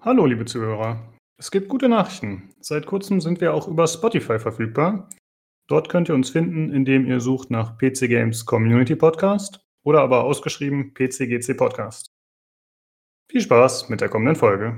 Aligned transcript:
Hallo, 0.00 0.26
liebe 0.26 0.44
Zuhörer. 0.44 1.12
Es 1.40 1.50
gibt 1.50 1.68
gute 1.68 1.88
Nachrichten. 1.88 2.54
Seit 2.60 2.86
kurzem 2.86 3.20
sind 3.20 3.40
wir 3.40 3.52
auch 3.52 3.66
über 3.66 3.88
Spotify 3.88 4.38
verfügbar. 4.38 5.08
Dort 5.68 5.88
könnt 5.88 6.08
ihr 6.08 6.14
uns 6.14 6.30
finden, 6.30 6.72
indem 6.72 7.04
ihr 7.04 7.18
sucht 7.18 7.50
nach 7.50 7.76
PC 7.78 8.08
Games 8.08 8.46
Community 8.46 8.94
Podcast 8.94 9.60
oder 9.84 10.00
aber 10.00 10.22
ausgeschrieben 10.22 10.94
PCGC 10.94 11.56
Podcast. 11.56 12.12
Viel 13.28 13.40
Spaß 13.40 13.88
mit 13.88 14.00
der 14.00 14.08
kommenden 14.08 14.36
Folge. 14.36 14.76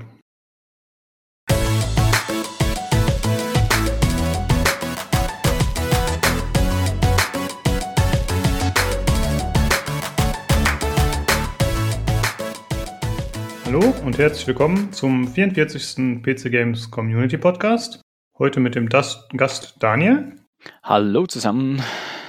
Hallo 13.73 13.93
und 14.03 14.17
herzlich 14.17 14.45
willkommen 14.47 14.91
zum 14.91 15.29
44. 15.29 16.21
PC 16.21 16.51
Games 16.51 16.91
Community 16.91 17.37
Podcast. 17.37 18.01
Heute 18.37 18.59
mit 18.59 18.75
dem 18.75 18.89
Das 18.89 19.29
Gast 19.29 19.77
Daniel. 19.79 20.35
Hallo 20.83 21.25
zusammen. 21.25 21.81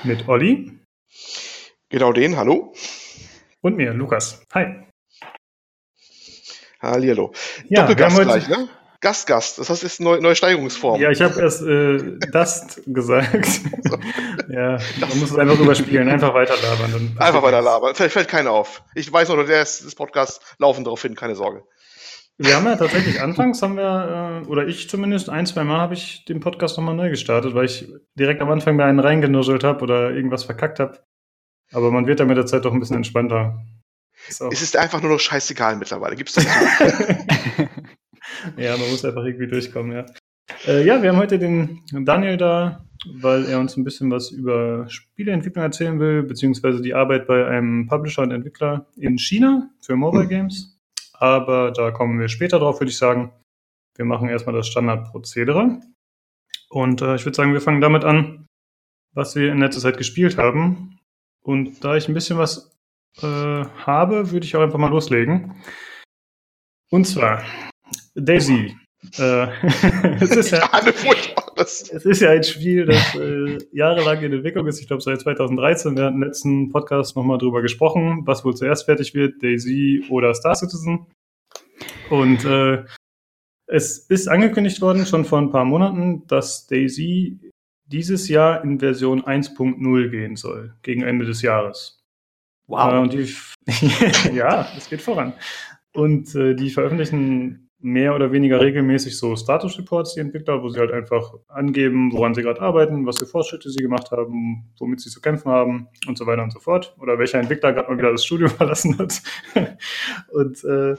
Mit 0.05 0.29
Olli. 0.29 0.79
Genau 1.89 2.13
den, 2.13 2.37
hallo. 2.37 2.73
Und 3.61 3.77
mir, 3.77 3.93
Lukas. 3.93 4.47
Hi. 4.55 4.85
Hallihallo. 6.81 7.33
Ja, 7.69 7.89
Doppelgast 7.89 8.23
gleich, 8.23 8.49
ne? 8.49 8.69
Gast, 9.03 9.27
Gast. 9.27 9.59
Das 9.59 9.69
heißt, 9.69 9.83
ist 9.83 10.01
eine 10.01 10.21
neue 10.21 10.37
Steigerungsform. 10.37 11.01
Ja, 11.01 11.11
ich 11.11 11.21
habe 11.21 11.41
erst 11.41 11.61
äh, 11.63 12.19
Dust 12.31 12.83
gesagt. 12.87 13.61
ja, 14.49 14.79
man 15.01 15.19
muss 15.19 15.33
es 15.33 15.37
einfach 15.37 15.59
überspielen, 15.59 16.09
einfach 16.09 16.33
weiter 16.33 16.55
labern. 16.63 17.17
Einfach 17.19 17.43
weiter 17.43 17.61
labern. 17.61 17.97
Vielleicht 17.97 18.13
fällt 18.13 18.29
keiner 18.29 18.53
auf. 18.53 18.85
Ich 18.95 19.13
weiß 19.13 19.29
nur, 19.29 19.45
der 19.45 19.61
ist 19.61 19.85
das 19.85 19.97
Podcast 19.97 20.41
laufen 20.59 20.85
darauf 20.85 21.03
hin, 21.03 21.17
keine 21.17 21.35
Sorge. 21.35 21.65
Wir 22.39 22.55
haben 22.55 22.65
ja 22.65 22.77
tatsächlich 22.77 23.21
anfangs 23.21 23.61
haben 23.61 23.77
wir, 23.77 24.43
äh, 24.45 24.49
oder 24.49 24.69
ich 24.69 24.89
zumindest, 24.89 25.29
ein, 25.29 25.47
zwei 25.47 25.65
Mal 25.65 25.81
habe 25.81 25.95
ich 25.95 26.25
den 26.25 26.39
Podcast 26.39 26.79
nochmal 26.79 26.95
neu 26.95 27.11
gestartet, 27.11 27.57
weil 27.57 27.65
ich 27.65 27.89
direkt 28.15 28.41
am 28.41 28.51
Anfang 28.51 28.77
bei 28.77 28.85
einen 28.85 29.01
reingenuschelt 29.01 29.65
habe 29.65 29.83
oder 29.83 30.13
irgendwas 30.13 30.45
verkackt 30.45 30.79
habe. 30.79 31.01
Aber 31.73 31.91
man 31.91 32.07
wird 32.07 32.21
da 32.21 32.25
mit 32.25 32.37
der 32.37 32.47
Zeit 32.47 32.65
doch 32.65 32.73
ein 32.73 32.79
bisschen 32.79 32.97
entspannter. 32.97 33.65
So. 34.29 34.49
Es 34.49 34.63
ist 34.63 34.77
einfach 34.77 35.03
nur 35.03 35.11
noch 35.11 35.21
scheißegal 35.21 35.75
mittlerweile. 35.75 36.15
Gibt's 36.15 36.35
das? 36.35 36.47
ja, 38.57 38.77
man 38.77 38.91
muss 38.91 39.05
einfach 39.05 39.25
irgendwie 39.25 39.47
durchkommen, 39.47 39.93
ja. 39.93 40.07
Äh, 40.67 40.85
ja, 40.85 41.03
wir 41.03 41.11
haben 41.11 41.19
heute 41.19 41.39
den 41.39 41.81
Daniel 41.93 42.37
da, 42.37 42.85
weil 43.15 43.47
er 43.47 43.59
uns 43.59 43.77
ein 43.77 43.85
bisschen 43.85 44.11
was 44.11 44.31
über 44.31 44.89
Spieleentwicklung 44.89 45.65
erzählen 45.65 45.99
will, 45.99 46.23
beziehungsweise 46.23 46.83
die 46.83 46.95
Arbeit 46.95 47.27
bei 47.27 47.47
einem 47.47 47.87
Publisher 47.87 48.23
und 48.23 48.31
Entwickler 48.31 48.87
in 48.97 49.19
China 49.19 49.71
für 49.81 49.97
Mobile 49.97 50.29
Games. 50.29 50.79
Aber 51.15 51.71
da 51.71 51.91
kommen 51.91 52.19
wir 52.19 52.29
später 52.29 52.59
drauf, 52.59 52.81
würde 52.81 52.91
ich 52.91 52.99
sagen. 52.99 53.33
Wir 53.97 54.05
machen 54.05 54.29
erstmal 54.29 54.55
das 54.55 54.69
Standardprozedere. 54.69 55.81
Und 56.69 57.03
äh, 57.03 57.17
ich 57.17 57.25
würde 57.25 57.37
sagen, 57.37 57.53
wir 57.53 57.61
fangen 57.61 57.81
damit 57.81 58.05
an, 58.05 58.47
was 59.13 59.37
wir 59.37 59.53
in 59.53 59.59
letzter 59.59 59.81
Zeit 59.81 59.99
gespielt 59.99 60.39
haben. 60.39 60.99
Und 61.43 61.85
da 61.85 61.97
ich 61.97 62.09
ein 62.09 62.15
bisschen 62.15 62.39
was 62.39 62.73
äh, 63.21 63.27
habe, 63.27 64.31
würde 64.31 64.47
ich 64.47 64.57
auch 64.57 64.63
einfach 64.63 64.79
mal 64.79 64.91
loslegen. 64.91 65.57
Und 66.91 67.07
zwar 67.07 67.43
Daisy. 68.15 68.77
Äh, 69.19 69.47
es, 70.21 70.31
ist 70.31 70.51
ja, 70.51 70.71
es 71.57 71.91
ist 71.91 72.21
ja 72.21 72.31
ein 72.31 72.45
Spiel, 72.45 72.87
das 72.87 73.15
äh, 73.17 73.59
jahrelang 73.73 74.23
in 74.23 74.33
Entwicklung 74.33 74.67
ist. 74.69 74.81
Ich 74.81 74.87
glaube, 74.87 75.03
seit 75.03 75.21
2013. 75.21 75.97
Wir 75.97 76.05
hatten 76.05 76.17
im 76.17 76.23
letzten 76.23 76.71
Podcast 76.71 77.17
nochmal 77.17 77.39
drüber 77.39 77.63
gesprochen, 77.63 78.23
was 78.25 78.45
wohl 78.45 78.55
zuerst 78.55 78.85
fertig 78.85 79.15
wird, 79.15 79.43
Daisy 79.43 80.05
oder 80.09 80.35
Star 80.35 80.55
Citizen. 80.55 81.07
Und 82.11 82.45
äh, 82.45 82.85
es 83.67 83.99
ist 83.99 84.29
angekündigt 84.29 84.81
worden, 84.81 85.07
schon 85.07 85.25
vor 85.25 85.39
ein 85.39 85.51
paar 85.51 85.65
Monaten, 85.65 86.27
dass 86.27 86.67
Daisy 86.67 87.41
dieses 87.87 88.29
Jahr 88.29 88.63
in 88.63 88.79
Version 88.79 89.23
1.0 89.23 90.09
gehen 90.09 90.37
soll, 90.37 90.75
gegen 90.83 91.03
Ende 91.03 91.27
des 91.27 91.43
Jahres. 91.43 92.03
Wow. 92.67 92.93
Äh, 92.93 92.99
und 92.99 93.13
die, 93.13 93.35
ja, 94.35 94.69
es 94.77 94.89
geht 94.89 95.03
voran. 95.03 95.33
Und 95.93 96.35
äh, 96.35 96.55
die 96.55 96.71
veröffentlichen 96.71 97.69
mehr 97.83 98.15
oder 98.15 98.31
weniger 98.31 98.61
regelmäßig 98.61 99.19
so 99.19 99.35
Status 99.35 99.77
Reports, 99.77 100.15
die 100.15 100.21
Entwickler, 100.21 100.63
wo 100.63 100.69
sie 100.69 100.79
halt 100.79 100.93
einfach 100.93 101.35
angeben, 101.49 102.13
woran 102.13 102.33
sie 102.35 102.43
gerade 102.43 102.61
arbeiten, 102.61 103.07
was 103.07 103.19
für 103.19 103.27
Fortschritte 103.27 103.71
sie 103.71 103.83
gemacht 103.83 104.11
haben, 104.13 104.73
womit 104.79 105.01
sie 105.01 105.11
zu 105.11 105.21
kämpfen 105.21 105.51
haben 105.51 105.89
und 106.07 106.17
so 106.17 106.27
weiter 106.27 106.45
und 106.45 106.53
so 106.53 106.61
fort. 106.61 106.95
Oder 107.01 107.19
welcher 107.19 107.41
Entwickler 107.41 107.73
gerade 107.73 107.91
mal 107.91 107.99
wieder 107.99 108.13
das 108.13 108.25
Studio 108.25 108.49
verlassen 108.49 108.99
hat. 108.99 109.21
und 110.31 110.65
äh, 110.65 110.95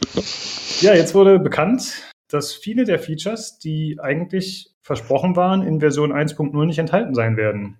ja, 0.81 0.93
jetzt 0.93 1.15
wurde 1.15 1.39
bekannt, 1.39 2.11
dass 2.27 2.53
viele 2.53 2.83
der 2.83 2.99
Features, 2.99 3.59
die 3.59 3.97
eigentlich 4.01 4.73
versprochen 4.81 5.35
waren, 5.35 5.61
in 5.61 5.79
Version 5.79 6.11
1.0 6.11 6.65
nicht 6.65 6.79
enthalten 6.79 7.15
sein 7.15 7.37
werden. 7.37 7.77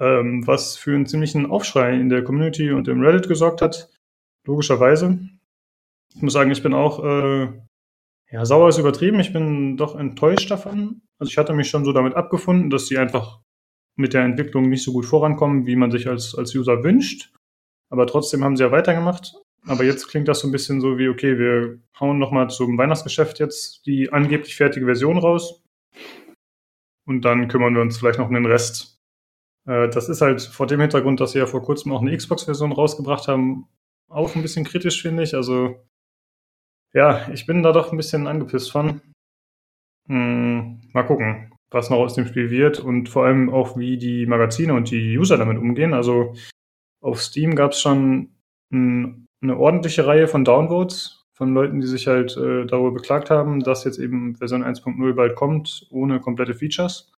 Ähm, 0.00 0.44
was 0.46 0.76
für 0.76 0.94
einen 0.94 1.06
ziemlichen 1.06 1.46
Aufschrei 1.46 1.94
in 1.94 2.08
der 2.08 2.24
Community 2.24 2.72
und 2.72 2.88
im 2.88 3.00
Reddit 3.00 3.28
gesorgt 3.28 3.62
hat, 3.62 3.90
logischerweise. 4.44 5.20
Ich 6.16 6.22
muss 6.22 6.32
sagen, 6.32 6.50
ich 6.50 6.62
bin 6.62 6.74
auch 6.74 7.04
äh, 7.04 7.48
ja, 8.32 8.46
sauer 8.46 8.70
ist 8.70 8.78
übertrieben. 8.78 9.20
Ich 9.20 9.32
bin 9.32 9.76
doch 9.76 9.94
enttäuscht 9.94 10.50
davon. 10.50 11.02
Also 11.18 11.30
ich 11.30 11.36
hatte 11.36 11.52
mich 11.52 11.68
schon 11.68 11.84
so 11.84 11.92
damit 11.92 12.14
abgefunden, 12.14 12.70
dass 12.70 12.86
sie 12.86 12.96
einfach 12.96 13.40
mit 13.94 14.14
der 14.14 14.22
Entwicklung 14.22 14.70
nicht 14.70 14.82
so 14.82 14.92
gut 14.92 15.04
vorankommen, 15.04 15.66
wie 15.66 15.76
man 15.76 15.90
sich 15.90 16.08
als, 16.08 16.34
als 16.34 16.54
User 16.54 16.82
wünscht. 16.82 17.30
Aber 17.90 18.06
trotzdem 18.06 18.42
haben 18.42 18.56
sie 18.56 18.64
ja 18.64 18.72
weitergemacht. 18.72 19.34
Aber 19.66 19.84
jetzt 19.84 20.08
klingt 20.08 20.28
das 20.28 20.40
so 20.40 20.48
ein 20.48 20.52
bisschen 20.52 20.80
so 20.80 20.98
wie, 20.98 21.08
okay, 21.08 21.38
wir 21.38 21.78
hauen 22.00 22.18
nochmal 22.18 22.48
zum 22.48 22.78
Weihnachtsgeschäft 22.78 23.38
jetzt 23.38 23.84
die 23.86 24.10
angeblich 24.10 24.56
fertige 24.56 24.86
Version 24.86 25.18
raus. 25.18 25.62
Und 27.04 27.26
dann 27.26 27.48
kümmern 27.48 27.74
wir 27.74 27.82
uns 27.82 27.98
vielleicht 27.98 28.18
noch 28.18 28.28
um 28.28 28.34
den 28.34 28.46
Rest. 28.46 28.98
Äh, 29.66 29.90
das 29.90 30.08
ist 30.08 30.22
halt 30.22 30.40
vor 30.40 30.66
dem 30.66 30.80
Hintergrund, 30.80 31.20
dass 31.20 31.32
sie 31.32 31.38
ja 31.38 31.46
vor 31.46 31.62
kurzem 31.62 31.92
auch 31.92 32.00
eine 32.00 32.16
Xbox-Version 32.16 32.72
rausgebracht 32.72 33.28
haben, 33.28 33.68
auch 34.08 34.34
ein 34.34 34.42
bisschen 34.42 34.64
kritisch, 34.64 35.02
finde 35.02 35.22
ich. 35.22 35.34
Also 35.34 35.76
ja, 36.94 37.28
ich 37.30 37.46
bin 37.46 37.62
da 37.62 37.72
doch 37.72 37.92
ein 37.92 37.96
bisschen 37.96 38.26
angepisst 38.26 38.70
von. 38.72 39.00
Hm, 40.08 40.80
mal 40.92 41.04
gucken, 41.04 41.52
was 41.70 41.90
noch 41.90 41.98
aus 41.98 42.14
dem 42.14 42.26
Spiel 42.26 42.50
wird 42.50 42.80
und 42.80 43.08
vor 43.08 43.26
allem 43.26 43.50
auch, 43.50 43.76
wie 43.76 43.96
die 43.96 44.26
Magazine 44.26 44.74
und 44.74 44.90
die 44.90 45.16
User 45.16 45.38
damit 45.38 45.58
umgehen. 45.58 45.94
Also 45.94 46.34
auf 47.00 47.22
Steam 47.22 47.54
gab 47.54 47.72
es 47.72 47.80
schon 47.80 48.30
ein, 48.72 49.26
eine 49.42 49.56
ordentliche 49.56 50.06
Reihe 50.06 50.28
von 50.28 50.44
Downvotes 50.44 51.22
von 51.34 51.54
Leuten, 51.54 51.80
die 51.80 51.86
sich 51.86 52.06
halt 52.06 52.36
äh, 52.36 52.66
darüber 52.66 52.92
beklagt 52.92 53.30
haben, 53.30 53.60
dass 53.60 53.84
jetzt 53.84 53.98
eben 53.98 54.36
Version 54.36 54.62
1.0 54.62 55.14
bald 55.14 55.34
kommt, 55.34 55.86
ohne 55.90 56.20
komplette 56.20 56.54
Features. 56.54 57.10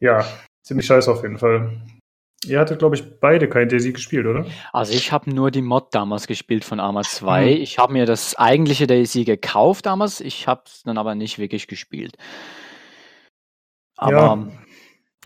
Ja, 0.00 0.26
ziemlich 0.62 0.86
scheiße 0.86 1.10
auf 1.10 1.22
jeden 1.22 1.38
Fall. 1.38 1.80
Ihr 2.46 2.58
hattet, 2.60 2.78
glaube 2.78 2.96
ich, 2.96 3.20
beide 3.20 3.48
kein 3.48 3.68
Daisy 3.68 3.92
gespielt, 3.92 4.26
oder? 4.26 4.46
Also 4.72 4.92
ich 4.92 5.12
habe 5.12 5.30
nur 5.30 5.50
die 5.50 5.62
Mod 5.62 5.94
damals 5.94 6.26
gespielt 6.26 6.64
von 6.64 6.80
Arma 6.80 7.02
2. 7.04 7.42
Mhm. 7.42 7.48
Ich 7.48 7.78
habe 7.78 7.92
mir 7.92 8.06
das 8.06 8.36
eigentliche 8.36 8.86
Daisy 8.86 9.24
gekauft 9.24 9.86
damals. 9.86 10.20
Ich 10.20 10.46
habe 10.46 10.62
es 10.66 10.82
dann 10.82 10.98
aber 10.98 11.14
nicht 11.14 11.38
wirklich 11.38 11.66
gespielt. 11.66 12.16
Aber 13.96 14.10
ja, 14.10 14.48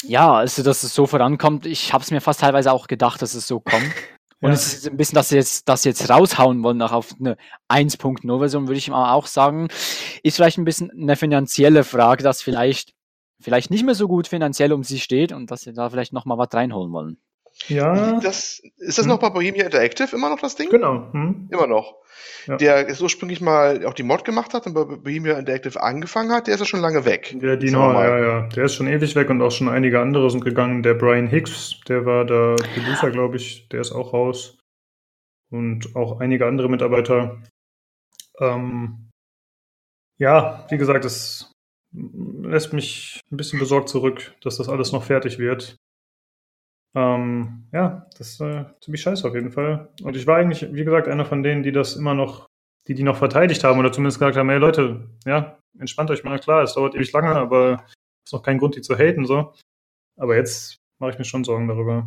ja 0.02 0.34
also 0.34 0.62
dass 0.62 0.82
es 0.82 0.94
so 0.94 1.06
vorankommt, 1.06 1.66
ich 1.66 1.92
habe 1.92 2.02
es 2.02 2.10
mir 2.10 2.20
fast 2.20 2.40
teilweise 2.40 2.72
auch 2.72 2.86
gedacht, 2.86 3.20
dass 3.22 3.34
es 3.34 3.46
so 3.46 3.60
kommt. 3.60 3.84
Und 4.42 4.48
ja. 4.48 4.54
es 4.54 4.72
ist 4.72 4.88
ein 4.88 4.96
bisschen, 4.96 5.16
dass 5.16 5.28
sie 5.28 5.36
jetzt, 5.36 5.68
dass 5.68 5.82
sie 5.82 5.90
jetzt 5.90 6.08
raushauen 6.08 6.62
wollen, 6.62 6.78
nach 6.78 6.92
auf 6.92 7.14
eine 7.20 7.36
1.0-Version, 7.68 8.68
würde 8.68 8.78
ich 8.78 8.88
mal 8.88 9.12
auch 9.12 9.26
sagen, 9.26 9.68
ist 10.22 10.36
vielleicht 10.36 10.56
ein 10.56 10.64
bisschen 10.64 10.90
eine 10.90 11.16
finanzielle 11.16 11.84
Frage, 11.84 12.22
dass 12.22 12.40
vielleicht 12.40 12.94
vielleicht 13.40 13.70
nicht 13.70 13.84
mehr 13.84 13.94
so 13.94 14.08
gut 14.08 14.28
finanziell 14.28 14.72
um 14.72 14.84
sie 14.84 15.00
steht 15.00 15.32
und 15.32 15.50
dass 15.50 15.62
sie 15.62 15.72
da 15.72 15.90
vielleicht 15.90 16.12
nochmal 16.12 16.38
was 16.38 16.52
reinholen 16.52 16.92
wollen. 16.92 17.18
Ja. 17.68 18.20
Das, 18.20 18.60
ist 18.78 18.98
das 18.98 19.04
hm. 19.04 19.08
noch 19.08 19.18
bei 19.18 19.30
Bohemia 19.30 19.64
Interactive 19.64 20.14
immer 20.14 20.30
noch 20.30 20.40
das 20.40 20.56
Ding? 20.56 20.70
Genau. 20.70 21.12
Hm. 21.12 21.48
Immer 21.50 21.66
noch. 21.66 21.96
Ja. 22.46 22.56
Der 22.56 22.86
ist 22.86 23.00
ursprünglich 23.02 23.40
mal 23.40 23.84
auch 23.86 23.94
die 23.94 24.02
Mod 24.02 24.24
gemacht 24.24 24.54
hat 24.54 24.66
und 24.66 24.74
bei 24.74 24.84
Bohemia 24.84 25.38
Interactive 25.38 25.80
angefangen 25.82 26.32
hat, 26.32 26.46
der 26.46 26.54
ist 26.54 26.60
ja 26.60 26.66
schon 26.66 26.80
lange 26.80 27.04
weg. 27.04 27.34
Der 27.40 27.56
Dino, 27.56 27.92
ja, 27.92 28.18
ja. 28.18 28.48
Der 28.48 28.64
ist 28.64 28.74
schon 28.74 28.88
ewig 28.88 29.14
weg 29.16 29.30
und 29.30 29.42
auch 29.42 29.50
schon 29.50 29.68
einige 29.68 30.00
andere 30.00 30.30
sind 30.30 30.44
gegangen. 30.44 30.82
Der 30.82 30.94
Brian 30.94 31.26
Hicks, 31.26 31.80
der 31.88 32.06
war 32.06 32.24
der 32.24 32.56
Producer, 32.74 33.10
glaube 33.10 33.36
ich, 33.36 33.68
der 33.68 33.80
ist 33.80 33.92
auch 33.92 34.12
raus. 34.12 34.58
Und 35.50 35.96
auch 35.96 36.20
einige 36.20 36.46
andere 36.46 36.68
Mitarbeiter. 36.68 37.42
Ähm, 38.38 39.10
ja, 40.18 40.66
wie 40.70 40.78
gesagt, 40.78 41.04
es 41.04 41.52
lässt 41.92 42.72
mich 42.72 43.20
ein 43.30 43.36
bisschen 43.36 43.58
besorgt 43.58 43.88
zurück, 43.88 44.34
dass 44.42 44.56
das 44.56 44.68
alles 44.68 44.92
noch 44.92 45.04
fertig 45.04 45.38
wird. 45.38 45.76
Ähm, 46.94 47.68
ja, 47.72 48.06
das 48.18 48.30
ist 48.32 48.40
äh, 48.40 48.64
ziemlich 48.80 49.02
scheiße 49.02 49.26
auf 49.26 49.34
jeden 49.34 49.52
Fall. 49.52 49.88
Und 50.02 50.16
ich 50.16 50.26
war 50.26 50.36
eigentlich, 50.36 50.72
wie 50.72 50.84
gesagt, 50.84 51.08
einer 51.08 51.24
von 51.24 51.42
denen, 51.42 51.62
die 51.62 51.72
das 51.72 51.96
immer 51.96 52.14
noch, 52.14 52.46
die 52.88 52.94
die 52.94 53.02
noch 53.02 53.16
verteidigt 53.16 53.62
haben 53.62 53.78
oder 53.78 53.92
zumindest 53.92 54.18
gesagt 54.18 54.36
haben, 54.36 54.48
hey 54.48 54.58
Leute, 54.58 55.08
ja, 55.24 55.58
entspannt 55.78 56.10
euch 56.10 56.24
mal, 56.24 56.38
klar, 56.38 56.62
es 56.62 56.74
dauert 56.74 56.94
ewig 56.94 57.12
lange, 57.12 57.34
aber 57.34 57.84
es 57.86 58.30
ist 58.30 58.32
noch 58.32 58.42
kein 58.42 58.58
Grund, 58.58 58.76
die 58.76 58.82
zu 58.82 58.96
haten, 58.96 59.26
so. 59.26 59.54
Aber 60.16 60.36
jetzt 60.36 60.79
mache 61.00 61.12
ich 61.12 61.18
mir 61.18 61.24
schon 61.24 61.44
Sorgen 61.44 61.66
darüber. 61.66 62.06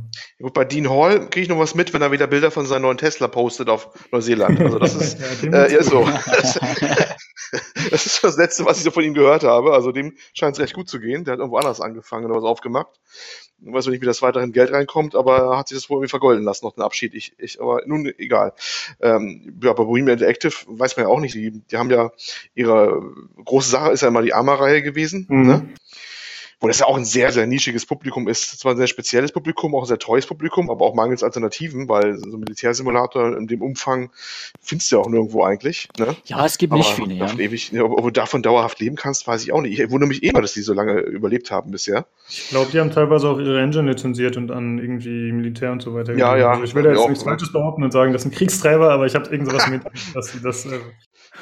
Bei 0.53 0.65
Dean 0.65 0.89
Hall 0.89 1.27
kriege 1.29 1.41
ich 1.41 1.49
noch 1.49 1.59
was 1.59 1.73
mit, 1.73 1.93
wenn 1.93 2.01
er 2.01 2.11
wieder 2.11 2.27
Bilder 2.27 2.51
von 2.51 2.65
seinem 2.65 2.83
neuen 2.83 2.97
Tesla 2.97 3.27
postet 3.27 3.67
auf 3.67 3.89
Neuseeland. 4.11 4.61
Also 4.61 4.79
das 4.79 4.95
ist 4.95 5.19
ja, 5.43 5.65
äh, 5.65 5.83
so. 5.83 6.07
das 7.89 8.05
ist 8.05 8.23
das 8.23 8.37
Letzte, 8.37 8.65
was 8.65 8.77
ich 8.77 8.83
so 8.83 8.91
von 8.91 9.03
ihm 9.03 9.15
gehört 9.15 9.43
habe. 9.43 9.73
Also 9.73 9.91
dem 9.91 10.15
scheint 10.33 10.55
es 10.55 10.61
recht 10.61 10.75
gut 10.75 10.87
zu 10.87 10.99
gehen. 10.99 11.25
Der 11.25 11.33
hat 11.33 11.39
irgendwo 11.39 11.57
anders 11.57 11.81
angefangen 11.81 12.25
oder 12.25 12.35
was 12.35 12.43
aufgemacht. 12.43 12.99
Ich 13.65 13.73
weiß 13.73 13.87
nicht, 13.87 14.01
wie 14.01 14.05
das 14.05 14.21
weiterhin 14.21 14.51
Geld 14.51 14.71
reinkommt, 14.71 15.15
aber 15.15 15.37
er 15.37 15.57
hat 15.57 15.69
sich 15.69 15.77
das 15.77 15.89
wohl 15.89 15.97
irgendwie 15.97 16.09
vergolden 16.09 16.43
lassen, 16.43 16.65
noch 16.65 16.73
den 16.73 16.83
Abschied. 16.83 17.15
Ich, 17.15 17.33
ich, 17.39 17.61
aber 17.61 17.81
nun, 17.85 18.05
egal. 18.17 18.53
Ähm, 19.01 19.57
ja, 19.63 19.73
bei 19.73 19.83
Bohemian 19.83 20.19
Interactive 20.19 20.53
weiß 20.67 20.97
man 20.97 21.07
ja 21.07 21.11
auch 21.11 21.19
nicht. 21.19 21.33
Die, 21.33 21.51
die 21.51 21.77
haben 21.77 21.89
ja 21.89 22.11
ihre 22.53 23.01
große 23.43 23.69
Sache 23.69 23.91
ist 23.91 24.01
ja 24.01 24.09
immer 24.09 24.21
die 24.21 24.33
Arma-Reihe 24.33 24.83
gewesen. 24.83 25.25
Mhm. 25.29 25.47
Ne? 25.47 25.69
Wo 26.63 26.67
das 26.69 26.79
ja 26.79 26.85
auch 26.85 26.95
ein 26.95 27.03
sehr, 27.03 27.33
sehr 27.33 27.45
nischiges 27.45 27.85
Publikum 27.85 28.29
ist. 28.29 28.57
Zwar 28.57 28.71
ein 28.71 28.77
sehr 28.77 28.87
spezielles 28.87 29.33
Publikum, 29.33 29.75
auch 29.75 29.81
ein 29.81 29.87
sehr 29.87 29.99
teures 29.99 30.25
Publikum, 30.25 30.69
aber 30.69 30.85
auch 30.85 30.95
mangels 30.95 31.21
Alternativen, 31.21 31.89
weil 31.89 32.17
so 32.17 32.37
ein 32.37 32.39
Militärsimulator 32.39 33.37
in 33.37 33.47
dem 33.47 33.61
Umfang 33.61 34.11
findest 34.61 34.89
du 34.89 34.95
ja 34.95 35.01
auch 35.01 35.09
nirgendwo 35.09 35.43
eigentlich. 35.43 35.89
Ne? 35.99 36.15
Ja, 36.23 36.45
es 36.45 36.57
gibt 36.57 36.71
aber 36.71 36.77
nicht 36.77 36.93
viele, 36.93 37.15
ja. 37.15 37.29
Ewig, 37.37 37.77
ob, 37.81 37.91
ob 37.91 38.05
du 38.05 38.11
davon 38.11 38.41
dauerhaft 38.43 38.79
leben 38.79 38.95
kannst, 38.95 39.27
weiß 39.27 39.43
ich 39.43 39.51
auch 39.51 39.59
nicht. 39.59 39.77
Ich 39.77 39.91
wundere 39.91 40.07
mich 40.07 40.23
immer, 40.23 40.41
dass 40.41 40.53
die 40.53 40.61
so 40.61 40.73
lange 40.73 41.01
überlebt 41.01 41.51
haben 41.51 41.69
bisher. 41.69 42.05
Ich 42.29 42.47
glaube, 42.47 42.71
die 42.71 42.79
haben 42.79 42.91
teilweise 42.91 43.27
auch 43.27 43.39
ihre 43.39 43.61
Engine 43.61 43.91
lizenziert 43.91 44.37
und 44.37 44.49
an 44.49 44.79
irgendwie 44.79 45.33
Militär 45.33 45.73
und 45.73 45.81
so 45.81 45.93
weiter. 45.93 46.15
Ja, 46.15 46.37
ja. 46.37 46.51
Also 46.51 46.63
ich 46.63 46.73
will 46.73 46.83
da 46.83 46.93
jetzt 46.93 47.09
nichts 47.09 47.25
Falsches 47.25 47.51
behaupten 47.51 47.83
und 47.83 47.91
sagen, 47.91 48.13
das 48.13 48.21
sind 48.21 48.33
Kriegstreiber, 48.33 48.89
aber 48.89 49.05
ich 49.05 49.15
habe 49.15 49.29
irgend 49.29 49.49
sowas 49.51 49.67
mit, 49.67 49.81
dass 50.13 50.31
sie 50.31 50.41
das 50.41 50.65
äh, 50.65 50.79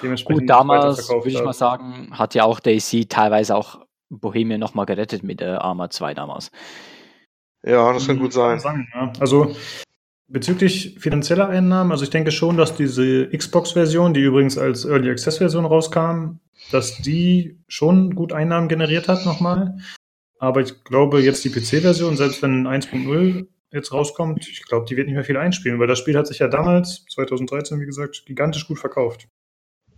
dementsprechend 0.01 0.41
Gut, 0.41 0.49
damals, 0.49 1.07
würde 1.09 1.29
ich 1.29 1.43
mal 1.43 1.53
sagen, 1.53 2.09
hat 2.11 2.33
ja 2.33 2.43
auch 2.43 2.59
Daisy 2.59 3.05
teilweise 3.05 3.55
auch 3.55 3.81
Bohemia 4.11 4.57
nochmal 4.57 4.85
gerettet 4.85 5.23
mit 5.23 5.39
der 5.39 5.61
Arma 5.63 5.89
2 5.89 6.13
damals. 6.13 6.51
Ja, 7.63 7.93
das 7.93 8.07
kann 8.07 8.19
gut 8.19 8.33
sein. 8.33 8.59
Ja. 8.93 9.13
Also 9.19 9.55
bezüglich 10.27 10.97
finanzieller 10.99 11.49
Einnahmen, 11.49 11.91
also 11.91 12.03
ich 12.03 12.09
denke 12.09 12.31
schon, 12.31 12.57
dass 12.57 12.75
diese 12.75 13.27
Xbox-Version, 13.29 14.13
die 14.13 14.21
übrigens 14.21 14.57
als 14.57 14.85
Early 14.85 15.09
Access-Version 15.09 15.65
rauskam, 15.65 16.39
dass 16.71 16.97
die 16.97 17.59
schon 17.67 18.15
gut 18.15 18.33
Einnahmen 18.33 18.67
generiert 18.67 19.07
hat 19.07 19.25
nochmal. 19.25 19.77
Aber 20.39 20.61
ich 20.61 20.83
glaube, 20.83 21.21
jetzt 21.21 21.43
die 21.43 21.49
PC-Version, 21.49 22.17
selbst 22.17 22.41
wenn 22.41 22.67
1.0 22.67 23.47
jetzt 23.71 23.93
rauskommt, 23.93 24.47
ich 24.47 24.63
glaube, 24.65 24.85
die 24.87 24.97
wird 24.97 25.07
nicht 25.07 25.15
mehr 25.15 25.23
viel 25.23 25.37
einspielen, 25.37 25.79
weil 25.79 25.87
das 25.87 25.99
Spiel 25.99 26.17
hat 26.17 26.27
sich 26.27 26.39
ja 26.39 26.47
damals, 26.47 27.05
2013, 27.11 27.79
wie 27.79 27.85
gesagt, 27.85 28.23
gigantisch 28.25 28.67
gut 28.67 28.79
verkauft. 28.79 29.27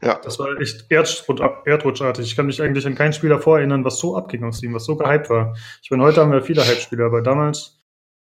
Ja. 0.03 0.19
Das 0.23 0.38
war 0.39 0.59
echt 0.59 0.91
erdrutschartig. 0.91 2.25
Ich 2.25 2.35
kann 2.35 2.45
mich 2.45 2.61
eigentlich 2.61 2.85
an 2.85 2.95
kein 2.95 3.13
Spiel 3.13 3.29
davor 3.29 3.59
erinnern, 3.59 3.85
was 3.85 4.00
so 4.00 4.17
abging 4.17 4.44
auf 4.44 4.55
Steam, 4.55 4.73
was 4.73 4.85
so 4.85 4.97
gehypt 4.97 5.29
war. 5.29 5.55
Ich 5.81 5.89
meine, 5.91 6.03
heute 6.03 6.21
haben 6.21 6.31
wir 6.31 6.41
viele 6.41 6.65
Hype-Spiele, 6.65 7.05
aber 7.05 7.21
damals. 7.21 7.79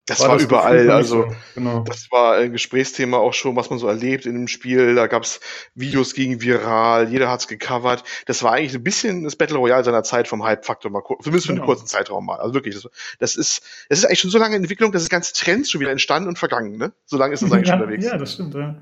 Das 0.07 0.19
war, 0.19 0.30
war 0.30 0.36
das 0.36 0.45
überall, 0.45 0.89
also 0.89 1.30
so. 1.30 1.36
genau. 1.54 1.83
das 1.83 2.12
war 2.12 2.36
ein 2.36 2.51
Gesprächsthema 2.51 3.18
auch 3.18 3.33
schon, 3.33 3.56
was 3.56 3.69
man 3.69 3.78
so 3.78 3.88
erlebt 3.88 4.25
in 4.25 4.33
dem 4.33 4.48
Spiel. 4.48 4.95
Da 4.95 5.06
gab 5.06 5.24
es 5.24 5.39
Videos 5.75 6.16
gegen 6.16 6.42
viral, 6.42 7.10
jeder 7.10 7.30
hat's 7.30 7.48
gecovert. 7.48 8.04
Das 8.25 8.42
war 8.42 8.54
eigentlich 8.54 8.74
ein 8.74 8.83
bisschen 8.83 9.24
das 9.24 9.36
Battle 9.36 9.57
Royale 9.57 9.83
seiner 9.83 10.04
Zeit 10.04 10.28
vom 10.28 10.44
Hype-Faktor 10.44 10.92
mal 10.92 11.04
zumindest 11.22 11.48
für 11.48 11.54
genau. 11.54 11.63
einen 11.63 11.68
kurzen 11.68 11.88
Zeitraum 11.88 12.25
mal. 12.25 12.39
Also 12.39 12.56
wirklich, 12.56 12.75
das, 12.75 12.89
das 13.19 13.36
ist, 13.36 13.62
das 13.89 14.00
ist 14.00 14.06
eigentlich 14.06 14.19
schon 14.19 14.31
so 14.31 14.39
lange 14.39 14.56
Entwicklung, 14.56 14.92
dass 14.92 15.04
das 15.04 15.10
ganze 15.10 15.33
Trends 15.33 15.69
schon 15.69 15.81
wieder 15.81 15.92
entstanden 15.92 16.28
und 16.28 16.39
vergangen, 16.39 16.78
ne? 16.78 16.94
So 17.06 17.18
lange 17.18 17.36
ist 17.36 17.44
das 17.44 17.51
eigentlich 17.51 17.68
ja, 17.68 17.75
schon 17.75 17.83
unterwegs. 17.83 18.06
Ja, 18.06 18.18
das 18.18 18.33
stimmt, 18.33 18.56
ja. 18.56 18.75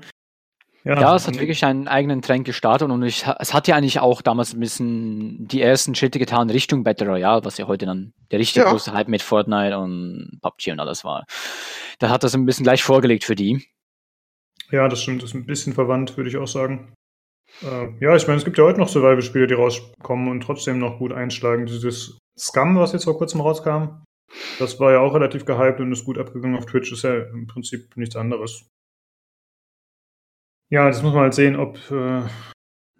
Ja, 0.84 0.98
ja, 0.98 1.14
es 1.14 1.26
hat 1.26 1.38
wirklich 1.38 1.62
einen 1.64 1.88
eigenen 1.88 2.22
Trend 2.22 2.46
gestartet 2.46 2.90
und 2.90 3.02
ich, 3.02 3.24
es 3.38 3.52
hat 3.52 3.68
ja 3.68 3.76
eigentlich 3.76 4.00
auch 4.00 4.22
damals 4.22 4.54
ein 4.54 4.60
bisschen 4.60 5.46
die 5.46 5.60
ersten 5.60 5.94
Schritte 5.94 6.18
getan 6.18 6.48
Richtung 6.48 6.84
Battle 6.84 7.06
Royale, 7.06 7.44
was 7.44 7.58
ja 7.58 7.66
heute 7.66 7.84
dann 7.84 8.14
der 8.30 8.38
richtig 8.38 8.62
ja. 8.62 8.70
große 8.70 8.92
Hype 8.92 9.08
mit 9.08 9.20
Fortnite 9.20 9.78
und 9.78 10.38
PUBG 10.40 10.72
und 10.72 10.80
alles 10.80 11.04
war. 11.04 11.26
Da 11.98 12.08
hat 12.08 12.22
das 12.24 12.34
ein 12.34 12.46
bisschen 12.46 12.64
gleich 12.64 12.82
vorgelegt 12.82 13.24
für 13.24 13.34
die. 13.34 13.66
Ja, 14.70 14.88
das 14.88 15.02
stimmt, 15.02 15.22
das 15.22 15.30
ist 15.30 15.34
ein 15.34 15.44
bisschen 15.44 15.74
verwandt, 15.74 16.16
würde 16.16 16.30
ich 16.30 16.38
auch 16.38 16.48
sagen. 16.48 16.94
Äh, 17.62 17.88
ja, 18.00 18.16
ich 18.16 18.26
meine, 18.26 18.38
es 18.38 18.44
gibt 18.44 18.56
ja 18.56 18.64
heute 18.64 18.80
noch 18.80 18.88
Survival-Spiele, 18.88 19.48
die 19.48 19.54
rauskommen 19.54 20.28
und 20.28 20.40
trotzdem 20.40 20.78
noch 20.78 20.98
gut 20.98 21.12
einschlagen. 21.12 21.66
Dieses 21.66 22.18
Scum, 22.38 22.76
was 22.76 22.92
jetzt 22.92 23.04
vor 23.04 23.18
kurzem 23.18 23.42
rauskam, 23.42 24.02
das 24.58 24.80
war 24.80 24.92
ja 24.92 25.00
auch 25.00 25.12
relativ 25.12 25.44
gehypt 25.44 25.80
und 25.80 25.92
ist 25.92 26.04
gut 26.04 26.18
abgegangen 26.18 26.56
auf 26.56 26.66
Twitch, 26.66 26.92
ist 26.92 27.02
ja 27.02 27.16
im 27.16 27.46
Prinzip 27.46 27.96
nichts 27.96 28.16
anderes. 28.16 28.66
Ja, 30.70 30.86
das 30.86 31.02
muss 31.02 31.12
man 31.12 31.22
halt 31.22 31.34
sehen, 31.34 31.56
ob 31.56 31.78
äh, 31.90 32.22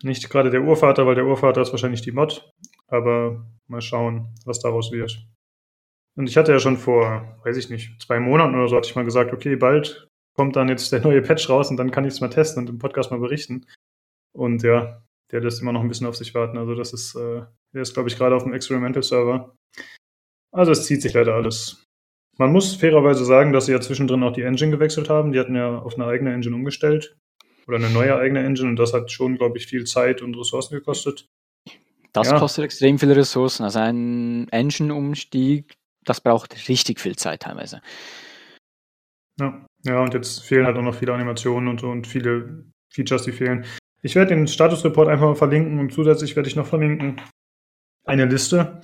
nicht 0.02 0.28
gerade 0.28 0.50
der 0.50 0.62
Urvater, 0.62 1.06
weil 1.06 1.14
der 1.14 1.26
Urvater 1.26 1.62
ist 1.62 1.70
wahrscheinlich 1.70 2.02
die 2.02 2.10
Mod, 2.10 2.50
aber 2.88 3.46
mal 3.68 3.80
schauen, 3.80 4.34
was 4.44 4.58
daraus 4.58 4.90
wird. 4.90 5.24
Und 6.16 6.28
ich 6.28 6.36
hatte 6.36 6.50
ja 6.50 6.58
schon 6.58 6.76
vor, 6.76 7.38
weiß 7.44 7.56
ich 7.56 7.70
nicht, 7.70 8.02
zwei 8.02 8.18
Monaten 8.18 8.56
oder 8.56 8.66
so, 8.66 8.76
hatte 8.76 8.88
ich 8.88 8.96
mal 8.96 9.04
gesagt, 9.04 9.32
okay, 9.32 9.54
bald 9.54 10.08
kommt 10.36 10.56
dann 10.56 10.68
jetzt 10.68 10.90
der 10.90 11.00
neue 11.04 11.22
Patch 11.22 11.48
raus 11.48 11.70
und 11.70 11.76
dann 11.76 11.92
kann 11.92 12.04
ich 12.04 12.14
es 12.14 12.20
mal 12.20 12.28
testen 12.28 12.64
und 12.64 12.70
im 12.70 12.78
Podcast 12.78 13.12
mal 13.12 13.20
berichten. 13.20 13.66
Und 14.36 14.62
ja, 14.62 15.02
der 15.30 15.40
lässt 15.40 15.62
immer 15.62 15.72
noch 15.72 15.82
ein 15.82 15.88
bisschen 15.88 16.08
auf 16.08 16.16
sich 16.16 16.34
warten. 16.34 16.58
Also 16.58 16.74
das 16.74 16.92
ist, 16.92 17.14
äh, 17.14 17.42
der 17.72 17.82
ist, 17.82 17.94
glaube 17.94 18.08
ich, 18.08 18.16
gerade 18.16 18.34
auf 18.34 18.42
dem 18.42 18.52
Experimental 18.52 19.04
Server. 19.04 19.54
Also 20.52 20.72
es 20.72 20.86
zieht 20.86 21.02
sich 21.02 21.14
leider 21.14 21.34
alles. 21.34 21.84
Man 22.36 22.52
muss 22.52 22.74
fairerweise 22.74 23.24
sagen, 23.24 23.52
dass 23.52 23.66
sie 23.66 23.72
ja 23.72 23.80
zwischendrin 23.80 24.24
auch 24.24 24.32
die 24.32 24.42
Engine 24.42 24.72
gewechselt 24.72 25.08
haben. 25.08 25.30
Die 25.30 25.38
hatten 25.38 25.54
ja 25.54 25.78
auf 25.78 25.94
eine 25.94 26.06
eigene 26.06 26.32
Engine 26.32 26.56
umgestellt 26.56 27.16
oder 27.70 27.84
eine 27.84 27.94
neue 27.94 28.16
eigene 28.16 28.44
Engine 28.44 28.68
und 28.68 28.76
das 28.76 28.92
hat 28.92 29.10
schon, 29.10 29.36
glaube 29.36 29.58
ich, 29.58 29.66
viel 29.66 29.84
Zeit 29.84 30.22
und 30.22 30.36
Ressourcen 30.36 30.74
gekostet. 30.74 31.28
Das 32.12 32.28
ja. 32.28 32.38
kostet 32.38 32.64
extrem 32.64 32.98
viele 32.98 33.14
Ressourcen. 33.14 33.62
Also 33.62 33.78
ein 33.78 34.48
Engine-Umstieg, 34.50 35.74
das 36.04 36.20
braucht 36.20 36.68
richtig 36.68 36.98
viel 36.98 37.14
Zeit 37.14 37.42
teilweise. 37.42 37.80
Ja. 39.38 39.64
ja, 39.84 40.02
und 40.02 40.12
jetzt 40.12 40.42
fehlen 40.42 40.66
halt 40.66 40.76
auch 40.76 40.82
noch 40.82 40.96
viele 40.96 41.14
Animationen 41.14 41.68
und, 41.68 41.84
und 41.84 42.06
viele 42.06 42.64
Features, 42.92 43.22
die 43.22 43.32
fehlen. 43.32 43.64
Ich 44.02 44.16
werde 44.16 44.34
den 44.34 44.48
Status-Report 44.48 45.08
einfach 45.08 45.26
mal 45.26 45.36
verlinken 45.36 45.78
und 45.78 45.92
zusätzlich 45.92 46.34
werde 46.34 46.48
ich 46.48 46.56
noch 46.56 46.66
verlinken 46.66 47.20
eine 48.04 48.24
Liste, 48.24 48.80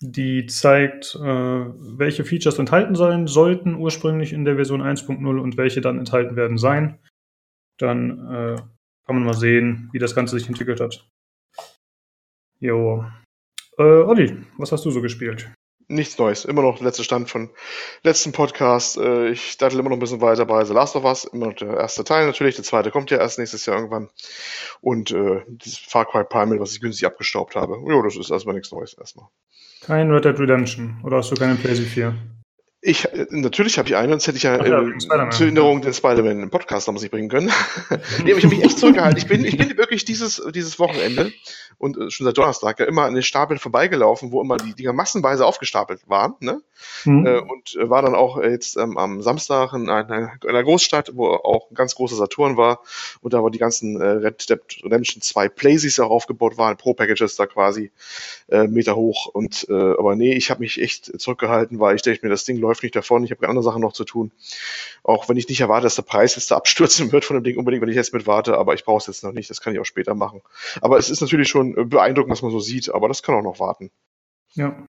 die 0.00 0.46
zeigt, 0.46 1.14
äh, 1.16 1.20
welche 1.20 2.24
Features 2.24 2.58
enthalten 2.58 2.94
sein 2.94 3.26
sollten 3.26 3.74
ursprünglich 3.74 4.32
in 4.32 4.44
der 4.44 4.56
Version 4.56 4.82
1.0 4.82 5.38
und 5.38 5.56
welche 5.56 5.80
dann 5.80 5.98
enthalten 5.98 6.36
werden 6.36 6.56
sein 6.56 6.98
dann 7.78 8.10
äh, 8.32 8.56
kann 9.06 9.16
man 9.16 9.24
mal 9.24 9.34
sehen, 9.34 9.90
wie 9.92 9.98
das 9.98 10.14
Ganze 10.14 10.38
sich 10.38 10.48
entwickelt 10.48 10.80
hat. 10.80 11.06
Jo. 12.60 13.04
Äh, 13.78 13.82
Olli, 13.82 14.44
was 14.56 14.72
hast 14.72 14.84
du 14.84 14.90
so 14.90 15.02
gespielt? 15.02 15.52
Nichts 15.86 16.16
Neues. 16.16 16.46
Immer 16.46 16.62
noch 16.62 16.78
der 16.78 16.86
letzte 16.86 17.04
Stand 17.04 17.28
von 17.28 17.50
letzten 18.02 18.32
Podcast. 18.32 18.96
Äh, 18.96 19.28
ich 19.28 19.58
dattel 19.58 19.78
immer 19.78 19.90
noch 19.90 19.96
ein 19.96 20.00
bisschen 20.00 20.22
weiter 20.22 20.46
bei 20.46 20.64
The 20.64 20.72
Last 20.72 20.96
of 20.96 21.04
Us. 21.04 21.24
Immer 21.24 21.48
noch 21.48 21.54
der 21.54 21.76
erste 21.76 22.04
Teil 22.04 22.26
natürlich. 22.26 22.54
Der 22.54 22.64
zweite 22.64 22.90
kommt 22.90 23.10
ja 23.10 23.18
erst 23.18 23.38
nächstes 23.38 23.66
Jahr 23.66 23.76
irgendwann. 23.76 24.08
Und 24.80 25.10
äh, 25.10 25.42
dieses 25.48 25.78
Far 25.78 26.06
Cry 26.06 26.24
Primal, 26.24 26.58
was 26.58 26.72
ich 26.72 26.80
günstig 26.80 27.06
abgestaubt 27.06 27.54
habe. 27.54 27.74
Jo, 27.86 28.02
das 28.02 28.16
ist 28.16 28.30
erstmal 28.30 28.54
nichts 28.54 28.72
Neues 28.72 28.94
erstmal. 28.94 29.28
Kein 29.82 30.10
Red 30.10 30.24
Dead 30.24 30.40
Redemption. 30.40 31.00
Oder 31.04 31.18
hast 31.18 31.30
du 31.30 31.34
keine 31.34 31.56
PlayStation 31.56 32.14
4? 32.14 32.14
Ich, 32.86 33.06
äh, 33.06 33.26
natürlich 33.30 33.78
habe 33.78 33.88
ich 33.88 33.96
einen, 33.96 34.10
sonst 34.10 34.26
hätte 34.26 34.36
ich 34.36 34.42
ja, 34.42 34.62
ja 34.62 34.82
äh, 34.82 34.98
zur 34.98 35.46
Erinnerung 35.46 35.80
den 35.80 35.94
Spider-Man 35.94 36.42
im 36.42 36.50
Podcast 36.50 36.86
damals 36.86 37.02
nicht 37.02 37.12
bringen 37.12 37.30
können. 37.30 37.50
nee, 38.24 38.30
aber 38.30 38.38
ich 38.38 38.44
habe 38.44 38.54
mich 38.54 38.62
echt 38.62 38.78
zurückgehalten. 38.78 39.16
Ich 39.16 39.26
bin, 39.26 39.42
ich 39.46 39.56
bin 39.56 39.74
wirklich 39.78 40.04
dieses, 40.04 40.42
dieses 40.54 40.78
Wochenende 40.78 41.32
und 41.78 41.96
äh, 41.96 42.10
schon 42.10 42.26
seit 42.26 42.36
Donnerstag 42.36 42.80
ja 42.80 42.84
immer 42.86 43.04
an 43.04 43.14
den 43.14 43.22
Stapeln 43.22 43.58
vorbeigelaufen, 43.58 44.32
wo 44.32 44.42
immer 44.42 44.58
die 44.58 44.74
Dinger 44.74 44.92
massenweise 44.92 45.46
aufgestapelt 45.46 46.02
waren. 46.08 46.34
Ne? 46.40 46.60
Mhm. 47.04 47.26
Äh, 47.26 47.38
und 47.38 47.76
war 47.88 48.02
dann 48.02 48.14
auch 48.14 48.40
jetzt 48.42 48.76
ähm, 48.76 48.98
am 48.98 49.22
Samstag 49.22 49.72
in 49.72 49.88
einer, 49.88 50.32
in 50.42 50.48
einer, 50.48 50.62
Großstadt, 50.62 51.12
wo 51.14 51.28
auch 51.28 51.70
ein 51.70 51.74
ganz 51.74 51.94
großer 51.94 52.16
Saturn 52.16 52.58
war 52.58 52.80
und 53.22 53.32
da 53.32 53.42
wo 53.42 53.48
die 53.48 53.58
ganzen 53.58 54.00
äh, 54.00 54.06
Red 54.06 54.48
Dead 54.50 54.60
Redemption 54.84 55.22
2 55.22 55.48
Plays 55.48 55.98
auch 56.00 56.10
aufgebaut 56.10 56.58
waren, 56.58 56.76
Pro-Packages 56.76 57.36
da 57.36 57.46
quasi 57.46 57.90
äh, 58.48 58.66
Meter 58.66 58.96
hoch. 58.96 59.26
Und 59.26 59.66
äh, 59.70 59.72
aber 59.72 60.16
nee, 60.16 60.34
ich 60.34 60.50
habe 60.50 60.60
mich 60.60 60.80
echt 60.80 61.20
zurückgehalten, 61.20 61.80
weil 61.80 61.96
ich 61.96 62.02
denke 62.02 62.20
mir, 62.22 62.30
das 62.30 62.44
Ding 62.44 62.58
läuft 62.58 62.73
nicht 62.82 62.96
davon, 62.96 63.24
ich 63.24 63.30
habe 63.30 63.48
andere 63.48 63.62
Sachen 63.62 63.82
noch 63.82 63.92
zu 63.92 64.04
tun. 64.04 64.32
Auch 65.02 65.28
wenn 65.28 65.36
ich 65.36 65.48
nicht 65.48 65.60
erwarte, 65.60 65.84
dass 65.84 65.96
der 65.96 66.02
Preis 66.02 66.36
jetzt 66.36 66.50
da 66.50 66.56
abstürzen 66.56 67.12
wird 67.12 67.24
von 67.24 67.36
dem 67.36 67.44
Ding 67.44 67.56
unbedingt, 67.56 67.82
wenn 67.82 67.88
ich 67.88 67.96
jetzt 67.96 68.12
mit 68.12 68.26
warte, 68.26 68.56
aber 68.56 68.74
ich 68.74 68.84
brauche 68.84 68.98
es 68.98 69.06
jetzt 69.06 69.24
noch 69.24 69.32
nicht, 69.32 69.50
das 69.50 69.60
kann 69.60 69.72
ich 69.72 69.80
auch 69.80 69.84
später 69.84 70.14
machen. 70.14 70.42
Aber 70.80 70.98
es 70.98 71.10
ist 71.10 71.20
natürlich 71.20 71.48
schon 71.48 71.88
beeindruckend, 71.88 72.32
was 72.32 72.42
man 72.42 72.50
so 72.50 72.60
sieht, 72.60 72.92
aber 72.92 73.08
das 73.08 73.22
kann 73.22 73.34
auch 73.34 73.42
noch 73.42 73.60
warten. 73.60 73.90
Ja. 74.54 74.86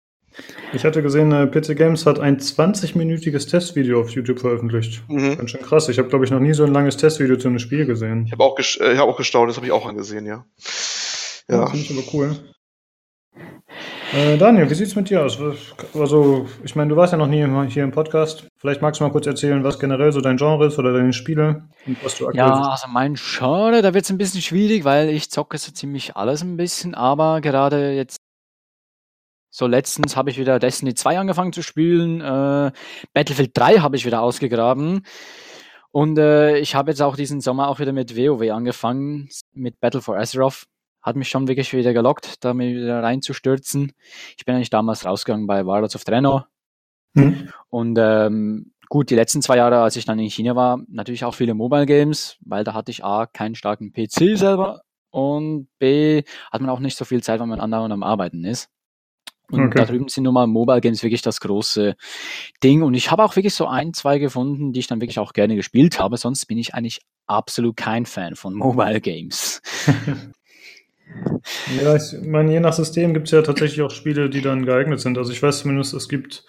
Ich 0.72 0.84
hatte 0.84 1.02
gesehen, 1.02 1.30
äh, 1.32 1.46
PC 1.46 1.76
Games 1.76 2.06
hat 2.06 2.18
ein 2.18 2.38
20-minütiges 2.38 3.50
Testvideo 3.50 4.00
auf 4.00 4.10
YouTube 4.10 4.40
veröffentlicht. 4.40 5.02
Mhm. 5.08 5.36
Ganz 5.36 5.50
schön 5.50 5.60
krass. 5.60 5.88
Ich 5.88 5.98
habe, 5.98 6.08
glaube 6.08 6.24
ich, 6.24 6.30
noch 6.30 6.40
nie 6.40 6.54
so 6.54 6.64
ein 6.64 6.72
langes 6.72 6.96
Testvideo 6.96 7.36
zu 7.36 7.48
einem 7.48 7.58
Spiel 7.58 7.84
gesehen. 7.84 8.24
Ich 8.26 8.32
habe 8.32 8.42
auch, 8.42 8.58
äh, 8.58 8.96
hab 8.96 9.08
auch 9.08 9.18
gestaunt, 9.18 9.50
das 9.50 9.56
habe 9.56 9.66
ich 9.66 9.72
auch 9.72 9.86
angesehen, 9.86 10.24
ja. 10.24 10.46
Ja, 11.48 11.56
ja 11.56 11.66
finde 11.66 11.84
ich 11.84 11.90
aber 11.90 12.14
cool. 12.14 12.36
Äh, 14.12 14.36
Daniel, 14.36 14.68
wie 14.68 14.74
sieht 14.74 14.88
es 14.88 14.94
mit 14.94 15.08
dir 15.08 15.24
aus? 15.24 15.38
Also, 15.94 16.46
ich 16.62 16.76
meine, 16.76 16.90
du 16.90 16.96
warst 16.96 17.12
ja 17.12 17.18
noch 17.18 17.26
nie 17.26 17.46
hier 17.68 17.82
im 17.82 17.92
Podcast. 17.92 18.46
Vielleicht 18.58 18.82
magst 18.82 19.00
du 19.00 19.04
mal 19.04 19.10
kurz 19.10 19.26
erzählen, 19.26 19.64
was 19.64 19.78
generell 19.78 20.12
so 20.12 20.20
dein 20.20 20.36
Genre 20.36 20.66
ist 20.66 20.78
oder 20.78 20.92
deine 20.92 21.12
Spiele 21.14 21.68
und 21.86 22.04
was 22.04 22.18
du 22.18 22.26
aktuell 22.26 22.46
Ja, 22.46 22.52
also 22.52 22.88
mein 22.88 23.14
Genre, 23.14 23.80
da 23.80 23.94
wird 23.94 24.04
es 24.04 24.10
ein 24.10 24.18
bisschen 24.18 24.42
schwierig, 24.42 24.84
weil 24.84 25.08
ich 25.08 25.30
zocke 25.30 25.56
so 25.56 25.72
ziemlich 25.72 26.14
alles 26.16 26.42
ein 26.42 26.56
bisschen, 26.58 26.94
aber 26.94 27.40
gerade 27.40 27.92
jetzt 27.92 28.18
So 29.50 29.66
letztens 29.66 30.16
habe 30.16 30.30
ich 30.30 30.38
wieder 30.38 30.58
Destiny 30.58 30.94
2 30.94 31.18
angefangen 31.18 31.52
zu 31.52 31.62
spielen. 31.62 32.20
Äh, 32.22 32.72
Battlefield 33.12 33.50
3 33.54 33.78
habe 33.80 33.96
ich 33.96 34.06
wieder 34.06 34.22
ausgegraben. 34.22 35.04
Und 35.90 36.18
äh, 36.18 36.56
ich 36.58 36.74
habe 36.74 36.90
jetzt 36.90 37.02
auch 37.02 37.16
diesen 37.16 37.40
Sommer 37.42 37.68
auch 37.68 37.78
wieder 37.78 37.92
mit 37.92 38.16
WoW 38.16 38.50
angefangen, 38.50 39.28
mit 39.52 39.78
Battle 39.80 40.00
for 40.00 40.16
Azeroth. 40.18 40.64
Hat 41.02 41.16
mich 41.16 41.28
schon 41.28 41.48
wirklich 41.48 41.72
wieder 41.72 41.92
gelockt, 41.92 42.44
da 42.44 42.54
mir 42.54 42.68
wieder 42.70 43.02
reinzustürzen. 43.02 43.92
Ich 44.36 44.44
bin 44.44 44.54
eigentlich 44.54 44.70
damals 44.70 45.04
rausgegangen 45.04 45.46
bei 45.46 45.66
Warlords 45.66 45.96
of 45.96 46.04
Draenor. 46.04 46.48
Mhm. 47.14 47.50
Und 47.68 47.98
ähm, 48.00 48.72
gut, 48.88 49.10
die 49.10 49.16
letzten 49.16 49.42
zwei 49.42 49.56
Jahre, 49.56 49.80
als 49.82 49.96
ich 49.96 50.04
dann 50.04 50.18
in 50.18 50.30
China 50.30 50.54
war, 50.54 50.80
natürlich 50.88 51.24
auch 51.24 51.34
viele 51.34 51.54
Mobile 51.54 51.86
Games, 51.86 52.36
weil 52.40 52.64
da 52.64 52.74
hatte 52.74 52.90
ich 52.90 53.04
A, 53.04 53.26
keinen 53.26 53.54
starken 53.54 53.92
PC 53.92 54.36
selber 54.36 54.82
und 55.10 55.68
B, 55.78 56.22
hat 56.50 56.60
man 56.60 56.70
auch 56.70 56.78
nicht 56.78 56.96
so 56.96 57.04
viel 57.04 57.22
Zeit, 57.22 57.40
wenn 57.40 57.48
man 57.48 57.60
andauernd 57.60 57.92
am 57.92 58.02
Arbeiten 58.02 58.44
ist. 58.44 58.70
Und 59.50 59.66
okay. 59.66 59.78
da 59.78 59.84
drüben 59.84 60.08
sind 60.08 60.24
nun 60.24 60.32
mal 60.32 60.46
Mobile 60.46 60.80
Games 60.80 61.02
wirklich 61.02 61.20
das 61.20 61.40
große 61.40 61.94
Ding. 62.62 62.82
Und 62.82 62.94
ich 62.94 63.10
habe 63.10 63.22
auch 63.22 63.36
wirklich 63.36 63.54
so 63.54 63.66
ein, 63.66 63.92
zwei 63.92 64.18
gefunden, 64.18 64.72
die 64.72 64.80
ich 64.80 64.86
dann 64.86 65.02
wirklich 65.02 65.18
auch 65.18 65.34
gerne 65.34 65.56
gespielt 65.56 66.00
habe. 66.00 66.16
Sonst 66.16 66.46
bin 66.46 66.56
ich 66.56 66.74
eigentlich 66.74 67.02
absolut 67.26 67.76
kein 67.76 68.06
Fan 68.06 68.34
von 68.34 68.54
Mobile 68.56 69.00
Games. 69.00 69.60
ja, 71.82 71.96
ich 71.96 72.26
meine, 72.26 72.52
je 72.52 72.60
nach 72.60 72.72
System 72.72 73.14
gibt 73.14 73.26
es 73.26 73.32
ja 73.32 73.42
tatsächlich 73.42 73.82
auch 73.82 73.90
Spiele, 73.90 74.30
die 74.30 74.40
dann 74.40 74.66
geeignet 74.66 75.00
sind. 75.00 75.18
Also 75.18 75.32
ich 75.32 75.42
weiß 75.42 75.60
zumindest, 75.60 75.94
es 75.94 76.08
gibt 76.08 76.48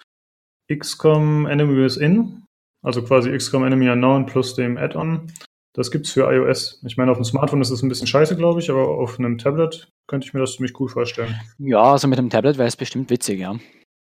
XCOM 0.72 1.46
Enemy 1.46 1.76
Within, 1.76 2.44
also 2.82 3.02
quasi 3.02 3.36
XCOM 3.36 3.64
Enemy 3.64 3.90
Unknown 3.90 4.26
plus 4.26 4.54
dem 4.54 4.76
Add-on. 4.76 5.32
Das 5.74 5.90
gibt's 5.90 6.12
für 6.12 6.32
iOS. 6.32 6.80
Ich 6.86 6.96
meine, 6.96 7.10
auf 7.10 7.18
dem 7.18 7.24
Smartphone 7.24 7.60
ist 7.60 7.72
das 7.72 7.82
ein 7.82 7.88
bisschen 7.88 8.06
scheiße, 8.06 8.36
glaube 8.36 8.60
ich, 8.60 8.70
aber 8.70 8.86
auf 8.86 9.18
einem 9.18 9.38
Tablet 9.38 9.88
könnte 10.06 10.26
ich 10.26 10.32
mir 10.32 10.40
das 10.40 10.54
ziemlich 10.54 10.78
cool 10.78 10.88
vorstellen. 10.88 11.34
Ja, 11.58 11.82
also 11.82 12.06
mit 12.06 12.18
dem 12.18 12.30
Tablet 12.30 12.58
wäre 12.58 12.68
es 12.68 12.76
bestimmt 12.76 13.10
witzig, 13.10 13.40
ja. 13.40 13.58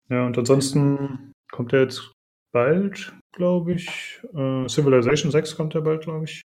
Ja, 0.08 0.26
und 0.26 0.36
ansonsten 0.36 1.32
kommt 1.52 1.72
er 1.72 1.82
jetzt 1.82 2.12
bald, 2.52 3.14
glaube 3.32 3.74
ich. 3.74 4.20
Äh, 4.34 4.68
Civilization 4.68 5.30
6 5.30 5.56
kommt 5.56 5.74
ja 5.74 5.80
bald, 5.80 6.02
glaube 6.02 6.24
ich. 6.24 6.42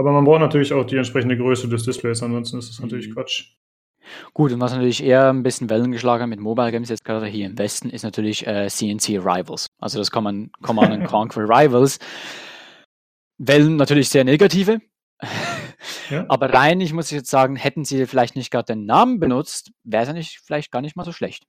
Aber 0.00 0.12
man 0.12 0.24
braucht 0.24 0.40
natürlich 0.40 0.72
auch 0.72 0.84
die 0.84 0.96
entsprechende 0.96 1.36
Größe 1.36 1.68
des 1.68 1.84
Displays, 1.84 2.22
ansonsten 2.22 2.58
ist 2.58 2.70
das 2.70 2.80
natürlich 2.80 3.08
mhm. 3.08 3.12
Quatsch. 3.16 3.52
Gut, 4.32 4.50
und 4.50 4.58
was 4.58 4.72
natürlich 4.72 5.04
eher 5.04 5.28
ein 5.28 5.42
bisschen 5.42 5.68
Wellen 5.68 5.92
geschlagen 5.92 6.22
hat 6.22 6.30
mit 6.30 6.40
Mobile 6.40 6.72
Games 6.72 6.88
jetzt 6.88 7.04
gerade 7.04 7.26
hier 7.26 7.44
im 7.44 7.58
Westen, 7.58 7.90
ist 7.90 8.02
natürlich 8.02 8.46
äh, 8.46 8.68
CNC 8.68 9.18
Rivals. 9.18 9.66
Also 9.78 9.98
das 9.98 10.10
Command, 10.10 10.58
Command 10.62 11.04
Conquer 11.06 11.42
Rivals. 11.42 11.98
Wellen 13.36 13.76
natürlich 13.76 14.08
sehr 14.08 14.24
negative. 14.24 14.80
Ja. 16.08 16.24
Aber 16.30 16.50
rein, 16.50 16.80
ich 16.80 16.94
muss 16.94 17.10
jetzt 17.10 17.28
sagen, 17.28 17.56
hätten 17.56 17.84
sie 17.84 18.06
vielleicht 18.06 18.36
nicht 18.36 18.50
gerade 18.50 18.72
den 18.72 18.86
Namen 18.86 19.20
benutzt, 19.20 19.70
wäre 19.84 20.04
es 20.04 20.08
ja 20.08 20.14
nicht, 20.14 20.40
vielleicht 20.42 20.72
gar 20.72 20.80
nicht 20.80 20.96
mal 20.96 21.04
so 21.04 21.12
schlecht. 21.12 21.44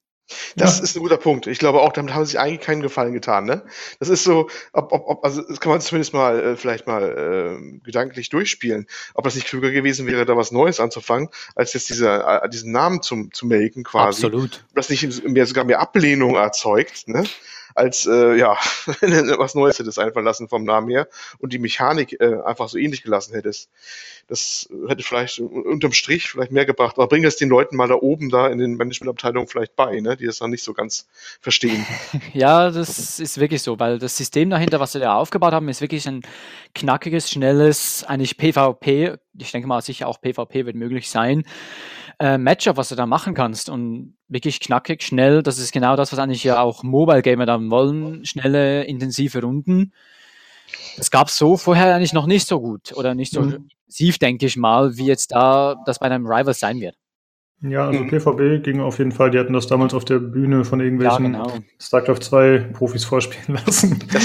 Das 0.55 0.77
ja. 0.77 0.83
ist 0.83 0.95
ein 0.95 1.01
guter 1.01 1.17
Punkt. 1.17 1.47
Ich 1.47 1.59
glaube 1.59 1.81
auch, 1.81 1.93
damit 1.93 2.13
haben 2.13 2.25
sie 2.25 2.37
eigentlich 2.37 2.61
keinen 2.61 2.81
Gefallen 2.81 3.13
getan. 3.13 3.45
Ne? 3.45 3.63
Das 3.99 4.09
ist 4.09 4.23
so, 4.23 4.49
ob, 4.73 4.91
ob, 4.91 5.07
ob, 5.07 5.23
also 5.23 5.41
das 5.41 5.59
kann 5.59 5.71
man 5.71 5.81
zumindest 5.81 6.13
mal 6.13 6.39
äh, 6.39 6.55
vielleicht 6.57 6.87
mal 6.87 7.03
äh, 7.03 7.79
gedanklich 7.83 8.29
durchspielen, 8.29 8.87
ob 9.13 9.23
das 9.23 9.35
nicht 9.35 9.47
klüger 9.47 9.71
gewesen 9.71 10.07
wäre, 10.07 10.25
da 10.25 10.37
was 10.37 10.51
Neues 10.51 10.79
anzufangen, 10.79 11.29
als 11.55 11.73
jetzt 11.73 11.89
diese, 11.89 12.09
äh, 12.09 12.49
diesen 12.49 12.71
Namen 12.71 13.01
zum, 13.01 13.33
zu 13.33 13.45
melken 13.45 13.83
quasi. 13.83 14.25
Absolut. 14.25 14.63
Das 14.73 14.89
nicht 14.89 15.23
mehr 15.27 15.45
sogar 15.45 15.63
mehr 15.63 15.79
Ablehnung 15.79 16.35
erzeugt. 16.35 17.07
Ne? 17.07 17.23
Als 17.75 18.05
äh, 18.05 18.35
ja, 18.35 18.57
was 19.37 19.55
Neues 19.55 19.79
hättest 19.79 19.99
einfallen 19.99 20.25
lassen 20.25 20.47
vom 20.47 20.63
Namen 20.63 20.89
her 20.89 21.07
und 21.39 21.53
die 21.53 21.59
Mechanik 21.59 22.19
äh, 22.19 22.41
einfach 22.45 22.69
so 22.69 22.77
ähnlich 22.77 23.03
gelassen 23.03 23.33
hättest. 23.33 23.69
Das 24.27 24.69
hätte 24.87 25.03
vielleicht 25.03 25.39
unterm 25.39 25.91
Strich 25.91 26.29
vielleicht 26.29 26.51
mehr 26.51 26.65
gebracht, 26.65 26.97
aber 26.97 27.07
bring 27.07 27.23
das 27.23 27.35
den 27.35 27.49
Leuten 27.49 27.75
mal 27.75 27.87
da 27.87 27.95
oben 27.95 28.29
da 28.29 28.47
in 28.47 28.59
den 28.59 28.75
Managementabteilungen 28.75 29.47
vielleicht 29.47 29.75
bei, 29.75 29.99
ne, 29.99 30.15
die 30.15 30.25
das 30.25 30.39
dann 30.39 30.51
nicht 30.51 30.63
so 30.63 30.73
ganz 30.73 31.07
verstehen. 31.39 31.85
Ja, 32.33 32.69
das 32.69 33.19
ist 33.19 33.39
wirklich 33.39 33.61
so, 33.61 33.79
weil 33.79 33.99
das 33.99 34.15
System 34.15 34.49
dahinter, 34.49 34.79
was 34.79 34.93
sie 34.93 34.99
da 34.99 35.15
aufgebaut 35.15 35.53
haben, 35.53 35.67
ist 35.69 35.81
wirklich 35.81 36.07
ein 36.07 36.21
knackiges, 36.73 37.29
schnelles, 37.29 38.03
eigentlich 38.05 38.37
PvP, 38.37 39.15
ich 39.37 39.51
denke 39.51 39.67
mal 39.67 39.81
sicher 39.81 40.07
auch 40.07 40.21
PvP 40.21 40.65
wird 40.65 40.75
möglich 40.75 41.09
sein, 41.09 41.43
äh, 42.21 42.37
Matchup, 42.37 42.77
was 42.77 42.89
du 42.89 42.95
da 42.95 43.07
machen 43.07 43.33
kannst 43.33 43.67
und 43.67 44.15
wirklich 44.27 44.59
knackig, 44.59 45.01
schnell. 45.01 45.41
Das 45.41 45.57
ist 45.57 45.71
genau 45.71 45.95
das, 45.95 46.11
was 46.11 46.19
eigentlich 46.19 46.43
ja 46.43 46.61
auch 46.61 46.83
Mobile 46.83 47.23
Gamer 47.23 47.47
dann 47.47 47.71
wollen. 47.71 48.23
Schnelle, 48.25 48.83
intensive 48.83 49.41
Runden. 49.41 49.91
Das 50.97 51.09
gab 51.09 51.29
es 51.29 51.37
so 51.37 51.57
vorher 51.57 51.95
eigentlich 51.95 52.13
noch 52.13 52.27
nicht 52.27 52.47
so 52.47 52.61
gut 52.61 52.93
oder 52.95 53.15
nicht 53.15 53.33
so 53.33 53.41
mhm. 53.41 53.69
intensiv, 53.85 54.19
denke 54.19 54.45
ich 54.45 54.55
mal, 54.55 54.97
wie 54.97 55.07
jetzt 55.07 55.31
da 55.31 55.75
das 55.85 55.97
bei 55.97 56.05
einem 56.05 56.27
Rival 56.27 56.53
sein 56.53 56.79
wird. 56.79 56.95
Ja, 57.63 57.87
also 57.87 57.99
mhm. 57.99 58.09
PvP 58.09 58.59
ging 58.59 58.81
auf 58.81 58.97
jeden 58.97 59.11
Fall. 59.11 59.29
Die 59.29 59.37
hatten 59.37 59.53
das 59.53 59.67
damals 59.67 59.93
auf 59.93 60.03
der 60.03 60.17
Bühne 60.17 60.65
von 60.65 60.79
irgendwelchen 60.79 61.33
ja, 61.33 61.43
genau. 61.43 61.59
StarCraft 61.79 62.19
2 62.19 62.69
Profis 62.73 63.05
vorspielen 63.05 63.59
lassen. 63.65 64.03
Das, 64.11 64.23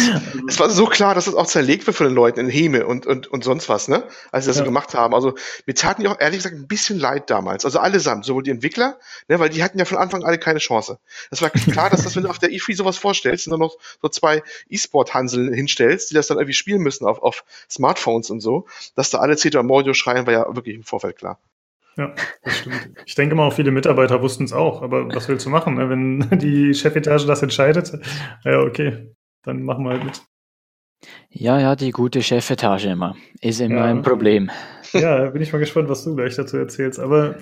es 0.48 0.58
war 0.58 0.70
so 0.70 0.86
klar, 0.86 1.14
dass 1.14 1.26
das 1.26 1.34
auch 1.34 1.46
zerlegt 1.46 1.86
wird 1.86 1.98
von 1.98 2.06
den 2.06 2.14
Leuten 2.14 2.40
in 2.40 2.48
Häme 2.48 2.86
und, 2.86 3.06
und, 3.06 3.26
und 3.26 3.44
sonst 3.44 3.68
was, 3.68 3.88
ne? 3.88 4.04
Als 4.32 4.46
sie 4.46 4.50
das 4.50 4.56
ja. 4.56 4.62
so 4.62 4.64
gemacht 4.64 4.94
haben. 4.94 5.14
Also, 5.14 5.34
mir 5.66 5.74
taten 5.74 6.00
die 6.00 6.08
auch 6.08 6.18
ehrlich 6.18 6.38
gesagt 6.38 6.54
ein 6.54 6.66
bisschen 6.66 6.98
leid 6.98 7.28
damals. 7.28 7.66
Also 7.66 7.78
allesamt, 7.78 8.24
sowohl 8.24 8.42
die 8.42 8.50
Entwickler, 8.50 8.98
ne, 9.28 9.38
weil 9.38 9.50
die 9.50 9.62
hatten 9.62 9.78
ja 9.78 9.84
von 9.84 9.98
Anfang 9.98 10.24
alle 10.24 10.38
keine 10.38 10.58
Chance. 10.58 10.98
Das 11.28 11.42
war 11.42 11.50
klar, 11.50 11.90
dass 11.90 12.04
das, 12.04 12.16
wenn 12.16 12.22
du 12.22 12.30
auf 12.30 12.38
der 12.38 12.50
E3 12.50 12.74
sowas 12.74 12.96
vorstellst 12.96 13.46
und 13.46 13.50
dann 13.50 13.60
noch 13.60 13.76
so 14.00 14.08
zwei 14.08 14.42
E-Sport-Hansel 14.70 15.54
hinstellst, 15.54 16.10
die 16.10 16.14
das 16.14 16.28
dann 16.28 16.38
irgendwie 16.38 16.54
spielen 16.54 16.80
müssen 16.80 17.04
auf, 17.04 17.22
auf 17.22 17.44
Smartphones 17.70 18.30
und 18.30 18.40
so, 18.40 18.66
dass 18.94 19.10
da 19.10 19.18
alle 19.18 19.36
CETA 19.36 19.62
Mordio 19.62 19.92
schreien, 19.92 20.26
war 20.26 20.32
ja 20.32 20.56
wirklich 20.56 20.76
im 20.76 20.84
Vorfeld 20.84 21.16
klar. 21.18 21.38
Ja, 21.96 22.14
das 22.42 22.58
stimmt. 22.58 22.90
Ich 23.06 23.14
denke 23.14 23.34
mal, 23.34 23.46
auch 23.46 23.52
viele 23.54 23.70
Mitarbeiter 23.70 24.20
wussten 24.20 24.44
es 24.44 24.52
auch, 24.52 24.82
aber 24.82 25.08
was 25.14 25.28
willst 25.28 25.46
du 25.46 25.50
machen, 25.50 25.74
ne? 25.74 25.88
wenn 25.88 26.28
die 26.38 26.74
Chefetage 26.74 27.26
das 27.26 27.42
entscheidet? 27.42 27.92
Ja, 28.44 28.60
okay, 28.60 29.14
dann 29.42 29.62
machen 29.62 29.84
wir 29.84 29.92
halt 29.92 30.04
mit. 30.04 30.22
Ja, 31.30 31.58
ja, 31.58 31.76
die 31.76 31.90
gute 31.90 32.22
Chefetage 32.22 32.86
immer. 32.86 33.16
Ist 33.40 33.60
immer 33.60 33.76
ja. 33.76 33.84
ein 33.84 34.02
Problem. 34.02 34.50
Ja, 34.92 35.26
bin 35.26 35.42
ich 35.42 35.52
mal 35.52 35.58
gespannt, 35.58 35.90
was 35.90 36.04
du 36.04 36.14
gleich 36.14 36.36
dazu 36.36 36.56
erzählst. 36.56 37.00
Aber 37.00 37.34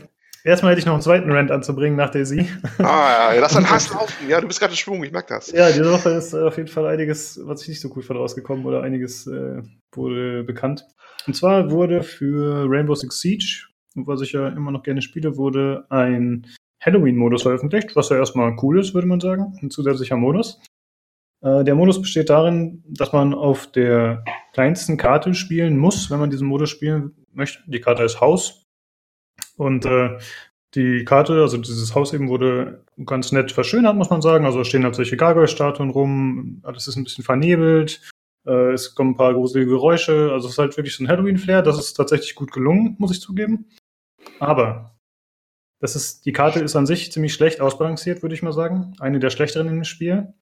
erstmal 0.45 0.73
hätte 0.73 0.81
ich 0.81 0.87
noch 0.87 0.95
einen 0.95 1.03
zweiten 1.03 1.31
Rant 1.31 1.53
anzubringen 1.53 1.95
nach 1.95 2.11
Daisy. 2.11 2.49
Ah, 2.79 3.33
ja, 3.33 3.35
lass 3.41 3.53
deinen 3.53 3.71
Hass 3.71 3.93
laufen. 3.93 4.29
Ja, 4.29 4.41
du 4.41 4.49
bist 4.49 4.59
gerade 4.59 4.73
in 4.73 4.79
Schwung, 4.79 5.05
ich 5.05 5.13
merke 5.13 5.35
das. 5.35 5.53
Ja, 5.53 5.69
diese 5.69 5.89
Woche 5.93 6.09
ist 6.09 6.35
auf 6.35 6.57
jeden 6.57 6.71
Fall 6.71 6.87
einiges, 6.87 7.39
was 7.45 7.63
ich 7.63 7.69
nicht 7.69 7.81
so 7.81 7.91
gut 7.91 8.05
von 8.05 8.17
rausgekommen 8.17 8.65
oder 8.65 8.83
einiges 8.83 9.27
äh, 9.27 9.63
wurde 9.93 10.43
bekannt. 10.43 10.87
Und 11.27 11.37
zwar 11.37 11.71
wurde 11.71 12.03
für 12.03 12.65
Rainbow 12.67 12.95
Six 12.95 13.21
Siege 13.21 13.69
was 13.95 14.21
ich 14.21 14.33
ja 14.33 14.49
immer 14.49 14.71
noch 14.71 14.83
gerne 14.83 15.03
spiele, 15.03 15.37
wurde 15.37 15.87
ein 15.91 16.47
Halloween-Modus 16.85 17.43
veröffentlicht, 17.43 17.97
was 17.97 18.11
ja 18.11 18.17
erstmal 18.17 18.57
cool 18.63 18.79
ist, 18.79 18.95
würde 18.95 19.07
man 19.07 19.21
sagen, 19.21 19.59
ein 19.63 19.71
zusätzlicher 19.71 20.17
Modus. 20.17 20.61
Äh, 21.43 21.65
der 21.65 21.75
Modus 21.75 22.01
besteht 22.01 22.31
darin, 22.31 22.83
dass 22.87 23.13
man 23.13 23.35
auf 23.35 23.71
der 23.71 24.25
kleinsten 24.53 24.97
Karte 24.97 25.35
spielen 25.35 25.79
muss, 25.79 26.11
wenn 26.11 26.19
man 26.19 26.31
diesen 26.31 26.49
Modus 26.49 26.71
spielen 26.71 27.13
möchte. 27.33 27.63
Die 27.67 27.81
Karte 27.81 28.03
ist 28.03 28.21
Haus. 28.21 28.63
Und 29.57 29.87
äh, 29.87 30.19
die 30.75 31.05
Karte, 31.05 31.41
also 31.41 31.57
dieses 31.57 31.95
Haus 31.95 32.13
eben, 32.13 32.29
wurde 32.29 32.85
ganz 33.07 33.31
nett 33.31 33.53
verschönert, 33.53 33.97
muss 33.97 34.11
man 34.11 34.23
sagen. 34.23 34.45
Also 34.45 34.65
stehen 34.65 34.85
halt 34.85 34.95
solche 34.95 35.17
Gargoyle-Statuen 35.17 35.91
rum, 35.91 36.61
alles 36.65 36.89
ist 36.89 36.97
ein 36.97 37.05
bisschen 37.05 37.25
vernebelt, 37.25 38.01
äh, 38.47 38.73
es 38.73 38.95
kommen 38.95 39.13
ein 39.13 39.17
paar 39.17 39.35
gruselige 39.35 39.71
Geräusche. 39.71 40.31
Also 40.33 40.49
es 40.49 40.55
ist 40.55 40.59
halt 40.59 40.77
wirklich 40.77 40.97
so 40.97 41.05
ein 41.05 41.09
Halloween-Flair. 41.09 41.63
Das 41.63 41.79
ist 41.79 41.95
tatsächlich 41.95 42.35
gut 42.35 42.53
gelungen, 42.53 42.97
muss 42.99 43.13
ich 43.13 43.21
zugeben. 43.21 43.67
Aber 44.38 44.95
das 45.81 45.97
ist, 45.97 46.25
die 46.25 46.33
Karte 46.33 46.61
ist 46.61 46.76
an 46.76 46.87
sich 46.87 47.12
ziemlich 47.12 47.35
schlecht 47.35 47.61
ausbalanciert, 47.61 48.23
würde 48.23 48.35
ich 48.35 48.43
mal 48.43 48.52
sagen. 48.52 48.95
Eine 49.00 49.19
der 49.19 49.31
schlechteren 49.31 49.69
im 49.69 49.85
Spiel. 49.85 50.35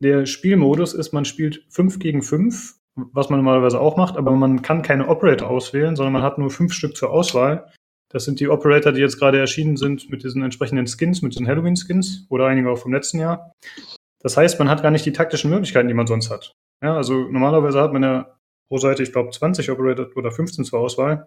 Der 0.00 0.26
Spielmodus 0.26 0.94
ist, 0.94 1.12
man 1.12 1.24
spielt 1.24 1.64
5 1.68 1.98
gegen 1.98 2.22
5, 2.22 2.74
was 2.94 3.30
man 3.30 3.38
normalerweise 3.38 3.80
auch 3.80 3.96
macht, 3.96 4.16
aber 4.16 4.32
man 4.32 4.62
kann 4.62 4.82
keine 4.82 5.08
Operator 5.08 5.48
auswählen, 5.48 5.96
sondern 5.96 6.12
man 6.12 6.22
hat 6.22 6.38
nur 6.38 6.50
fünf 6.50 6.72
Stück 6.72 6.96
zur 6.96 7.10
Auswahl. 7.10 7.70
Das 8.10 8.24
sind 8.24 8.40
die 8.40 8.48
Operator, 8.48 8.92
die 8.92 9.00
jetzt 9.00 9.18
gerade 9.18 9.38
erschienen 9.38 9.76
sind 9.76 10.10
mit 10.10 10.22
diesen 10.22 10.42
entsprechenden 10.42 10.86
Skins, 10.86 11.22
mit 11.22 11.32
diesen 11.32 11.48
Halloween-Skins 11.48 12.26
oder 12.28 12.46
einige 12.46 12.70
auch 12.70 12.78
vom 12.78 12.92
letzten 12.92 13.20
Jahr. 13.20 13.52
Das 14.20 14.36
heißt, 14.36 14.58
man 14.58 14.68
hat 14.68 14.82
gar 14.82 14.90
nicht 14.90 15.06
die 15.06 15.12
taktischen 15.12 15.50
Möglichkeiten, 15.50 15.88
die 15.88 15.94
man 15.94 16.06
sonst 16.06 16.30
hat. 16.30 16.52
Ja, 16.82 16.96
also 16.96 17.28
normalerweise 17.28 17.80
hat 17.80 17.92
man 17.92 18.02
ja 18.02 18.38
pro 18.68 18.78
Seite, 18.78 19.02
ich 19.02 19.12
glaube, 19.12 19.30
20 19.30 19.70
Operator 19.70 20.08
oder 20.16 20.30
15 20.30 20.64
zur 20.64 20.80
Auswahl. 20.80 21.26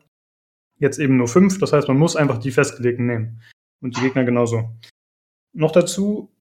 Jetzt 0.79 0.99
eben 0.99 1.17
nur 1.17 1.27
fünf, 1.27 1.59
das 1.59 1.73
heißt, 1.73 1.87
man 1.87 1.97
muss 1.97 2.15
einfach 2.15 2.37
die 2.37 2.51
festgelegten 2.51 3.05
nehmen. 3.05 3.41
Und 3.81 3.95
die 3.97 4.01
Gegner 4.01 4.23
genauso. 4.23 4.69
Noch 5.53 5.71
dazu 5.71 6.31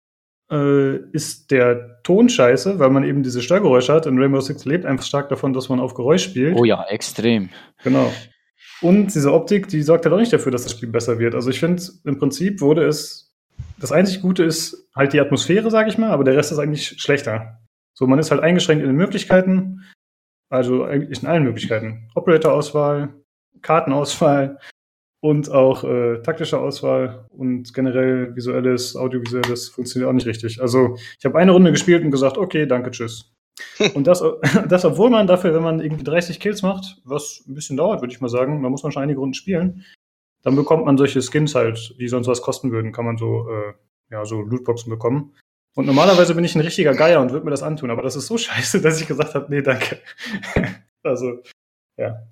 äh, 0.51 0.97
ist 1.13 1.51
der 1.51 2.03
Ton 2.03 2.29
scheiße, 2.29 2.79
weil 2.79 2.91
man 2.91 3.05
eben 3.05 3.23
diese 3.23 3.43
Störgeräusche 3.43 3.93
hat. 3.93 4.07
In 4.07 4.19
Rainbow 4.19 4.41
Six 4.41 4.65
lebt 4.65 4.87
einfach 4.87 5.05
stark 5.05 5.29
davon, 5.29 5.53
dass 5.53 5.69
man 5.69 5.81
auf 5.81 5.95
Geräusch 5.95 6.25
spielt. 6.25 6.57
Oh 6.57 6.65
ja, 6.65 6.85
extrem. 6.89 7.51
Genau. 7.83 8.13
Und 8.81 9.15
diese 9.15 9.33
Optik, 9.33 9.69
die 9.69 9.83
sorgt 9.83 10.05
halt 10.05 10.15
auch 10.15 10.19
nicht 10.19 10.33
dafür, 10.33 10.53
dass 10.53 10.65
das 10.65 10.73
Spiel 10.73 10.89
besser 10.89 11.19
wird. 11.19 11.35
Also 11.35 11.51
ich 11.51 11.61
finde, 11.61 11.83
im 12.05 12.19
Prinzip 12.19 12.61
wurde 12.61 12.85
es, 12.85 13.35
das 13.79 13.93
einzig 13.93 14.21
Gute 14.21 14.43
ist 14.45 14.89
halt 14.95 15.13
die 15.13 15.21
Atmosphäre, 15.21 15.71
sage 15.71 15.89
ich 15.89 15.99
mal, 15.99 16.11
aber 16.11 16.25
der 16.25 16.37
Rest 16.37 16.53
ist 16.53 16.59
eigentlich 16.59 17.01
schlechter. 17.01 17.61
So, 17.95 18.07
man 18.07 18.19
ist 18.19 18.31
halt 18.31 18.43
eingeschränkt 18.43 18.83
in 18.83 18.91
den 18.91 18.97
Möglichkeiten, 18.97 19.85
also 20.51 20.85
eigentlich 20.85 21.23
in 21.23 21.29
allen 21.29 21.45
Möglichkeiten. 21.45 22.11
Operator-Auswahl, 22.15 23.15
Kartenauswahl 23.65 24.59
und 25.21 25.51
auch 25.51 25.85
äh, 25.85 26.21
taktische 26.23 26.61
Auswahl 26.61 27.27
und 27.31 27.73
generell 27.73 28.37
visuelles, 28.37 28.95
audiovisuelles 28.95 29.71
funktioniert 29.71 30.11
auch 30.11 30.15
nicht 30.15 30.27
richtig. 30.27 30.61
Also 30.61 30.97
ich 31.19 31.25
habe 31.25 31.39
eine 31.39 31.53
Runde 31.53 31.73
gespielt 31.73 32.05
und 32.05 32.11
gesagt, 32.11 32.37
okay, 32.37 32.67
danke, 32.67 32.91
tschüss. 32.91 33.33
und 33.95 34.07
das, 34.07 34.23
das, 34.69 34.85
obwohl 34.85 35.11
man 35.11 35.27
dafür, 35.27 35.55
wenn 35.55 35.63
man 35.63 35.81
irgendwie 35.81 36.05
30 36.05 36.39
Kills 36.41 36.63
macht, 36.63 37.01
was 37.05 37.43
ein 37.49 37.55
bisschen 37.55 37.77
dauert, 37.79 38.03
würde 38.03 38.13
ich 38.13 38.21
mal 38.21 38.29
sagen, 38.29 38.63
da 38.63 38.69
muss 38.69 38.83
man 38.83 38.93
schon 38.93 39.03
einige 39.03 39.19
Runden 39.19 39.35
spielen, 39.35 39.85
dann 40.43 40.57
bekommt 40.57 40.85
man 40.85 40.99
solche 40.99 41.23
Skins 41.23 41.55
halt, 41.55 41.97
die 41.99 42.09
sonst 42.09 42.27
was 42.27 42.43
kosten 42.43 42.71
würden, 42.71 42.93
kann 42.93 43.07
man 43.07 43.17
so, 43.17 43.49
äh, 43.49 43.73
ja, 44.11 44.27
so 44.27 44.43
Lootboxen 44.43 44.91
bekommen. 44.91 45.35
Und 45.75 45.87
normalerweise 45.87 46.35
bin 46.35 46.45
ich 46.45 46.55
ein 46.55 46.61
richtiger 46.61 46.95
Geier 46.95 47.21
und 47.23 47.33
würde 47.33 47.47
mir 47.47 47.51
das 47.51 47.63
antun, 47.63 47.91
aber 47.91 48.03
das 48.03 48.15
ist 48.15 48.27
so 48.27 48.37
scheiße, 48.39 48.83
dass 48.83 49.01
ich 49.01 49.09
gesagt 49.09 49.35
habe, 49.35 49.47
nee, 49.49 49.63
danke. 49.63 50.01
also, 51.03 51.41
ja. 51.97 52.27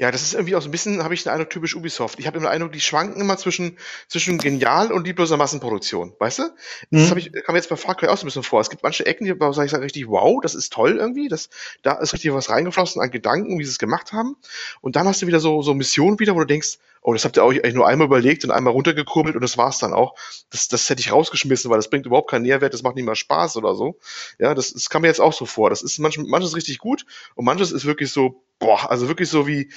Ja, 0.00 0.10
das 0.10 0.22
ist 0.22 0.32
irgendwie 0.32 0.56
auch 0.56 0.62
so 0.62 0.68
ein 0.68 0.70
bisschen, 0.70 1.04
habe 1.04 1.12
ich 1.12 1.24
den 1.24 1.32
Eindruck, 1.32 1.50
typisch 1.50 1.76
Ubisoft. 1.76 2.18
Ich 2.18 2.26
habe 2.26 2.38
immer 2.38 2.46
den 2.46 2.54
Eindruck, 2.54 2.72
die 2.72 2.80
schwanken 2.80 3.20
immer 3.20 3.36
zwischen, 3.36 3.76
zwischen 4.08 4.38
genial 4.38 4.92
und 4.92 5.06
liebloser 5.06 5.36
Massenproduktion. 5.36 6.14
Weißt 6.18 6.38
du? 6.38 6.42
Das 6.90 7.02
mhm. 7.02 7.10
habe 7.10 7.20
ich, 7.20 7.30
kam 7.44 7.54
jetzt 7.54 7.68
bei 7.68 7.76
Far 7.76 7.94
Cry 7.94 8.08
auch 8.08 8.16
so 8.16 8.24
ein 8.24 8.28
bisschen 8.28 8.42
vor. 8.42 8.62
Es 8.62 8.70
gibt 8.70 8.82
manche 8.82 9.04
Ecken, 9.04 9.26
die 9.26 9.34
sage 9.38 9.66
ich 9.66 9.70
sag 9.70 9.82
richtig, 9.82 10.08
wow, 10.08 10.40
das 10.40 10.54
ist 10.54 10.72
toll 10.72 10.96
irgendwie. 10.96 11.28
Das, 11.28 11.50
da 11.82 11.98
ist 11.98 12.14
richtig 12.14 12.32
was 12.32 12.48
reingeflossen 12.48 13.02
an 13.02 13.10
Gedanken, 13.10 13.58
wie 13.58 13.64
sie 13.64 13.72
es 13.72 13.78
gemacht 13.78 14.14
haben. 14.14 14.36
Und 14.80 14.96
dann 14.96 15.06
hast 15.06 15.20
du 15.20 15.26
wieder 15.26 15.38
so, 15.38 15.60
so 15.60 15.74
Missionen 15.74 16.18
wieder, 16.18 16.34
wo 16.34 16.38
du 16.38 16.46
denkst, 16.46 16.78
oh, 17.02 17.12
das 17.12 17.26
habt 17.26 17.36
ihr 17.36 17.44
euch 17.44 17.74
nur 17.74 17.86
einmal 17.86 18.06
überlegt 18.06 18.42
und 18.44 18.52
einmal 18.52 18.72
runtergekurbelt 18.72 19.34
und 19.34 19.42
das 19.42 19.58
war's 19.58 19.80
dann 19.80 19.92
auch. 19.92 20.14
Das, 20.48 20.68
das 20.68 20.88
hätte 20.88 21.00
ich 21.00 21.12
rausgeschmissen, 21.12 21.70
weil 21.70 21.76
das 21.76 21.90
bringt 21.90 22.06
überhaupt 22.06 22.30
keinen 22.30 22.44
Nährwert, 22.44 22.72
das 22.72 22.82
macht 22.82 22.96
nicht 22.96 23.04
mal 23.04 23.16
Spaß 23.16 23.58
oder 23.58 23.74
so. 23.74 23.98
Ja, 24.38 24.54
das, 24.54 24.72
das 24.72 24.88
kam 24.88 25.02
mir 25.02 25.08
jetzt 25.08 25.20
auch 25.20 25.34
so 25.34 25.44
vor. 25.44 25.68
Das 25.68 25.82
ist 25.82 25.98
manch, 25.98 26.16
manches 26.16 26.56
richtig 26.56 26.78
gut 26.78 27.04
und 27.34 27.44
manches 27.44 27.70
ist 27.70 27.84
wirklich 27.84 28.10
so, 28.10 28.42
boah, 28.60 28.90
also 28.90 29.08
wirklich 29.08 29.28
so 29.28 29.48
wie, 29.48 29.72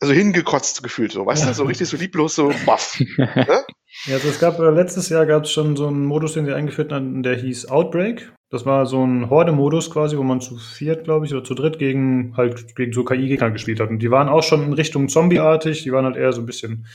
also 0.00 0.12
hingekotzt 0.12 0.82
gefühlt, 0.82 1.12
so, 1.12 1.24
weißt 1.24 1.46
du, 1.46 1.54
so 1.54 1.62
richtig 1.62 1.88
so 1.88 1.96
lieblos, 1.96 2.34
so 2.34 2.52
baff. 2.66 2.98
ne? 3.16 3.64
Ja, 4.06 4.14
also 4.14 4.28
es 4.28 4.40
gab 4.40 4.58
äh, 4.58 4.70
letztes 4.70 5.08
Jahr 5.10 5.26
gab 5.26 5.44
es 5.44 5.52
schon 5.52 5.76
so 5.76 5.86
einen 5.86 6.06
Modus, 6.06 6.32
den 6.32 6.46
sie 6.46 6.54
eingeführt 6.54 6.90
haben, 6.90 7.22
der 7.22 7.36
hieß 7.36 7.66
Outbreak. 7.66 8.32
Das 8.50 8.66
war 8.66 8.86
so 8.86 9.06
ein 9.06 9.30
Horde-Modus 9.30 9.90
quasi, 9.90 10.18
wo 10.18 10.22
man 10.22 10.40
zu 10.40 10.56
viert, 10.56 11.04
glaube 11.04 11.24
ich, 11.26 11.32
oder 11.32 11.44
zu 11.44 11.54
dritt 11.54 11.78
gegen 11.78 12.36
halt 12.36 12.74
gegen 12.74 12.92
so 12.92 13.04
KI-Gegner 13.04 13.50
gespielt 13.50 13.80
hat. 13.80 13.90
Und 13.90 14.00
die 14.00 14.10
waren 14.10 14.28
auch 14.28 14.42
schon 14.42 14.62
in 14.64 14.72
Richtung 14.72 15.08
Zombie-artig, 15.08 15.84
die 15.84 15.92
waren 15.92 16.04
halt 16.04 16.16
eher 16.16 16.32
so 16.32 16.42
ein 16.42 16.46
bisschen 16.46 16.86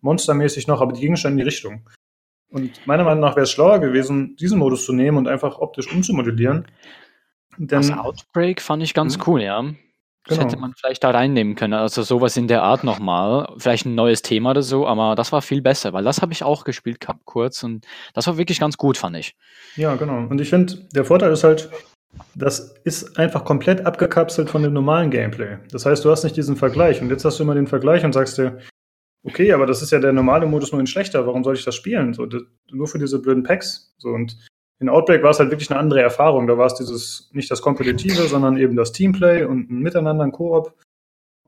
monstermäßig 0.00 0.66
noch, 0.66 0.80
aber 0.80 0.92
die 0.92 1.00
gingen 1.00 1.16
schon 1.16 1.32
in 1.32 1.38
die 1.38 1.44
Richtung. 1.44 1.88
Und 2.48 2.86
meiner 2.86 3.04
Meinung 3.04 3.20
nach 3.20 3.36
wäre 3.36 3.44
es 3.44 3.50
schlauer 3.50 3.78
gewesen, 3.78 4.36
diesen 4.36 4.58
Modus 4.58 4.84
zu 4.84 4.92
nehmen 4.92 5.18
und 5.18 5.28
einfach 5.28 5.58
optisch 5.58 5.92
umzumodellieren. 5.92 6.66
Denn, 7.58 7.68
das 7.68 7.90
Outbreak 7.90 8.60
fand 8.60 8.82
ich 8.82 8.92
ganz 8.92 9.14
hm? 9.14 9.22
cool, 9.26 9.42
ja. 9.42 9.64
Das 10.26 10.38
genau. 10.38 10.48
hätte 10.48 10.60
man 10.60 10.74
vielleicht 10.74 11.04
da 11.04 11.10
reinnehmen 11.10 11.54
können. 11.54 11.74
Also 11.74 12.02
sowas 12.02 12.36
in 12.36 12.48
der 12.48 12.62
Art 12.62 12.82
nochmal. 12.82 13.48
Vielleicht 13.58 13.86
ein 13.86 13.94
neues 13.94 14.22
Thema 14.22 14.50
oder 14.50 14.62
so, 14.62 14.86
aber 14.86 15.14
das 15.14 15.30
war 15.30 15.40
viel 15.40 15.62
besser, 15.62 15.92
weil 15.92 16.04
das 16.04 16.20
habe 16.20 16.32
ich 16.32 16.42
auch 16.42 16.64
gespielt 16.64 17.00
gehabt 17.00 17.24
kurz 17.24 17.62
und 17.62 17.86
das 18.12 18.26
war 18.26 18.36
wirklich 18.36 18.58
ganz 18.58 18.76
gut, 18.76 18.98
fand 18.98 19.16
ich. 19.16 19.36
Ja, 19.76 19.94
genau. 19.94 20.26
Und 20.28 20.40
ich 20.40 20.50
finde, 20.50 20.74
der 20.92 21.04
Vorteil 21.04 21.32
ist 21.32 21.44
halt, 21.44 21.70
das 22.34 22.74
ist 22.84 23.18
einfach 23.18 23.44
komplett 23.44 23.86
abgekapselt 23.86 24.50
von 24.50 24.62
dem 24.62 24.72
normalen 24.72 25.10
Gameplay. 25.10 25.58
Das 25.70 25.86
heißt, 25.86 26.04
du 26.04 26.10
hast 26.10 26.24
nicht 26.24 26.36
diesen 26.36 26.56
Vergleich 26.56 27.00
und 27.00 27.10
jetzt 27.10 27.24
hast 27.24 27.38
du 27.38 27.44
immer 27.44 27.54
den 27.54 27.68
Vergleich 27.68 28.04
und 28.04 28.12
sagst 28.12 28.38
dir, 28.38 28.58
okay, 29.22 29.52
aber 29.52 29.66
das 29.66 29.82
ist 29.82 29.92
ja 29.92 30.00
der 30.00 30.12
normale 30.12 30.46
Modus 30.46 30.72
nur 30.72 30.80
in 30.80 30.86
schlechter, 30.86 31.26
warum 31.26 31.44
soll 31.44 31.54
ich 31.54 31.64
das 31.64 31.74
spielen? 31.74 32.14
So, 32.14 32.26
das, 32.26 32.42
nur 32.70 32.88
für 32.88 32.98
diese 32.98 33.20
blöden 33.20 33.42
Packs. 33.42 33.94
So, 33.98 34.08
und 34.08 34.36
in 34.78 34.88
Outbreak 34.88 35.22
war 35.22 35.30
es 35.30 35.38
halt 35.38 35.50
wirklich 35.50 35.70
eine 35.70 35.80
andere 35.80 36.02
Erfahrung. 36.02 36.46
Da 36.46 36.58
war 36.58 36.66
es 36.66 36.74
dieses, 36.74 37.30
nicht 37.32 37.50
das 37.50 37.62
Kompetitive, 37.62 38.22
sondern 38.28 38.56
eben 38.58 38.76
das 38.76 38.92
Teamplay 38.92 39.44
und 39.44 39.70
ein 39.70 39.78
Miteinander, 39.78 40.24
ein 40.24 40.32
Koop. 40.32 40.74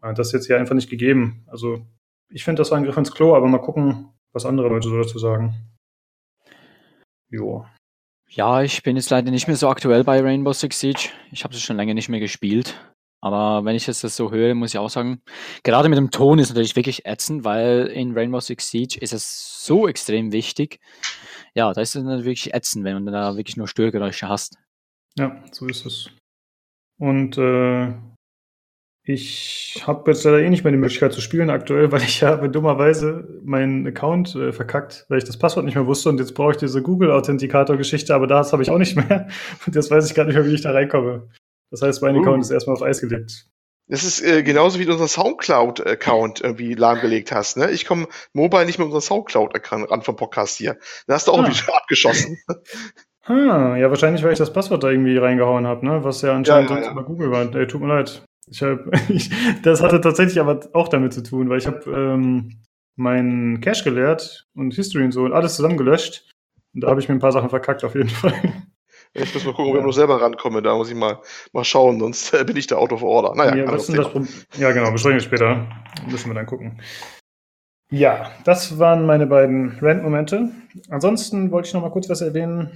Das 0.00 0.28
ist 0.28 0.32
jetzt 0.32 0.46
hier 0.46 0.58
einfach 0.58 0.74
nicht 0.74 0.88
gegeben. 0.88 1.44
Also, 1.46 1.84
ich 2.30 2.44
finde, 2.44 2.60
das 2.60 2.70
war 2.70 2.78
ein 2.78 2.84
Griff 2.84 2.96
ins 2.96 3.12
Klo, 3.12 3.34
aber 3.34 3.46
mal 3.48 3.58
gucken, 3.58 4.10
was 4.32 4.46
andere 4.46 4.68
Leute 4.68 4.88
so 4.88 4.96
dazu 4.96 5.18
sagen. 5.18 5.54
Jo. 7.30 7.66
Ja, 8.30 8.62
ich 8.62 8.82
bin 8.82 8.96
jetzt 8.96 9.10
leider 9.10 9.30
nicht 9.30 9.48
mehr 9.48 9.56
so 9.56 9.68
aktuell 9.68 10.04
bei 10.04 10.20
Rainbow 10.20 10.52
Six 10.52 10.80
Siege. 10.80 11.08
Ich 11.32 11.44
habe 11.44 11.54
es 11.54 11.60
schon 11.60 11.76
lange 11.76 11.94
nicht 11.94 12.08
mehr 12.08 12.20
gespielt. 12.20 12.78
Aber 13.20 13.64
wenn 13.64 13.74
ich 13.74 13.86
jetzt 13.86 14.04
das 14.04 14.16
so 14.16 14.30
höre, 14.30 14.54
muss 14.54 14.72
ich 14.72 14.78
auch 14.78 14.90
sagen, 14.90 15.22
gerade 15.64 15.88
mit 15.88 15.98
dem 15.98 16.10
Ton 16.10 16.38
ist 16.38 16.50
natürlich 16.50 16.76
wirklich 16.76 17.04
ätzend, 17.04 17.44
weil 17.44 17.86
in 17.86 18.12
Rainbow 18.16 18.40
Six 18.40 18.70
Siege 18.70 18.98
ist 19.00 19.12
es 19.12 19.64
so 19.64 19.88
extrem 19.88 20.30
wichtig, 20.30 20.78
ja, 21.58 21.72
da 21.72 21.80
ist 21.80 21.96
es 21.96 22.04
dann 22.04 22.24
wirklich 22.24 22.54
ätzend, 22.54 22.84
wenn 22.84 23.04
du 23.04 23.10
da 23.10 23.36
wirklich 23.36 23.56
nur 23.56 23.66
Störgeräusche 23.66 24.28
hast. 24.28 24.56
Ja, 25.18 25.42
so 25.50 25.66
ist 25.66 25.84
es. 25.84 26.08
Und 27.00 27.36
äh, 27.36 27.92
ich 29.02 29.82
habe 29.84 30.08
jetzt 30.08 30.22
leider 30.22 30.38
eh 30.38 30.50
nicht 30.50 30.62
mehr 30.62 30.70
die 30.70 30.78
Möglichkeit 30.78 31.12
zu 31.12 31.20
spielen 31.20 31.50
aktuell, 31.50 31.90
weil 31.90 32.02
ich 32.02 32.22
habe 32.22 32.48
dummerweise 32.48 33.40
meinen 33.42 33.84
Account 33.88 34.36
äh, 34.36 34.52
verkackt, 34.52 35.06
weil 35.08 35.18
ich 35.18 35.24
das 35.24 35.36
Passwort 35.36 35.66
nicht 35.66 35.74
mehr 35.74 35.86
wusste 35.88 36.10
und 36.10 36.20
jetzt 36.20 36.34
brauche 36.34 36.52
ich 36.52 36.58
diese 36.58 36.80
Google-Authentikator-Geschichte, 36.80 38.14
aber 38.14 38.28
das 38.28 38.52
habe 38.52 38.62
ich 38.62 38.70
auch 38.70 38.78
nicht 38.78 38.94
mehr 38.94 39.26
und 39.66 39.74
jetzt 39.74 39.90
weiß 39.90 40.08
ich 40.08 40.14
gar 40.14 40.26
nicht 40.26 40.36
mehr, 40.36 40.46
wie 40.46 40.54
ich 40.54 40.62
da 40.62 40.70
reinkomme. 40.70 41.28
Das 41.72 41.82
heißt, 41.82 42.02
mein 42.02 42.16
uh. 42.16 42.20
Account 42.20 42.42
ist 42.42 42.50
erstmal 42.50 42.76
auf 42.76 42.82
Eis 42.82 43.00
gelegt. 43.00 43.48
Das 43.88 44.04
ist 44.04 44.20
äh, 44.20 44.42
genauso 44.42 44.78
wie 44.78 44.84
du 44.84 44.92
unseren 44.92 45.08
Soundcloud-Account 45.08 46.42
irgendwie 46.42 46.74
lahmgelegt 46.74 47.32
hast. 47.32 47.56
Ne? 47.56 47.70
Ich 47.70 47.86
komme 47.86 48.06
mobile 48.34 48.66
nicht 48.66 48.78
mit 48.78 48.86
unserem 48.86 49.00
Soundcloud-Account 49.00 49.90
ran 49.90 50.02
vom 50.02 50.16
Podcast 50.16 50.56
hier. 50.56 50.76
Da 51.06 51.14
hast 51.14 51.26
du 51.26 51.32
auch 51.32 51.42
ah. 51.42 51.48
wieder 51.48 51.74
abgeschossen. 51.74 52.38
Ah, 53.24 53.76
ja, 53.76 53.90
wahrscheinlich, 53.90 54.22
weil 54.22 54.32
ich 54.32 54.38
das 54.38 54.52
Passwort 54.52 54.82
da 54.82 54.90
irgendwie 54.90 55.16
reingehauen 55.16 55.66
habe, 55.66 55.84
ne? 55.84 56.04
was 56.04 56.22
ja 56.22 56.34
anscheinend 56.34 56.70
ja, 56.70 56.76
ja, 56.78 56.82
ja. 56.84 56.92
bei 56.92 57.02
Google 57.02 57.30
war. 57.30 57.54
Ey, 57.54 57.66
tut 57.66 57.80
mir 57.80 57.88
leid. 57.88 58.22
Ich 58.50 58.62
hab, 58.62 58.80
ich, 59.08 59.30
das 59.62 59.82
hatte 59.82 60.00
tatsächlich 60.00 60.40
aber 60.40 60.60
auch 60.72 60.88
damit 60.88 61.12
zu 61.12 61.22
tun, 61.22 61.48
weil 61.48 61.58
ich 61.58 61.66
habe 61.66 61.90
ähm, 61.90 62.62
meinen 62.96 63.60
Cache 63.60 63.84
geleert 63.84 64.46
und 64.54 64.74
History 64.74 65.04
und 65.04 65.12
so 65.12 65.24
und 65.24 65.32
alles 65.32 65.56
zusammen 65.56 65.76
gelöscht. 65.76 66.30
Und 66.74 66.82
da 66.82 66.88
habe 66.88 67.00
ich 67.00 67.08
mir 67.08 67.14
ein 67.14 67.20
paar 67.20 67.32
Sachen 67.32 67.50
verkackt, 67.50 67.84
auf 67.84 67.94
jeden 67.94 68.08
Fall. 68.08 68.34
Ich 69.14 69.34
muss 69.34 69.44
mal 69.44 69.54
gucken, 69.54 69.72
ob 69.72 69.78
ich 69.78 69.84
noch 69.84 69.92
selber 69.92 70.20
rankomme. 70.20 70.62
Da 70.62 70.76
muss 70.76 70.90
ich 70.90 70.96
mal, 70.96 71.20
mal 71.52 71.64
schauen, 71.64 71.98
sonst 71.98 72.30
bin 72.46 72.56
ich 72.56 72.66
der 72.66 72.78
Auto 72.78 72.96
vor 72.96 73.08
Order. 73.08 73.34
Naja, 73.34 73.56
ja, 73.56 73.72
was 73.72 73.86
das 73.86 74.10
ja, 74.58 74.72
genau, 74.72 74.90
besprechen 74.90 75.18
wir 75.18 75.24
später. 75.24 75.66
Müssen 76.08 76.30
wir 76.30 76.34
dann 76.34 76.46
gucken. 76.46 76.80
Ja, 77.90 78.32
das 78.44 78.78
waren 78.78 79.06
meine 79.06 79.26
beiden 79.26 79.78
Rant-Momente. 79.80 80.50
Ansonsten 80.90 81.50
wollte 81.50 81.68
ich 81.68 81.74
noch 81.74 81.80
mal 81.80 81.90
kurz 81.90 82.08
was 82.08 82.20
erwähnen, 82.20 82.70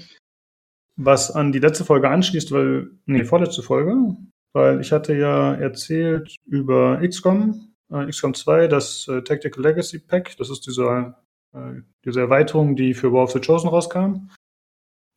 was 0.97 1.31
an 1.31 1.53
die 1.53 1.59
letzte 1.59 1.85
Folge 1.85 2.09
anschließt, 2.09 2.51
weil, 2.53 2.91
nee, 3.05 3.25
vorletzte 3.25 3.63
Folge, 3.63 4.17
weil 4.55 4.81
ich 4.81 4.91
hatte 4.91 5.15
ja 5.15 5.55
erzählt 5.55 6.37
über 6.47 7.01
XCOM, 7.07 7.75
äh, 7.93 8.07
XCOM 8.07 8.33
2, 8.33 8.69
das 8.69 9.07
äh, 9.09 9.23
Tactical 9.23 9.63
Legacy 9.63 9.99
Pack. 9.99 10.35
Das 10.39 10.49
ist 10.49 10.67
diese, 10.67 11.15
äh, 11.55 11.83
diese 12.05 12.21
Erweiterung, 12.21 12.75
die 12.75 12.95
für 12.95 13.13
War 13.13 13.25
of 13.25 13.33
the 13.33 13.41
Chosen 13.41 13.69
rauskam. 13.69 14.31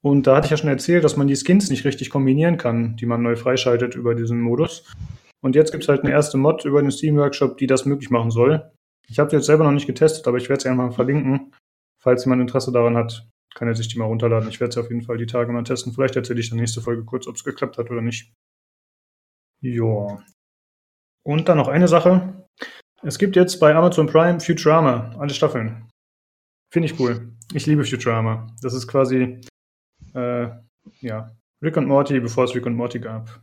Und 0.06 0.28
da 0.28 0.36
hatte 0.36 0.46
ich 0.46 0.52
ja 0.52 0.58
schon 0.58 0.70
erzählt, 0.70 1.04
dass 1.04 1.18
man 1.18 1.26
die 1.26 1.36
Skins 1.36 1.72
nicht 1.72 1.84
richtig 1.84 2.12
kombinieren 2.12 2.58
kann, 2.58 2.96
die 2.96 3.08
man 3.08 3.24
neu 3.24 3.36
freischaltet 3.36 3.96
über 3.96 4.14
diesen 4.14 4.40
Modus. 4.40 4.94
Und 5.42 5.56
jetzt 5.56 5.72
gibt 5.72 5.82
es 5.82 5.90
halt 5.90 6.02
eine 6.02 6.12
erste 6.12 6.38
Mod 6.38 6.64
über 6.64 6.80
den 6.80 6.92
Steam 6.92 7.18
Workshop, 7.18 7.58
die 7.58 7.66
das 7.66 7.86
möglich 7.86 8.12
machen 8.12 8.30
soll. 8.30 8.72
Ich 9.10 9.18
habe 9.18 9.32
sie 9.32 9.38
jetzt 9.38 9.48
selber 9.48 9.64
noch 9.64 9.72
nicht 9.72 9.88
getestet, 9.88 10.28
aber 10.28 10.38
ich 10.38 10.48
werde 10.48 10.62
sie 10.62 10.70
einfach 10.70 10.94
verlinken. 10.94 11.52
Falls 12.00 12.24
jemand 12.24 12.44
Interesse 12.44 12.72
daran 12.72 12.96
hat, 12.96 13.28
kann 13.56 13.68
er 13.68 13.74
sich 13.74 13.88
die 13.88 13.98
mal 13.98 14.06
runterladen. 14.06 14.48
Ich 14.48 14.60
werde 14.60 14.76
sie 14.76 14.80
auf 14.80 14.90
jeden 14.90 15.02
Fall 15.02 15.18
die 15.18 15.26
Tage 15.26 15.52
mal 15.52 15.64
testen. 15.64 15.92
Vielleicht 15.92 16.16
erzähle 16.16 16.40
ich 16.40 16.52
dann 16.52 16.60
nächste 16.60 16.82
Folge 16.82 17.04
kurz, 17.04 17.26
ob 17.26 17.36
es 17.36 17.44
geklappt 17.44 17.80
hat 17.80 17.90
oder 17.90 18.02
nicht. 18.02 18.32
Ja. 19.62 20.24
Und 21.24 21.50
dann 21.50 21.58
noch 21.58 21.68
eine 21.68 21.88
Sache. 21.88 22.46
Es 23.02 23.18
gibt 23.18 23.36
jetzt 23.36 23.60
bei 23.60 23.74
Amazon 23.74 24.06
Prime 24.06 24.40
Futurama, 24.40 25.16
alle 25.18 25.34
Staffeln. 25.34 25.90
Finde 26.72 26.90
ich 26.90 27.00
cool. 27.00 27.34
Ich 27.56 27.66
liebe 27.66 27.84
Futurama. 27.84 28.46
Das 28.62 28.76
ist 28.76 28.88
quasi 28.88 29.42
äh, 30.14 30.50
ja, 31.02 31.32
Rick 31.62 31.78
und 31.78 31.88
Morty, 31.88 32.20
bevor 32.20 32.46
es 32.46 32.56
Rick 32.56 32.66
und 32.66 32.76
Morty 32.76 33.00
gab. 33.00 33.42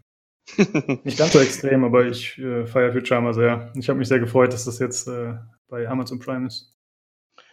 Nicht 1.04 1.18
ganz 1.18 1.32
so 1.32 1.40
extrem, 1.40 1.84
aber 1.84 2.06
ich 2.06 2.38
äh, 2.38 2.66
feiere 2.66 2.92
Futurama 2.92 3.32
sehr. 3.32 3.72
Ich 3.76 3.88
habe 3.88 3.98
mich 3.98 4.08
sehr 4.08 4.18
gefreut, 4.18 4.52
dass 4.52 4.64
das 4.64 4.78
jetzt 4.78 5.06
äh, 5.08 5.34
bei 5.68 5.88
Amazon 5.88 6.18
Prime 6.18 6.46
ist. 6.46 6.74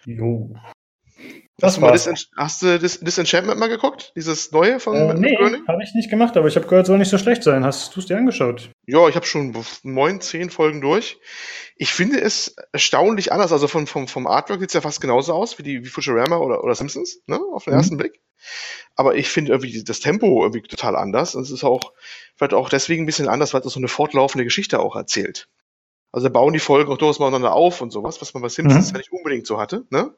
Jo. 0.06 0.56
Das 1.60 1.82
war's. 1.82 2.06
Dis 2.06 2.30
hast 2.36 2.62
du 2.62 2.80
das 2.80 3.00
Disenchantment 3.00 3.60
mal 3.60 3.70
geguckt? 3.70 4.14
Dieses 4.16 4.52
neue 4.52 4.80
von 4.80 4.96
äh, 4.96 5.14
Nee, 5.14 5.38
habe 5.68 5.84
ich 5.84 5.94
nicht 5.94 6.10
gemacht, 6.10 6.36
aber 6.38 6.48
ich 6.48 6.56
habe 6.56 6.68
gehört, 6.68 6.86
soll 6.86 6.98
nicht 6.98 7.10
so 7.10 7.18
schlecht 7.18 7.44
sein. 7.44 7.64
Hast 7.66 7.96
du 7.96 8.00
es 8.00 8.06
dir 8.06 8.18
angeschaut? 8.18 8.70
Ja, 8.86 9.08
ich 9.08 9.16
habe 9.16 9.26
schon 9.26 9.56
neun, 9.84 10.22
zehn 10.22 10.50
Folgen 10.50 10.82
durch. 10.82 11.20
Ich 11.76 11.92
finde 11.92 12.20
es 12.20 12.56
erstaunlich 12.72 13.32
anders. 13.32 13.52
Also 13.52 13.68
vom, 13.68 13.88
vom, 13.88 14.08
vom 14.08 14.28
Artwork 14.28 14.60
sieht 14.60 14.70
es 14.70 14.74
ja 14.74 14.82
fast 14.82 15.02
genauso 15.02 15.34
aus 15.34 15.58
wie, 15.58 15.64
die, 15.64 15.84
wie 15.84 15.90
Futurama 15.90 16.38
oder, 16.38 16.64
oder 16.64 16.76
Simpsons, 16.76 17.22
ne? 17.28 17.40
auf 17.54 17.66
den 17.66 17.74
mhm. 17.74 17.80
ersten 17.80 17.98
Blick. 17.98 18.20
Aber 18.96 19.16
ich 19.16 19.30
finde 19.30 19.52
irgendwie 19.52 19.84
das 19.84 20.00
Tempo 20.00 20.44
irgendwie 20.44 20.62
total 20.62 20.96
anders. 20.96 21.36
Und 21.36 21.44
es 21.44 21.52
ist 21.52 21.64
auch 21.64 21.94
vielleicht 22.36 22.54
auch 22.54 22.70
deswegen 22.70 23.04
ein 23.04 23.06
bisschen 23.06 23.28
anders, 23.28 23.54
weil 23.54 23.62
es 23.62 23.74
so 23.74 23.80
eine 23.80 23.88
fortlaufende 23.88 24.44
Geschichte 24.44 24.80
auch 24.80 24.96
erzählt. 24.96 25.48
Also 26.12 26.28
da 26.28 26.34
bauen 26.34 26.54
die 26.54 26.60
Folgen 26.60 26.92
auch 26.92 26.98
durchaus 26.98 27.20
miteinander 27.20 27.54
auf 27.54 27.82
und 27.82 27.92
sowas, 27.92 28.20
was 28.22 28.34
man 28.34 28.42
bei 28.42 28.50
Simpsons 28.50 28.90
mhm. 28.90 28.96
ja 28.96 28.98
nicht 28.98 29.12
unbedingt 29.12 29.46
so 29.46 29.60
hatte. 29.60 29.86
Ne? 29.90 30.14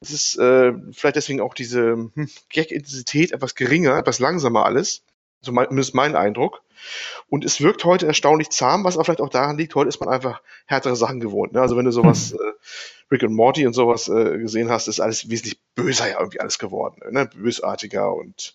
Das 0.00 0.10
ist 0.10 0.38
äh, 0.38 0.72
vielleicht 0.92 1.16
deswegen 1.16 1.40
auch 1.40 1.54
diese 1.54 1.92
hm, 1.92 2.28
Gag-Intensität 2.48 3.32
etwas 3.32 3.54
geringer, 3.54 3.96
etwas 3.98 4.18
langsamer 4.18 4.64
alles. 4.64 5.02
Zumindest 5.42 5.94
mein 5.94 6.16
Eindruck. 6.16 6.62
Und 7.28 7.44
es 7.44 7.60
wirkt 7.60 7.84
heute 7.84 8.06
erstaunlich 8.06 8.50
zahm, 8.50 8.84
was 8.84 8.96
auch 8.96 9.04
vielleicht 9.04 9.20
auch 9.20 9.28
daran 9.28 9.56
liegt, 9.56 9.74
heute 9.74 9.88
ist 9.88 10.00
man 10.00 10.08
einfach 10.08 10.42
härtere 10.66 10.96
Sachen 10.96 11.20
gewohnt. 11.20 11.52
Ne? 11.52 11.60
Also 11.60 11.76
wenn 11.76 11.84
du 11.84 11.92
sowas, 11.92 12.32
hm. 12.32 12.38
äh, 12.40 12.52
Rick 13.10 13.24
and 13.24 13.32
Morty 13.32 13.66
und 13.66 13.72
sowas 13.72 14.08
äh, 14.08 14.38
gesehen 14.38 14.70
hast, 14.70 14.88
ist 14.88 15.00
alles 15.00 15.28
wesentlich 15.28 15.60
böser 15.74 16.08
ja 16.08 16.18
irgendwie 16.18 16.40
alles 16.40 16.58
geworden. 16.58 17.00
Ne? 17.10 17.26
Bösartiger 17.34 18.14
und 18.14 18.54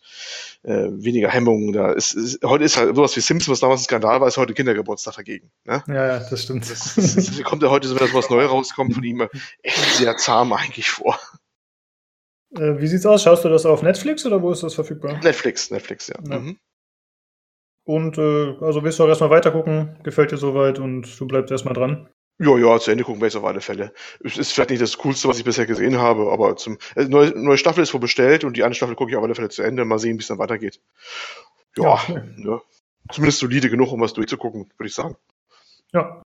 äh, 0.63 0.87
weniger 0.91 1.29
Hemmungen. 1.29 1.73
Da 1.73 1.91
ist, 1.91 2.13
ist, 2.13 2.43
heute 2.43 2.63
ist 2.63 2.77
halt 2.77 2.95
sowas 2.95 3.15
wie 3.15 3.21
Simpsons, 3.21 3.53
was 3.53 3.59
damals 3.59 3.81
ein 3.81 3.85
Skandal 3.85 4.21
war, 4.21 4.27
ist 4.27 4.37
heute 4.37 4.53
Kindergeburtstag 4.53 5.15
dagegen. 5.15 5.51
Ne? 5.65 5.83
Ja, 5.87 6.07
ja, 6.07 6.19
das 6.19 6.43
stimmt. 6.43 6.69
Das, 6.69 6.95
das, 6.95 7.15
das 7.15 7.43
kommt 7.43 7.63
ja 7.63 7.69
heute, 7.69 7.89
wenn 7.89 7.97
das 7.97 8.13
was 8.13 8.29
Neues 8.29 8.49
rauskommt, 8.49 8.93
von 8.93 9.03
ihm 9.03 9.27
echt 9.61 9.95
sehr 9.95 10.15
zahm 10.17 10.53
eigentlich 10.53 10.89
vor. 10.89 11.19
Äh, 12.55 12.79
wie 12.79 12.87
sieht's 12.87 13.05
aus? 13.05 13.23
Schaust 13.23 13.43
du 13.43 13.49
das 13.49 13.65
auf 13.65 13.81
Netflix 13.81 14.25
oder 14.25 14.41
wo 14.41 14.51
ist 14.51 14.63
das 14.63 14.73
verfügbar? 14.73 15.19
Netflix, 15.21 15.71
Netflix, 15.71 16.07
ja. 16.07 16.15
ja. 16.29 16.39
Mhm. 16.39 16.57
Und 17.85 18.17
äh, 18.17 18.55
also 18.61 18.83
willst 18.83 18.99
du 18.99 19.03
auch 19.03 19.07
erstmal 19.07 19.29
weitergucken, 19.29 19.97
gefällt 20.03 20.31
dir 20.31 20.37
soweit 20.37 20.79
und 20.79 21.19
du 21.19 21.27
bleibst 21.27 21.51
erstmal 21.51 21.75
dran. 21.75 22.09
Ja, 22.37 22.57
ja, 22.57 22.79
zu 22.79 22.91
Ende 22.91 23.05
gucken 23.05 23.21
wir 23.21 23.27
es 23.27 23.35
auf 23.35 23.45
alle 23.45 23.61
Fälle. 23.61 23.93
Es 24.21 24.37
ist 24.37 24.51
vielleicht 24.51 24.71
nicht 24.71 24.81
das 24.81 24.97
Coolste, 24.97 25.29
was 25.29 25.37
ich 25.37 25.45
bisher 25.45 25.65
gesehen 25.65 25.99
habe, 25.99 26.31
aber 26.31 26.57
zum 26.57 26.77
also 26.95 27.09
neue, 27.09 27.29
neue 27.29 27.57
Staffel 27.57 27.83
ist 27.83 27.93
wohl 27.93 28.01
bestellt 28.01 28.43
und 28.43 28.57
die 28.57 28.63
eine 28.63 28.75
Staffel 28.75 28.95
gucke 28.95 29.11
ich 29.11 29.17
auf 29.17 29.23
alle 29.23 29.35
Fälle 29.35 29.49
zu 29.49 29.61
Ende. 29.61 29.85
Mal 29.85 29.99
sehen, 29.99 30.17
wie 30.17 30.21
es 30.21 30.27
dann 30.27 30.39
weitergeht. 30.39 30.81
Ja, 31.77 32.01
ja, 32.09 32.23
ja, 32.37 32.61
zumindest 33.11 33.39
solide 33.39 33.69
genug, 33.69 33.91
um 33.91 34.01
was 34.01 34.13
durchzugucken, 34.13 34.71
würde 34.77 34.87
ich 34.87 34.95
sagen. 34.95 35.15
Ja. 35.93 36.21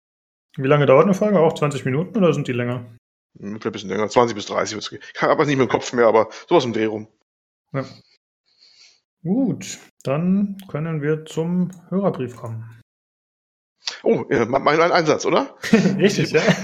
Wie 0.56 0.66
lange 0.66 0.86
dauert 0.86 1.04
eine 1.04 1.14
Folge? 1.14 1.38
Auch 1.38 1.54
20 1.54 1.84
Minuten 1.84 2.18
oder 2.18 2.32
sind 2.34 2.48
die 2.48 2.52
länger? 2.52 2.86
Hm, 3.38 3.60
ein 3.62 3.72
bisschen 3.72 3.90
länger, 3.90 4.08
20 4.08 4.34
bis 4.34 4.46
30 4.46 4.74
wird 4.74 4.84
es 4.84 4.90
gehen. 4.90 5.00
Ich 5.14 5.22
habe 5.22 5.46
nicht 5.46 5.56
mehr 5.56 5.64
im 5.64 5.70
Kopf 5.70 5.92
mehr, 5.92 6.06
aber 6.06 6.28
sowas 6.48 6.64
im 6.64 6.72
Dreh 6.72 6.86
rum. 6.86 7.06
Ja. 7.72 7.84
Gut, 9.22 9.78
dann 10.02 10.56
können 10.68 11.02
wir 11.02 11.26
zum 11.26 11.70
Hörerbrief 11.90 12.36
kommen. 12.36 12.80
Oh, 14.02 14.24
ja, 14.30 14.46
mein 14.46 14.80
Einsatz, 14.80 15.26
oder? 15.26 15.56
Richtig, 15.98 16.30
ja. 16.30 16.40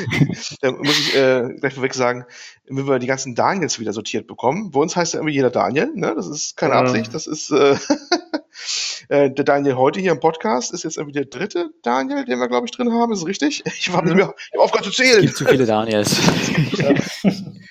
da 0.60 0.72
muss 0.72 0.98
ich 0.98 1.16
äh, 1.16 1.54
gleich 1.58 1.74
vorweg 1.74 1.94
sagen, 1.94 2.24
wenn 2.68 2.86
wir 2.86 2.98
die 2.98 3.06
ganzen 3.06 3.34
Daniels 3.34 3.78
wieder 3.78 3.92
sortiert 3.92 4.26
bekommen, 4.26 4.70
bei 4.70 4.80
uns 4.80 4.96
heißt 4.96 5.14
ja 5.14 5.20
irgendwie 5.20 5.34
jeder 5.34 5.50
Daniel, 5.50 5.92
ne? 5.94 6.14
Das 6.14 6.26
ist 6.28 6.56
keine 6.56 6.74
Absicht, 6.74 7.12
das 7.14 7.26
ist 7.26 7.50
äh, 7.50 7.76
äh, 9.08 9.30
der 9.30 9.44
Daniel 9.44 9.76
heute 9.76 10.00
hier 10.00 10.12
im 10.12 10.20
Podcast 10.20 10.72
ist 10.72 10.84
jetzt 10.84 10.96
irgendwie 10.96 11.14
der 11.14 11.26
dritte 11.26 11.70
Daniel, 11.82 12.24
den 12.24 12.38
wir, 12.38 12.48
glaube 12.48 12.66
ich, 12.66 12.72
drin 12.72 12.92
haben. 12.92 13.12
Ist 13.12 13.20
das 13.22 13.28
richtig? 13.28 13.62
Ich 13.82 13.90
habe 13.92 14.06
nicht 14.06 14.16
mehr 14.16 14.34
ich 14.36 14.58
hab 14.58 14.64
aufgehört 14.64 14.86
zu 14.86 14.92
zählen. 14.92 15.18
Es 15.18 15.22
gibt 15.22 15.36
zu 15.36 15.44
viele 15.46 15.66
Daniels. 15.66 16.16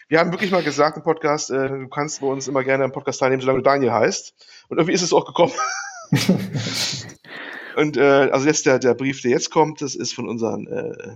wir 0.10 0.20
haben 0.20 0.32
wirklich 0.32 0.52
mal 0.52 0.64
gesagt 0.64 0.98
im 0.98 1.04
Podcast, 1.04 1.50
äh, 1.52 1.70
du 1.70 1.88
kannst 1.88 2.22
bei 2.22 2.28
uns 2.28 2.48
immer 2.48 2.64
gerne 2.64 2.84
im 2.84 2.92
Podcast 2.92 3.20
teilnehmen, 3.20 3.42
solange 3.42 3.60
du 3.60 3.64
Daniel 3.64 3.92
heißt. 3.92 4.34
Und 4.68 4.78
irgendwie 4.78 4.94
ist 4.94 5.02
es 5.02 5.14
auch 5.14 5.26
gekommen. 5.26 5.54
Und 7.76 7.98
äh, 7.98 8.30
also 8.32 8.48
jetzt 8.48 8.66
der, 8.66 8.80
der 8.80 8.94
Brief, 8.94 9.22
der 9.22 9.32
jetzt 9.32 9.50
kommt, 9.50 9.82
das 9.82 9.96
ist 9.96 10.14
von 10.14 10.28
unserem 10.28 10.68
äh, 10.68 11.16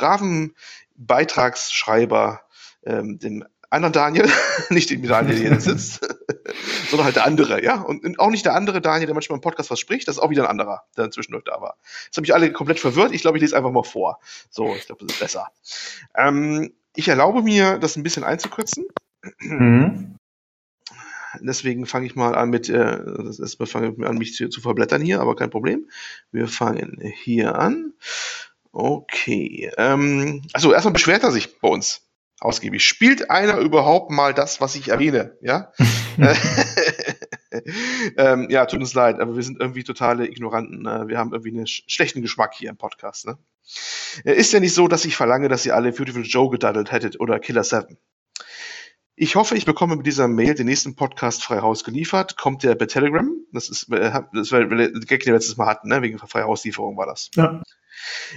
braven 0.00 0.54
Beitragsschreiber, 0.96 2.40
ähm, 2.84 3.18
dem 3.18 3.44
anderen 3.68 3.92
Daniel, 3.92 4.28
nicht 4.70 4.90
dem 4.90 5.02
Daniel, 5.06 5.38
der 5.38 5.50
hier 5.50 5.60
sitzt, 5.60 6.00
sondern 6.88 7.04
halt 7.04 7.16
der 7.16 7.26
andere, 7.26 7.62
ja. 7.62 7.80
Und 7.80 8.18
auch 8.18 8.30
nicht 8.30 8.44
der 8.44 8.54
andere 8.54 8.80
Daniel, 8.80 9.06
der 9.06 9.14
manchmal 9.14 9.36
im 9.36 9.42
Podcast 9.42 9.70
was 9.70 9.78
spricht, 9.78 10.08
das 10.08 10.16
ist 10.16 10.22
auch 10.22 10.30
wieder 10.30 10.44
ein 10.44 10.50
anderer, 10.50 10.84
der 10.96 11.10
zwischendurch 11.10 11.44
da 11.44 11.60
war. 11.60 11.76
Jetzt 12.06 12.16
habe 12.16 12.26
ich 12.26 12.34
alle 12.34 12.52
komplett 12.52 12.80
verwirrt. 12.80 13.12
Ich 13.12 13.20
glaube, 13.20 13.38
ich 13.38 13.42
lese 13.42 13.56
einfach 13.56 13.70
mal 13.70 13.84
vor. 13.84 14.18
So, 14.50 14.74
ich 14.74 14.86
glaube, 14.86 15.04
das 15.04 15.14
ist 15.14 15.20
besser. 15.20 15.48
Ähm, 16.16 16.72
ich 16.96 17.08
erlaube 17.08 17.42
mir, 17.42 17.78
das 17.78 17.96
ein 17.96 18.02
bisschen 18.02 18.24
einzukürzen. 18.24 18.86
Mhm. 19.38 20.16
Deswegen 21.38 21.86
fange 21.86 22.06
ich 22.06 22.16
mal 22.16 22.34
an 22.34 22.50
mit, 22.50 22.68
äh, 22.68 22.98
erstmal 23.40 23.68
fange 23.68 23.94
ich 23.96 24.04
an, 24.04 24.18
mich 24.18 24.34
zu, 24.34 24.48
zu 24.48 24.60
verblättern 24.60 25.00
hier, 25.00 25.20
aber 25.20 25.36
kein 25.36 25.50
Problem. 25.50 25.88
Wir 26.32 26.48
fangen 26.48 27.00
hier 27.22 27.56
an. 27.56 27.92
Okay. 28.72 29.70
Ähm, 29.76 30.42
also 30.52 30.72
erstmal 30.72 30.92
beschwert 30.92 31.22
er 31.22 31.32
sich 31.32 31.58
bei 31.60 31.68
uns 31.68 32.02
ausgiebig. 32.40 32.84
Spielt 32.84 33.30
einer 33.30 33.58
überhaupt 33.58 34.10
mal 34.10 34.32
das, 34.34 34.60
was 34.60 34.74
ich 34.74 34.88
erwähne? 34.88 35.36
Ja? 35.40 35.72
ähm, 38.16 38.48
ja, 38.50 38.66
tut 38.66 38.80
uns 38.80 38.94
leid, 38.94 39.20
aber 39.20 39.36
wir 39.36 39.42
sind 39.42 39.60
irgendwie 39.60 39.84
totale 39.84 40.26
Ignoranten. 40.26 40.82
Ne? 40.82 41.04
Wir 41.08 41.18
haben 41.18 41.32
irgendwie 41.32 41.50
einen 41.50 41.66
sch 41.66 41.84
schlechten 41.86 42.22
Geschmack 42.22 42.54
hier 42.54 42.70
im 42.70 42.76
Podcast. 42.76 43.26
Ne? 43.26 43.38
Ist 44.24 44.52
ja 44.52 44.60
nicht 44.60 44.74
so, 44.74 44.88
dass 44.88 45.04
ich 45.04 45.16
verlange, 45.16 45.48
dass 45.48 45.66
ihr 45.66 45.74
alle 45.74 45.92
Beautiful 45.92 46.22
Joe 46.22 46.50
gedaddelt 46.50 46.92
hättet 46.92 47.20
oder 47.20 47.38
Killer 47.38 47.64
7. 47.64 47.98
Ich 49.16 49.36
hoffe, 49.36 49.54
ich 49.54 49.66
bekomme 49.66 49.96
mit 49.96 50.06
dieser 50.06 50.28
Mail 50.28 50.54
den 50.54 50.66
nächsten 50.66 50.96
Podcast 50.96 51.44
frei 51.44 51.60
Haus 51.60 51.84
geliefert. 51.84 52.38
Kommt 52.38 52.62
der 52.62 52.74
bei 52.74 52.86
Telegram? 52.86 53.30
Das 53.52 53.68
ist, 53.68 53.92
äh, 53.92 54.22
das 54.32 54.50
war 54.52 54.64
der 54.64 54.90
Gag, 54.92 55.20
den 55.20 55.26
wir 55.26 55.34
letztes 55.34 55.56
Mal 55.56 55.66
hatten, 55.66 55.88
ne? 55.88 56.00
wegen 56.00 56.18
freie 56.18 56.44
Hauslieferung 56.44 56.96
war 56.96 57.06
das. 57.06 57.30
Ja. 57.34 57.60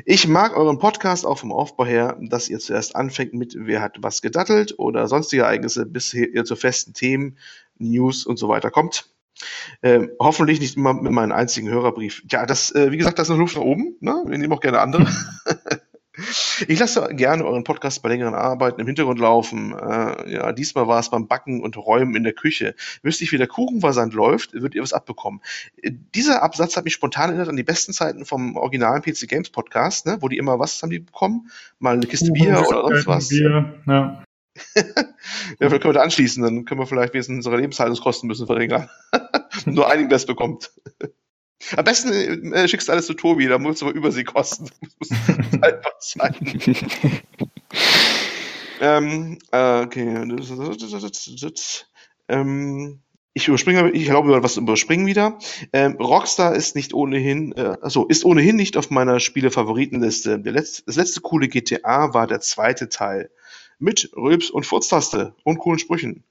Ich 0.06 0.28
mag 0.28 0.56
euren 0.56 0.80
Podcast 0.80 1.26
auch 1.26 1.38
vom 1.38 1.52
Aufbau 1.52 1.86
her, 1.86 2.18
dass 2.22 2.50
ihr 2.50 2.60
zuerst 2.60 2.96
anfängt 2.96 3.34
mit 3.34 3.56
Wer 3.58 3.82
hat 3.82 3.98
was 4.00 4.22
gedattelt 4.22 4.76
oder 4.78 5.08
sonstige 5.08 5.44
Ereignisse, 5.44 5.86
bis 5.86 6.14
ihr 6.14 6.46
zu 6.46 6.56
festen 6.56 6.94
Themen, 6.94 7.38
News 7.78 8.26
und 8.26 8.38
so 8.38 8.50
weiter 8.50 8.72
kommt. 8.72 9.10
Ähm, 9.82 10.12
hoffentlich 10.20 10.60
nicht 10.60 10.78
immer 10.78 10.94
mit 10.94 11.12
meinem 11.12 11.32
einzigen 11.32 11.70
Hörerbrief. 11.70 12.24
Ja, 12.30 12.46
das, 12.46 12.74
äh, 12.74 12.92
wie 12.92 12.98
gesagt, 12.98 13.20
das 13.20 13.28
ist 13.28 13.32
eine 13.32 13.40
Luft 13.40 13.56
nach 13.56 13.64
oben. 13.64 13.98
Ne? 14.00 14.24
Wir 14.28 14.38
nehmen 14.38 14.54
auch 14.54 14.62
gerne 14.62 14.80
andere. 14.80 15.08
Ich 16.68 16.80
lasse 16.80 17.08
gerne 17.16 17.44
euren 17.44 17.64
Podcast 17.64 18.04
bei 18.04 18.10
längeren 18.10 18.36
Arbeiten 18.36 18.80
im 18.80 18.86
Hintergrund 18.86 19.20
laufen. 19.20 19.74
Äh, 19.74 20.32
ja, 20.32 20.52
diesmal 20.52 20.88
war 20.88 21.00
es 21.00 21.10
beim 21.10 21.28
Backen 21.28 21.64
und 21.64 21.76
Räumen 21.76 22.16
in 22.16 22.24
der 22.24 22.34
Küche. 22.34 22.76
Wüsste 23.02 23.24
ich, 23.24 23.32
wie 23.32 23.38
der 23.38 23.48
Kuchenversand 23.48 24.14
läuft, 24.14 24.54
würdet 24.54 24.76
ihr 24.76 24.84
was 24.84 24.94
abbekommen. 24.94 25.42
Äh, 25.82 25.92
dieser 26.14 26.44
Absatz 26.44 26.78
hat 26.78 26.84
mich 26.84 26.94
spontan 26.94 27.30
erinnert 27.30 27.50
an 27.50 27.56
die 27.56 27.64
besten 27.64 27.94
Zeiten 27.94 28.26
vom 28.26 28.58
originalen 28.58 29.02
PC 29.02 29.28
Games 29.28 29.50
Podcast, 29.50 30.06
ne, 30.06 30.18
wo 30.22 30.28
die 30.28 30.38
immer 30.38 30.60
was 30.60 30.84
haben 30.84 30.92
die 30.92 31.00
bekommen? 31.00 31.50
Mal 31.80 31.96
eine 31.96 32.06
Kiste 32.06 32.32
Bier 32.32 32.64
oder 32.68 32.82
sonst 32.82 33.08
was. 33.08 33.30
Bier, 33.30 33.74
ja. 33.88 34.24
ja, 34.76 34.84
vielleicht 35.58 35.82
können 35.82 35.84
wir 35.86 35.94
da 35.94 36.04
anschließen, 36.04 36.44
dann 36.44 36.66
können 36.66 36.80
wir 36.80 36.86
vielleicht 36.86 37.14
wenigstens 37.14 37.38
unsere 37.38 37.58
Lebenshaltungskosten 37.58 38.28
müssen 38.28 38.46
verringern. 38.46 38.88
Nur 39.66 39.90
einigen 39.90 40.10
das 40.10 40.28
bekommt. 40.28 40.72
Am 41.76 41.86
besten 41.86 42.54
äh, 42.54 42.68
schickst 42.68 42.88
du 42.88 42.92
alles 42.92 43.08
zu 43.08 43.14
Tobi, 43.14 43.48
da 43.48 43.58
muss 43.58 43.78
es 43.78 43.84
aber 43.84 43.94
Übersee 43.94 44.24
kosten. 44.24 44.70
Das 45.00 45.10
muss 45.52 45.64
einfach 45.64 45.94
sein. 46.00 46.36
ähm, 48.82 49.40
äh, 49.52 49.82
okay. 49.82 50.24
Ähm, 52.28 53.00
ich 53.36 53.48
überspringe, 53.48 53.90
ich 53.92 54.06
glaube, 54.06 54.44
was 54.44 54.58
überspringen 54.58 55.08
wieder. 55.08 55.40
Ähm, 55.72 55.94
Rockstar 55.94 56.56
ist 56.56 56.76
nicht 56.76 56.94
ohnehin, 56.94 57.54
äh, 57.54 57.78
also 57.82 58.06
ist 58.06 58.26
ohnehin 58.26 58.56
nicht 58.56 58.78
auf 58.78 58.92
meiner 58.92 59.20
Spiele-Favoritenliste. 59.20 60.36
Letzte, 60.36 60.84
das 60.86 60.98
letzte 60.98 61.22
coole 61.22 61.48
GTA 61.48 62.14
war 62.14 62.28
der 62.28 62.42
zweite 62.42 62.90
Teil. 62.90 63.32
Mit 63.80 64.12
Rülps 64.16 64.52
und 64.52 64.66
Furztaste 64.66 65.34
und 65.44 65.58
coolen 65.58 65.80
Sprüchen. 65.80 66.24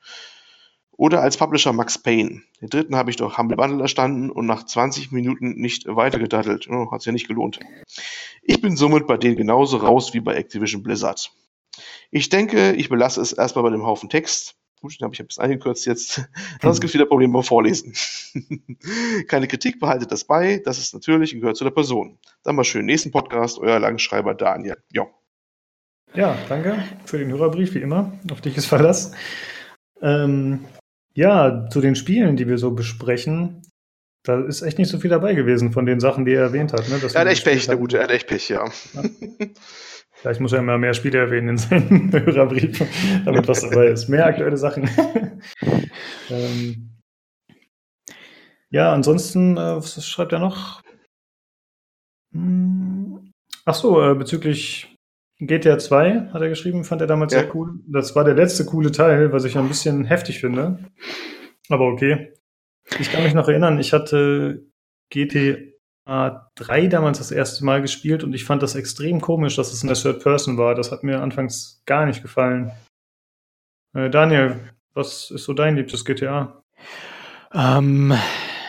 Oder 0.97 1.23
als 1.23 1.37
Publisher 1.37 1.73
Max 1.73 1.99
Payne. 1.99 2.43
Den 2.61 2.69
dritten 2.69 2.97
habe 2.97 3.11
ich 3.11 3.17
durch 3.17 3.39
Humble 3.39 3.57
Bundle 3.57 3.83
erstanden 3.83 4.31
und 4.31 4.47
nach 4.47 4.65
20 4.65 5.11
Minuten 5.11 5.55
nicht 5.55 5.87
weitergedattelt. 5.87 6.69
Oh, 6.69 6.91
Hat 6.91 7.01
es 7.01 7.07
ja 7.07 7.13
nicht 7.13 7.29
gelohnt. 7.29 7.61
Ich 8.43 8.61
bin 8.61 8.77
somit 8.77 9.07
bei 9.07 9.17
denen 9.17 9.37
genauso 9.37 9.79
raus 9.79 10.13
wie 10.15 10.21
bei 10.21 10.35
Activision 10.35 10.83
Blizzard. 10.83 11.33
Ich 12.11 12.29
denke, 12.29 12.73
ich 12.73 12.91
belasse 12.91 13.21
es 13.21 13.33
erstmal 13.33 13.65
bei 13.65 13.71
dem 13.71 13.87
Haufen 13.87 14.11
Text. 14.11 14.55
Gut, 14.83 15.01
den 15.01 15.05
habe 15.05 15.15
ich 15.15 15.21
ein 15.21 15.29
bisschen 15.29 15.45
eingekürzt 15.45 15.87
jetzt. 15.87 16.29
Sonst 16.63 16.81
gibt 16.81 16.91
es 16.91 16.95
wieder 16.95 17.07
Probleme 17.07 17.33
beim 17.33 17.43
Vorlesen. 17.43 17.95
Keine 19.29 19.47
Kritik, 19.47 19.81
behaltet 19.81 20.13
das 20.13 20.25
bei. 20.25 20.61
Das 20.65 20.79
ist 20.79 20.93
natürlich 20.93 21.33
und 21.35 21.41
gehört 21.41 21.57
zu 21.57 21.65
der 21.65 21.71
Person. 21.71 22.19
Dann 22.43 22.57
mal 22.57 22.65
schön. 22.65 22.85
Nächsten 22.85 23.13
Podcast, 23.13 23.59
euer 23.59 23.79
Langschreiber 23.79 24.35
Daniel. 24.35 24.77
Jo. 24.93 25.09
Ja, 26.15 26.37
danke 26.49 26.85
für 27.07 27.19
den 27.19 27.31
Hörerbrief, 27.31 27.75
wie 27.75 27.81
immer. 27.81 28.13
Auf 28.31 28.41
dich 28.41 28.57
ist 28.57 28.67
Verlass. 28.67 29.13
Ähm, 30.03 30.67
ja, 31.15 31.69
zu 31.71 31.81
den 31.81 31.95
Spielen, 31.95 32.37
die 32.37 32.49
wir 32.49 32.59
so 32.59 32.73
besprechen, 32.73 33.63
da 34.25 34.41
ist 34.41 34.63
echt 34.63 34.79
nicht 34.79 34.89
so 34.89 34.99
viel 34.99 35.11
dabei 35.11 35.35
gewesen 35.35 35.73
von 35.73 35.85
den 35.85 36.01
Sachen, 36.01 36.25
die 36.25 36.33
er 36.33 36.43
erwähnt 36.43 36.73
hat. 36.73 36.89
Ne? 36.89 37.01
er 37.03 37.21
hat 37.21 37.27
echt 37.27 37.45
Pech, 37.45 37.67
der 37.67 37.77
gute, 37.77 37.99
er 37.99 38.05
hat 38.05 38.11
echt 38.11 38.29
Pech, 38.29 38.49
ja. 38.49 38.65
ja. 38.95 39.03
Vielleicht 40.13 40.41
muss 40.41 40.53
er 40.53 40.61
immer 40.61 40.79
mehr 40.79 40.95
Spiele 40.95 41.19
erwähnen 41.19 41.49
in 41.49 41.59
seinen 41.59 42.13
Hörerbriefen, 42.13 42.87
damit 43.25 43.49
was 43.49 43.63
dabei 43.63 43.89
ist. 43.89 44.09
Mehr 44.09 44.27
aktuelle 44.27 44.57
Sachen. 44.57 44.89
ähm, 46.31 46.91
ja, 48.71 48.93
ansonsten, 48.93 49.57
äh, 49.57 49.77
was 49.77 50.07
schreibt 50.07 50.33
er 50.33 50.39
noch? 50.39 50.83
Hm, 52.33 53.33
ach 53.65 53.75
so, 53.75 54.01
äh, 54.01 54.15
bezüglich 54.15 54.92
GTA 55.47 55.79
2 55.79 56.31
hat 56.33 56.41
er 56.41 56.49
geschrieben, 56.49 56.85
fand 56.85 57.01
er 57.01 57.07
damals 57.07 57.33
ja. 57.33 57.41
sehr 57.41 57.55
cool. 57.55 57.81
Das 57.87 58.15
war 58.15 58.25
der 58.25 58.35
letzte 58.35 58.65
coole 58.65 58.93
Teil, 58.93 59.33
was 59.33 59.45
ich 59.45 59.59
ein 59.59 59.69
bisschen 59.69 60.05
heftig 60.05 60.41
finde. 60.41 60.79
Aber 61.69 61.87
okay. 61.87 62.33
Ich 62.99 63.11
kann 63.11 63.25
mich 63.25 63.35
noch 63.35 63.49
erinnern, 63.49 63.79
ich 63.79 63.93
hatte 63.93 64.65
GTA 65.11 66.51
3 66.55 66.87
damals 66.87 67.19
das 67.19 67.31
erste 67.31 67.65
Mal 67.65 67.83
gespielt 67.83 68.23
und 68.23 68.35
ich 68.35 68.45
fand 68.45 68.63
das 68.63 68.75
extrem 68.75 69.21
komisch, 69.21 69.57
dass 69.57 69.73
es 69.73 69.83
in 69.83 69.89
der 69.89 69.97
Third 69.97 70.23
Person 70.23 70.59
war. 70.59 70.75
Das 70.75 70.93
hat 70.93 71.03
mir 71.03 71.21
anfangs 71.21 71.83
gar 71.87 72.07
nicht 72.07 72.23
gefallen. 72.23 72.71
Äh, 73.95 74.11
Daniel, 74.11 74.61
was 74.95 75.31
ist 75.31 75.45
so 75.45 75.55
dein 75.55 75.77
liebstes 75.77 76.05
GTA? 76.05 76.63
Ähm, 77.53 78.15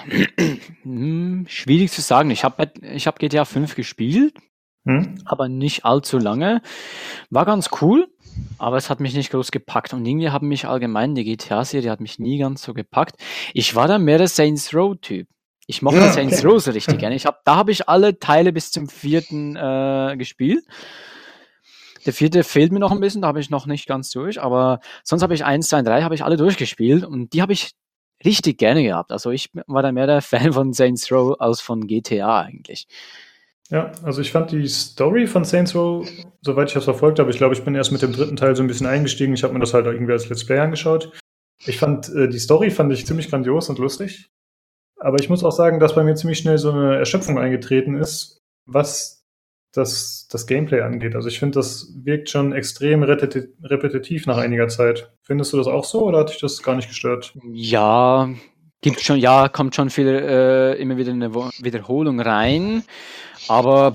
hm, 0.83 1.45
schwierig 1.47 1.91
zu 1.91 2.01
sagen. 2.01 2.31
Ich 2.31 2.43
habe 2.43 2.71
ich 2.81 3.07
hab 3.07 3.19
GTA 3.19 3.45
5 3.45 3.75
gespielt, 3.75 4.33
hm? 4.86 5.15
aber 5.26 5.50
nicht 5.50 5.86
allzu 5.86 6.17
lange. 6.17 6.62
War 7.30 7.46
ganz 7.46 7.69
cool, 7.82 8.08
aber 8.58 8.78
es 8.78 8.89
hat 8.89 9.00
mich 9.00 9.13
nicht 9.13 9.32
groß 9.32 9.52
gepackt. 9.52 9.93
Und 9.93 10.06
irgendwie 10.06 10.30
haben 10.30 10.48
mich 10.48 10.67
allgemein 10.67 11.15
die 11.15 11.24
GTA-Serie 11.24 11.91
hat 11.91 12.02
mich 12.02 12.19
nie 12.19 12.38
ganz 12.38 12.63
so 12.63 12.74
gepackt. 12.74 13.15
Ich 13.54 13.76
war 13.76 13.88
dann 13.88 14.04
mehr 14.04 14.17
der 14.17 14.28
Saints 14.28 14.74
Row-Typ. 14.74 15.28
Ich 15.65 15.82
mochte 15.82 16.00
ja, 16.00 16.12
Saints 16.12 16.39
okay. 16.39 16.48
Row 16.48 16.62
so 16.62 16.72
richtig 16.72 17.00
gerne. 17.00 17.15
Ich 17.15 17.26
hab, 17.26 17.43
da 17.46 17.56
habe 17.56 17.72
ich 17.72 17.88
alle 17.88 18.19
Teile 18.19 18.52
bis 18.52 18.72
zum 18.72 18.89
vierten 18.89 19.56
äh, 19.56 20.15
gespielt. 20.17 20.65
Der 22.06 22.12
vierte 22.12 22.43
fehlt 22.43 22.74
mir 22.74 22.80
noch 22.80 22.91
ein 22.91 23.00
bisschen, 23.00 23.22
da 23.22 23.30
habe 23.30 23.39
ich 23.39 23.50
noch 23.50 23.65
nicht 23.65 23.88
ganz 23.88 24.12
durch, 24.12 24.41
aber 24.41 24.82
sonst 25.06 25.22
habe 25.22 25.34
ich 25.34 25.46
eins, 25.46 25.69
zwei, 25.69 25.82
drei 25.84 26.02
habe 26.02 26.15
ich 26.15 26.26
alle 26.26 26.36
durchgespielt 26.36 27.06
und 27.06 27.32
die 27.32 27.41
habe 27.41 27.54
ich 27.54 27.72
richtig 28.26 28.58
gerne 28.58 28.84
gehabt. 28.84 29.13
Also 29.13 29.32
ich 29.32 29.52
war 29.67 29.82
da 29.84 29.93
mehr 29.93 30.08
der 30.08 30.22
Fan 30.22 30.52
von 30.52 30.74
Saints 30.74 31.10
Row 31.12 31.39
als 31.39 31.62
von 31.62 31.88
GTA 31.88 32.41
eigentlich. 32.41 32.88
Ja, 33.69 33.91
also 34.04 34.21
ich 34.21 34.32
fand 34.32 34.52
die 34.52 34.67
Story 34.67 35.26
von 35.26 35.45
Saints 35.45 35.73
Row, 35.73 36.08
soweit 36.41 36.67
ich 36.67 36.73
das 36.73 36.84
verfolgt 36.84 37.19
habe, 37.19 37.32
ich 37.32 37.38
glaube, 37.38 37.56
ich 37.56 37.63
bin 37.63 37.76
erst 37.76 37.91
mit 37.91 38.02
dem 38.02 38.13
dritten 38.13 38.36
Teil 38.36 38.56
so 38.56 38.62
ein 38.62 38.67
bisschen 38.67 38.88
eingestiegen. 38.88 39.34
Ich 39.34 39.43
habe 39.43 39.54
mir 39.54 39.60
das 39.60 39.73
halt 39.73 39.86
irgendwie 39.86 40.12
als 40.12 40.30
Let's 40.30 40.45
Play 40.45 40.60
angeschaut. 40.60 41.12
Ich 41.65 41.80
fand 41.80 42.10
äh, 42.10 42.28
die 42.28 42.39
Story 42.39 42.71
fand 42.71 42.91
ich 42.91 43.06
ziemlich 43.06 43.30
grandios 43.30 43.69
und 43.69 43.80
lustig. 43.80 44.30
Aber 44.97 45.19
ich 45.19 45.30
muss 45.30 45.43
auch 45.43 45.52
sagen, 45.52 45.80
dass 45.80 45.95
bei 45.95 46.04
mir 46.04 46.15
ziemlich 46.15 46.39
schnell 46.39 46.58
so 46.58 46.71
eine 46.71 46.97
Erschöpfung 46.97 47.38
eingetreten 47.38 47.95
ist, 47.95 48.41
was 48.65 49.26
das, 49.73 50.28
das 50.30 50.45
Gameplay 50.45 50.82
angeht. 50.82 51.15
Also 51.15 51.28
ich 51.28 51.39
finde, 51.39 51.60
das 51.60 51.91
wirkt 51.95 52.30
schon 52.30 52.54
extrem 52.54 53.04
repetitiv 53.04 54.28
nach 54.28 54.38
einiger 54.38 54.67
Zeit. 54.67 55.12
Findest 55.23 55.52
du 55.52 55.58
das 55.58 55.67
auch 55.67 55.84
so 55.84 56.04
oder 56.04 56.19
hat 56.19 56.30
dich 56.30 56.39
das 56.39 56.62
gar 56.62 56.76
nicht 56.76 56.89
gestört? 56.89 57.34
Ja, 57.52 58.30
gibt 58.84 59.02
schon, 59.02 59.17
ja, 59.17 59.50
kommt 59.50 59.76
schon 59.76 59.89
viel 59.89 60.08
äh, 60.08 60.74
immer 60.76 60.98
wieder 60.98 61.12
eine 61.12 61.34
Wiederholung 61.34 62.19
rein. 62.19 62.84
Aber 63.48 63.93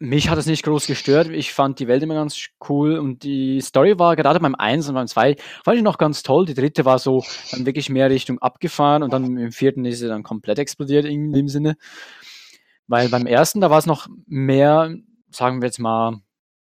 mich 0.00 0.30
hat 0.30 0.38
es 0.38 0.46
nicht 0.46 0.64
groß 0.64 0.86
gestört. 0.86 1.28
Ich 1.28 1.52
fand 1.52 1.78
die 1.78 1.88
Welt 1.88 2.02
immer 2.02 2.14
ganz 2.14 2.48
cool 2.68 2.98
und 2.98 3.22
die 3.22 3.60
Story 3.60 3.98
war 3.98 4.16
gerade 4.16 4.40
beim 4.40 4.54
1 4.54 4.88
und 4.88 4.94
beim 4.94 5.06
2 5.06 5.36
fand 5.64 5.76
ich 5.76 5.82
noch 5.82 5.98
ganz 5.98 6.22
toll. 6.22 6.46
Die 6.46 6.54
dritte 6.54 6.86
war 6.86 6.98
so 6.98 7.22
dann 7.50 7.66
wirklich 7.66 7.90
mehr 7.90 8.08
Richtung 8.08 8.38
abgefahren 8.38 9.02
und 9.02 9.12
dann 9.12 9.36
im 9.36 9.52
vierten 9.52 9.84
ist 9.84 9.98
sie 9.98 10.08
dann 10.08 10.22
komplett 10.22 10.58
explodiert 10.58 11.04
in 11.04 11.32
dem 11.32 11.48
Sinne. 11.48 11.76
Weil 12.86 13.10
beim 13.10 13.26
ersten, 13.26 13.60
da 13.60 13.68
war 13.68 13.78
es 13.78 13.86
noch 13.86 14.08
mehr 14.26 14.94
sagen 15.30 15.60
wir 15.60 15.66
jetzt 15.66 15.78
mal, 15.78 16.20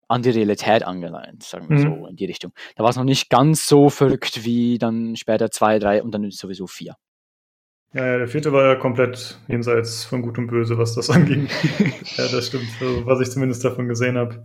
an 0.07 0.23
die 0.23 0.31
Realität 0.31 0.83
angeleint, 0.83 1.43
sagen 1.43 1.69
wir 1.69 1.77
mhm. 1.77 1.81
so 1.81 2.07
in 2.07 2.15
die 2.15 2.25
Richtung. 2.25 2.51
Da 2.75 2.83
war 2.83 2.89
es 2.89 2.95
noch 2.95 3.03
nicht 3.03 3.29
ganz 3.29 3.67
so 3.67 3.89
verrückt 3.89 4.43
wie 4.43 4.79
dann 4.79 5.15
später 5.15 5.51
zwei, 5.51 5.77
drei 5.77 6.01
und 6.01 6.11
dann 6.11 6.31
sowieso 6.31 6.65
vier. 6.65 6.95
Ja, 7.93 8.05
ja, 8.05 8.17
der 8.19 8.27
vierte 8.27 8.53
war 8.53 8.65
ja 8.65 8.75
komplett 8.75 9.39
jenseits 9.47 10.05
von 10.05 10.21
Gut 10.21 10.37
und 10.37 10.47
Böse, 10.47 10.77
was 10.77 10.93
das 10.93 11.09
anging. 11.09 11.47
ja, 12.17 12.27
das 12.27 12.47
stimmt, 12.47 12.67
also, 12.79 13.05
was 13.05 13.19
ich 13.21 13.31
zumindest 13.31 13.65
davon 13.65 13.87
gesehen 13.87 14.17
habe. 14.17 14.43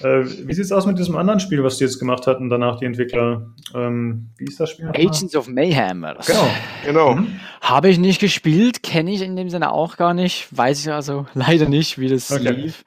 Äh, 0.00 0.24
wie 0.24 0.52
sieht 0.52 0.64
es 0.64 0.72
aus 0.72 0.86
mit 0.86 0.98
diesem 0.98 1.16
anderen 1.16 1.38
Spiel, 1.38 1.62
was 1.62 1.78
die 1.78 1.84
jetzt 1.84 1.98
gemacht 1.98 2.26
hatten, 2.26 2.50
danach 2.50 2.78
die 2.78 2.86
Entwickler? 2.86 3.52
Ähm, 3.74 4.30
wie 4.36 4.44
ist 4.44 4.58
das 4.58 4.70
Spiel? 4.70 4.88
Agents 4.88 5.36
of 5.36 5.48
Mayhem. 5.48 6.04
Genau, 6.26 6.50
genau. 6.84 7.14
Mhm. 7.14 7.40
Habe 7.60 7.88
ich 7.88 7.98
nicht 7.98 8.20
gespielt, 8.20 8.82
kenne 8.82 9.12
ich 9.12 9.22
in 9.22 9.36
dem 9.36 9.48
Sinne 9.48 9.70
auch 9.70 9.96
gar 9.96 10.14
nicht, 10.14 10.48
weiß 10.56 10.80
ich 10.80 10.92
also 10.92 11.26
leider 11.34 11.68
nicht, 11.68 11.98
wie 11.98 12.08
das 12.08 12.32
okay. 12.32 12.50
lief. 12.50 12.82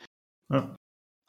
Ja. 0.51 0.75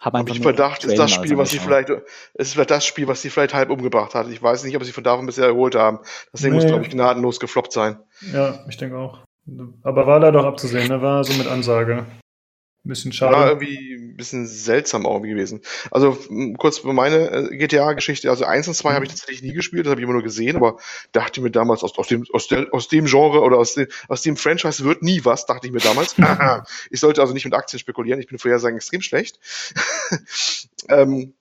Habe 0.07 0.21
hab 0.21 0.29
ich 0.29 0.39
Verdacht, 0.41 0.85
ist 0.85 1.01
das 1.01 1.11
Spiel, 1.11 1.37
was 1.37 1.51
sie 1.51 1.59
vielleicht, 1.59 1.91
es 2.35 2.55
ist 2.57 2.71
das 2.71 2.87
Spiel, 2.87 3.09
was 3.09 3.23
sie 3.23 3.29
vielleicht 3.29 3.55
halb 3.55 3.71
umgebracht 3.71 4.15
hat. 4.15 4.29
Ich 4.29 4.41
weiß 4.41 4.63
nicht, 4.63 4.77
ob 4.77 4.85
sie 4.85 4.93
von 4.93 5.03
davon 5.03 5.27
bisher 5.27 5.47
erholt 5.47 5.75
haben. 5.75 5.99
Das 6.31 6.43
Ding 6.43 6.53
nee. 6.53 6.59
muss, 6.59 6.67
glaube 6.67 6.85
ich, 6.85 6.91
gnadenlos 6.91 7.41
gefloppt 7.41 7.73
sein. 7.73 7.99
Ja, 8.33 8.65
ich 8.69 8.77
denke 8.77 8.97
auch. 8.97 9.19
Aber 9.83 10.07
war 10.07 10.21
da 10.21 10.31
doch 10.31 10.45
abzusehen, 10.45 10.87
ne? 10.87 11.03
War 11.03 11.25
so 11.25 11.33
mit 11.33 11.49
Ansage. 11.49 12.07
Ein 12.87 12.89
bisschen 12.89 13.13
schade. 13.13 13.35
War 13.35 13.49
irgendwie 13.49 13.95
ein 13.95 14.17
bisschen 14.17 14.47
seltsam 14.47 15.07
auch 15.07 15.21
gewesen. 15.21 15.61
Also 15.91 16.17
kurz 16.57 16.79
für 16.79 16.93
meine 16.93 17.51
äh, 17.51 17.57
GTA-Geschichte. 17.57 18.31
Also 18.31 18.45
1 18.45 18.69
und 18.69 18.75
2 18.75 18.95
habe 18.95 19.05
ich 19.05 19.11
tatsächlich 19.11 19.43
nie 19.43 19.55
gespielt, 19.55 19.87
das 19.87 19.91
habe 19.91 20.01
ich 20.01 20.05
immer 20.05 20.13
nur 20.13 20.23
gesehen, 20.23 20.55
aber 20.55 20.79
dachte 21.11 21.41
mir 21.41 21.51
damals, 21.51 21.83
aus, 21.83 21.99
aus, 21.99 22.07
dem, 22.07 22.25
aus, 22.33 22.47
der, 22.47 22.73
aus 22.73 22.87
dem 22.87 23.07
Genre 23.07 23.41
oder 23.41 23.59
aus 23.59 23.75
dem, 23.75 23.89
aus 24.07 24.23
dem 24.23 24.37
Franchise 24.37 24.85
wird 24.85 25.03
nie 25.03 25.25
was, 25.25 25.47
dachte 25.47 25.67
ich 25.67 25.73
mir 25.73 25.81
damals. 25.81 26.15
ich 26.91 27.01
sollte 27.01 27.23
also 27.23 27.35
nicht 27.35 27.45
mit 27.45 27.55
Aktien 27.55 27.81
spekulieren, 27.81 28.21
ich 28.21 28.29
bin 28.29 28.39
vorher 28.39 28.61
sagen 28.61 28.77
extrem 28.77 29.03
schlecht. 29.03 29.41
ähm, 30.89 31.35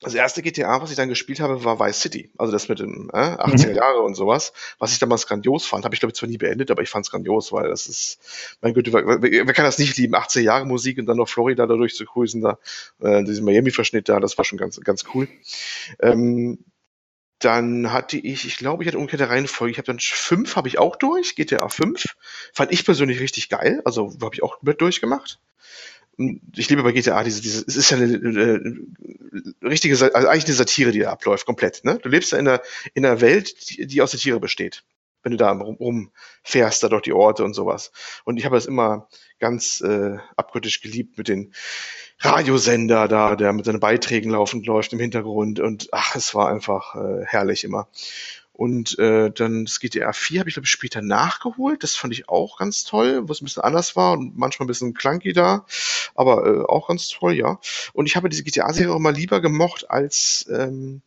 das 0.00 0.14
erste 0.14 0.40
GTA, 0.40 0.80
was 0.80 0.90
ich 0.90 0.96
dann 0.96 1.10
gespielt 1.10 1.40
habe, 1.40 1.62
war 1.62 1.78
Vice 1.78 2.00
City. 2.00 2.30
Also 2.38 2.52
das 2.52 2.68
mit 2.70 2.78
den 2.78 3.10
äh, 3.12 3.16
80er 3.16 3.68
mhm. 3.68 3.74
Jahre 3.74 4.00
und 4.00 4.14
sowas, 4.14 4.54
was 4.78 4.92
ich 4.92 4.98
damals 4.98 5.26
grandios 5.26 5.66
fand. 5.66 5.84
Habe 5.84 5.94
ich, 5.94 6.00
glaube 6.00 6.12
ich, 6.12 6.16
zwar 6.16 6.28
nie 6.28 6.38
beendet, 6.38 6.70
aber 6.70 6.82
ich 6.82 6.88
fand 6.88 7.04
es 7.04 7.10
grandios, 7.10 7.52
weil 7.52 7.68
das 7.68 7.86
ist, 7.86 8.18
mein 8.62 8.72
Gott, 8.72 8.90
wer, 8.90 9.20
wer 9.20 9.52
kann 9.52 9.66
das 9.66 9.78
nicht 9.78 9.98
lieben? 9.98 10.14
80er 10.14 10.40
Jahre 10.40 10.64
Musik 10.64 10.98
und 10.98 11.06
dann 11.06 11.18
noch 11.18 11.28
Florida 11.28 11.66
dadurch 11.66 11.94
zu 11.94 12.06
cruisen, 12.06 12.40
da, 12.40 12.58
äh, 13.00 13.22
diesen 13.24 13.44
Miami-Verschnitt 13.44 14.08
da, 14.08 14.20
das 14.20 14.38
war 14.38 14.44
schon 14.46 14.58
ganz, 14.58 14.80
ganz 14.80 15.04
cool. 15.14 15.28
Ähm, 16.00 16.64
dann 17.38 17.92
hatte 17.92 18.16
ich, 18.16 18.46
ich 18.46 18.56
glaube, 18.56 18.82
ich 18.82 18.86
hatte 18.86 18.98
umgekehrte 18.98 19.28
Reihenfolge. 19.28 19.72
Ich 19.72 19.78
habe 19.78 19.86
dann 19.86 19.98
fünf 19.98 20.56
habe 20.56 20.68
ich 20.68 20.78
auch 20.78 20.96
durch, 20.96 21.36
GTA 21.36 21.68
5. 21.68 22.04
Fand 22.54 22.72
ich 22.72 22.84
persönlich 22.84 23.20
richtig 23.20 23.48
geil. 23.48 23.82
Also 23.84 24.16
habe 24.22 24.34
ich 24.34 24.42
auch 24.42 24.62
mit 24.62 24.80
durchgemacht 24.80 25.40
ich 26.56 26.68
liebe 26.68 26.82
bei 26.82 26.92
GTA 26.92 27.22
diese, 27.24 27.40
diese, 27.40 27.64
es 27.66 27.76
ist 27.76 27.90
ja 27.90 27.96
eine, 27.96 28.14
eine, 28.14 28.76
richtige, 29.62 29.94
also 29.94 30.28
eigentlich 30.28 30.46
eine 30.46 30.54
Satire, 30.54 30.92
die 30.92 31.00
da 31.00 31.12
abläuft, 31.12 31.46
komplett. 31.46 31.84
Ne? 31.84 31.98
Du 32.02 32.08
lebst 32.08 32.32
ja 32.32 32.38
in 32.38 32.48
einer, 32.48 32.60
in 32.94 33.06
einer 33.06 33.20
Welt, 33.20 33.70
die, 33.70 33.86
die 33.86 34.02
aus 34.02 34.10
der 34.10 34.20
Tiere 34.20 34.40
besteht. 34.40 34.84
Wenn 35.22 35.32
du 35.32 35.38
da 35.38 35.50
rumfährst, 35.52 36.82
da 36.82 36.88
durch 36.88 37.02
die 37.02 37.12
Orte 37.12 37.44
und 37.44 37.52
sowas. 37.52 37.92
Und 38.24 38.38
ich 38.38 38.46
habe 38.46 38.56
das 38.56 38.64
immer 38.64 39.08
ganz 39.38 39.82
äh, 39.82 40.16
abgöttisch 40.36 40.80
geliebt 40.80 41.18
mit 41.18 41.28
den 41.28 41.52
Radiosender 42.20 43.06
da, 43.06 43.36
der 43.36 43.52
mit 43.52 43.66
seinen 43.66 43.80
Beiträgen 43.80 44.30
laufend 44.30 44.66
läuft 44.66 44.92
im 44.92 44.98
Hintergrund. 44.98 45.60
Und 45.60 45.88
ach, 45.92 46.16
es 46.16 46.34
war 46.34 46.48
einfach 46.48 46.94
äh, 46.94 47.24
herrlich 47.26 47.64
immer. 47.64 47.88
Und 48.60 48.98
äh, 48.98 49.30
dann 49.30 49.64
das 49.64 49.80
GTA 49.80 50.12
4 50.12 50.40
habe 50.40 50.50
ich, 50.50 50.54
glaube 50.54 50.66
ich, 50.66 50.70
später 50.70 51.00
nachgeholt. 51.00 51.82
Das 51.82 51.96
fand 51.96 52.12
ich 52.12 52.28
auch 52.28 52.58
ganz 52.58 52.84
toll, 52.84 53.26
wo 53.26 53.32
es 53.32 53.40
ein 53.40 53.46
bisschen 53.46 53.62
anders 53.62 53.96
war 53.96 54.12
und 54.12 54.36
manchmal 54.36 54.66
ein 54.66 54.68
bisschen 54.68 54.92
clunky 54.92 55.32
da, 55.32 55.64
aber 56.14 56.44
äh, 56.44 56.64
auch 56.66 56.88
ganz 56.88 57.08
toll, 57.08 57.32
ja. 57.32 57.58
Und 57.94 58.04
ich 58.04 58.16
habe 58.16 58.28
diese 58.28 58.42
GTA-Serie 58.42 58.92
auch 58.92 58.98
mal 58.98 59.14
lieber 59.14 59.40
gemocht 59.40 59.88
als 59.88 60.46
ähm, 60.52 61.00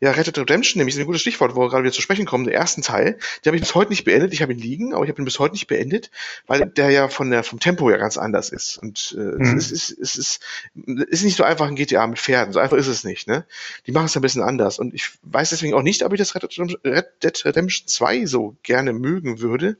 ja, 0.00 0.12
Red 0.12 0.28
Dead 0.28 0.38
Redemption, 0.38 0.78
nämlich 0.78 0.94
ist 0.94 1.00
ein 1.00 1.06
gutes 1.06 1.22
Stichwort, 1.22 1.56
wo 1.56 1.60
wir 1.60 1.68
gerade 1.68 1.82
wieder 1.82 1.92
zu 1.92 2.02
sprechen 2.02 2.24
kommen, 2.24 2.44
der 2.44 2.54
ersten 2.54 2.82
Teil, 2.82 3.18
den 3.44 3.50
habe 3.50 3.56
ich 3.56 3.62
bis 3.62 3.74
heute 3.74 3.90
nicht 3.90 4.04
beendet. 4.04 4.32
Ich 4.32 4.42
habe 4.42 4.52
ihn 4.52 4.58
liegen, 4.58 4.94
aber 4.94 5.04
ich 5.04 5.10
habe 5.10 5.20
ihn 5.20 5.24
bis 5.24 5.40
heute 5.40 5.54
nicht 5.54 5.66
beendet, 5.66 6.10
weil 6.46 6.66
der 6.66 6.90
ja 6.90 7.08
von 7.08 7.30
der, 7.30 7.42
vom 7.42 7.58
Tempo 7.58 7.90
ja 7.90 7.96
ganz 7.96 8.16
anders 8.16 8.50
ist. 8.50 8.78
Und 8.78 9.16
äh, 9.18 9.20
mhm. 9.20 9.56
es, 9.56 9.72
ist, 9.72 9.90
es, 9.90 10.16
ist, 10.16 10.40
es 10.86 11.04
ist 11.08 11.24
nicht 11.24 11.36
so 11.36 11.42
einfach 11.42 11.66
ein 11.66 11.74
GTA 11.74 12.06
mit 12.06 12.20
Pferden, 12.20 12.52
so 12.52 12.60
einfach 12.60 12.76
ist 12.76 12.86
es 12.86 13.02
nicht. 13.02 13.26
Ne? 13.26 13.44
Die 13.86 13.92
machen 13.92 14.06
es 14.06 14.14
ein 14.14 14.22
bisschen 14.22 14.42
anders. 14.42 14.78
Und 14.78 14.94
ich 14.94 15.10
weiß 15.22 15.50
deswegen 15.50 15.74
auch 15.74 15.82
nicht, 15.82 16.04
ob 16.04 16.12
ich 16.12 16.18
das 16.18 16.34
Red 16.34 17.06
Dead 17.22 17.44
Redemption 17.44 17.88
2 17.88 18.26
so 18.26 18.56
gerne 18.62 18.92
mögen 18.92 19.40
würde, 19.40 19.78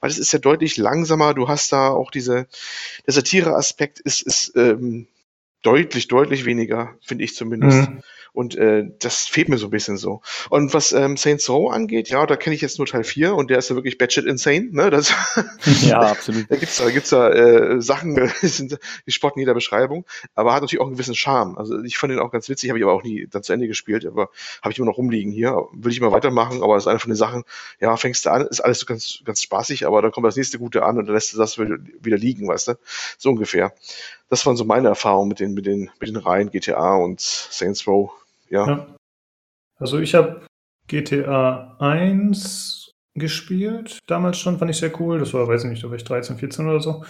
weil 0.00 0.10
es 0.10 0.18
ist 0.18 0.32
ja 0.32 0.38
deutlich 0.38 0.76
langsamer. 0.76 1.32
Du 1.32 1.48
hast 1.48 1.72
da 1.72 1.88
auch 1.88 2.10
diese, 2.10 2.46
der 3.06 3.14
Satire-Aspekt 3.14 4.00
ist, 4.00 4.20
ist 4.20 4.52
ähm, 4.54 5.06
deutlich, 5.66 6.06
deutlich 6.06 6.44
weniger, 6.44 6.94
finde 7.00 7.24
ich 7.24 7.34
zumindest. 7.34 7.90
Mhm. 7.90 8.02
Und 8.32 8.54
äh, 8.54 8.84
das 8.98 9.26
fehlt 9.26 9.48
mir 9.48 9.56
so 9.56 9.68
ein 9.68 9.70
bisschen 9.70 9.96
so. 9.96 10.20
Und 10.50 10.74
was 10.74 10.92
ähm, 10.92 11.16
Saints 11.16 11.48
Row 11.48 11.72
angeht, 11.72 12.10
ja, 12.10 12.26
da 12.26 12.36
kenne 12.36 12.54
ich 12.54 12.60
jetzt 12.60 12.76
nur 12.76 12.86
Teil 12.86 13.02
4 13.02 13.34
und 13.34 13.48
der 13.48 13.56
ist 13.56 13.70
ja 13.70 13.76
wirklich 13.76 13.96
batshit 13.96 14.26
insane. 14.26 14.68
Ne? 14.72 14.90
Das, 14.90 15.14
ja, 15.80 16.00
absolut. 16.10 16.44
da 16.50 16.56
gibt's 16.56 16.76
da, 16.76 16.90
gibt's 16.90 17.08
da 17.08 17.30
äh, 17.30 17.80
Sachen, 17.80 18.14
die, 18.42 18.46
sind, 18.46 18.78
die 19.06 19.10
spotten 19.12 19.40
jeder 19.40 19.54
Beschreibung, 19.54 20.04
aber 20.34 20.52
hat 20.52 20.60
natürlich 20.60 20.82
auch 20.82 20.86
einen 20.86 20.96
gewissen 20.96 21.14
Charme. 21.14 21.56
Also 21.56 21.82
ich 21.82 21.96
fand 21.96 22.12
den 22.12 22.20
auch 22.20 22.30
ganz 22.30 22.48
witzig, 22.50 22.68
habe 22.68 22.78
ich 22.78 22.84
aber 22.84 22.92
auch 22.92 23.02
nie 23.02 23.26
dann 23.26 23.42
zu 23.42 23.54
Ende 23.54 23.68
gespielt, 23.68 24.04
aber 24.04 24.28
habe 24.60 24.70
ich 24.70 24.78
immer 24.78 24.86
noch 24.86 24.98
rumliegen 24.98 25.32
hier. 25.32 25.68
Will 25.72 25.90
ich 25.90 25.98
immer 25.98 26.12
weitermachen, 26.12 26.62
aber 26.62 26.74
das 26.74 26.84
ist 26.84 26.88
eine 26.88 26.98
von 26.98 27.10
den 27.10 27.16
Sachen, 27.16 27.44
ja, 27.80 27.96
fängst 27.96 28.26
du 28.26 28.30
an, 28.30 28.46
ist 28.46 28.60
alles 28.60 28.80
so 28.80 28.86
ganz, 28.86 29.20
ganz 29.24 29.40
spaßig, 29.40 29.86
aber 29.86 30.02
dann 30.02 30.12
kommt 30.12 30.26
das 30.26 30.36
nächste 30.36 30.58
Gute 30.58 30.84
an 30.84 30.98
und 30.98 31.06
dann 31.06 31.14
lässt 31.14 31.32
du 31.32 31.38
das 31.38 31.58
wieder 31.58 32.18
liegen, 32.18 32.46
weißt 32.46 32.68
du? 32.68 32.74
So 33.16 33.30
ungefähr. 33.30 33.72
Das 34.28 34.44
waren 34.44 34.56
so 34.56 34.64
meine 34.64 34.88
Erfahrungen 34.88 35.28
mit 35.28 35.40
den, 35.40 35.54
mit 35.54 35.66
den, 35.66 35.90
mit 36.00 36.08
den 36.08 36.16
Reihen 36.16 36.50
GTA 36.50 36.96
und 36.96 37.20
Saints 37.20 37.86
Row 37.86 38.10
ja. 38.48 38.66
ja. 38.66 38.86
Also 39.78 39.98
ich 39.98 40.14
habe 40.14 40.46
GTA 40.88 41.76
1 41.78 42.92
gespielt, 43.14 43.98
damals 44.06 44.38
schon, 44.38 44.58
fand 44.58 44.70
ich 44.70 44.78
sehr 44.78 45.00
cool. 45.00 45.18
Das 45.18 45.34
war, 45.34 45.48
weiß 45.48 45.64
ich 45.64 45.70
nicht, 45.70 45.84
war 45.84 45.92
ich 45.92 46.04
13, 46.04 46.36
14 46.36 46.68
oder 46.68 46.80
so. 46.80 47.04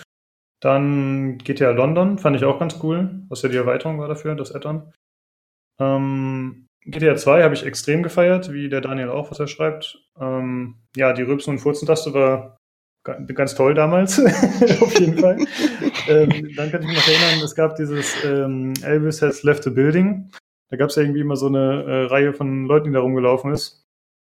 Dann 0.61 1.39
GTA 1.39 1.71
London, 1.71 2.19
fand 2.19 2.37
ich 2.37 2.45
auch 2.45 2.59
ganz 2.59 2.79
cool, 2.83 3.23
was 3.29 3.43
ja 3.43 3.49
die 3.49 3.57
Erweiterung 3.57 3.99
war 3.99 4.09
dafür, 4.09 4.35
das 4.35 4.53
Add-on. 4.53 4.93
Ähm, 5.79 6.67
GTA 6.83 7.17
2 7.17 7.43
habe 7.43 7.55
ich 7.55 7.65
extrem 7.65 8.03
gefeiert, 8.03 8.53
wie 8.53 8.69
der 8.69 8.81
Daniel 8.81 9.11
auch, 9.11 9.31
was 9.31 9.41
er 9.41 9.49
schreibt. 9.49 9.99
Ähm, 10.19 10.77
ja, 10.97 11.13
die 11.13 11.23
Rübsen- 11.23 11.51
und 11.51 11.59
Furzentaste 11.59 12.15
war 12.15 12.56
ganz 13.35 13.55
toll 13.55 13.75
damals, 13.75 14.19
auf 14.81 14.99
jeden 14.99 15.19
Fall. 15.19 15.39
ähm, 16.09 16.51
dann 16.57 16.71
kann 16.71 16.83
ich 16.83 16.89
mich 16.89 16.97
noch 16.97 17.09
erinnern, 17.09 17.45
es 17.45 17.55
gab 17.55 17.77
dieses 17.77 18.15
ähm, 18.25 18.75
Elvis 18.83 19.23
has 19.23 19.43
left 19.43 19.65
the 19.65 19.71
building. 19.71 20.31
Da 20.71 20.77
gab 20.77 20.91
es 20.91 20.97
ja 20.97 21.03
irgendwie 21.03 21.21
immer 21.21 21.37
so 21.37 21.47
eine 21.47 21.85
äh, 21.85 22.05
Reihe 22.07 22.33
von 22.33 22.67
Leuten, 22.67 22.89
die 22.89 22.93
da 22.93 23.01
rumgelaufen 23.01 23.53
ist. 23.53 23.85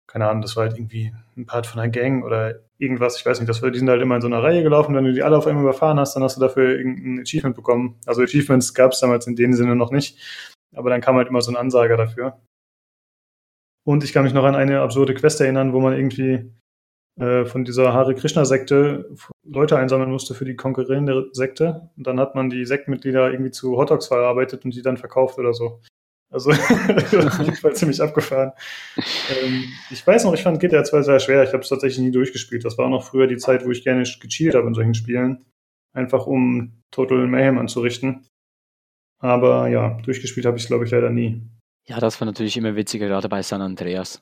keine 0.07 0.27
Ahnung, 0.27 0.41
das 0.41 0.55
war 0.55 0.67
halt 0.67 0.77
irgendwie 0.77 1.13
ein 1.37 1.45
Part 1.45 1.67
von 1.67 1.79
einer 1.79 1.91
Gang 1.91 2.23
oder 2.23 2.59
irgendwas, 2.77 3.17
ich 3.17 3.25
weiß 3.25 3.39
nicht, 3.39 3.49
das 3.49 3.61
war, 3.61 3.71
die 3.71 3.79
sind 3.79 3.89
halt 3.89 4.01
immer 4.01 4.15
in 4.15 4.21
so 4.21 4.27
einer 4.27 4.41
Reihe 4.41 4.63
gelaufen, 4.63 4.95
wenn 4.95 5.05
du 5.05 5.13
die 5.13 5.23
alle 5.23 5.37
auf 5.37 5.47
einmal 5.47 5.63
überfahren 5.63 5.99
hast, 5.99 6.15
dann 6.15 6.23
hast 6.23 6.37
du 6.37 6.41
dafür 6.41 6.77
irgendein 6.77 7.21
Achievement 7.21 7.55
bekommen. 7.55 7.99
Also 8.05 8.21
Achievements 8.21 8.73
gab 8.73 8.91
es 8.93 8.99
damals 8.99 9.27
in 9.27 9.35
dem 9.35 9.53
Sinne 9.53 9.75
noch 9.75 9.91
nicht, 9.91 10.17
aber 10.75 10.89
dann 10.89 11.01
kam 11.01 11.15
halt 11.15 11.27
immer 11.27 11.41
so 11.41 11.51
ein 11.51 11.57
Ansager 11.57 11.97
dafür. 11.97 12.39
Und 13.85 14.03
ich 14.03 14.13
kann 14.13 14.23
mich 14.23 14.33
noch 14.33 14.43
an 14.43 14.55
eine 14.55 14.81
absurde 14.81 15.13
Quest 15.13 15.41
erinnern, 15.41 15.73
wo 15.73 15.79
man 15.79 15.93
irgendwie 15.93 16.51
äh, 17.19 17.45
von 17.45 17.65
dieser 17.65 17.93
Hare 17.93 18.15
Krishna-Sekte 18.15 19.09
Leute 19.43 19.77
einsammeln 19.77 20.09
musste 20.09 20.33
für 20.33 20.45
die 20.45 20.55
konkurrierende 20.55 21.27
Sekte. 21.33 21.89
Und 21.97 22.07
dann 22.07 22.19
hat 22.19 22.33
man 22.33 22.49
die 22.49 22.65
Sektmitglieder 22.65 23.31
irgendwie 23.31 23.51
zu 23.51 23.77
Hotdogs 23.77 24.07
verarbeitet 24.07 24.63
und 24.63 24.73
die 24.73 24.81
dann 24.81 24.97
verkauft 24.97 25.37
oder 25.37 25.53
so. 25.53 25.81
Also 26.31 26.51
jedenfalls 27.41 27.79
ziemlich 27.79 28.01
abgefahren. 28.01 28.51
Ähm, 28.97 29.65
ich 29.89 30.05
weiß 30.05 30.23
noch, 30.23 30.33
ich 30.33 30.43
fand 30.43 30.59
GTA 30.59 30.83
2 30.83 31.01
sehr 31.01 31.19
schwer. 31.19 31.43
Ich 31.43 31.53
habe 31.53 31.63
es 31.63 31.69
tatsächlich 31.69 31.99
nie 31.99 32.11
durchgespielt. 32.11 32.63
Das 32.63 32.77
war 32.77 32.85
auch 32.85 32.91
noch 32.91 33.03
früher 33.03 33.27
die 33.27 33.37
Zeit, 33.37 33.65
wo 33.65 33.71
ich 33.71 33.83
gerne 33.83 34.03
gecheatet 34.03 34.55
habe 34.55 34.67
in 34.67 34.73
solchen 34.73 34.93
Spielen. 34.93 35.45
Einfach 35.93 36.25
um 36.27 36.83
Total 36.91 37.27
Mayhem 37.27 37.57
anzurichten. 37.57 38.27
Aber 39.19 39.67
ja, 39.67 39.99
durchgespielt 40.03 40.45
habe 40.45 40.55
ich 40.55 40.63
es, 40.63 40.69
glaube 40.69 40.85
ich, 40.85 40.91
leider 40.91 41.09
nie. 41.09 41.41
Ja, 41.87 41.99
das 41.99 42.21
war 42.21 42.25
natürlich 42.25 42.55
immer 42.55 42.75
witziger, 42.75 43.07
gerade 43.07 43.27
bei 43.27 43.41
San 43.41 43.61
Andreas. 43.61 44.21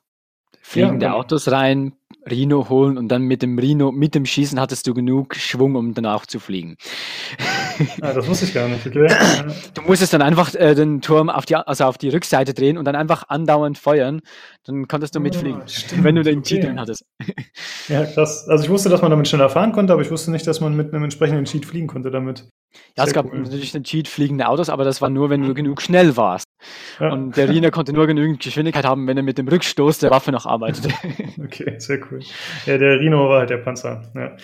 Fliegende 0.61 1.05
ja, 1.05 1.11
genau. 1.11 1.19
Autos 1.19 1.51
rein, 1.51 1.93
Rino 2.29 2.69
holen 2.69 2.97
und 2.97 3.07
dann 3.09 3.23
mit 3.23 3.41
dem 3.41 3.57
Rino, 3.57 3.91
mit 3.91 4.15
dem 4.15 4.25
Schießen 4.25 4.59
hattest 4.59 4.87
du 4.87 4.93
genug 4.93 5.35
Schwung, 5.35 5.75
um 5.75 5.93
danach 5.93 6.25
zu 6.25 6.39
fliegen. 6.39 6.75
Ah, 8.01 8.11
das 8.11 8.27
wusste 8.27 8.45
ich 8.45 8.55
gar 8.55 8.67
nicht, 8.67 8.87
okay. 8.87 9.07
Du 9.75 9.83
musstest 9.83 10.11
dann 10.11 10.23
einfach 10.23 10.55
äh, 10.55 10.73
den 10.73 10.99
Turm 11.01 11.29
auf 11.29 11.45
die, 11.45 11.55
also 11.55 11.83
auf 11.83 11.99
die 11.99 12.09
Rückseite 12.09 12.55
drehen 12.55 12.75
und 12.75 12.85
dann 12.85 12.95
einfach 12.95 13.25
andauernd 13.27 13.77
feuern. 13.77 14.21
Dann 14.63 14.87
konntest 14.87 15.13
du 15.13 15.19
mitfliegen, 15.19 15.61
oh, 15.61 15.67
stimmt, 15.67 16.03
wenn 16.03 16.15
du 16.15 16.23
den 16.23 16.39
okay. 16.39 16.59
Cheat 16.59 16.75
hattest. 16.75 17.05
Ja, 17.87 18.05
krass. 18.05 18.47
Also 18.49 18.63
ich 18.63 18.69
wusste, 18.71 18.89
dass 18.89 19.03
man 19.03 19.11
damit 19.11 19.27
schneller 19.27 19.49
fahren 19.49 19.73
konnte, 19.73 19.93
aber 19.93 20.01
ich 20.01 20.09
wusste 20.09 20.31
nicht, 20.31 20.47
dass 20.47 20.59
man 20.59 20.75
mit 20.75 20.91
einem 20.91 21.03
entsprechenden 21.03 21.45
Cheat 21.45 21.67
fliegen 21.67 21.85
konnte 21.85 22.09
damit. 22.09 22.49
Ja, 22.95 23.03
es 23.03 23.13
gab 23.13 23.25
cool. 23.31 23.39
natürlich 23.39 23.71
den 23.71 23.83
Cheat 23.83 24.07
fliegende 24.07 24.47
Autos, 24.47 24.69
aber 24.69 24.83
das 24.83 25.01
war 25.01 25.09
nur, 25.09 25.29
wenn 25.29 25.41
du 25.41 25.53
genug 25.53 25.81
schnell 25.81 26.17
warst. 26.17 26.45
Ja. 26.99 27.11
Und 27.11 27.37
der 27.37 27.49
Rino 27.49 27.69
konnte 27.71 27.93
nur 27.93 28.07
genügend 28.07 28.41
Geschwindigkeit 28.41 28.85
haben, 28.85 29.07
wenn 29.07 29.17
er 29.17 29.23
mit 29.23 29.37
dem 29.37 29.47
Rückstoß 29.47 29.99
der 29.99 30.11
Waffe 30.11 30.31
noch 30.31 30.45
arbeitete. 30.45 30.89
Okay, 31.43 31.79
sehr 31.79 31.99
cool. 32.11 32.19
Ja, 32.65 32.77
der 32.77 32.99
Rino 32.99 33.29
war 33.29 33.39
halt 33.39 33.49
der 33.49 33.57
Panzer. 33.57 34.11
Ja. 34.15 34.35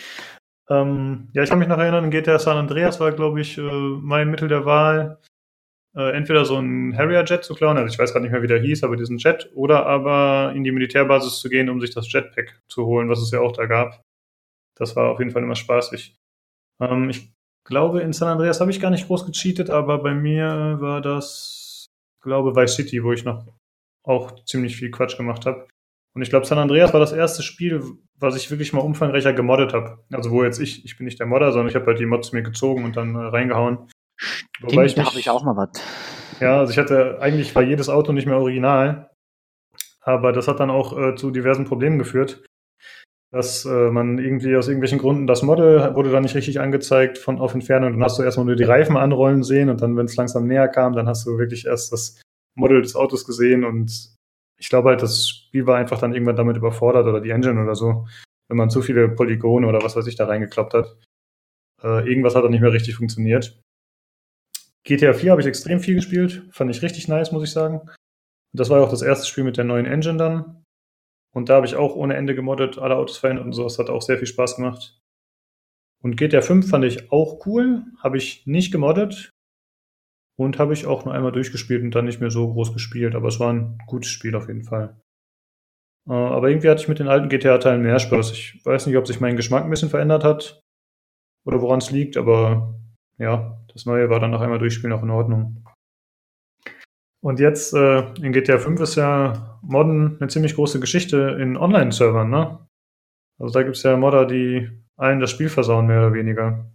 Ähm, 0.69 1.29
ja, 1.33 1.43
ich 1.43 1.49
kann 1.49 1.59
mich 1.59 1.67
noch 1.67 1.77
erinnern, 1.77 2.11
GTA 2.11 2.39
San 2.39 2.57
Andreas 2.57 2.99
war, 2.99 3.11
glaube 3.11 3.41
ich, 3.41 3.57
äh, 3.57 3.61
mein 3.61 4.29
Mittel 4.29 4.47
der 4.47 4.65
Wahl. 4.65 5.19
Äh, 5.95 6.15
entweder 6.15 6.45
so 6.45 6.57
ein 6.57 6.97
Harrier-Jet 6.97 7.43
zu 7.43 7.53
klauen, 7.53 7.77
also 7.77 7.91
ich 7.91 7.99
weiß 7.99 8.13
gar 8.13 8.19
nicht 8.19 8.31
mehr, 8.31 8.41
wie 8.41 8.47
der 8.47 8.61
hieß, 8.61 8.83
aber 8.83 8.95
diesen 8.95 9.17
Jet, 9.17 9.51
oder 9.53 9.85
aber 9.85 10.53
in 10.55 10.63
die 10.63 10.71
Militärbasis 10.71 11.39
zu 11.39 11.49
gehen, 11.49 11.69
um 11.69 11.81
sich 11.81 11.93
das 11.93 12.11
Jetpack 12.11 12.61
zu 12.67 12.85
holen, 12.85 13.09
was 13.09 13.19
es 13.19 13.31
ja 13.31 13.41
auch 13.41 13.51
da 13.51 13.65
gab. 13.65 14.01
Das 14.75 14.95
war 14.95 15.11
auf 15.11 15.19
jeden 15.19 15.31
Fall 15.31 15.43
immer 15.43 15.55
spaßig. 15.55 16.15
Ähm, 16.81 17.09
ich 17.09 17.31
glaube, 17.65 18.01
in 18.01 18.13
San 18.13 18.27
Andreas 18.27 18.59
habe 18.59 18.71
ich 18.71 18.79
gar 18.79 18.91
nicht 18.91 19.07
groß 19.07 19.25
gecheatet, 19.25 19.69
aber 19.69 19.99
bei 19.99 20.13
mir 20.13 20.77
war 20.79 21.01
das, 21.01 21.87
glaube 22.21 22.55
Vice 22.55 22.75
City, 22.75 23.03
wo 23.03 23.11
ich 23.11 23.23
noch 23.23 23.45
auch 24.03 24.43
ziemlich 24.45 24.75
viel 24.75 24.91
Quatsch 24.91 25.17
gemacht 25.17 25.45
habe. 25.45 25.67
Und 26.15 26.21
ich 26.21 26.29
glaube, 26.29 26.45
San 26.45 26.59
Andreas 26.59 26.93
war 26.93 26.99
das 26.99 27.13
erste 27.13 27.41
Spiel, 27.41 27.83
was 28.19 28.35
ich 28.35 28.51
wirklich 28.51 28.73
mal 28.73 28.81
umfangreicher 28.81 29.33
gemoddet 29.33 29.73
habe. 29.73 29.99
Also 30.11 30.31
wo 30.31 30.43
jetzt 30.43 30.59
ich, 30.59 30.85
ich 30.85 30.97
bin 30.97 31.05
nicht 31.05 31.19
der 31.19 31.25
Modder, 31.25 31.51
sondern 31.51 31.69
ich 31.69 31.75
habe 31.75 31.87
halt 31.87 31.99
die 31.99 32.05
Mods 32.05 32.31
mir 32.33 32.43
gezogen 32.43 32.83
und 32.83 32.95
dann 32.95 33.15
äh, 33.15 33.19
reingehauen. 33.19 33.89
Wobei 34.61 34.85
ich 34.85 34.95
da 34.95 35.05
habe 35.05 35.19
ich 35.19 35.29
auch 35.29 35.43
mal 35.43 35.55
was. 35.55 35.81
Ja, 36.39 36.59
also 36.59 36.71
ich 36.71 36.77
hatte, 36.77 37.19
eigentlich 37.19 37.55
war 37.55 37.63
jedes 37.63 37.89
Auto 37.89 38.11
nicht 38.11 38.27
mehr 38.27 38.37
original. 38.37 39.09
Aber 40.01 40.33
das 40.33 40.47
hat 40.47 40.59
dann 40.59 40.69
auch 40.69 40.97
äh, 40.97 41.15
zu 41.15 41.31
diversen 41.31 41.65
Problemen 41.65 41.97
geführt. 41.97 42.43
Dass 43.33 43.65
äh, 43.65 43.89
man 43.89 44.19
irgendwie 44.19 44.55
aus 44.55 44.67
irgendwelchen 44.67 44.99
Gründen, 44.99 45.25
das 45.25 45.41
Model 45.41 45.95
wurde 45.95 46.11
dann 46.11 46.21
nicht 46.21 46.35
richtig 46.35 46.59
angezeigt 46.59 47.17
von 47.17 47.39
auf 47.39 47.55
Entfernung. 47.55 47.93
Dann 47.93 48.03
hast 48.03 48.19
du 48.19 48.23
erstmal 48.23 48.45
nur 48.45 48.55
die 48.55 48.63
Reifen 48.63 48.95
anrollen 48.95 49.41
sehen 49.41 49.69
und 49.69 49.81
dann, 49.81 49.97
wenn 49.97 50.05
es 50.05 50.15
langsam 50.15 50.45
näher 50.45 50.67
kam, 50.67 50.93
dann 50.93 51.07
hast 51.07 51.25
du 51.25 51.39
wirklich 51.39 51.65
erst 51.65 51.91
das 51.91 52.21
Model 52.55 52.83
des 52.83 52.95
Autos 52.95 53.25
gesehen 53.25 53.63
und 53.63 54.13
ich 54.59 54.69
glaube 54.69 54.89
halt, 54.89 55.01
das 55.01 55.27
Spiel 55.27 55.65
war 55.65 55.77
einfach 55.77 55.99
dann 55.99 56.13
irgendwann 56.13 56.35
damit 56.35 56.57
überfordert 56.57 57.07
oder 57.07 57.21
die 57.21 57.31
Engine 57.31 57.59
oder 57.59 57.73
so, 57.73 58.07
wenn 58.49 58.57
man 58.57 58.69
zu 58.69 58.83
viele 58.83 59.09
Polygone 59.09 59.67
oder 59.67 59.81
was 59.81 59.95
weiß 59.95 60.05
ich 60.05 60.15
da 60.15 60.25
reingekloppt 60.25 60.75
hat. 60.75 60.95
Äh, 61.81 62.07
irgendwas 62.07 62.35
hat 62.35 62.43
dann 62.43 62.51
nicht 62.51 62.61
mehr 62.61 62.71
richtig 62.71 62.95
funktioniert. 62.95 63.59
GTA 64.83 65.13
4 65.13 65.31
habe 65.31 65.41
ich 65.41 65.47
extrem 65.47 65.79
viel 65.79 65.95
gespielt, 65.95 66.47
fand 66.51 66.69
ich 66.69 66.83
richtig 66.83 67.07
nice, 67.07 67.31
muss 67.31 67.43
ich 67.43 67.51
sagen. 67.51 67.79
Und 67.79 68.59
das 68.59 68.69
war 68.69 68.81
auch 68.81 68.89
das 68.89 69.01
erste 69.01 69.27
Spiel 69.27 69.43
mit 69.43 69.57
der 69.57 69.63
neuen 69.63 69.87
Engine 69.87 70.17
dann. 70.17 70.62
Und 71.33 71.49
da 71.49 71.55
habe 71.55 71.65
ich 71.65 71.75
auch 71.75 71.95
ohne 71.95 72.15
Ende 72.15 72.35
gemoddet, 72.35 72.77
alle 72.77 72.95
Autos 72.95 73.17
verändert 73.17 73.45
und 73.45 73.53
so. 73.53 73.63
Das 73.63 73.79
hat 73.79 73.89
auch 73.89 74.01
sehr 74.01 74.17
viel 74.17 74.27
Spaß 74.27 74.57
gemacht. 74.57 74.99
Und 76.01 76.17
GTA 76.17 76.41
5 76.41 76.69
fand 76.69 76.85
ich 76.85 77.11
auch 77.11 77.45
cool, 77.45 77.85
habe 78.01 78.17
ich 78.17 78.45
nicht 78.45 78.71
gemoddet, 78.71 79.33
und 80.35 80.59
habe 80.59 80.73
ich 80.73 80.85
auch 80.85 81.05
nur 81.05 81.13
einmal 81.13 81.31
durchgespielt 81.31 81.83
und 81.83 81.93
dann 81.93 82.05
nicht 82.05 82.19
mehr 82.19 82.31
so 82.31 82.51
groß 82.51 82.73
gespielt. 82.73 83.15
Aber 83.15 83.27
es 83.27 83.39
war 83.39 83.53
ein 83.53 83.77
gutes 83.85 84.09
Spiel 84.09 84.35
auf 84.35 84.47
jeden 84.47 84.63
Fall. 84.63 84.99
Äh, 86.07 86.13
aber 86.13 86.49
irgendwie 86.49 86.69
hatte 86.69 86.81
ich 86.81 86.87
mit 86.87 86.99
den 86.99 87.07
alten 87.07 87.29
GTA-Teilen 87.29 87.81
mehr 87.81 87.99
Spaß. 87.99 88.31
Ich 88.31 88.65
weiß 88.65 88.87
nicht, 88.87 88.97
ob 88.97 89.07
sich 89.07 89.19
mein 89.19 89.35
Geschmack 89.35 89.63
ein 89.63 89.69
bisschen 89.69 89.89
verändert 89.89 90.23
hat 90.23 90.61
oder 91.45 91.61
woran 91.61 91.79
es 91.79 91.91
liegt, 91.91 92.17
aber 92.17 92.79
ja, 93.17 93.59
das 93.71 93.85
Neue 93.85 94.09
war 94.09 94.19
dann 94.19 94.31
noch 94.31 94.41
einmal 94.41 94.59
durchspielen 94.59 94.93
auch 94.97 95.03
in 95.03 95.09
Ordnung. 95.09 95.63
Und 97.23 97.39
jetzt 97.39 97.73
äh, 97.73 97.99
in 98.15 98.33
GTA 98.33 98.57
5 98.57 98.81
ist 98.81 98.95
ja 98.95 99.57
Modden 99.61 100.17
eine 100.19 100.27
ziemlich 100.27 100.55
große 100.55 100.81
Geschichte 100.81 101.37
in 101.39 101.55
Online-Servern, 101.55 102.29
ne? 102.29 102.67
Also 103.39 103.53
da 103.53 103.63
gibt 103.63 103.77
es 103.77 103.83
ja 103.83 103.95
Modder, 103.95 104.25
die 104.25 104.69
allen 104.97 105.21
das 105.21 105.31
Spiel 105.31 105.47
versauen, 105.47 105.87
mehr 105.87 105.99
oder 105.99 106.13
weniger. 106.13 106.69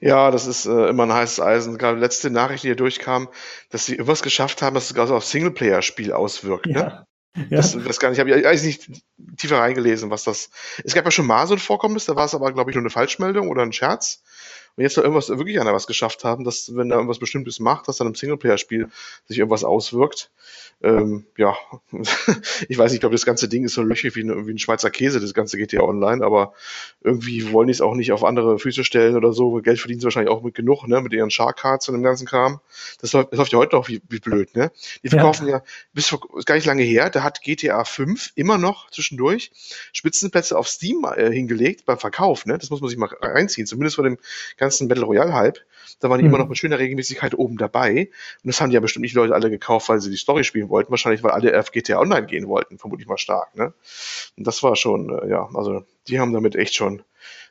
Ja, 0.00 0.32
das 0.32 0.48
ist 0.48 0.66
äh, 0.66 0.88
immer 0.88 1.04
ein 1.04 1.12
heißes 1.12 1.40
Eisen. 1.40 1.78
Gerade 1.78 2.00
letzte 2.00 2.28
Nachricht, 2.30 2.64
die 2.64 2.68
hier 2.68 2.76
durchkam, 2.76 3.28
dass 3.70 3.86
sie 3.86 3.92
irgendwas 3.92 4.22
geschafft 4.22 4.62
haben, 4.62 4.74
dass 4.74 4.84
es 4.84 4.88
sogar 4.88 5.06
so 5.06 5.14
auf 5.14 5.24
Singleplayer-Spiel 5.24 6.12
auswirkt. 6.12 6.66
Ne? 6.66 6.72
Ja. 6.72 7.06
Ja. 7.36 7.58
Das, 7.58 7.78
das 7.78 8.00
gar 8.00 8.10
nicht, 8.10 8.18
habe 8.18 8.30
ich 8.30 8.44
eigentlich 8.44 8.62
nicht 8.64 9.02
tiefer 9.36 9.60
reingelesen, 9.60 10.10
was 10.10 10.24
das. 10.24 10.50
Es 10.82 10.94
gab 10.94 11.04
ja 11.04 11.12
schon 11.12 11.26
mal 11.26 11.46
so 11.46 11.54
ein 11.54 11.60
Vorkommnis, 11.60 12.06
da 12.06 12.16
war 12.16 12.24
es 12.24 12.34
aber, 12.34 12.52
glaube 12.52 12.72
ich, 12.72 12.74
nur 12.74 12.82
eine 12.82 12.90
Falschmeldung 12.90 13.48
oder 13.48 13.62
ein 13.62 13.72
Scherz. 13.72 14.24
Und 14.76 14.82
jetzt 14.82 14.94
soll 14.94 15.04
irgendwas 15.04 15.28
wirklich 15.28 15.60
einer 15.60 15.74
was 15.74 15.86
geschafft 15.86 16.24
haben, 16.24 16.44
dass, 16.44 16.74
wenn 16.74 16.90
er 16.90 16.96
irgendwas 16.96 17.18
Bestimmtes 17.18 17.60
macht, 17.60 17.88
dass 17.88 17.96
dann 17.96 18.06
im 18.06 18.14
Singleplayer-Spiel 18.14 18.88
sich 19.26 19.38
irgendwas 19.38 19.64
auswirkt. 19.64 20.30
Ähm, 20.82 21.26
ja, 21.36 21.54
ich 22.68 22.78
weiß 22.78 22.90
nicht, 22.90 22.94
ich 22.94 23.00
glaube, 23.00 23.14
das 23.14 23.26
ganze 23.26 23.48
Ding 23.48 23.64
ist 23.64 23.74
so 23.74 23.82
löchig 23.82 24.16
wie, 24.16 24.22
ein, 24.22 24.46
wie 24.46 24.52
ein 24.52 24.58
Schweizer 24.58 24.90
Käse, 24.90 25.20
das 25.20 25.34
ganze 25.34 25.58
geht 25.58 25.72
ja 25.72 25.82
online, 25.82 26.24
aber 26.24 26.54
irgendwie 27.02 27.52
wollen 27.52 27.66
die 27.66 27.72
es 27.72 27.82
auch 27.82 27.94
nicht 27.94 28.12
auf 28.12 28.24
andere 28.24 28.58
Füße 28.58 28.82
stellen 28.82 29.14
oder 29.16 29.34
so. 29.34 29.60
Geld 29.60 29.78
verdienen 29.78 30.00
sie 30.00 30.04
wahrscheinlich 30.04 30.32
auch 30.32 30.42
mit 30.42 30.54
genug, 30.54 30.88
ne, 30.88 31.02
mit 31.02 31.12
ihren 31.12 31.30
Shark-Cards 31.30 31.88
und 31.88 31.96
dem 31.96 32.02
ganzen 32.02 32.26
Kram. 32.26 32.60
Das 33.00 33.12
läuft, 33.12 33.32
das 33.32 33.38
läuft 33.38 33.52
ja 33.52 33.58
heute 33.58 33.76
noch 33.76 33.88
wie, 33.88 34.00
wie 34.08 34.20
blöd, 34.20 34.56
ne? 34.56 34.70
Die 35.02 35.08
verkaufen 35.08 35.46
ja, 35.46 35.58
ja 35.58 35.62
bis 35.92 36.08
vor, 36.08 36.20
gar 36.46 36.54
nicht 36.54 36.66
lange 36.66 36.82
her, 36.82 37.10
da 37.10 37.22
hat 37.22 37.42
GTA 37.42 37.84
5 37.84 38.32
immer 38.34 38.56
noch 38.56 38.90
zwischendurch 38.90 39.52
Spitzenplätze 39.92 40.56
auf 40.56 40.66
Steam 40.66 41.04
äh, 41.04 41.30
hingelegt 41.30 41.84
beim 41.84 41.98
Verkauf, 41.98 42.46
ne? 42.46 42.56
Das 42.56 42.70
muss 42.70 42.80
man 42.80 42.88
sich 42.88 42.98
mal 42.98 43.10
reinziehen, 43.20 43.66
zumindest 43.66 43.96
vor 43.96 44.04
dem 44.04 44.16
ganzen 44.60 44.86
Battle 44.86 45.04
Royale-Hype. 45.04 45.58
Da 45.98 46.08
waren 46.08 46.18
die 46.18 46.24
mhm. 46.24 46.30
immer 46.30 46.38
noch 46.38 46.48
mit 46.48 46.58
schöner 46.58 46.78
Regelmäßigkeit 46.78 47.36
oben 47.36 47.56
dabei. 47.56 48.10
Und 48.44 48.48
das 48.48 48.60
haben 48.60 48.70
die 48.70 48.74
ja 48.74 48.80
bestimmt 48.80 49.02
nicht 49.02 49.14
Leute 49.14 49.34
alle 49.34 49.50
gekauft, 49.50 49.88
weil 49.88 50.00
sie 50.00 50.10
die 50.10 50.16
Story 50.16 50.44
spielen 50.44 50.68
wollten. 50.68 50.90
Wahrscheinlich, 50.90 51.22
weil 51.22 51.32
alle 51.32 51.58
auf 51.58 51.72
GTA 51.72 51.98
Online 51.98 52.26
gehen 52.26 52.46
wollten, 52.46 52.78
vermutlich 52.78 53.08
mal 53.08 53.18
stark. 53.18 53.56
Ne? 53.56 53.72
Und 54.36 54.46
das 54.46 54.62
war 54.62 54.76
schon, 54.76 55.18
äh, 55.18 55.28
ja, 55.28 55.48
also 55.54 55.84
die 56.06 56.20
haben 56.20 56.32
damit 56.32 56.54
echt 56.54 56.74
schon 56.74 57.02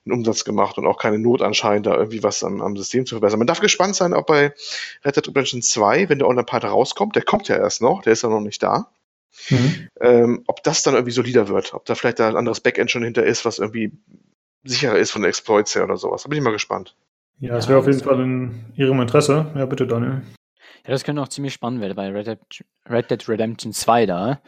einen 0.06 0.14
Umsatz 0.14 0.46
gemacht 0.46 0.78
und 0.78 0.88
auch 0.88 0.98
keine 0.98 1.20
Not 1.20 1.42
anscheinend, 1.42 1.86
da 1.86 1.96
irgendwie 1.96 2.24
was 2.24 2.44
am, 2.44 2.62
am 2.62 2.78
System 2.78 3.06
zu 3.06 3.16
verbessern. 3.16 3.40
Man 3.40 3.48
darf 3.48 3.60
gespannt 3.60 3.96
sein, 3.96 4.14
ob 4.14 4.28
bei 4.28 4.54
Red 5.04 5.18
Dead 5.18 5.28
Redemption 5.28 5.62
2, 5.62 6.10
wenn 6.10 6.20
der 6.20 6.28
Online-Part 6.28 6.64
rauskommt, 6.64 7.16
der 7.16 7.24
kommt 7.24 7.50
ja 7.50 7.58
erst 7.58 7.82
noch, 7.82 8.02
der 8.02 8.14
ist 8.14 8.24
ja 8.24 8.30
noch 8.30 8.40
nicht 8.40 8.64
da. 8.64 8.90
Mhm. 9.50 9.90
Ähm, 10.02 10.44
ob 10.48 10.64
das 10.64 10.84
dann 10.84 10.96
irgendwie 10.96 11.12
solider 11.12 11.50
wird, 11.50 11.74
ob 11.74 11.86
da 11.86 11.96
vielleicht 11.96 12.20
da 12.20 12.30
ein 12.30 12.36
anderes 12.36 12.62
Backend 12.62 12.92
schon 12.92 13.04
hinter 13.04 13.24
ist, 13.24 13.46
was 13.46 13.60
irgendwie 13.60 13.92
sicherer 14.64 14.98
ist 14.98 15.12
von 15.12 15.24
Exploits 15.24 15.76
her 15.76 15.84
oder 15.84 15.98
sowas. 15.98 16.24
Da 16.24 16.30
bin 16.30 16.38
ich 16.38 16.44
mal 16.44 16.52
gespannt. 16.52 16.96
Ja, 17.40 17.56
es 17.58 17.70
wäre 17.70 17.80
auf 17.80 17.88
jeden 17.88 18.02
Fall 18.02 18.20
in 18.20 18.66
Ihrem 18.76 19.00
Interesse. 19.00 19.52
Ja, 19.56 19.66
bitte, 19.66 19.88
Daniel. 19.88 20.22
Ja, 20.86 20.92
das 20.92 21.04
könnte 21.04 21.22
auch 21.22 21.28
ziemlich 21.28 21.54
spannend 21.54 21.82
werden 21.82 21.96
bei 21.96 22.10
Red 22.10 22.28
Dead, 22.28 22.40
Red 22.90 23.12
Dead 23.12 23.30
Redemption 23.30 23.74
2 23.74 24.06
da 24.06 24.42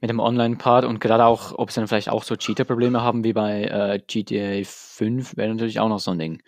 mit 0.00 0.10
dem 0.10 0.20
Online-Part 0.20 0.84
und 0.84 1.00
gerade 1.00 1.24
auch, 1.24 1.56
ob 1.56 1.70
sie 1.70 1.80
dann 1.80 1.88
vielleicht 1.88 2.08
auch 2.08 2.24
so 2.24 2.36
Cheater-Probleme 2.36 3.02
haben 3.02 3.24
wie 3.24 3.32
bei 3.32 3.64
äh, 3.64 4.00
GTA 4.06 4.62
5, 4.64 5.36
wäre 5.36 5.48
natürlich 5.54 5.80
auch 5.80 5.88
noch 5.88 6.00
so 6.00 6.10
ein 6.10 6.18
Ding. 6.18 6.42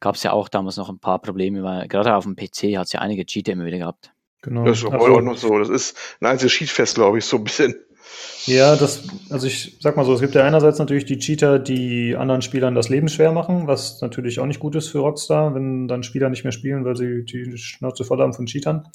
Gab 0.00 0.16
es 0.16 0.22
ja 0.22 0.32
auch 0.32 0.48
damals 0.48 0.76
noch 0.76 0.88
ein 0.88 0.98
paar 0.98 1.20
Probleme, 1.20 1.62
weil 1.62 1.88
gerade 1.88 2.14
auf 2.14 2.24
dem 2.24 2.36
PC 2.36 2.76
hat 2.76 2.86
es 2.86 2.92
ja 2.92 3.00
einige 3.00 3.24
Cheater 3.24 3.52
immer 3.52 3.66
wieder 3.66 3.78
gehabt. 3.78 4.12
Genau. 4.42 4.64
Das 4.64 4.78
ist 4.78 4.84
auch, 4.84 4.92
also, 4.92 5.20
noch 5.20 5.36
so. 5.36 5.58
Das 5.58 5.68
ist 5.68 6.16
ein 6.20 6.26
einziges 6.26 6.52
Cheatfest, 6.52 6.96
glaube 6.96 7.18
ich, 7.18 7.24
so 7.24 7.38
ein 7.38 7.44
bisschen. 7.44 7.74
Ja, 8.46 8.76
das, 8.76 9.08
also 9.30 9.46
ich 9.46 9.78
sag 9.80 9.96
mal 9.96 10.04
so, 10.04 10.12
es 10.12 10.20
gibt 10.20 10.34
ja 10.34 10.44
einerseits 10.44 10.78
natürlich 10.78 11.06
die 11.06 11.18
Cheater, 11.18 11.58
die 11.58 12.14
anderen 12.14 12.42
Spielern 12.42 12.74
das 12.74 12.90
Leben 12.90 13.08
schwer 13.08 13.32
machen, 13.32 13.66
was 13.66 14.02
natürlich 14.02 14.38
auch 14.38 14.46
nicht 14.46 14.60
gut 14.60 14.74
ist 14.74 14.88
für 14.88 14.98
Rockstar, 14.98 15.54
wenn 15.54 15.88
dann 15.88 16.02
Spieler 16.02 16.28
nicht 16.28 16.44
mehr 16.44 16.52
spielen, 16.52 16.84
weil 16.84 16.96
sie 16.96 17.24
die 17.24 17.56
Schnauze 17.56 18.04
voll 18.04 18.20
haben 18.20 18.34
von 18.34 18.46
Cheatern. 18.46 18.86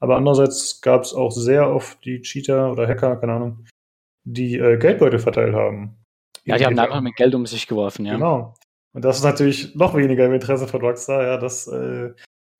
Aber 0.00 0.16
andererseits 0.16 0.80
gab 0.80 1.02
es 1.02 1.14
auch 1.14 1.30
sehr 1.30 1.70
oft 1.70 2.04
die 2.04 2.20
Cheater 2.20 2.72
oder 2.72 2.86
Hacker, 2.86 3.16
keine 3.16 3.32
Ahnung, 3.32 3.66
die 4.24 4.56
äh, 4.58 4.78
Geldbeutel 4.78 5.18
verteilt 5.18 5.54
haben. 5.54 5.96
Ja, 6.44 6.56
die 6.56 6.66
haben 6.66 6.78
einfach 6.78 7.00
mit 7.00 7.16
Geld 7.16 7.34
um 7.34 7.46
sich 7.46 7.66
geworfen, 7.66 8.04
ja. 8.04 8.14
Genau. 8.14 8.54
Und 8.92 9.04
das 9.04 9.18
ist 9.18 9.24
natürlich 9.24 9.74
noch 9.74 9.94
weniger 9.94 10.26
im 10.26 10.34
Interesse 10.34 10.66
von 10.66 10.80
Rockstar, 10.80 11.22
ja, 11.22 11.36
dass 11.36 11.66
äh, 11.68 12.10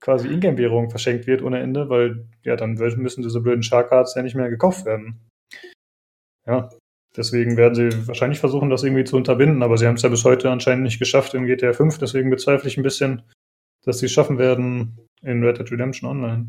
quasi 0.01 0.29
Ingame-Währung 0.29 0.91
verschenkt 0.91 1.27
wird 1.27 1.43
ohne 1.43 1.61
Ende, 1.61 1.89
weil 1.89 2.29
ja, 2.45 2.57
dann 2.57 2.75
müssen 2.75 3.23
diese 3.23 3.41
blöden 3.41 3.63
Shark-Cards 3.63 4.15
ja 4.15 4.23
nicht 4.23 4.37
mehr 4.37 4.49
gekauft 4.49 4.85
werden. 4.87 5.30
Ja, 6.47 6.71
deswegen 7.17 7.57
werden 7.57 7.75
sie 7.75 8.07
wahrscheinlich 8.07 8.41
versuchen, 8.41 8.71
das 8.71 8.83
irgendwie 8.83 9.05
zu 9.05 9.17
unterbinden, 9.17 9.63
aber 9.63 9.77
sie 9.77 9.87
haben 9.87 9.97
es 9.97 10.03
ja 10.03 10.09
bis 10.09 10.25
heute 10.25 10.51
anscheinend 10.51 10.85
nicht 10.85 10.99
geschafft 10.99 11.35
in 11.35 11.47
GTA 11.47 11.73
5, 11.73 11.99
deswegen 11.99 12.31
bezweifle 12.31 12.69
ich 12.69 12.77
ein 12.77 12.83
bisschen, 12.83 13.23
dass 13.85 13.99
sie 13.99 14.07
es 14.07 14.13
schaffen 14.13 14.39
werden 14.39 14.99
in 15.23 15.45
Red 15.45 15.59
Dead 15.59 15.71
Redemption 15.71 16.09
Online. 16.09 16.49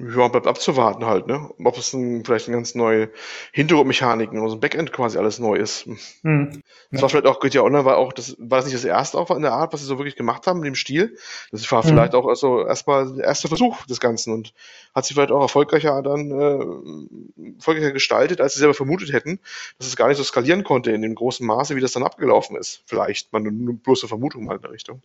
Ja, 0.00 0.28
bleibt 0.28 0.46
abzuwarten 0.46 1.06
halt, 1.06 1.26
ne? 1.26 1.50
Ob 1.64 1.76
es 1.76 1.92
ein, 1.92 2.24
vielleicht 2.24 2.46
eine 2.46 2.56
ganz 2.56 2.76
neue 2.76 3.10
Hintergrundmechaniken 3.52 4.38
oder 4.38 4.50
so 4.50 4.56
ein 4.56 4.60
Backend 4.60 4.92
quasi 4.92 5.18
alles 5.18 5.40
neu 5.40 5.56
ist. 5.56 5.88
Hm. 6.22 6.62
Das 6.92 7.00
ja. 7.00 7.02
war 7.02 7.08
vielleicht 7.08 7.26
auch 7.26 7.40
GTA 7.40 7.62
Online, 7.62 7.84
war 7.84 7.96
auch, 7.96 8.12
das 8.12 8.36
war 8.38 8.58
das 8.58 8.66
nicht 8.66 8.76
das 8.76 8.84
erste 8.84 9.18
auch 9.18 9.30
in 9.32 9.42
der 9.42 9.54
Art, 9.54 9.72
was 9.72 9.80
sie 9.80 9.86
so 9.86 9.98
wirklich 9.98 10.14
gemacht 10.14 10.46
haben 10.46 10.58
in 10.58 10.66
dem 10.66 10.74
Stil. 10.76 11.16
Das 11.50 11.70
war 11.72 11.82
hm. 11.82 11.90
vielleicht 11.90 12.14
auch 12.14 12.28
also 12.28 12.64
erstmal 12.64 13.12
der 13.12 13.24
erste 13.24 13.48
Versuch 13.48 13.86
des 13.86 13.98
Ganzen 13.98 14.32
und 14.32 14.54
hat 14.94 15.04
sich 15.04 15.14
vielleicht 15.14 15.32
auch 15.32 15.40
erfolgreicher 15.40 16.00
dann 16.02 16.30
äh, 16.30 17.56
erfolgreicher 17.56 17.92
gestaltet, 17.92 18.40
als 18.40 18.54
sie 18.54 18.60
selber 18.60 18.74
vermutet 18.74 19.12
hätten, 19.12 19.40
dass 19.78 19.88
es 19.88 19.96
gar 19.96 20.06
nicht 20.06 20.18
so 20.18 20.22
skalieren 20.22 20.62
konnte 20.62 20.92
in 20.92 21.02
dem 21.02 21.16
großen 21.16 21.44
Maße, 21.44 21.74
wie 21.74 21.80
das 21.80 21.92
dann 21.92 22.04
abgelaufen 22.04 22.56
ist. 22.56 22.82
Vielleicht, 22.86 23.32
man 23.32 23.42
nur 23.42 23.74
bloße 23.74 24.06
Vermutung 24.06 24.44
mal 24.44 24.56
in 24.56 24.62
der 24.62 24.70
Richtung. 24.70 25.02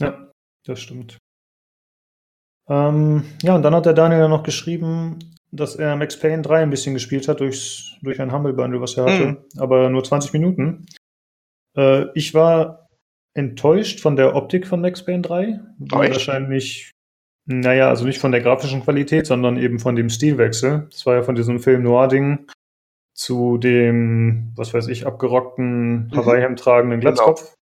Ja, 0.00 0.32
das 0.64 0.80
stimmt. 0.80 1.18
Ähm, 2.68 3.24
ja, 3.42 3.54
und 3.54 3.62
dann 3.62 3.74
hat 3.74 3.86
der 3.86 3.92
Daniel 3.92 4.20
ja 4.20 4.28
noch 4.28 4.42
geschrieben, 4.42 5.18
dass 5.52 5.76
er 5.76 5.96
Max 5.96 6.18
Payne 6.18 6.42
3 6.42 6.62
ein 6.62 6.70
bisschen 6.70 6.94
gespielt 6.94 7.28
hat 7.28 7.40
durchs, 7.40 7.96
durch 8.02 8.20
ein 8.20 8.32
Humble 8.32 8.52
Bundle, 8.52 8.80
was 8.80 8.96
er 8.96 9.04
hatte, 9.04 9.26
mhm. 9.26 9.36
aber 9.58 9.88
nur 9.88 10.02
20 10.02 10.32
Minuten. 10.32 10.86
Äh, 11.76 12.06
ich 12.14 12.34
war 12.34 12.88
enttäuscht 13.34 14.00
von 14.00 14.16
der 14.16 14.34
Optik 14.34 14.66
von 14.66 14.80
Max 14.80 15.04
Payne 15.04 15.22
3. 15.22 15.60
War 15.78 16.08
wahrscheinlich, 16.08 16.90
naja, 17.44 17.88
also 17.88 18.04
nicht 18.04 18.18
von 18.18 18.32
der 18.32 18.40
grafischen 18.40 18.82
Qualität, 18.82 19.26
sondern 19.26 19.56
eben 19.56 19.78
von 19.78 19.94
dem 19.94 20.08
Stilwechsel. 20.08 20.88
Das 20.90 21.06
war 21.06 21.16
ja 21.16 21.22
von 21.22 21.34
diesem 21.34 21.60
Film 21.60 21.82
Noir-Ding 21.82 22.46
zu 23.14 23.56
dem, 23.58 24.52
was 24.56 24.74
weiß 24.74 24.88
ich, 24.88 25.06
abgerockten, 25.06 26.06
mhm. 26.06 26.16
Hawaii-Hemd 26.16 26.58
tragenden 26.58 27.00
genau. 27.00 27.12
Glatzkopf. 27.12 27.40
Genau. 27.40 27.55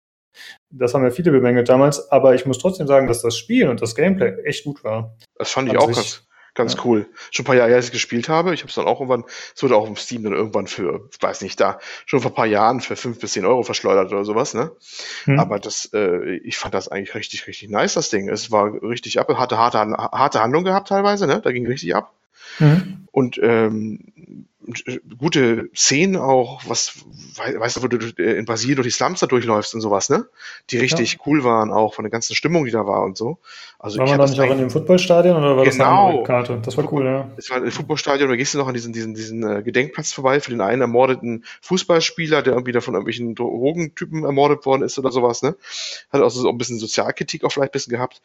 Das 0.70 0.94
haben 0.94 1.04
ja 1.04 1.10
viele 1.10 1.30
bemängelt 1.30 1.68
damals, 1.68 2.10
aber 2.10 2.34
ich 2.34 2.46
muss 2.46 2.58
trotzdem 2.58 2.86
sagen, 2.86 3.06
dass 3.06 3.22
das 3.22 3.36
Spiel 3.36 3.68
und 3.68 3.80
das 3.82 3.94
Gameplay 3.94 4.42
echt 4.44 4.64
gut 4.64 4.84
war. 4.84 5.16
Das 5.36 5.50
fand 5.50 5.68
ich 5.68 5.78
auch 5.78 5.86
ganz, 5.86 6.26
ganz 6.54 6.74
ja. 6.74 6.80
cool. 6.84 7.06
Schon 7.30 7.44
ein 7.44 7.46
paar 7.46 7.56
Jahre, 7.56 7.74
als 7.74 7.86
ich 7.86 7.92
gespielt 7.92 8.28
habe. 8.28 8.54
Ich 8.54 8.60
habe 8.60 8.68
es 8.68 8.74
dann 8.74 8.86
auch 8.86 9.00
irgendwann, 9.00 9.24
es 9.54 9.62
wurde 9.62 9.76
auch 9.76 9.86
im 9.86 9.96
Steam 9.96 10.22
dann 10.24 10.32
irgendwann 10.32 10.66
für, 10.66 11.08
ich 11.12 11.22
weiß 11.22 11.42
nicht, 11.42 11.60
da 11.60 11.78
schon 12.06 12.20
vor 12.20 12.30
ein 12.30 12.34
paar 12.34 12.46
Jahren 12.46 12.80
für 12.80 12.96
fünf 12.96 13.20
bis 13.20 13.32
zehn 13.32 13.44
Euro 13.44 13.62
verschleudert 13.62 14.12
oder 14.12 14.24
sowas, 14.24 14.54
ne? 14.54 14.72
Hm. 15.24 15.38
Aber 15.38 15.58
das, 15.58 15.90
äh, 15.92 16.36
ich 16.36 16.56
fand 16.56 16.74
das 16.74 16.88
eigentlich 16.88 17.14
richtig, 17.14 17.46
richtig 17.46 17.70
nice, 17.70 17.94
das 17.94 18.10
Ding. 18.10 18.28
Es 18.28 18.50
war 18.50 18.82
richtig 18.82 19.18
ab, 19.20 19.28
hatte 19.36 19.58
harte, 19.58 19.78
harte 19.78 20.40
Handlung 20.40 20.64
gehabt 20.64 20.88
teilweise, 20.88 21.26
ne? 21.26 21.40
Da 21.42 21.52
ging 21.52 21.66
richtig 21.66 21.94
ab. 21.94 22.12
Mhm. 22.58 23.06
Und 23.10 23.38
ähm, 23.42 24.46
gute 25.18 25.68
Szenen 25.74 26.16
auch, 26.16 26.62
was, 26.66 27.04
weißt 27.36 27.76
du, 27.76 27.82
wo 27.82 27.88
du 27.88 27.98
äh, 28.18 28.38
in 28.38 28.44
Brasilien 28.44 28.76
durch 28.76 28.86
die 28.86 28.92
Slums 28.92 29.20
da 29.20 29.26
durchläufst 29.26 29.74
und 29.74 29.80
sowas, 29.80 30.08
ne? 30.08 30.26
Die 30.70 30.78
richtig 30.78 31.14
ja. 31.14 31.18
cool 31.26 31.44
waren, 31.44 31.70
auch 31.70 31.94
von 31.94 32.04
der 32.04 32.10
ganzen 32.10 32.34
Stimmung, 32.34 32.64
die 32.64 32.70
da 32.70 32.86
war 32.86 33.02
und 33.02 33.16
so. 33.16 33.38
Also 33.78 33.98
war 33.98 34.08
man 34.08 34.18
da 34.18 34.26
nicht 34.26 34.40
auch 34.40 34.50
in 34.50 34.58
dem 34.58 34.70
Footballstadion 34.70 35.36
oder 35.36 35.56
war 35.56 35.64
genau, 35.64 36.08
das 36.08 36.14
eine 36.14 36.22
Karte? 36.22 36.60
Das 36.64 36.76
war 36.76 36.92
cool, 36.92 37.04
ja. 37.04 37.30
Es 37.36 37.50
war 37.50 37.58
ein 37.58 37.70
Footballstadion, 37.70 38.28
da 38.28 38.36
gehst 38.36 38.54
du 38.54 38.58
noch 38.58 38.66
an 38.66 38.74
diesen, 38.74 38.92
diesen, 38.92 39.14
diesen 39.14 39.42
äh, 39.42 39.62
Gedenkplatz 39.62 40.12
vorbei 40.12 40.40
für 40.40 40.50
den 40.50 40.60
einen 40.60 40.80
ermordeten 40.80 41.44
Fußballspieler, 41.62 42.42
der 42.42 42.54
irgendwie 42.54 42.72
da 42.72 42.80
von 42.80 42.94
irgendwelchen 42.94 43.34
Drogentypen 43.34 44.24
ermordet 44.24 44.64
worden 44.64 44.82
ist 44.82 44.98
oder 44.98 45.12
sowas, 45.12 45.42
ne? 45.42 45.56
Hat 46.10 46.22
auch 46.22 46.30
so 46.30 46.48
ein 46.48 46.58
bisschen 46.58 46.78
Sozialkritik 46.78 47.44
auch 47.44 47.50
vielleicht 47.50 47.70
ein 47.70 47.72
bisschen 47.72 47.92
gehabt. 47.92 48.22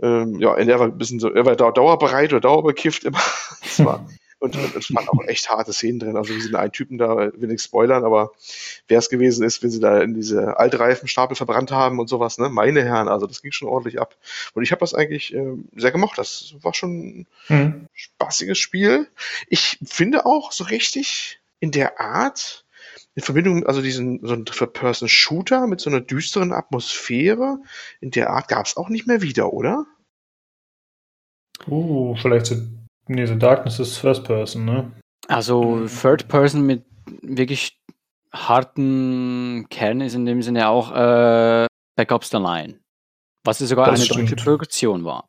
Ähm, 0.00 0.40
ja, 0.40 0.54
er 0.56 0.78
war 0.78 0.86
ein 0.86 0.98
bisschen 0.98 1.20
so, 1.20 1.30
er 1.30 1.44
war 1.44 1.56
dauerbereit 1.56 2.32
oder 2.32 2.40
dauerbekifft 2.40 3.04
immer. 3.04 3.20
Das 3.62 3.84
war 3.84 4.06
und, 4.38 4.54
es 4.76 4.94
waren 4.94 5.08
auch 5.08 5.24
echt 5.26 5.48
harte 5.48 5.72
Szenen 5.72 5.98
drin. 5.98 6.16
Also, 6.16 6.34
wie 6.34 6.40
sie 6.40 6.54
einen 6.54 6.72
Typen 6.72 6.98
da, 6.98 7.16
will 7.16 7.48
nicht 7.48 7.62
spoilern, 7.62 8.04
aber 8.04 8.32
wer 8.86 8.98
es 8.98 9.08
gewesen 9.08 9.44
ist, 9.44 9.62
wenn 9.62 9.70
sie 9.70 9.80
da 9.80 10.00
in 10.02 10.14
diese 10.14 10.58
Altreifenstapel 10.58 11.36
verbrannt 11.36 11.70
haben 11.70 11.98
und 11.98 12.08
sowas, 12.08 12.36
ne? 12.38 12.48
Meine 12.50 12.84
Herren, 12.84 13.08
also 13.08 13.26
das 13.26 13.40
ging 13.40 13.52
schon 13.52 13.68
ordentlich 13.68 13.98
ab. 13.98 14.16
Und 14.52 14.62
ich 14.62 14.72
habe 14.72 14.80
das 14.80 14.94
eigentlich 14.94 15.34
äh, 15.34 15.54
sehr 15.74 15.90
gemocht. 15.90 16.18
Das 16.18 16.54
war 16.60 16.74
schon 16.74 16.90
ein 16.90 17.26
mhm. 17.48 17.86
spaßiges 17.94 18.58
Spiel. 18.58 19.08
Ich 19.48 19.78
finde 19.84 20.26
auch 20.26 20.52
so 20.52 20.64
richtig 20.64 21.40
in 21.60 21.70
der 21.70 21.98
Art, 21.98 22.64
in 23.14 23.22
Verbindung, 23.22 23.64
also 23.64 23.80
diesen 23.80 24.20
so 24.22 24.34
ein 24.34 24.44
Person-Shooter 24.44 25.66
mit 25.66 25.80
so 25.80 25.88
einer 25.88 26.00
düsteren 26.00 26.52
Atmosphäre, 26.52 27.58
in 28.00 28.10
der 28.10 28.30
Art 28.30 28.48
gab 28.48 28.66
es 28.66 28.76
auch 28.76 28.90
nicht 28.90 29.06
mehr 29.06 29.22
wieder, 29.22 29.54
oder? 29.54 29.86
Uh, 31.66 32.14
vielleicht 32.16 32.46
so 32.46 32.56
Nee, 33.08 33.26
The 33.26 33.38
Darkness 33.38 33.78
ist 33.78 33.98
First 33.98 34.24
Person, 34.24 34.64
ne? 34.64 34.92
Also 35.28 35.86
Third 35.86 36.28
Person 36.28 36.66
mit 36.66 36.84
wirklich 37.22 37.80
harten 38.32 39.66
Kern 39.70 40.00
ist 40.00 40.14
in 40.14 40.26
dem 40.26 40.42
Sinne 40.42 40.68
auch 40.68 40.92
äh, 40.92 41.66
Backups 41.96 42.30
the 42.30 42.36
Line. 42.36 42.80
Was 43.44 43.60
ja 43.60 43.66
sogar 43.66 43.86
das 43.86 44.00
eine 44.00 44.04
stimmt. 44.06 44.32
deutsche 44.32 44.44
Produktion 44.44 45.04
war. 45.04 45.28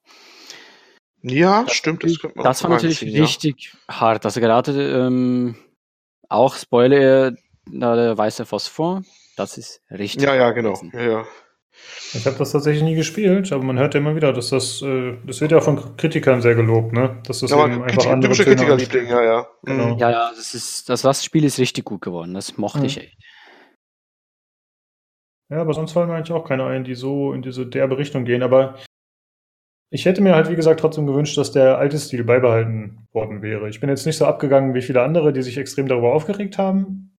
Ja, 1.22 1.64
das 1.64 1.76
stimmt. 1.76 2.04
Das, 2.04 2.18
das 2.36 2.64
war 2.64 2.70
natürlich 2.72 3.00
ziehen, 3.00 3.22
richtig 3.22 3.74
ja. 3.88 4.00
hart. 4.02 4.26
Also 4.26 4.40
gerade 4.40 4.72
ähm, 4.72 5.56
auch 6.30 6.56
Spoiler, 6.56 7.34
da 7.72 7.96
der 7.96 8.18
weiße 8.18 8.46
Phosphor, 8.46 9.04
das 9.36 9.58
ist 9.58 9.82
richtig. 9.92 10.24
Ja, 10.24 10.36
ja, 10.36 10.52
genau. 10.52 10.80
Ja, 10.94 11.02
ja. 11.02 11.26
Ich 12.14 12.26
habe 12.26 12.38
das 12.38 12.52
tatsächlich 12.52 12.84
nie 12.84 12.96
gespielt, 12.96 13.52
aber 13.52 13.64
man 13.64 13.78
hört 13.78 13.94
ja 13.94 14.00
immer 14.00 14.16
wieder, 14.16 14.32
dass 14.32 14.50
das, 14.50 14.82
äh, 14.82 15.18
das 15.26 15.42
wird 15.42 15.52
ja 15.52 15.58
auch 15.58 15.64
von 15.64 15.98
Kritikern 15.98 16.42
sehr 16.42 16.56
gelobt, 16.56 16.94
ne? 16.94 17.22
Dass 17.26 17.40
das 17.40 17.52
ja, 17.52 17.66
eben 17.66 17.84
einfach 17.84 17.88
Kritik, 17.88 18.12
andere 18.12 18.34
Kritikerliebling, 18.34 19.08
ja, 19.08 19.24
ja. 19.24 19.48
Genau. 19.64 19.94
Mhm. 19.94 20.00
Ja, 20.00 20.12
ja, 20.12 20.32
das 20.36 20.54
ist, 20.54 20.90
das, 20.90 21.02
das 21.02 21.24
Spiel 21.24 21.44
ist 21.44 21.60
richtig 21.60 21.86
gut 21.86 22.02
geworden, 22.02 22.34
das 22.34 22.58
mochte 22.58 22.80
mhm. 22.80 22.86
ich 22.86 22.98
echt. 22.98 23.18
Ja, 25.50 25.62
aber 25.62 25.74
sonst 25.74 25.94
fallen 25.94 26.10
mir 26.10 26.16
eigentlich 26.16 26.32
auch 26.32 26.46
keine 26.46 26.66
ein, 26.66 26.84
die 26.84 26.96
so 26.96 27.34
in 27.34 27.42
diese 27.42 27.66
derbe 27.66 27.98
Richtung 27.98 28.26
gehen, 28.26 28.44
aber 28.44 28.78
ich 29.90 30.06
hätte 30.06 30.22
mir 30.22 30.36
halt, 30.36 30.50
wie 30.50 30.56
gesagt, 30.56 30.82
trotzdem 30.82 31.08
gewünscht, 31.08 31.38
dass 31.38 31.54
der 31.54 31.78
alte 31.78 31.98
Stil 31.98 32.26
beibehalten 32.26 33.08
worden 33.14 33.42
wäre. 33.42 33.70
Ich 33.70 33.80
bin 33.80 33.90
jetzt 33.90 34.06
nicht 34.06 34.18
so 34.18 34.26
abgegangen 34.26 34.74
wie 34.74 34.82
viele 34.82 35.02
andere, 35.02 35.32
die 35.32 35.42
sich 35.42 35.58
extrem 35.58 35.88
darüber 35.88 36.14
aufgeregt 36.14 36.58
haben. 36.58 37.18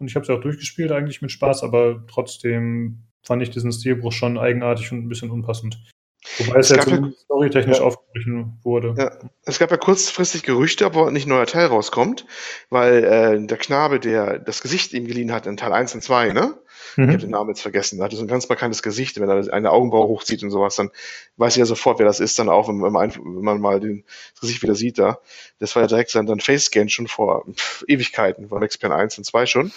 Und 0.00 0.08
ich 0.08 0.16
habe 0.16 0.22
es 0.22 0.28
ja 0.28 0.34
auch 0.34 0.40
durchgespielt, 0.40 0.90
eigentlich 0.90 1.22
mit 1.22 1.30
Spaß, 1.30 1.62
aber 1.62 2.04
trotzdem 2.08 3.07
fand 3.22 3.42
ich 3.42 3.50
diesen 3.50 3.72
Stilbruch 3.72 4.12
schon 4.12 4.38
eigenartig 4.38 4.92
und 4.92 4.98
ein 4.98 5.08
bisschen 5.08 5.30
unpassend. 5.30 5.78
Wobei 6.38 6.58
es, 6.58 6.70
es 6.70 6.76
jetzt 6.76 6.90
ja, 6.90 7.10
storytechnisch 7.24 7.78
ja. 7.78 7.84
aufgebrochen 7.84 8.58
wurde. 8.62 8.94
Ja. 8.98 9.18
Es 9.44 9.58
gab 9.58 9.70
ja 9.70 9.76
kurzfristig 9.76 10.42
Gerüchte, 10.42 10.84
ob 10.84 11.12
nicht 11.12 11.26
ein 11.26 11.30
neuer 11.30 11.46
Teil 11.46 11.66
rauskommt, 11.66 12.26
weil 12.70 13.04
äh, 13.04 13.46
der 13.46 13.56
Knabe, 13.56 14.00
der 14.00 14.38
das 14.38 14.60
Gesicht 14.60 14.92
ihm 14.92 15.06
geliehen 15.06 15.32
hat 15.32 15.46
in 15.46 15.56
Teil 15.56 15.72
1 15.72 15.94
und 15.94 16.02
2, 16.02 16.32
ne? 16.32 16.58
Mhm. 16.96 17.04
Ich 17.04 17.08
habe 17.10 17.18
den 17.18 17.30
Namen 17.30 17.50
jetzt 17.50 17.62
vergessen. 17.62 18.00
Er 18.00 18.04
hatte 18.04 18.16
so 18.16 18.22
ein 18.22 18.28
ganz 18.28 18.48
markantes 18.48 18.82
Gesicht, 18.82 19.18
wenn 19.20 19.28
er 19.28 19.52
eine 19.52 19.70
Augenbraue 19.70 20.08
hochzieht 20.08 20.42
und 20.42 20.50
sowas, 20.50 20.76
dann 20.76 20.90
weiß 21.36 21.54
ich 21.54 21.60
ja 21.60 21.66
sofort, 21.66 21.98
wer 21.98 22.06
das 22.06 22.20
ist, 22.20 22.38
dann 22.38 22.48
auch, 22.48 22.68
wenn 22.68 22.76
man, 22.78 23.14
wenn 23.14 23.44
man 23.44 23.60
mal 23.60 23.80
den, 23.80 24.04
das 24.32 24.40
Gesicht 24.40 24.62
wieder 24.62 24.74
sieht 24.74 24.98
da. 24.98 25.20
Das 25.60 25.74
war 25.76 25.82
ja 25.82 25.88
direkt 25.88 26.10
sein 26.10 26.26
dann 26.26 26.40
Face-Scan 26.40 26.88
schon 26.88 27.06
vor 27.06 27.44
pff, 27.52 27.84
Ewigkeiten, 27.86 28.48
von 28.48 28.60
Max 28.60 28.76
Payne 28.76 28.94
1 28.94 29.18
und 29.18 29.24
2 29.24 29.46
schon 29.46 29.72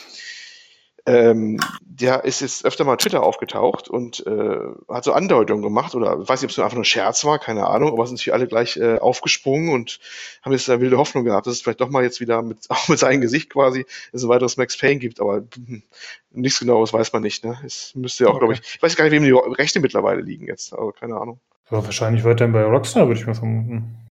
ähm, 1.06 1.60
der 1.80 2.24
ist 2.26 2.42
jetzt 2.42 2.66
öfter 2.66 2.84
mal 2.84 2.98
Twitter 2.98 3.24
aufgetaucht 3.24 3.88
und 3.90 4.26
äh, 4.26 4.58
hat 4.90 5.04
so 5.04 5.14
Andeutungen 5.14 5.64
gemacht 5.64 5.96
oder 5.96 6.20
weiß 6.28 6.42
nicht, 6.42 6.46
ob 6.46 6.50
es 6.52 6.58
nur 6.58 6.66
einfach 6.66 6.76
nur 6.76 6.86
Scherz 6.86 7.26
war, 7.26 7.40
keine 7.40 7.68
Ahnung, 7.68 7.92
aber 7.92 8.06
sind 8.06 8.16
natürlich 8.16 8.34
alle 8.34 8.48
gleich 8.48 8.78
äh, 8.78 8.98
aufgesprungen 8.98 9.74
und 9.74 10.00
haben 10.42 10.52
jetzt 10.52 10.68
da 10.68 10.80
wilde 10.80 10.98
Hoffnung 10.98 11.24
gehabt, 11.24 11.48
dass 11.48 11.56
es 11.56 11.62
vielleicht 11.62 11.82
doch 11.82 11.90
mal 11.90 12.04
jetzt 12.04 12.20
wieder 12.20 12.42
mit, 12.42 12.60
auch 12.70 12.88
mit 12.88 13.00
seinem 13.00 13.22
Gesicht 13.22 13.50
quasi 13.50 13.86
ein 14.14 14.28
weiteres 14.28 14.58
Max 14.58 14.78
Payne 14.78 15.00
gibt, 15.00 15.20
aber 15.20 15.44
hm, 15.56 15.84
nichts 16.32 16.60
genaues 16.60 16.94
weiß 16.94 17.14
man 17.14 17.24
nicht, 17.24 17.44
ne? 17.44 17.60
Es 17.66 17.94
müsste 17.96 18.24
ja 18.24 18.30
auch, 18.30 18.36
okay. 18.36 18.46
glaube 18.46 18.54
ich, 18.54 18.62
ich 18.76 18.82
weiß 18.82 18.96
gar 18.96 19.06
nicht, 19.06 19.14
wem 19.14 19.24
die 19.24 19.32
Rechte 19.32 19.80
mittlerweile 19.80 20.22
liegen 20.22 20.48
jetzt, 20.48 20.74
aber 20.74 20.94
keine 20.94 21.16
Ahnung. 21.18 21.40
Ja, 21.72 21.84
wahrscheinlich 21.84 22.24
weiterhin 22.24 22.54
bei 22.54 22.64
Rockstar, 22.64 23.08
würde 23.08 23.20
ich 23.20 23.26
mal 23.26 23.34
vermuten. 23.34 24.11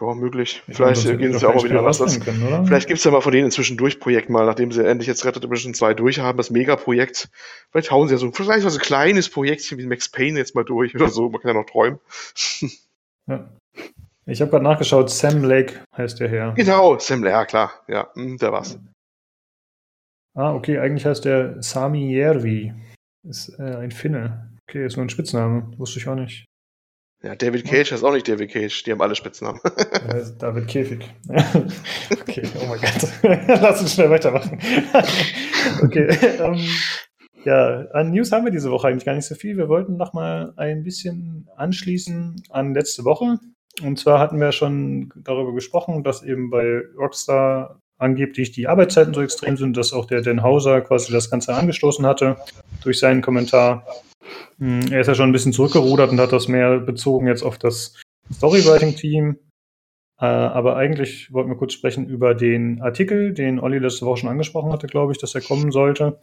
Ja, 0.00 0.14
möglich. 0.14 0.62
Ich 0.66 0.76
Vielleicht 0.76 1.04
gehen 1.04 1.38
sie 1.38 1.48
auch 1.48 1.54
mal 1.54 1.64
wieder 1.64 1.84
was. 1.84 1.98
Können, 2.20 2.66
Vielleicht 2.66 2.88
gibt 2.88 2.98
es 2.98 3.04
ja 3.04 3.10
mal 3.10 3.20
von 3.20 3.32
denen 3.32 3.46
inzwischen 3.46 3.76
Durchprojekt 3.76 4.30
mal, 4.30 4.46
nachdem 4.46 4.72
sie 4.72 4.86
endlich 4.86 5.08
jetzt 5.08 5.24
Red 5.24 5.36
Dead 5.36 5.44
Redemption 5.44 5.74
2 5.74 5.94
durchhaben, 5.94 6.36
das 6.36 6.50
Megaprojekt. 6.50 7.28
Vielleicht 7.70 7.90
hauen 7.90 8.08
sie 8.08 8.14
ja 8.14 8.18
so 8.18 8.30
vielleicht 8.32 8.68
so 8.68 8.68
ein 8.68 8.78
kleines 8.78 9.28
Projektchen 9.28 9.78
wie 9.78 9.86
Max 9.86 10.08
Payne 10.08 10.38
jetzt 10.38 10.54
mal 10.54 10.64
durch 10.64 10.94
oder 10.94 11.08
so. 11.08 11.28
Man 11.28 11.40
kann 11.40 11.54
ja 11.54 11.60
noch 11.60 11.66
träumen. 11.66 11.98
Ja. 13.26 13.46
Ich 14.24 14.40
habe 14.40 14.50
gerade 14.50 14.64
nachgeschaut, 14.64 15.10
Sam 15.10 15.42
Lake 15.44 15.80
heißt 15.96 16.20
der 16.20 16.28
Herr. 16.28 16.52
Genau, 16.54 16.98
Sam 16.98 17.22
Lake, 17.22 17.34
ja 17.34 17.44
klar. 17.44 17.72
Ja, 17.88 18.08
hm, 18.14 18.38
der 18.38 18.52
war's. 18.52 18.78
Ah, 20.34 20.54
okay, 20.54 20.78
eigentlich 20.78 21.04
heißt 21.04 21.24
der 21.24 21.62
Sami 21.62 22.12
Järvi. 22.12 22.72
Ist 23.28 23.58
äh, 23.58 23.76
ein 23.76 23.90
Finne. 23.90 24.50
Okay, 24.68 24.86
ist 24.86 24.96
nur 24.96 25.04
ein 25.04 25.10
Spitzname. 25.10 25.72
Wusste 25.78 25.98
ich 25.98 26.06
auch 26.08 26.14
nicht. 26.14 26.47
Ja, 27.22 27.34
David 27.34 27.64
Cage 27.64 27.90
ist 27.92 28.04
auch 28.04 28.12
nicht 28.12 28.28
David 28.28 28.50
Cage, 28.52 28.84
die 28.84 28.92
haben 28.92 29.02
alle 29.02 29.16
Spitznamen. 29.16 29.60
David 30.38 30.68
Käfig. 30.68 31.10
okay, 32.12 32.42
oh 32.60 32.66
mein 32.66 32.80
Gott. 32.80 33.12
Lass 33.60 33.80
uns 33.80 33.94
schnell 33.94 34.10
weitermachen. 34.10 34.60
okay, 35.82 36.08
ähm, 36.38 36.60
ja, 37.44 37.86
an 37.92 38.10
News 38.10 38.30
haben 38.30 38.44
wir 38.44 38.52
diese 38.52 38.70
Woche 38.70 38.88
eigentlich 38.88 39.04
gar 39.04 39.14
nicht 39.14 39.26
so 39.26 39.34
viel. 39.34 39.56
Wir 39.56 39.68
wollten 39.68 39.96
noch 39.96 40.12
mal 40.12 40.52
ein 40.56 40.84
bisschen 40.84 41.48
anschließen 41.56 42.44
an 42.50 42.74
letzte 42.74 43.04
Woche. 43.04 43.38
Und 43.82 43.98
zwar 43.98 44.20
hatten 44.20 44.40
wir 44.40 44.52
schon 44.52 45.12
darüber 45.16 45.52
gesprochen, 45.54 46.04
dass 46.04 46.22
eben 46.22 46.50
bei 46.50 46.82
Rockstar 46.96 47.80
angeblich 47.98 48.52
die 48.52 48.68
Arbeitszeiten 48.68 49.12
so 49.12 49.20
extrem 49.20 49.56
sind, 49.56 49.76
dass 49.76 49.92
auch 49.92 50.06
der 50.06 50.22
Den 50.22 50.42
Hauser 50.42 50.80
quasi 50.80 51.12
das 51.12 51.30
Ganze 51.30 51.54
angestoßen 51.54 52.06
hatte 52.06 52.36
durch 52.82 52.98
seinen 52.98 53.22
Kommentar. 53.22 53.86
Hm, 54.58 54.92
er 54.92 55.00
ist 55.00 55.08
ja 55.08 55.14
schon 55.14 55.28
ein 55.28 55.32
bisschen 55.32 55.52
zurückgerudert 55.52 56.10
und 56.10 56.20
hat 56.20 56.32
das 56.32 56.48
mehr 56.48 56.78
bezogen 56.78 57.26
jetzt 57.26 57.42
auf 57.42 57.58
das 57.58 57.94
Storywriting-Team. 58.32 59.38
Äh, 60.20 60.24
aber 60.24 60.76
eigentlich 60.76 61.32
wollten 61.32 61.50
wir 61.50 61.56
kurz 61.56 61.72
sprechen 61.72 62.08
über 62.08 62.34
den 62.34 62.80
Artikel, 62.82 63.34
den 63.34 63.60
Olli 63.60 63.78
letzte 63.78 64.06
Woche 64.06 64.20
schon 64.20 64.30
angesprochen 64.30 64.72
hatte, 64.72 64.86
glaube 64.86 65.12
ich, 65.12 65.18
dass 65.18 65.34
er 65.34 65.40
kommen 65.40 65.70
sollte. 65.70 66.20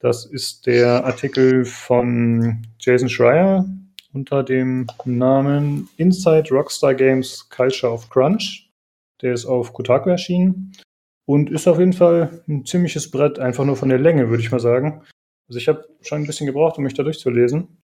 Das 0.00 0.26
ist 0.26 0.66
der 0.66 1.04
Artikel 1.04 1.64
von 1.64 2.66
Jason 2.78 3.08
Schreier 3.08 3.64
unter 4.12 4.42
dem 4.42 4.86
Namen 5.04 5.88
Inside 5.96 6.50
Rockstar 6.50 6.94
Games 6.94 7.48
Culture 7.48 7.92
of 7.92 8.10
Crunch. 8.10 8.70
Der 9.22 9.32
ist 9.32 9.46
auf 9.46 9.72
Kotaku 9.72 10.10
erschienen 10.10 10.72
und 11.26 11.50
ist 11.50 11.66
auf 11.66 11.78
jeden 11.78 11.92
Fall 11.92 12.42
ein 12.48 12.64
ziemliches 12.66 13.10
Brett, 13.10 13.38
einfach 13.38 13.64
nur 13.64 13.76
von 13.76 13.88
der 13.88 13.98
Länge, 13.98 14.28
würde 14.28 14.42
ich 14.42 14.50
mal 14.50 14.60
sagen. 14.60 15.02
Also 15.48 15.58
ich 15.58 15.68
habe 15.68 15.86
schon 16.02 16.22
ein 16.22 16.26
bisschen 16.26 16.46
gebraucht, 16.46 16.78
um 16.78 16.84
mich 16.84 16.94
da 16.94 17.02
durchzulesen. 17.02 17.82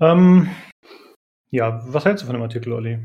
Ähm, 0.00 0.50
ja, 1.50 1.82
was 1.86 2.04
hältst 2.04 2.22
du 2.22 2.26
von 2.26 2.34
dem 2.34 2.42
Artikel, 2.42 2.72
Olli? 2.72 2.98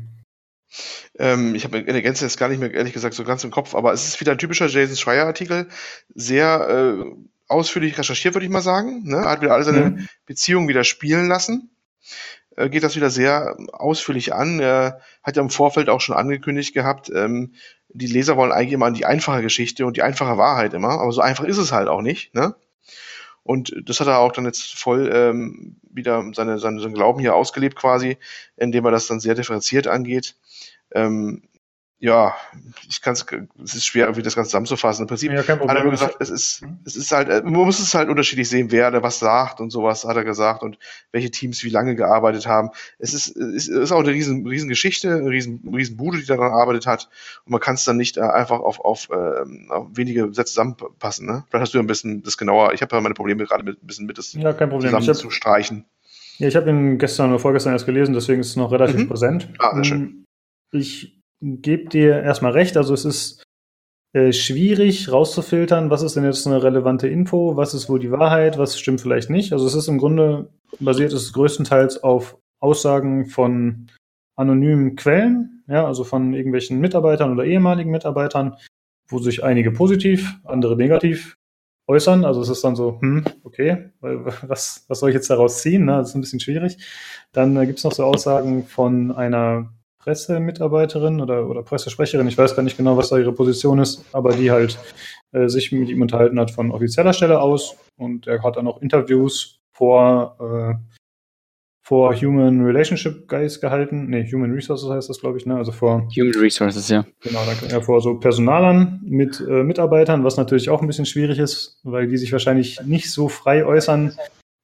Ähm, 1.18 1.54
ich 1.54 1.64
habe 1.64 1.78
in 1.78 1.86
der 1.86 2.02
Gänze 2.02 2.24
jetzt 2.24 2.38
gar 2.38 2.48
nicht 2.48 2.60
mehr, 2.60 2.72
ehrlich 2.72 2.92
gesagt, 2.92 3.14
so 3.14 3.24
ganz 3.24 3.44
im 3.44 3.50
Kopf, 3.50 3.74
aber 3.74 3.92
es 3.92 4.06
ist 4.06 4.20
wieder 4.20 4.32
ein 4.32 4.38
typischer 4.38 4.66
Jason 4.66 4.96
Schreier-Artikel. 4.96 5.68
Sehr 6.14 6.68
äh, 6.68 7.12
ausführlich 7.48 7.98
recherchiert, 7.98 8.34
würde 8.34 8.46
ich 8.46 8.52
mal 8.52 8.60
sagen. 8.60 9.02
Ne? 9.04 9.16
Er 9.16 9.30
hat 9.30 9.40
wieder 9.42 9.54
alle 9.54 9.64
seine 9.64 9.90
mhm. 9.90 10.08
Beziehungen 10.26 10.68
wieder 10.68 10.84
spielen 10.84 11.28
lassen. 11.28 11.70
Äh, 12.56 12.68
geht 12.68 12.82
das 12.82 12.96
wieder 12.96 13.10
sehr 13.10 13.56
ausführlich 13.72 14.34
an. 14.34 14.60
Er 14.60 15.00
hat 15.22 15.36
ja 15.36 15.42
im 15.42 15.50
Vorfeld 15.50 15.88
auch 15.88 16.00
schon 16.00 16.16
angekündigt 16.16 16.74
gehabt, 16.74 17.10
ähm, 17.14 17.54
die 17.88 18.06
Leser 18.06 18.36
wollen 18.36 18.52
eigentlich 18.52 18.72
immer 18.72 18.86
an 18.86 18.94
die 18.94 19.06
einfache 19.06 19.42
Geschichte 19.42 19.86
und 19.86 19.96
die 19.96 20.02
einfache 20.02 20.38
Wahrheit 20.38 20.74
immer, 20.74 21.00
aber 21.00 21.12
so 21.12 21.20
einfach 21.20 21.44
ist 21.44 21.58
es 21.58 21.72
halt 21.72 21.88
auch 21.88 22.02
nicht. 22.02 22.34
Ne? 22.34 22.54
Und 23.42 23.74
das 23.84 24.00
hat 24.00 24.08
er 24.08 24.18
auch 24.18 24.32
dann 24.32 24.44
jetzt 24.44 24.78
voll 24.78 25.10
ähm, 25.12 25.76
wieder 25.90 26.22
seine, 26.34 26.58
seine, 26.58 26.80
seinen 26.80 26.94
Glauben 26.94 27.18
hier 27.18 27.34
ausgelebt 27.34 27.76
quasi, 27.76 28.18
indem 28.56 28.84
er 28.84 28.90
das 28.90 29.06
dann 29.06 29.20
sehr 29.20 29.34
differenziert 29.34 29.86
angeht. 29.86 30.36
Ähm, 30.92 31.47
ja, 32.00 32.36
ich 32.88 33.02
kann 33.02 33.14
es, 33.14 33.26
es 33.64 33.74
ist 33.74 33.86
schwer, 33.86 34.04
irgendwie 34.04 34.22
das 34.22 34.36
Ganze 34.36 34.50
zusammenzufassen. 34.50 35.02
Im 35.02 35.08
Prinzip 35.08 35.32
ja, 35.32 35.38
hat 35.38 35.48
er 35.60 35.82
nur 35.82 35.90
gesagt, 35.90 36.16
es 36.20 36.30
ist, 36.30 36.62
es 36.84 36.94
ist 36.94 37.10
halt, 37.10 37.28
äh, 37.28 37.42
man 37.42 37.54
muss 37.54 37.80
es 37.80 37.92
halt 37.92 38.08
unterschiedlich 38.08 38.48
sehen, 38.48 38.70
wer 38.70 38.92
da 38.92 39.02
was 39.02 39.18
sagt 39.18 39.60
und 39.60 39.70
sowas 39.70 40.04
hat 40.04 40.16
er 40.16 40.22
gesagt 40.22 40.62
und 40.62 40.78
welche 41.10 41.32
Teams 41.32 41.64
wie 41.64 41.70
lange 41.70 41.96
gearbeitet 41.96 42.46
haben. 42.46 42.70
Es 43.00 43.14
ist, 43.14 43.36
es 43.36 43.66
ist 43.66 43.90
auch 43.90 43.98
eine 43.98 44.12
riesen, 44.12 44.46
riesen 44.46 44.68
Geschichte, 44.68 45.12
eine 45.12 45.28
riesen, 45.28 45.68
riesen 45.74 45.96
Bude, 45.96 46.18
die 46.18 46.26
daran 46.26 46.52
arbeitet 46.52 46.86
hat 46.86 47.08
und 47.44 47.50
man 47.50 47.60
kann 47.60 47.74
es 47.74 47.84
dann 47.84 47.96
nicht 47.96 48.16
äh, 48.16 48.20
einfach 48.20 48.60
auf, 48.60 48.78
auf, 48.78 49.08
äh, 49.10 49.70
auf 49.70 49.88
wenige 49.90 50.32
Sätze 50.32 50.52
zusammenpassen. 50.52 51.26
Ne? 51.26 51.44
Vielleicht 51.48 51.62
hast 51.62 51.74
du 51.74 51.78
ja 51.78 51.82
ein 51.82 51.88
bisschen 51.88 52.22
das 52.22 52.38
genauer, 52.38 52.74
ich 52.74 52.82
habe 52.82 52.94
ja 52.94 53.02
meine 53.02 53.14
Probleme 53.14 53.44
gerade 53.44 53.64
mit, 53.64 53.82
ein 53.82 53.86
bisschen 53.86 54.06
mit 54.06 54.18
das 54.18 54.34
ja, 54.34 54.52
kein 54.52 54.70
Problem. 54.70 54.92
zusammenzustreichen. 54.92 55.84
Ja, 56.36 56.46
ich 56.46 56.54
habe 56.54 56.70
ihn 56.70 56.98
gestern 56.98 57.30
oder 57.30 57.40
vorgestern 57.40 57.72
erst 57.72 57.86
gelesen, 57.86 58.14
deswegen 58.14 58.40
ist 58.40 58.50
es 58.50 58.56
noch 58.56 58.70
relativ 58.70 58.98
mhm. 58.98 59.08
präsent. 59.08 59.48
Ah, 59.58 59.74
sehr 59.74 59.84
schön. 59.84 60.00
Ähm, 60.00 60.24
ich 60.70 61.17
gebe 61.40 61.88
dir 61.88 62.22
erstmal 62.22 62.52
recht. 62.52 62.76
Also 62.76 62.94
es 62.94 63.04
ist 63.04 63.44
äh, 64.12 64.32
schwierig 64.32 65.12
rauszufiltern, 65.12 65.90
was 65.90 66.02
ist 66.02 66.16
denn 66.16 66.24
jetzt 66.24 66.46
eine 66.46 66.62
relevante 66.62 67.08
Info, 67.08 67.56
was 67.56 67.74
ist 67.74 67.88
wohl 67.88 68.00
die 68.00 68.10
Wahrheit, 68.10 68.58
was 68.58 68.78
stimmt 68.78 69.00
vielleicht 69.00 69.30
nicht. 69.30 69.52
Also 69.52 69.66
es 69.66 69.74
ist 69.74 69.88
im 69.88 69.98
Grunde 69.98 70.50
basiert 70.80 71.12
es 71.12 71.32
größtenteils 71.32 72.02
auf 72.02 72.38
Aussagen 72.60 73.26
von 73.26 73.90
anonymen 74.36 74.96
Quellen, 74.96 75.62
ja, 75.68 75.86
also 75.86 76.04
von 76.04 76.32
irgendwelchen 76.32 76.80
Mitarbeitern 76.80 77.32
oder 77.32 77.44
ehemaligen 77.44 77.90
Mitarbeitern, 77.90 78.56
wo 79.08 79.18
sich 79.18 79.44
einige 79.44 79.72
positiv, 79.72 80.36
andere 80.44 80.76
negativ 80.76 81.36
äußern. 81.86 82.24
Also 82.24 82.40
es 82.40 82.48
ist 82.48 82.62
dann 82.64 82.76
so, 82.76 82.98
hm, 83.00 83.24
okay, 83.44 83.90
was, 84.00 84.84
was 84.88 85.00
soll 85.00 85.10
ich 85.10 85.14
jetzt 85.14 85.30
daraus 85.30 85.62
ziehen? 85.62 85.84
Ne? 85.84 85.92
Das 85.92 86.10
ist 86.10 86.14
ein 86.14 86.20
bisschen 86.20 86.40
schwierig. 86.40 86.78
Dann 87.32 87.56
äh, 87.56 87.66
gibt 87.66 87.78
es 87.78 87.84
noch 87.84 87.92
so 87.92 88.04
Aussagen 88.04 88.64
von 88.64 89.12
einer 89.12 89.72
Pressemitarbeiterin 89.98 91.20
oder, 91.20 91.48
oder 91.48 91.62
Pressesprecherin, 91.62 92.28
ich 92.28 92.38
weiß 92.38 92.54
gar 92.54 92.62
nicht 92.62 92.76
genau, 92.76 92.96
was 92.96 93.08
da 93.10 93.18
ihre 93.18 93.32
Position 93.32 93.78
ist, 93.78 94.04
aber 94.12 94.34
die 94.34 94.50
halt 94.50 94.78
äh, 95.32 95.48
sich 95.48 95.72
mit 95.72 95.88
ihm 95.88 96.02
unterhalten 96.02 96.38
hat 96.38 96.50
von 96.50 96.70
offizieller 96.70 97.12
Stelle 97.12 97.40
aus 97.40 97.76
und 97.96 98.26
er 98.26 98.42
hat 98.42 98.56
dann 98.56 98.68
auch 98.68 98.80
Interviews 98.80 99.58
vor, 99.72 100.36
äh, 100.40 100.74
vor 101.82 102.14
Human 102.14 102.64
Relationship 102.64 103.28
Guys 103.28 103.60
gehalten. 103.60 104.08
Nee, 104.08 104.30
Human 104.32 104.52
Resources 104.52 104.88
heißt 104.88 105.08
das, 105.08 105.20
glaube 105.20 105.38
ich, 105.38 105.46
ne? 105.46 105.56
Also 105.56 105.72
vor 105.72 106.06
Human 106.16 106.34
Resources, 106.34 106.88
ja. 106.88 107.04
Genau, 107.20 107.40
dann, 107.44 107.70
ja, 107.70 107.80
vor 107.80 108.00
so 108.00 108.18
Personalern 108.18 109.00
mit 109.04 109.40
äh, 109.40 109.62
Mitarbeitern, 109.62 110.24
was 110.24 110.36
natürlich 110.36 110.70
auch 110.70 110.80
ein 110.80 110.86
bisschen 110.86 111.06
schwierig 111.06 111.38
ist, 111.38 111.80
weil 111.82 112.06
die 112.06 112.16
sich 112.16 112.32
wahrscheinlich 112.32 112.80
nicht 112.82 113.10
so 113.10 113.28
frei 113.28 113.64
äußern, 113.64 114.16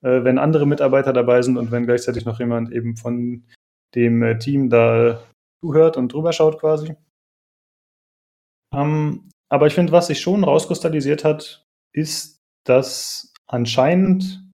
äh, 0.02 0.22
wenn 0.22 0.38
andere 0.38 0.66
Mitarbeiter 0.66 1.12
dabei 1.12 1.42
sind 1.42 1.56
und 1.56 1.70
wenn 1.70 1.86
gleichzeitig 1.86 2.24
noch 2.24 2.38
jemand 2.38 2.72
eben 2.72 2.96
von 2.96 3.44
dem 3.94 4.22
äh, 4.22 4.38
Team 4.38 4.70
da 4.70 5.22
zuhört 5.60 5.96
und 5.96 6.12
drüber 6.12 6.32
schaut 6.32 6.58
quasi. 6.58 6.96
Ähm, 8.74 9.30
aber 9.48 9.66
ich 9.66 9.74
finde, 9.74 9.92
was 9.92 10.08
sich 10.08 10.20
schon 10.20 10.44
rauskristallisiert 10.44 11.24
hat, 11.24 11.64
ist, 11.92 12.40
dass 12.64 13.32
anscheinend 13.46 14.44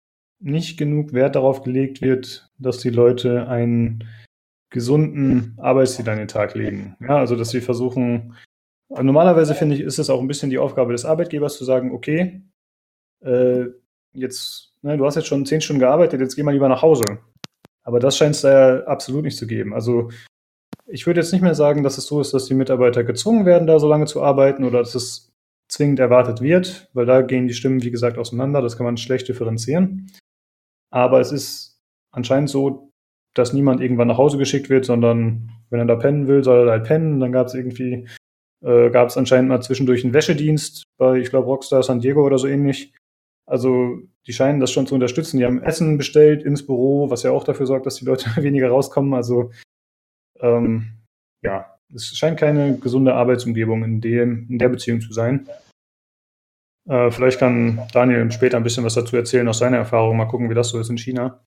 nicht 0.42 0.78
genug 0.78 1.12
Wert 1.12 1.36
darauf 1.36 1.62
gelegt 1.62 2.02
wird, 2.02 2.50
dass 2.58 2.78
die 2.78 2.90
Leute 2.90 3.48
einen 3.48 4.04
gesunden 4.70 5.56
Arbeitsstil 5.58 6.08
an 6.08 6.18
den 6.18 6.28
Tag 6.28 6.54
legen. 6.54 6.96
Ja, 7.00 7.18
also 7.18 7.36
dass 7.36 7.50
sie 7.50 7.60
versuchen, 7.60 8.36
normalerweise 8.88 9.54
finde 9.54 9.74
ich, 9.74 9.80
ist 9.80 9.98
es 9.98 10.10
auch 10.10 10.20
ein 10.20 10.28
bisschen 10.28 10.50
die 10.50 10.58
Aufgabe 10.58 10.92
des 10.92 11.04
Arbeitgebers 11.04 11.56
zu 11.56 11.64
sagen, 11.64 11.92
okay, 11.92 12.42
äh, 13.20 13.66
jetzt, 14.12 14.72
ne, 14.82 14.96
du 14.96 15.04
hast 15.04 15.16
jetzt 15.16 15.26
schon 15.26 15.46
zehn 15.46 15.60
Stunden 15.60 15.80
gearbeitet, 15.80 16.20
jetzt 16.20 16.36
geh 16.36 16.42
mal 16.42 16.52
lieber 16.52 16.68
nach 16.68 16.82
Hause. 16.82 17.18
Aber 17.82 18.00
das 18.00 18.16
scheint 18.16 18.34
es 18.34 18.42
da 18.42 18.80
absolut 18.80 19.24
nicht 19.24 19.36
zu 19.36 19.46
geben. 19.46 19.74
Also 19.74 20.10
ich 20.86 21.06
würde 21.06 21.20
jetzt 21.20 21.32
nicht 21.32 21.42
mehr 21.42 21.54
sagen, 21.54 21.82
dass 21.82 21.98
es 21.98 22.06
so 22.06 22.20
ist, 22.20 22.34
dass 22.34 22.46
die 22.46 22.54
Mitarbeiter 22.54 23.04
gezwungen 23.04 23.46
werden, 23.46 23.66
da 23.66 23.78
so 23.78 23.88
lange 23.88 24.06
zu 24.06 24.22
arbeiten 24.22 24.64
oder 24.64 24.80
dass 24.80 24.94
es 24.94 25.32
zwingend 25.68 26.00
erwartet 26.00 26.40
wird, 26.40 26.90
weil 26.92 27.06
da 27.06 27.22
gehen 27.22 27.46
die 27.46 27.54
Stimmen, 27.54 27.82
wie 27.82 27.92
gesagt, 27.92 28.18
auseinander. 28.18 28.60
Das 28.60 28.76
kann 28.76 28.84
man 28.84 28.96
schlecht 28.96 29.28
differenzieren. 29.28 30.10
Aber 30.90 31.20
es 31.20 31.30
ist 31.30 31.80
anscheinend 32.10 32.50
so, 32.50 32.90
dass 33.34 33.52
niemand 33.52 33.80
irgendwann 33.80 34.08
nach 34.08 34.18
Hause 34.18 34.38
geschickt 34.38 34.68
wird, 34.68 34.84
sondern 34.84 35.50
wenn 35.70 35.78
er 35.78 35.86
da 35.86 35.94
pennen 35.94 36.26
will, 36.26 36.42
soll 36.42 36.58
er 36.58 36.64
da 36.64 36.70
halt 36.72 36.84
pennen. 36.84 37.20
Dann 37.20 37.30
gab 37.30 37.46
es 37.46 37.54
irgendwie, 37.54 38.08
äh, 38.64 38.90
gab 38.90 39.08
es 39.08 39.16
anscheinend 39.16 39.48
mal 39.48 39.62
zwischendurch 39.62 40.02
einen 40.02 40.14
Wäschedienst 40.14 40.82
bei, 40.98 41.18
ich 41.18 41.30
glaube, 41.30 41.46
Rockstar 41.46 41.84
San 41.84 42.00
Diego 42.00 42.26
oder 42.26 42.38
so 42.38 42.48
ähnlich. 42.48 42.92
Also 43.50 43.98
die 44.28 44.32
scheinen 44.32 44.60
das 44.60 44.70
schon 44.70 44.86
zu 44.86 44.94
unterstützen. 44.94 45.38
Die 45.38 45.44
haben 45.44 45.62
Essen 45.62 45.98
bestellt 45.98 46.44
ins 46.44 46.64
Büro, 46.64 47.10
was 47.10 47.24
ja 47.24 47.32
auch 47.32 47.42
dafür 47.42 47.66
sorgt, 47.66 47.84
dass 47.84 47.96
die 47.96 48.04
Leute 48.04 48.30
weniger 48.42 48.68
rauskommen. 48.68 49.12
Also 49.12 49.50
ähm, 50.38 50.92
ja, 51.42 51.76
es 51.92 52.16
scheint 52.16 52.38
keine 52.38 52.78
gesunde 52.78 53.14
Arbeitsumgebung 53.14 53.82
in, 53.82 54.00
dem, 54.00 54.46
in 54.48 54.58
der 54.58 54.68
Beziehung 54.68 55.00
zu 55.00 55.12
sein. 55.12 55.48
Äh, 56.88 57.10
vielleicht 57.10 57.40
kann 57.40 57.82
Daniel 57.92 58.30
später 58.30 58.56
ein 58.56 58.62
bisschen 58.62 58.84
was 58.84 58.94
dazu 58.94 59.16
erzählen 59.16 59.48
aus 59.48 59.58
seiner 59.58 59.78
Erfahrung. 59.78 60.16
Mal 60.16 60.26
gucken, 60.26 60.48
wie 60.48 60.54
das 60.54 60.68
so 60.68 60.78
ist 60.78 60.88
in 60.88 60.98
China. 60.98 61.42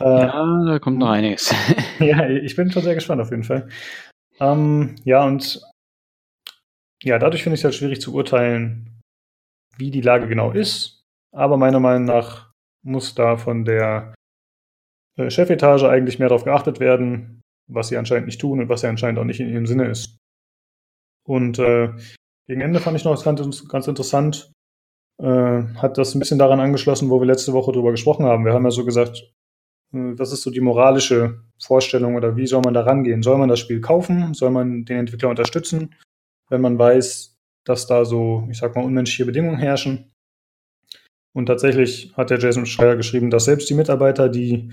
Äh, 0.00 0.04
ja, 0.04 0.64
da 0.66 0.78
kommt 0.80 0.98
noch 0.98 1.10
einiges. 1.10 1.54
ja, 2.00 2.28
ich 2.28 2.56
bin 2.56 2.72
schon 2.72 2.82
sehr 2.82 2.94
gespannt 2.96 3.20
auf 3.20 3.30
jeden 3.30 3.44
Fall. 3.44 3.68
Ähm, 4.40 4.96
ja, 5.04 5.24
und 5.24 5.62
ja, 7.04 7.20
dadurch 7.20 7.44
finde 7.44 7.54
ich 7.54 7.60
es 7.60 7.64
halt 7.64 7.74
schwierig 7.74 8.00
zu 8.00 8.12
urteilen, 8.14 8.97
wie 9.78 9.90
die 9.90 10.00
Lage 10.00 10.28
genau 10.28 10.52
ist. 10.52 11.04
Aber 11.32 11.56
meiner 11.56 11.80
Meinung 11.80 12.04
nach 12.04 12.52
muss 12.82 13.14
da 13.14 13.36
von 13.36 13.64
der 13.64 14.14
äh, 15.16 15.30
Chefetage 15.30 15.88
eigentlich 15.88 16.18
mehr 16.18 16.28
darauf 16.28 16.44
geachtet 16.44 16.80
werden, 16.80 17.42
was 17.68 17.88
sie 17.88 17.96
anscheinend 17.96 18.26
nicht 18.26 18.40
tun 18.40 18.60
und 18.60 18.68
was 18.68 18.82
ja 18.82 18.88
anscheinend 18.88 19.18
auch 19.18 19.24
nicht 19.24 19.40
in 19.40 19.48
ihrem 19.48 19.66
Sinne 19.66 19.86
ist. 19.86 20.18
Und 21.26 21.58
äh, 21.58 21.90
gegen 22.46 22.62
Ende 22.62 22.80
fand 22.80 22.96
ich 22.96 23.04
noch 23.04 23.22
ganz, 23.22 23.68
ganz 23.68 23.86
interessant, 23.86 24.50
äh, 25.20 25.62
hat 25.74 25.98
das 25.98 26.14
ein 26.14 26.18
bisschen 26.18 26.38
daran 26.38 26.60
angeschlossen, 26.60 27.10
wo 27.10 27.20
wir 27.20 27.26
letzte 27.26 27.52
Woche 27.52 27.72
drüber 27.72 27.90
gesprochen 27.90 28.24
haben. 28.24 28.44
Wir 28.44 28.54
haben 28.54 28.64
ja 28.64 28.70
so 28.70 28.84
gesagt, 28.84 29.30
äh, 29.92 30.14
das 30.14 30.32
ist 30.32 30.42
so 30.42 30.50
die 30.50 30.60
moralische 30.60 31.42
Vorstellung 31.60 32.16
oder 32.16 32.36
wie 32.36 32.46
soll 32.46 32.62
man 32.64 32.74
da 32.74 32.82
rangehen? 32.82 33.22
Soll 33.22 33.38
man 33.38 33.48
das 33.48 33.60
Spiel 33.60 33.80
kaufen? 33.80 34.32
Soll 34.34 34.50
man 34.50 34.84
den 34.84 35.00
Entwickler 35.00 35.28
unterstützen, 35.28 35.94
wenn 36.48 36.60
man 36.60 36.78
weiß, 36.78 37.37
dass 37.68 37.86
da 37.86 38.04
so, 38.04 38.46
ich 38.50 38.58
sag 38.58 38.74
mal, 38.74 38.84
unmenschliche 38.84 39.26
Bedingungen 39.26 39.58
herrschen? 39.58 40.10
Und 41.34 41.46
tatsächlich 41.46 42.12
hat 42.16 42.30
der 42.30 42.38
Jason 42.38 42.66
Schreier 42.66 42.96
geschrieben, 42.96 43.30
dass 43.30 43.44
selbst 43.44 43.68
die 43.70 43.74
Mitarbeiter, 43.74 44.28
die 44.28 44.72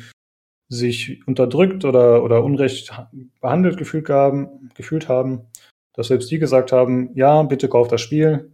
sich 0.68 1.26
unterdrückt 1.28 1.86
oder, 1.86 2.24
oder 2.24 2.43
unrecht 2.43 2.91
behandelt 3.39 3.78
gefühlt 3.78 4.10
haben, 4.10 4.72
gefühlt 4.76 5.08
haben, 5.08 5.46
dass 5.93 6.08
selbst 6.08 6.32
die 6.32 6.39
gesagt 6.39 6.72
haben, 6.72 7.12
ja, 7.14 7.43
bitte 7.43 7.70
kauft 7.70 7.91
das 7.91 8.02
Spiel, 8.02 8.52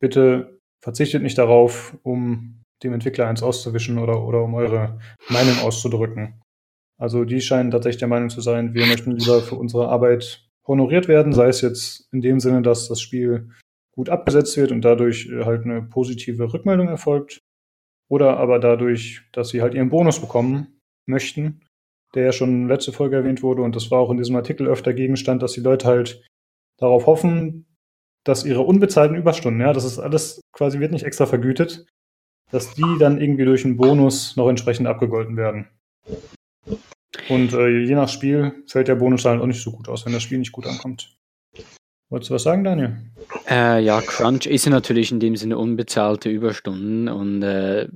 bitte 0.00 0.58
verzichtet 0.82 1.22
nicht 1.22 1.38
darauf, 1.38 1.96
um 2.02 2.62
dem 2.82 2.92
Entwickler 2.92 3.28
eins 3.28 3.42
auszuwischen 3.42 3.98
oder, 3.98 4.22
oder 4.24 4.42
um 4.42 4.54
eure 4.54 4.98
Meinung 5.28 5.58
auszudrücken. 5.60 6.40
Also 7.00 7.24
die 7.24 7.40
scheinen 7.40 7.70
tatsächlich 7.70 8.00
der 8.00 8.08
Meinung 8.08 8.30
zu 8.30 8.40
sein, 8.40 8.74
wir 8.74 8.86
möchten 8.86 9.12
lieber 9.12 9.40
für 9.40 9.56
unsere 9.56 9.88
Arbeit 9.88 10.46
honoriert 10.66 11.08
werden, 11.08 11.32
sei 11.32 11.48
es 11.48 11.60
jetzt 11.60 12.08
in 12.12 12.20
dem 12.20 12.40
Sinne, 12.40 12.62
dass 12.62 12.88
das 12.88 13.00
Spiel 13.00 13.50
gut 13.94 14.08
abgesetzt 14.08 14.56
wird 14.56 14.72
und 14.72 14.82
dadurch 14.82 15.28
äh, 15.30 15.44
halt 15.44 15.64
eine 15.64 15.82
positive 15.82 16.52
Rückmeldung 16.52 16.88
erfolgt, 16.88 17.40
oder 18.08 18.36
aber 18.36 18.58
dadurch, 18.58 19.22
dass 19.32 19.48
sie 19.48 19.62
halt 19.62 19.74
ihren 19.74 19.90
Bonus 19.90 20.20
bekommen 20.20 20.80
möchten, 21.06 21.60
der 22.14 22.24
ja 22.24 22.32
schon 22.32 22.68
letzte 22.68 22.92
Folge 22.92 23.16
erwähnt 23.16 23.42
wurde 23.42 23.62
und 23.62 23.74
das 23.74 23.90
war 23.90 23.98
auch 23.98 24.10
in 24.10 24.18
diesem 24.18 24.36
Artikel 24.36 24.68
öfter 24.68 24.92
Gegenstand, 24.92 25.42
dass 25.42 25.52
die 25.52 25.60
Leute 25.60 25.86
halt 25.86 26.24
darauf 26.78 27.06
hoffen, 27.06 27.66
dass 28.24 28.44
ihre 28.44 28.62
unbezahlten 28.62 29.16
Überstunden, 29.16 29.60
ja, 29.60 29.72
das 29.72 29.84
ist 29.84 29.98
alles 29.98 30.40
quasi 30.52 30.80
wird 30.80 30.92
nicht 30.92 31.04
extra 31.04 31.26
vergütet, 31.26 31.86
dass 32.50 32.74
die 32.74 32.98
dann 32.98 33.20
irgendwie 33.20 33.44
durch 33.44 33.64
einen 33.64 33.76
Bonus 33.76 34.36
noch 34.36 34.48
entsprechend 34.48 34.86
abgegolten 34.86 35.36
werden. 35.36 35.68
Und 37.28 37.52
äh, 37.52 37.68
je 37.68 37.94
nach 37.94 38.08
Spiel 38.08 38.64
fällt 38.66 38.88
der 38.88 38.96
Bonus 38.96 39.22
dann 39.22 39.40
auch 39.40 39.46
nicht 39.46 39.62
so 39.62 39.72
gut 39.72 39.88
aus, 39.88 40.04
wenn 40.04 40.12
das 40.12 40.22
Spiel 40.22 40.38
nicht 40.38 40.52
gut 40.52 40.66
ankommt. 40.66 41.13
Wolltest 42.10 42.30
du 42.30 42.34
was 42.34 42.42
sagen, 42.42 42.64
Daniel? 42.64 42.96
Äh, 43.48 43.82
ja, 43.82 44.00
Crunch 44.00 44.46
ist 44.46 44.66
ja 44.66 44.70
natürlich 44.70 45.10
in 45.10 45.20
dem 45.20 45.36
Sinne 45.36 45.58
unbezahlte 45.58 46.28
Überstunden 46.28 47.08
und 47.08 47.42
äh, 47.42 47.88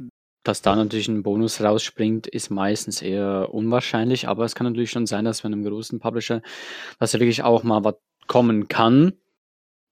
dass 0.45 0.63
da 0.63 0.75
natürlich 0.77 1.09
ein 1.09 1.23
Bonus 1.23 1.61
rausspringt, 1.61 2.27
ist 2.27 2.51
meistens 2.51 3.03
eher 3.03 3.53
unwahrscheinlich, 3.53 4.29
aber 4.29 4.45
es 4.45 4.55
kann 4.55 4.67
natürlich 4.67 4.91
schon 4.91 5.07
sein, 5.07 5.25
dass 5.25 5.43
bei 5.43 5.47
einem 5.47 5.63
großen 5.63 6.01
Publisher, 6.01 6.41
dass 6.99 7.11
da 7.11 7.21
wirklich 7.21 7.43
auch 7.43 7.65
mal 7.65 7.85
was 7.85 7.97
kommen 8.29 8.69
kann. 8.69 9.13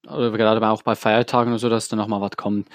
Oder 0.06 0.30
gerade 0.30 0.66
auch 0.66 0.82
bei 0.82 0.94
Feiertagen 0.94 1.52
oder 1.52 1.58
so, 1.58 1.68
dass 1.68 1.88
da 1.88 1.96
noch 1.96 2.06
mal 2.06 2.20
was 2.20 2.36
kommt. 2.36 2.68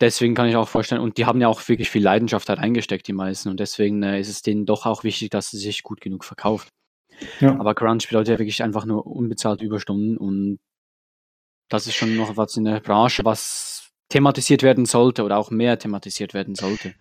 Deswegen 0.00 0.34
kann 0.34 0.48
ich 0.48 0.56
auch 0.56 0.68
vorstellen, 0.68 1.00
und 1.00 1.16
die 1.18 1.26
haben 1.26 1.40
ja 1.40 1.48
auch 1.48 1.66
wirklich 1.68 1.90
viel 1.90 2.02
Leidenschaft 2.02 2.48
da 2.48 2.54
reingesteckt, 2.54 3.06
die 3.06 3.12
meisten. 3.12 3.50
Und 3.50 3.60
deswegen 3.60 4.02
äh, 4.02 4.20
ist 4.20 4.28
es 4.28 4.42
denen 4.42 4.66
doch 4.66 4.86
auch 4.86 5.04
wichtig, 5.04 5.30
dass 5.30 5.50
sie 5.50 5.58
sich 5.58 5.82
gut 5.82 6.00
genug 6.00 6.24
verkauft. 6.24 6.68
Ja. 7.40 7.58
Aber 7.58 7.74
Crunch 7.74 8.08
bedeutet 8.08 8.28
ja 8.28 8.38
wirklich 8.38 8.62
einfach 8.62 8.84
nur 8.84 9.06
unbezahlte 9.06 9.64
Überstunden 9.64 10.16
und 10.16 10.58
das 11.68 11.86
ist 11.86 11.94
schon 11.94 12.16
noch 12.16 12.36
was 12.36 12.56
in 12.56 12.64
der 12.64 12.80
Branche, 12.80 13.24
was 13.24 13.90
thematisiert 14.08 14.62
werden 14.62 14.86
sollte 14.86 15.24
oder 15.24 15.36
auch 15.36 15.50
mehr 15.50 15.78
thematisiert 15.78 16.32
werden 16.32 16.54
sollte. 16.54 16.94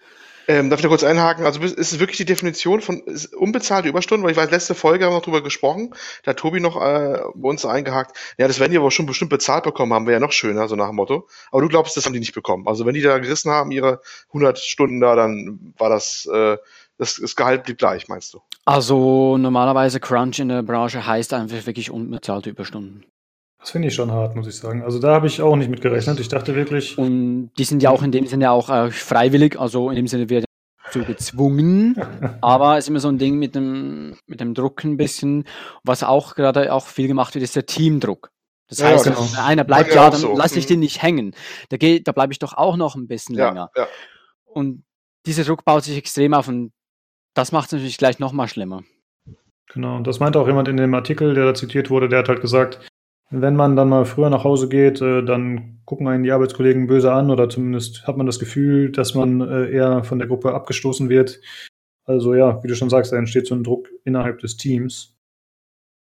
Ähm, 0.48 0.70
darf 0.70 0.80
ich 0.80 0.84
da 0.84 0.90
kurz 0.90 1.04
einhaken? 1.04 1.46
Also 1.46 1.60
ist 1.62 1.78
es 1.78 2.00
wirklich 2.00 2.18
die 2.18 2.26
Definition 2.26 2.82
von 2.82 3.02
unbezahlte 3.36 3.90
Überstunden? 3.90 4.24
Weil 4.24 4.32
ich 4.32 4.38
weiß, 4.38 4.52
letzte 4.52 4.76
Folge 4.76 5.06
haben 5.06 5.12
wir 5.12 5.18
noch 5.18 5.24
drüber 5.24 5.42
gesprochen. 5.42 5.96
Da 6.24 6.32
hat 6.32 6.38
Tobi 6.38 6.60
noch 6.60 6.80
äh, 6.80 7.20
bei 7.34 7.50
uns 7.50 7.66
eingehakt. 7.66 8.16
Ja, 8.38 8.48
das 8.48 8.60
werden 8.60 8.72
die 8.72 8.78
aber 8.78 8.92
schon 8.92 9.08
bestimmt 9.08 9.32
bezahlt 9.32 9.64
bekommen 9.64 9.94
haben, 9.94 10.06
wäre 10.06 10.16
ja 10.16 10.20
noch 10.20 10.32
schöner, 10.32 10.68
so 10.68 10.76
nach 10.76 10.88
dem 10.88 10.98
Motto. 10.98 11.28
Aber 11.52 11.62
du 11.62 11.68
glaubst, 11.68 11.98
das 11.98 12.06
haben 12.06 12.14
die 12.14 12.20
nicht 12.20 12.36
bekommen. 12.36 12.68
Also 12.68 12.86
wenn 12.86 12.94
die 12.94 13.02
da 13.02 13.18
gerissen 13.18 13.52
haben, 13.52 13.72
ihre 13.72 14.02
100 14.28 14.60
Stunden 14.60 15.00
da, 15.00 15.16
dann 15.16 15.74
war 15.78 15.90
das, 15.90 16.28
äh, 16.32 16.58
das, 16.98 17.16
das 17.16 17.36
Gehalt 17.36 17.64
blieb 17.64 17.78
gleich, 17.78 18.08
meinst 18.08 18.34
du? 18.34 18.42
Also 18.66 19.38
normalerweise 19.38 20.00
Crunch 20.00 20.40
in 20.40 20.50
der 20.50 20.64
Branche 20.64 21.06
heißt 21.06 21.34
einfach 21.34 21.66
wirklich 21.66 21.92
unbezahlte 21.92 22.50
Überstunden. 22.50 23.06
Das 23.60 23.72
finde 23.72 23.88
ich 23.88 23.96
schon 23.96 24.12
hart, 24.12 24.36
muss 24.36 24.48
ich 24.48 24.56
sagen. 24.58 24.84
Also 24.84 25.00
da 25.00 25.14
habe 25.14 25.28
ich 25.28 25.42
auch 25.42 25.56
nicht 25.56 25.70
mit 25.70 25.82
gerechnet. 25.82 26.20
Ich 26.20 26.28
dachte 26.28 26.56
wirklich. 26.56 26.98
Und 26.98 27.52
die 27.58 27.64
sind 27.64 27.82
ja 27.82 27.90
auch 27.90 28.04
in 28.04 28.12
dem 28.12 28.28
Sinne 28.28 28.52
auch 28.52 28.70
äh, 28.70 28.92
freiwillig, 28.92 29.60
also 29.60 29.90
in 29.90 29.96
dem 29.96 30.08
Sinne 30.08 30.30
wird 30.30 30.46
so 30.92 31.04
gezwungen. 31.04 32.00
aber 32.42 32.78
es 32.78 32.86
ist 32.86 32.90
immer 32.90 33.00
so 33.00 33.10
ein 33.10 33.18
Ding 33.18 33.38
mit 33.38 33.56
dem, 33.56 34.18
mit 34.28 34.40
dem 34.40 34.54
Druck 34.54 34.84
ein 34.84 34.98
bisschen. 34.98 35.46
Was 35.84 36.04
auch 36.04 36.36
gerade 36.36 36.72
auch 36.72 36.86
viel 36.86 37.08
gemacht 37.08 37.34
wird, 37.34 37.44
ist 37.44 37.56
der 37.56 37.66
Teamdruck. 37.66 38.30
Das 38.68 38.80
ja, 38.80 38.88
heißt, 38.88 39.06
genau. 39.06 39.20
wenn 39.20 39.40
einer 39.40 39.64
bleibt, 39.64 39.94
ja, 39.94 40.10
dann 40.10 40.20
so. 40.20 40.36
lasse 40.36 40.60
ich 40.60 40.66
mhm. 40.66 40.70
den 40.70 40.80
nicht 40.82 41.02
hängen. 41.02 41.36
Da, 41.70 41.78
da 41.78 42.12
bleibe 42.12 42.34
ich 42.34 42.40
doch 42.40 42.54
auch 42.54 42.78
noch 42.78 42.96
ein 42.96 43.08
bisschen 43.08 43.36
ja, 43.36 43.48
länger. 43.48 43.70
Ja. 43.76 43.88
Und 44.46 44.84
dieser 45.26 45.44
Druck 45.44 45.66
baut 45.66 45.84
sich 45.84 45.98
extrem 45.98 46.34
auf 46.34 46.48
und 46.48 46.72
das 47.36 47.52
macht 47.52 47.68
es 47.68 47.74
natürlich 47.74 48.00
gleich 48.00 48.18
nochmal 48.18 48.48
schlimmer. 48.48 48.84
Genau, 49.72 49.98
und 49.98 50.08
das 50.08 50.20
meinte 50.20 50.40
auch 50.40 50.48
jemand 50.48 50.68
in 50.68 50.78
dem 50.78 50.94
Artikel, 50.94 51.36
der 51.36 51.46
da 51.46 51.54
zitiert 51.54 51.90
wurde, 51.90 52.10
der 52.10 52.20
hat 52.20 52.30
halt 52.30 52.42
gesagt, 52.42 52.80
wenn 53.30 53.56
man 53.56 53.76
dann 53.76 53.90
mal 53.90 54.06
früher 54.06 54.30
nach 54.30 54.44
Hause 54.44 54.70
geht, 54.70 55.02
äh, 55.02 55.24
dann 55.24 55.82
gucken 55.86 56.08
einen 56.08 56.24
die 56.24 56.32
Arbeitskollegen 56.32 56.88
böse 56.88 57.12
an 57.12 57.32
oder 57.32 57.50
zumindest 57.50 58.08
hat 58.08 58.18
man 58.18 58.26
das 58.26 58.40
Gefühl, 58.40 58.92
dass 58.92 59.16
man 59.16 59.42
äh, 59.42 59.70
eher 59.70 60.04
von 60.04 60.20
der 60.20 60.28
Gruppe 60.28 60.54
abgestoßen 60.54 61.10
wird. 61.10 61.42
Also 62.06 62.36
ja, 62.36 62.64
wie 62.64 62.68
du 62.68 62.76
schon 62.76 62.90
sagst, 62.90 63.12
da 63.12 63.18
entsteht 63.18 63.48
so 63.48 63.56
ein 63.56 63.64
Druck 63.64 63.90
innerhalb 64.04 64.40
des 64.40 64.58
Teams. 64.58 65.18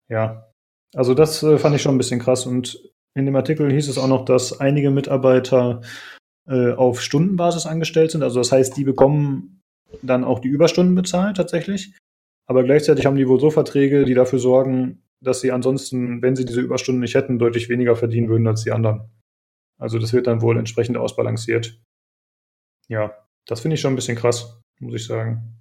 Ja, 0.10 0.52
also 0.94 1.14
das 1.14 1.42
äh, 1.42 1.58
fand 1.58 1.76
ich 1.76 1.82
schon 1.82 1.96
ein 1.96 1.98
bisschen 1.98 2.20
krass 2.20 2.46
und 2.46 2.92
in 3.16 3.26
dem 3.26 3.36
Artikel 3.36 3.72
hieß 3.72 3.88
es 3.88 3.98
auch 3.98 4.10
noch, 4.10 4.26
dass 4.26 4.60
einige 4.60 4.92
Mitarbeiter 4.92 5.82
auf 6.48 7.02
Stundenbasis 7.02 7.66
angestellt 7.66 8.12
sind. 8.12 8.22
Also 8.22 8.40
das 8.40 8.52
heißt, 8.52 8.78
die 8.78 8.84
bekommen 8.84 9.55
dann 10.02 10.24
auch 10.24 10.40
die 10.40 10.48
Überstunden 10.48 10.96
bezahlt 10.96 11.38
tatsächlich. 11.38 11.98
Aber 12.48 12.64
gleichzeitig 12.64 13.06
haben 13.06 13.18
die 13.18 13.28
wohl 13.28 13.40
so 13.40 13.50
Verträge, 13.50 14.06
die 14.06 14.14
dafür 14.14 14.40
sorgen, 14.40 15.04
dass 15.22 15.42
sie 15.42 15.52
ansonsten, 15.52 16.22
wenn 16.22 16.36
sie 16.36 16.46
diese 16.46 16.62
Überstunden 16.62 17.02
nicht 17.02 17.16
hätten, 17.16 17.40
deutlich 17.40 17.70
weniger 17.70 17.96
verdienen 17.96 18.30
würden 18.30 18.48
als 18.48 18.64
die 18.64 18.72
anderen. 18.72 19.10
Also 19.78 20.00
das 20.00 20.14
wird 20.14 20.28
dann 20.28 20.42
wohl 20.42 20.58
entsprechend 20.58 20.98
ausbalanciert. 20.98 21.82
Ja, 22.88 23.14
das 23.46 23.62
finde 23.62 23.76
ich 23.76 23.82
schon 23.82 23.94
ein 23.94 23.96
bisschen 23.96 24.18
krass, 24.18 24.62
muss 24.80 24.94
ich 24.94 25.06
sagen. 25.06 25.56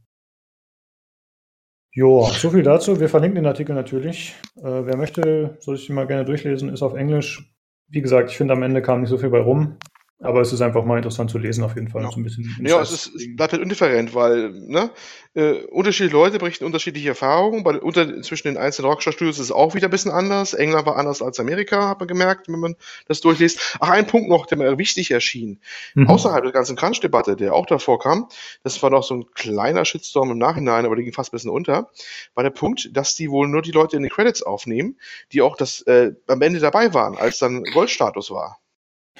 Joa, 1.92 2.28
so 2.30 2.50
viel 2.50 2.62
dazu. 2.62 2.98
Wir 2.98 3.08
verlinken 3.08 3.36
den 3.36 3.46
Artikel 3.46 3.74
natürlich. 3.74 4.34
Äh, 4.56 4.62
wer 4.84 4.96
möchte, 4.96 5.56
soll 5.60 5.76
ich 5.76 5.88
ihn 5.88 5.94
mal 5.94 6.06
gerne 6.06 6.24
durchlesen, 6.24 6.68
ist 6.68 6.82
auf 6.82 6.94
Englisch. 6.94 7.54
Wie 7.88 8.00
gesagt, 8.00 8.30
ich 8.30 8.36
finde 8.36 8.54
am 8.54 8.62
Ende 8.62 8.82
kam 8.82 9.00
nicht 9.00 9.10
so 9.10 9.18
viel 9.18 9.30
bei 9.30 9.40
rum. 9.40 9.78
Aber 10.20 10.40
es 10.40 10.52
ist 10.52 10.60
einfach 10.60 10.84
mal 10.84 10.96
interessant 10.96 11.30
zu 11.30 11.38
lesen, 11.38 11.64
auf 11.64 11.74
jeden 11.74 11.88
Fall. 11.88 12.02
Ja, 12.02 12.10
so 12.10 12.18
ein 12.18 12.22
bisschen 12.22 12.56
ja 12.64 12.80
es, 12.80 12.92
ist, 12.92 13.14
es 13.14 13.36
bleibt 13.36 13.52
halt 13.52 13.62
indifferent, 13.62 14.14
weil 14.14 14.50
ne, 14.50 14.90
äh, 15.34 15.64
unterschiedliche 15.64 16.16
Leute 16.16 16.38
berichten 16.38 16.64
unterschiedliche 16.64 17.08
Erfahrungen. 17.08 17.64
Bei, 17.64 17.80
unter, 17.80 18.22
zwischen 18.22 18.48
den 18.48 18.56
einzelnen 18.56 18.90
Rockstar-Studios 18.90 19.38
ist 19.38 19.46
es 19.46 19.52
auch 19.52 19.74
wieder 19.74 19.88
ein 19.88 19.90
bisschen 19.90 20.12
anders. 20.12 20.54
England 20.54 20.86
war 20.86 20.96
anders 20.96 21.20
als 21.20 21.40
Amerika, 21.40 21.88
hat 21.88 21.98
man 21.98 22.06
gemerkt, 22.06 22.48
wenn 22.48 22.60
man 22.60 22.76
das 23.08 23.20
durchliest. 23.20 23.76
Ach, 23.80 23.90
ein 23.90 24.06
Punkt 24.06 24.28
noch, 24.28 24.46
der 24.46 24.56
mir 24.56 24.78
wichtig 24.78 25.10
erschien. 25.10 25.60
Mhm. 25.94 26.08
Außerhalb 26.08 26.44
der 26.44 26.52
ganzen 26.52 26.76
Crunch-Debatte, 26.76 27.34
der 27.34 27.52
auch 27.52 27.66
davor 27.66 27.98
kam, 27.98 28.28
das 28.62 28.80
war 28.84 28.90
noch 28.90 29.02
so 29.02 29.14
ein 29.14 29.26
kleiner 29.34 29.84
Shitstorm 29.84 30.30
im 30.30 30.38
Nachhinein, 30.38 30.86
aber 30.86 30.94
der 30.94 31.04
ging 31.04 31.12
fast 31.12 31.32
ein 31.32 31.36
bisschen 31.36 31.50
unter, 31.50 31.90
war 32.34 32.44
der 32.44 32.50
Punkt, 32.50 32.96
dass 32.96 33.16
die 33.16 33.30
wohl 33.30 33.48
nur 33.48 33.62
die 33.62 33.72
Leute 33.72 33.96
in 33.96 34.02
den 34.02 34.12
Credits 34.12 34.42
aufnehmen, 34.42 34.96
die 35.32 35.42
auch 35.42 35.56
das 35.56 35.82
äh, 35.82 36.12
am 36.28 36.40
Ende 36.40 36.60
dabei 36.60 36.94
waren, 36.94 37.16
als 37.16 37.38
dann 37.38 37.64
Goldstatus 37.64 38.30
war. 38.30 38.58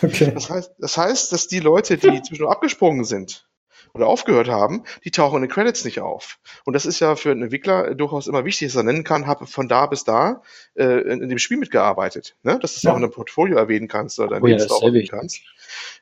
Okay. 0.02 0.32
Das 0.34 0.50
heißt, 0.50 0.72
das 0.78 0.96
heißt, 0.96 1.32
dass 1.32 1.46
die 1.46 1.60
Leute, 1.60 1.96
die 1.96 2.22
zwischendurch 2.22 2.52
abgesprungen 2.52 3.04
sind 3.04 3.46
oder 3.92 4.08
aufgehört 4.08 4.48
haben, 4.48 4.82
die 5.04 5.12
tauchen 5.12 5.36
in 5.36 5.42
den 5.42 5.50
Credits 5.50 5.84
nicht 5.84 6.00
auf. 6.00 6.38
Und 6.64 6.72
das 6.72 6.84
ist 6.84 6.98
ja 6.98 7.14
für 7.14 7.30
einen 7.30 7.42
Entwickler 7.42 7.94
durchaus 7.94 8.26
immer 8.26 8.44
wichtig, 8.44 8.68
dass 8.68 8.76
er 8.76 8.82
nennen 8.82 9.04
kann, 9.04 9.26
habe 9.26 9.46
von 9.46 9.68
da 9.68 9.86
bis 9.86 10.02
da 10.02 10.42
äh, 10.74 11.00
in, 11.02 11.22
in, 11.22 11.28
dem 11.28 11.38
Spiel 11.38 11.58
mitgearbeitet. 11.58 12.36
Ne? 12.42 12.58
Dass 12.58 12.72
du 12.72 12.78
es 12.78 12.82
ja. 12.82 12.90
auch 12.90 12.96
in 12.96 13.04
einem 13.04 13.12
Portfolio 13.12 13.56
erwähnen 13.56 13.86
kannst 13.86 14.18
oder 14.18 14.30
dein 14.30 14.42
oh, 14.42 14.46
ja, 14.48 14.56
erwähnen 14.56 15.08
kannst. 15.08 15.42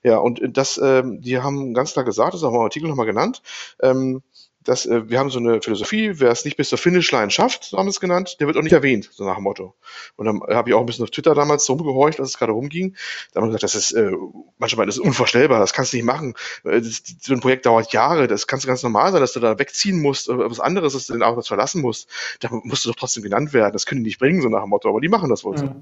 Ja, 0.03 0.17
und 0.17 0.41
das, 0.57 0.81
ähm, 0.83 1.21
die 1.21 1.39
haben 1.39 1.75
ganz 1.75 1.93
klar 1.93 2.05
gesagt, 2.05 2.33
das 2.33 2.41
ist 2.41 2.45
auch 2.45 2.55
im 2.55 2.61
Artikel 2.61 2.89
nochmal 2.89 3.07
genannt, 3.07 3.43
ähm, 3.83 4.23
dass 4.65 4.87
äh, 4.87 5.09
wir 5.09 5.19
haben 5.19 5.31
so 5.31 5.39
eine 5.39 5.61
Philosophie, 5.61 6.21
wer 6.21 6.31
es 6.31 6.45
nicht 6.45 6.57
bis 6.57 6.69
zur 6.69 6.79
Finishline 6.79 7.31
schafft, 7.31 7.65
so 7.65 7.79
haben 7.79 7.87
wir 7.87 7.91
es 7.91 8.01
genannt, 8.01 8.37
der 8.41 8.47
wird 8.47 8.57
auch 8.57 8.63
nicht 8.63 8.73
erwähnt, 8.73 9.09
so 9.13 9.25
nach 9.25 9.37
dem 9.37 9.45
Motto. 9.45 9.75
Und 10.17 10.27
dann 10.27 10.41
habe 10.49 10.71
ich 10.71 10.75
auch 10.75 10.81
ein 10.81 10.87
bisschen 10.87 11.05
auf 11.05 11.11
Twitter 11.11 11.35
damals 11.35 11.69
rumgehorcht, 11.69 12.21
als 12.21 12.31
es 12.31 12.39
gerade 12.39 12.53
rumging. 12.53 12.97
Da 13.33 13.41
haben 13.41 13.49
wir 13.49 13.59
gesagt, 13.59 13.65
das 13.65 13.75
ist 13.75 13.93
äh, 13.93 14.13
manchmal 14.59 14.87
das 14.87 14.97
ist 14.97 15.03
unvorstellbar, 15.03 15.61
das 15.61 15.73
kannst 15.73 15.93
du 15.93 15.97
nicht 15.97 16.07
machen. 16.07 16.35
Äh, 16.65 16.81
das, 16.81 17.03
so 17.21 17.33
ein 17.33 17.41
Projekt 17.41 17.67
dauert 17.67 17.93
Jahre, 17.93 18.29
das 18.29 18.47
kannst 18.47 18.65
du 18.65 18.69
ganz 18.69 18.83
normal 18.83 19.13
sein, 19.13 19.21
dass 19.21 19.33
du 19.33 19.41
da 19.41 19.59
wegziehen 19.59 20.01
musst, 20.01 20.29
oder 20.29 20.51
was 20.51 20.61
anderes, 20.61 20.93
dass 20.93 21.07
du 21.07 21.13
den 21.13 21.23
Arbeitsplatz 21.23 21.49
verlassen 21.49 21.83
musst. 21.83 22.09
Da 22.41 22.49
musst 22.51 22.85
du 22.85 22.91
doch 22.91 22.97
trotzdem 22.97 23.23
genannt 23.23 23.53
werden. 23.53 23.73
Das 23.73 23.87
können 23.87 24.03
die 24.03 24.09
nicht 24.09 24.19
bringen, 24.19 24.43
so 24.43 24.49
nach 24.49 24.63
dem 24.63 24.71
Motto, 24.71 24.89
aber 24.89 25.01
die 25.01 25.09
machen 25.09 25.31
das 25.31 25.45
wohl 25.45 25.57
so. 25.59 25.75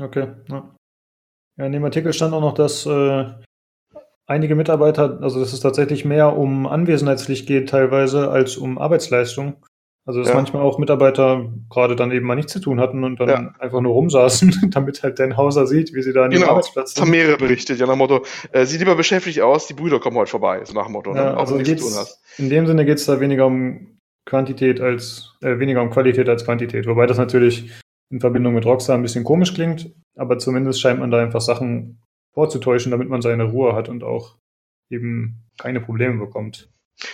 Okay, 0.00 0.28
ja. 0.48 0.74
Ja, 1.58 1.66
in 1.66 1.72
dem 1.72 1.84
Artikel 1.84 2.12
stand 2.12 2.32
auch 2.32 2.40
noch, 2.40 2.54
dass 2.54 2.86
äh, 2.86 3.30
einige 4.26 4.54
Mitarbeiter, 4.54 5.18
also 5.22 5.40
dass 5.40 5.52
es 5.52 5.60
tatsächlich 5.60 6.04
mehr 6.04 6.36
um 6.36 6.66
Anwesenheitspflicht 6.66 7.46
geht 7.46 7.68
teilweise 7.68 8.30
als 8.30 8.56
um 8.56 8.78
Arbeitsleistung. 8.78 9.56
Also 10.04 10.18
dass 10.18 10.30
ja. 10.30 10.34
manchmal 10.34 10.62
auch 10.62 10.78
Mitarbeiter 10.78 11.52
gerade 11.70 11.94
dann 11.94 12.10
eben 12.10 12.26
mal 12.26 12.34
nichts 12.34 12.52
zu 12.52 12.58
tun 12.58 12.80
hatten 12.80 13.04
und 13.04 13.20
dann 13.20 13.28
ja. 13.28 13.54
einfach 13.60 13.80
nur 13.80 13.92
rumsaßen, 13.92 14.70
damit 14.72 15.02
halt 15.04 15.20
Dan 15.20 15.36
Hauser 15.36 15.68
sieht, 15.68 15.94
wie 15.94 16.02
sie 16.02 16.12
da 16.12 16.24
an 16.24 16.32
genau. 16.32 16.48
Arbeitsplatz 16.48 16.90
sind. 16.90 16.98
Das 16.98 17.02
haben 17.02 17.10
mehrere 17.12 17.36
berichtet, 17.36 17.78
ja 17.78 17.86
nach 17.86 17.94
dem 17.94 17.98
Motto, 17.98 18.24
äh, 18.50 18.66
sieht 18.66 18.80
lieber 18.80 18.96
beschäftigt 18.96 19.40
aus, 19.40 19.68
die 19.68 19.74
Brüder 19.74 20.00
kommen 20.00 20.16
heute 20.16 20.30
vorbei, 20.32 20.60
so 20.64 20.74
nach 20.74 20.86
dem 20.86 20.92
Motto. 20.92 21.14
Ja, 21.14 21.34
also 21.34 21.56
in 21.56 21.64
dem 22.50 22.66
Sinne 22.66 22.84
geht 22.84 22.98
es 22.98 23.06
da 23.06 23.20
weniger 23.20 23.46
um 23.46 23.98
Quantität 24.24 24.80
als, 24.80 25.36
äh, 25.40 25.60
weniger 25.60 25.82
um 25.82 25.90
Qualität 25.90 26.28
als 26.28 26.44
Quantität, 26.44 26.88
wobei 26.88 27.06
das 27.06 27.18
natürlich 27.18 27.70
in 28.10 28.18
Verbindung 28.18 28.54
mit 28.54 28.66
Rockstar 28.66 28.96
ein 28.96 29.02
bisschen 29.02 29.22
komisch 29.22 29.54
klingt, 29.54 29.92
aber 30.16 30.38
zumindest 30.38 30.80
scheint 30.80 30.98
man 30.98 31.12
da 31.12 31.20
einfach 31.20 31.40
Sachen 31.40 32.01
vorzutäuschen, 32.32 32.90
damit 32.90 33.08
man 33.08 33.22
seine 33.22 33.44
Ruhe 33.44 33.74
hat 33.74 33.88
und 33.88 34.04
auch 34.04 34.36
eben 34.90 35.44
keine 35.58 35.80
Probleme 35.80 36.18
bekommt. 36.18 36.68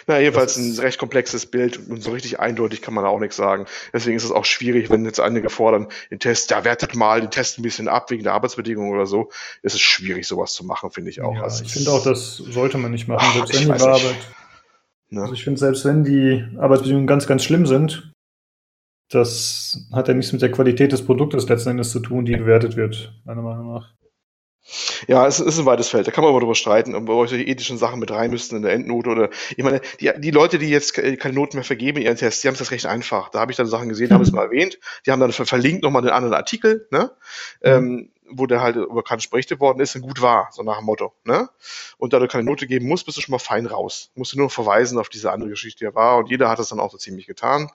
Na, 0.06 0.18
jedenfalls 0.18 0.56
ein 0.56 0.78
recht 0.80 0.98
komplexes 0.98 1.46
Bild 1.46 1.88
und 1.88 2.02
so 2.02 2.10
richtig 2.10 2.40
eindeutig 2.40 2.82
kann 2.82 2.94
man 2.94 3.04
auch 3.04 3.20
nichts 3.20 3.36
sagen. 3.36 3.66
Deswegen 3.92 4.16
ist 4.16 4.24
es 4.24 4.32
auch 4.32 4.44
schwierig, 4.44 4.90
wenn 4.90 5.04
jetzt 5.04 5.20
einige 5.20 5.48
fordern, 5.48 5.88
den 6.10 6.18
Test, 6.18 6.50
ja, 6.50 6.64
wertet 6.64 6.94
mal 6.94 7.20
den 7.20 7.30
Test 7.30 7.58
ein 7.58 7.62
bisschen 7.62 7.88
ab 7.88 8.10
wegen 8.10 8.22
der 8.22 8.34
Arbeitsbedingungen 8.34 8.92
oder 8.92 9.06
so. 9.06 9.30
Es 9.62 9.74
ist 9.74 9.80
schwierig, 9.80 10.26
sowas 10.26 10.52
zu 10.52 10.64
machen, 10.64 10.90
finde 10.90 11.10
ich 11.10 11.22
auch. 11.22 11.34
Ja, 11.34 11.42
also 11.42 11.64
ich 11.64 11.72
finde 11.72 11.90
auch, 11.92 12.04
das 12.04 12.36
sollte 12.36 12.76
man 12.76 12.90
nicht 12.90 13.08
machen, 13.08 13.24
ach, 13.26 13.46
selbst 13.46 13.68
wenn 13.68 13.76
die 13.76 13.82
Arbeit. 13.82 14.16
Ne? 15.10 15.22
Also 15.22 15.32
ich 15.32 15.44
finde, 15.44 15.58
selbst 15.58 15.84
wenn 15.84 16.04
die 16.04 16.44
Arbeitsbedingungen 16.58 17.06
ganz, 17.06 17.26
ganz 17.26 17.44
schlimm 17.44 17.66
sind, 17.66 18.12
das 19.10 19.88
hat 19.92 20.08
ja 20.08 20.14
nichts 20.14 20.32
mit 20.32 20.42
der 20.42 20.52
Qualität 20.52 20.92
des 20.92 21.04
Produktes 21.04 21.48
letzten 21.48 21.70
Endes 21.70 21.90
zu 21.90 22.00
tun, 22.00 22.26
die 22.26 22.36
bewertet 22.36 22.76
wird, 22.76 23.14
meiner 23.24 23.42
Meinung 23.42 23.72
nach. 23.72 23.94
Ja, 25.06 25.26
es 25.26 25.40
ist 25.40 25.58
ein 25.58 25.66
weites 25.66 25.88
Feld. 25.88 26.06
Da 26.06 26.10
kann 26.10 26.22
man 26.22 26.30
aber 26.30 26.40
drüber 26.40 26.54
streiten, 26.54 26.94
ob 26.94 27.08
wir 27.08 27.28
solche 27.28 27.44
ethischen 27.44 27.78
Sachen 27.78 28.00
mit 28.00 28.10
rein 28.10 28.30
müssten 28.30 28.56
in 28.56 28.62
der 28.62 28.72
Endnote 28.72 29.10
oder. 29.10 29.30
Ich 29.56 29.64
meine, 29.64 29.80
die, 30.00 30.10
die 30.18 30.30
Leute, 30.30 30.58
die 30.58 30.68
jetzt 30.68 30.94
keine 30.94 31.34
Noten 31.34 31.56
mehr 31.56 31.64
vergeben 31.64 31.98
in 31.98 32.04
ihren 32.04 32.16
Tests, 32.16 32.42
die 32.42 32.48
haben 32.48 32.54
es 32.54 32.58
das 32.58 32.70
recht 32.70 32.86
einfach. 32.86 33.30
Da 33.30 33.40
habe 33.40 33.50
ich 33.50 33.56
dann 33.56 33.66
Sachen 33.66 33.88
gesehen, 33.88 34.12
haben 34.12 34.22
es 34.22 34.32
mal 34.32 34.44
erwähnt. 34.44 34.78
Die 35.06 35.10
haben 35.10 35.20
dann 35.20 35.32
verlinkt 35.32 35.82
nochmal 35.82 36.02
den 36.02 36.10
anderen 36.10 36.34
Artikel, 36.34 36.86
ne? 36.90 37.10
Mhm. 37.62 37.68
Ähm, 37.70 38.08
wo 38.30 38.46
der 38.46 38.60
halt 38.60 38.76
über 38.76 39.02
Kant 39.02 39.28
berichtet 39.30 39.60
worden 39.60 39.80
ist 39.80 39.96
und 39.96 40.02
gut 40.02 40.20
war, 40.20 40.48
so 40.52 40.62
nach 40.62 40.78
dem 40.78 40.86
Motto. 40.86 41.12
Ne? 41.24 41.48
Und 41.96 42.12
da 42.12 42.18
du 42.18 42.28
keine 42.28 42.44
Note 42.44 42.66
geben 42.66 42.86
musst, 42.86 43.06
bist 43.06 43.18
du 43.18 43.22
schon 43.22 43.32
mal 43.32 43.38
fein 43.38 43.66
raus. 43.66 44.10
Musst 44.14 44.32
du 44.32 44.38
nur 44.38 44.50
verweisen 44.50 44.98
auf 44.98 45.08
diese 45.08 45.32
andere 45.32 45.50
Geschichte, 45.50 45.78
die 45.80 45.84
er 45.86 45.94
war. 45.94 46.18
Und 46.18 46.30
jeder 46.30 46.48
hat 46.48 46.58
das 46.58 46.68
dann 46.68 46.80
auch 46.80 46.90
so 46.90 46.98
ziemlich 46.98 47.26
getan. 47.26 47.70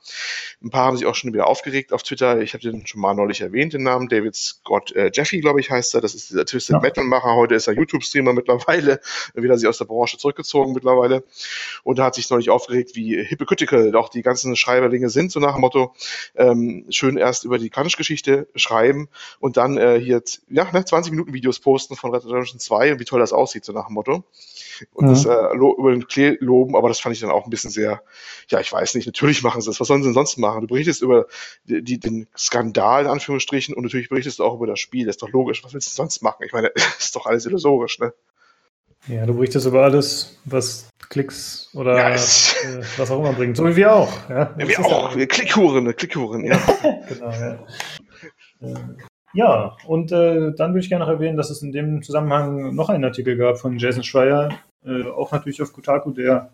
Ein 0.62 0.70
paar 0.70 0.86
haben 0.86 0.98
sich 0.98 1.06
auch 1.06 1.16
schon 1.16 1.34
wieder 1.34 1.48
aufgeregt 1.48 1.94
auf 1.94 2.04
Twitter. 2.04 2.42
Ich 2.42 2.54
habe 2.54 2.62
den 2.62 2.86
schon 2.88 3.02
mal 3.02 3.14
neulich 3.14 3.42
erwähnt, 3.42 3.74
den 3.74 3.84
Namen. 3.84 4.08
David 4.08 4.36
Scott 4.36 4.92
äh, 4.94 5.12
Jeffy, 5.14 5.42
glaube 5.42 5.60
ich, 5.60 5.70
heißt 5.70 5.96
er. 5.96 6.02
Das 6.02 6.16
ist 6.16 6.30
dieser 6.30 6.46
Twisted 6.46 6.76
ja. 6.76 6.80
Metal-Macher. 6.80 7.36
Heute 7.36 7.56
ist 7.56 7.68
er 7.68 7.74
YouTube-Streamer 7.74 8.34
mittlerweile. 8.34 9.00
Wieder 9.34 9.58
sich 9.58 9.68
aus 9.68 9.78
der 9.78 9.86
Branche 9.86 10.18
zurückgezogen 10.18 10.74
mittlerweile. 10.74 11.24
Und 11.84 12.00
da 12.00 12.06
hat 12.06 12.16
sich 12.16 12.30
neulich 12.30 12.50
aufgeregt, 12.50 12.96
wie 12.96 13.18
hypocritical 13.18 13.96
auch 13.96 14.10
die 14.10 14.22
ganzen 14.22 14.56
Schreiberlinge 14.56 15.10
sind, 15.10 15.32
so 15.32 15.40
nach 15.40 15.54
dem 15.54 15.62
Motto, 15.62 15.94
ähm, 16.36 16.86
schön 16.90 17.18
erst 17.18 17.44
über 17.44 17.58
die 17.58 17.70
Kant-Geschichte 17.70 18.48
schreiben 18.56 19.10
und 19.40 19.58
dann 19.58 19.78
äh, 19.78 20.00
hier 20.00 20.24
ja, 20.54 20.72
ne, 20.72 20.86
20 20.86 21.12
Minuten 21.12 21.34
Videos 21.34 21.60
posten 21.60 21.96
von 21.96 22.14
Red 22.14 22.24
Dead 22.24 22.32
Redemption 22.32 22.60
2 22.60 22.94
und 22.94 23.00
wie 23.00 23.06
toll 23.06 23.20
das 23.20 23.34
aussieht, 23.34 23.66
so 23.66 23.74
nach 23.74 23.88
dem 23.88 23.96
Motto. 23.96 24.24
Und 24.94 25.08
mhm. 25.08 25.10
das 25.10 25.26
äh, 25.26 25.56
über 25.56 25.92
den 25.92 26.08
Klee 26.08 26.38
loben, 26.40 26.76
aber 26.76 26.90
das 26.90 27.00
fand 27.00 27.16
ich 27.16 27.22
dann 27.22 27.32
auch 27.32 27.46
ein 27.46 27.50
bisschen 27.50 27.72
sehr, 27.72 28.04
ja, 28.50 28.60
ich 28.60 28.72
weiß 28.72 28.94
nicht, 28.96 29.08
natürlich 29.08 29.42
machen 29.42 29.62
sie 29.62 29.70
das. 29.70 29.80
Was 29.80 29.88
sollen 29.88 30.04
sie 30.04 30.10
denn 30.10 30.14
sonst 30.14 30.38
machen? 30.38 30.62
Du 30.62 30.68
berichtest 30.68 31.02
über 31.02 31.26
die, 31.66 31.84
die, 31.84 32.00
den 32.00 32.28
Skandal, 32.38 33.04
in 33.06 33.10
Anführungsstrichen, 33.10 33.74
und 33.74 33.84
natürlich 33.84 34.10
berichtest 34.10 34.40
du 34.40 34.44
auch 34.44 34.56
über 34.56 34.68
das 34.68 34.80
Spiel. 34.80 35.08
Das 35.08 35.16
ist 35.16 35.24
doch 35.24 35.32
logisch. 35.32 35.64
Was 35.64 35.74
willst 35.74 35.88
du 35.88 35.96
sonst 35.96 36.22
machen? 36.22 36.44
Ich 36.46 36.54
meine, 36.54 36.72
das 36.76 37.06
ist 37.06 37.16
doch 37.16 37.26
alles 37.26 37.46
illusorisch, 37.46 38.00
ne? 38.00 38.14
Ja, 39.08 39.26
du 39.26 39.34
berichtest 39.34 39.66
über 39.66 39.84
alles, 39.84 40.40
was 40.46 40.88
Klicks 41.10 41.70
oder 41.74 41.98
ja, 41.98 42.10
äh, 42.12 42.16
was 42.98 43.12
auch 43.12 43.20
immer 43.20 43.34
bringt. 43.34 43.58
So 43.58 43.66
wie 43.66 43.76
wir 43.76 43.94
auch. 43.94 44.30
Ja, 44.30 44.56
ja 44.58 44.68
wir 44.68 44.80
auch. 44.80 45.16
Ja. 45.16 45.26
Klickhuren, 45.26 45.94
Klickhuren, 45.96 46.46
ja. 46.46 46.60
genau, 47.10 47.32
ja. 47.32 47.60
Ja, 49.34 49.76
und 49.88 50.12
äh, 50.12 50.54
dann 50.54 50.72
würde 50.72 50.80
ich 50.80 50.90
gerne 50.90 51.06
noch 51.06 51.12
erwähnen, 51.12 51.38
dass 51.38 51.50
es 51.50 51.64
in 51.64 51.72
dem 51.72 52.04
Zusammenhang 52.04 52.76
noch 52.76 52.90
einen 52.90 53.04
Artikel 53.04 53.36
gab 53.36 53.58
von 53.58 53.78
Jason 53.78 54.04
Schreier, 54.04 54.50
äh, 54.86 55.04
auch 55.04 55.32
natürlich 55.32 55.62
auf 55.62 55.74
Kotaku, 55.74 56.12
der 56.12 56.54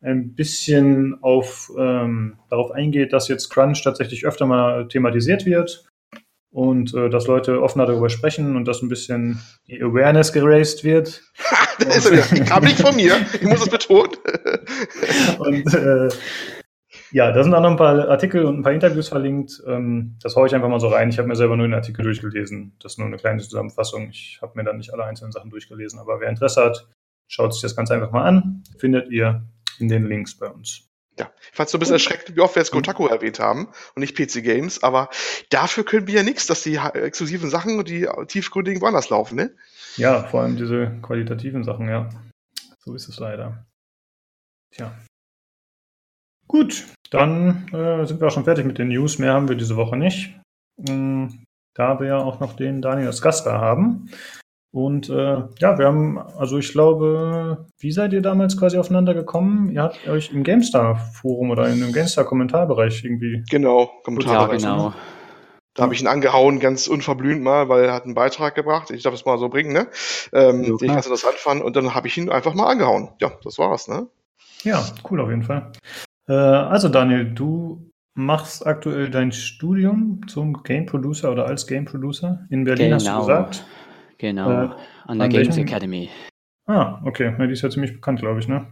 ein 0.00 0.34
bisschen 0.34 1.18
auf, 1.22 1.72
ähm, 1.76 2.36
darauf 2.50 2.70
eingeht, 2.70 3.12
dass 3.12 3.28
jetzt 3.28 3.48
Crunch 3.48 3.82
tatsächlich 3.82 4.26
öfter 4.26 4.46
mal 4.46 4.86
thematisiert 4.88 5.44
wird 5.44 5.88
und 6.52 6.94
äh, 6.94 7.10
dass 7.10 7.26
Leute 7.26 7.62
offener 7.62 7.86
darüber 7.86 8.08
sprechen 8.08 8.56
und 8.56 8.66
dass 8.66 8.82
ein 8.82 8.88
bisschen 8.88 9.40
die 9.66 9.82
Awareness 9.82 10.32
geraced 10.32 10.84
wird. 10.84 11.22
das 11.78 12.06
ist 12.06 12.32
ja, 12.32 12.44
kam 12.44 12.64
nicht 12.64 12.80
von 12.80 12.94
mir, 12.94 13.14
ich 13.32 13.42
muss 13.42 13.62
es 13.62 13.70
betonen. 13.70 14.12
und 15.38 15.74
äh, 15.74 16.08
ja, 17.10 17.32
da 17.32 17.42
sind 17.42 17.54
auch 17.54 17.60
noch 17.60 17.70
ein 17.70 17.76
paar 17.76 18.08
Artikel 18.08 18.44
und 18.44 18.58
ein 18.58 18.62
paar 18.62 18.72
Interviews 18.72 19.08
verlinkt. 19.08 19.62
Ähm, 19.66 20.16
das 20.22 20.36
haue 20.36 20.46
ich 20.46 20.54
einfach 20.54 20.68
mal 20.68 20.80
so 20.80 20.88
rein. 20.88 21.08
Ich 21.08 21.18
habe 21.18 21.28
mir 21.28 21.36
selber 21.36 21.56
nur 21.56 21.66
den 21.66 21.74
Artikel 21.74 22.02
durchgelesen. 22.02 22.76
Das 22.80 22.92
ist 22.92 22.98
nur 22.98 23.06
eine 23.06 23.16
kleine 23.16 23.40
Zusammenfassung. 23.40 24.10
Ich 24.10 24.38
habe 24.42 24.52
mir 24.56 24.64
dann 24.64 24.76
nicht 24.76 24.92
alle 24.92 25.04
einzelnen 25.04 25.32
Sachen 25.32 25.50
durchgelesen. 25.50 25.98
Aber 25.98 26.20
wer 26.20 26.28
Interesse 26.28 26.64
hat, 26.64 26.86
schaut 27.26 27.52
sich 27.52 27.62
das 27.62 27.76
ganz 27.76 27.90
einfach 27.90 28.10
mal 28.10 28.24
an. 28.24 28.62
Findet 28.78 29.10
ihr 29.10 29.42
in 29.78 29.88
den 29.88 30.06
Links 30.06 30.36
bei 30.36 30.48
uns. 30.48 30.88
Ja, 31.18 31.32
ich 31.50 31.56
fand 31.56 31.66
es 31.66 31.72
so 31.72 31.78
ein 31.78 31.80
bisschen 31.80 31.94
erschreckend, 31.94 32.36
wie 32.36 32.40
oft 32.40 32.54
wir 32.54 32.60
jetzt 32.60 32.70
Kotaku 32.70 33.06
erwähnt 33.06 33.40
haben 33.40 33.68
und 33.96 34.00
nicht 34.00 34.16
PC 34.16 34.44
Games, 34.44 34.84
aber 34.84 35.08
dafür 35.50 35.84
können 35.84 36.06
wir 36.06 36.14
ja 36.14 36.22
nichts, 36.22 36.46
dass 36.46 36.62
die 36.62 36.76
exklusiven 36.76 37.50
Sachen 37.50 37.76
und 37.76 37.88
die 37.88 38.08
tiefgründigen 38.28 38.80
woanders 38.80 39.10
laufen, 39.10 39.34
ne? 39.34 39.50
Ja, 39.96 40.22
vor 40.22 40.42
allem 40.42 40.56
diese 40.56 40.96
qualitativen 41.02 41.64
Sachen, 41.64 41.88
ja. 41.88 42.08
So 42.84 42.94
ist 42.94 43.08
es 43.08 43.18
leider. 43.18 43.66
Tja. 44.70 44.94
Gut, 46.48 46.86
dann 47.10 47.68
äh, 47.72 48.04
sind 48.06 48.20
wir 48.20 48.26
auch 48.26 48.32
schon 48.32 48.44
fertig 48.44 48.64
mit 48.64 48.78
den 48.78 48.88
News. 48.88 49.18
Mehr 49.18 49.34
haben 49.34 49.48
wir 49.48 49.56
diese 49.56 49.76
Woche 49.76 49.96
nicht. 49.96 50.34
Ähm, 50.88 51.44
da 51.74 52.00
wir 52.00 52.08
ja 52.08 52.18
auch 52.18 52.40
noch 52.40 52.54
den 52.54 52.82
Daniel 52.82 53.06
als 53.06 53.22
Gast 53.22 53.46
da 53.46 53.60
haben. 53.60 54.10
Und 54.70 55.08
äh, 55.08 55.42
ja, 55.60 55.78
wir 55.78 55.86
haben, 55.86 56.18
also 56.18 56.58
ich 56.58 56.72
glaube, 56.72 57.66
wie 57.78 57.92
seid 57.92 58.12
ihr 58.12 58.20
damals 58.20 58.58
quasi 58.58 58.76
aufeinander 58.76 59.14
gekommen? 59.14 59.70
Ihr 59.70 59.82
habt 59.82 60.06
euch 60.08 60.30
im 60.32 60.42
GameStar-Forum 60.42 61.50
oder 61.50 61.68
in 61.68 61.80
dem 61.80 61.92
GameStar-Kommentarbereich 61.92 63.04
irgendwie. 63.04 63.44
Genau, 63.50 63.90
Kommentarbereich. 64.04 64.62
Ja, 64.62 64.76
genau. 64.76 64.94
Da 65.74 65.84
habe 65.84 65.94
ich 65.94 66.00
ihn 66.00 66.08
angehauen, 66.08 66.58
ganz 66.58 66.88
unverblümt 66.88 67.40
mal, 67.40 67.68
weil 67.68 67.84
er 67.84 67.94
hat 67.94 68.04
einen 68.04 68.14
Beitrag 68.14 68.56
gebracht. 68.56 68.90
Ich 68.90 69.04
darf 69.04 69.14
es 69.14 69.24
mal 69.24 69.38
so 69.38 69.48
bringen, 69.48 69.72
ne? 69.72 69.86
Ähm, 70.32 70.64
ja, 70.64 70.76
den 70.76 70.76
ich 70.80 70.88
ganz 70.88 71.06
interessant 71.06 71.36
fand. 71.36 71.62
Und 71.62 71.76
dann 71.76 71.94
habe 71.94 72.08
ich 72.08 72.18
ihn 72.18 72.30
einfach 72.30 72.54
mal 72.54 72.66
angehauen. 72.66 73.10
Ja, 73.20 73.30
das 73.44 73.58
war's, 73.58 73.86
ne? 73.86 74.08
Ja, 74.64 74.84
cool 75.08 75.20
auf 75.20 75.30
jeden 75.30 75.44
Fall. 75.44 75.70
Äh, 76.28 76.32
also 76.32 76.88
Daniel, 76.88 77.32
du 77.32 77.90
machst 78.14 78.66
aktuell 78.66 79.10
dein 79.10 79.32
Studium 79.32 80.20
zum 80.26 80.62
Game 80.62 80.86
Producer 80.86 81.32
oder 81.32 81.46
als 81.46 81.66
Game 81.66 81.84
Producer 81.84 82.46
in 82.50 82.64
Berlin, 82.64 82.86
genau. 82.86 82.96
hast 82.96 83.06
du 83.06 83.10
genau. 83.10 83.20
gesagt. 83.20 83.66
Genau, 84.18 84.50
äh, 84.50 84.54
an 85.06 85.18
der 85.18 85.24
an 85.24 85.30
Games 85.30 85.48
welchen? 85.48 85.68
Academy. 85.68 86.10
Ah, 86.66 87.00
okay. 87.04 87.34
Ja, 87.38 87.46
die 87.46 87.52
ist 87.52 87.62
ja 87.62 87.70
ziemlich 87.70 87.94
bekannt, 87.94 88.20
glaube 88.20 88.40
ich, 88.40 88.48
ne? 88.48 88.66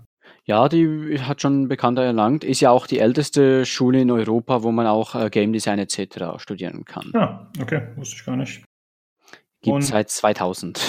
Ja, 0.44 0.68
die 0.68 1.18
hat 1.20 1.40
schon 1.40 1.68
Bekannter 1.68 2.02
erlangt. 2.02 2.44
Ist 2.44 2.60
ja 2.60 2.70
auch 2.70 2.86
die 2.86 2.98
älteste 2.98 3.64
Schule 3.64 4.00
in 4.00 4.10
Europa, 4.10 4.62
wo 4.62 4.70
man 4.70 4.86
auch 4.86 5.14
äh, 5.14 5.30
Game 5.30 5.52
Design 5.52 5.78
etc. 5.78 6.38
studieren 6.38 6.84
kann. 6.84 7.10
Ja, 7.14 7.20
ah, 7.20 7.52
okay, 7.60 7.82
wusste 7.96 8.16
ich 8.16 8.24
gar 8.24 8.36
nicht. 8.36 8.64
Gibt 9.62 9.82
es 9.82 9.88
seit 9.88 10.10
2000. 10.10 10.80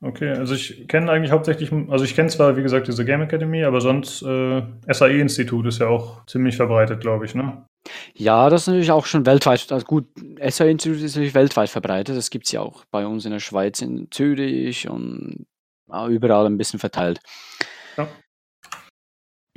Okay, 0.00 0.30
also 0.30 0.54
ich 0.54 0.86
kenne 0.86 1.10
eigentlich 1.10 1.32
hauptsächlich, 1.32 1.72
also 1.72 2.04
ich 2.04 2.14
kenne 2.14 2.28
zwar, 2.28 2.56
wie 2.56 2.62
gesagt, 2.62 2.86
diese 2.86 3.04
Game 3.04 3.22
Academy, 3.22 3.64
aber 3.64 3.80
sonst 3.80 4.22
äh, 4.22 4.62
SAE-Institut 4.86 5.66
ist 5.66 5.80
ja 5.80 5.88
auch 5.88 6.24
ziemlich 6.26 6.56
verbreitet, 6.56 7.00
glaube 7.00 7.24
ich, 7.24 7.34
ne? 7.34 7.64
Ja, 8.14 8.48
das 8.48 8.62
ist 8.62 8.66
natürlich 8.68 8.92
auch 8.92 9.06
schon 9.06 9.26
weltweit, 9.26 9.72
also 9.72 9.84
gut, 9.84 10.06
SAE-Institut 10.40 11.00
ist 11.00 11.16
natürlich 11.16 11.34
weltweit 11.34 11.68
verbreitet, 11.68 12.16
das 12.16 12.30
gibt 12.30 12.46
es 12.46 12.52
ja 12.52 12.60
auch 12.60 12.84
bei 12.92 13.06
uns 13.06 13.24
in 13.24 13.32
der 13.32 13.40
Schweiz, 13.40 13.82
in 13.82 14.08
Zürich 14.12 14.88
und 14.88 15.46
überall 16.08 16.46
ein 16.46 16.58
bisschen 16.58 16.78
verteilt. 16.78 17.18
Ja. 17.96 18.06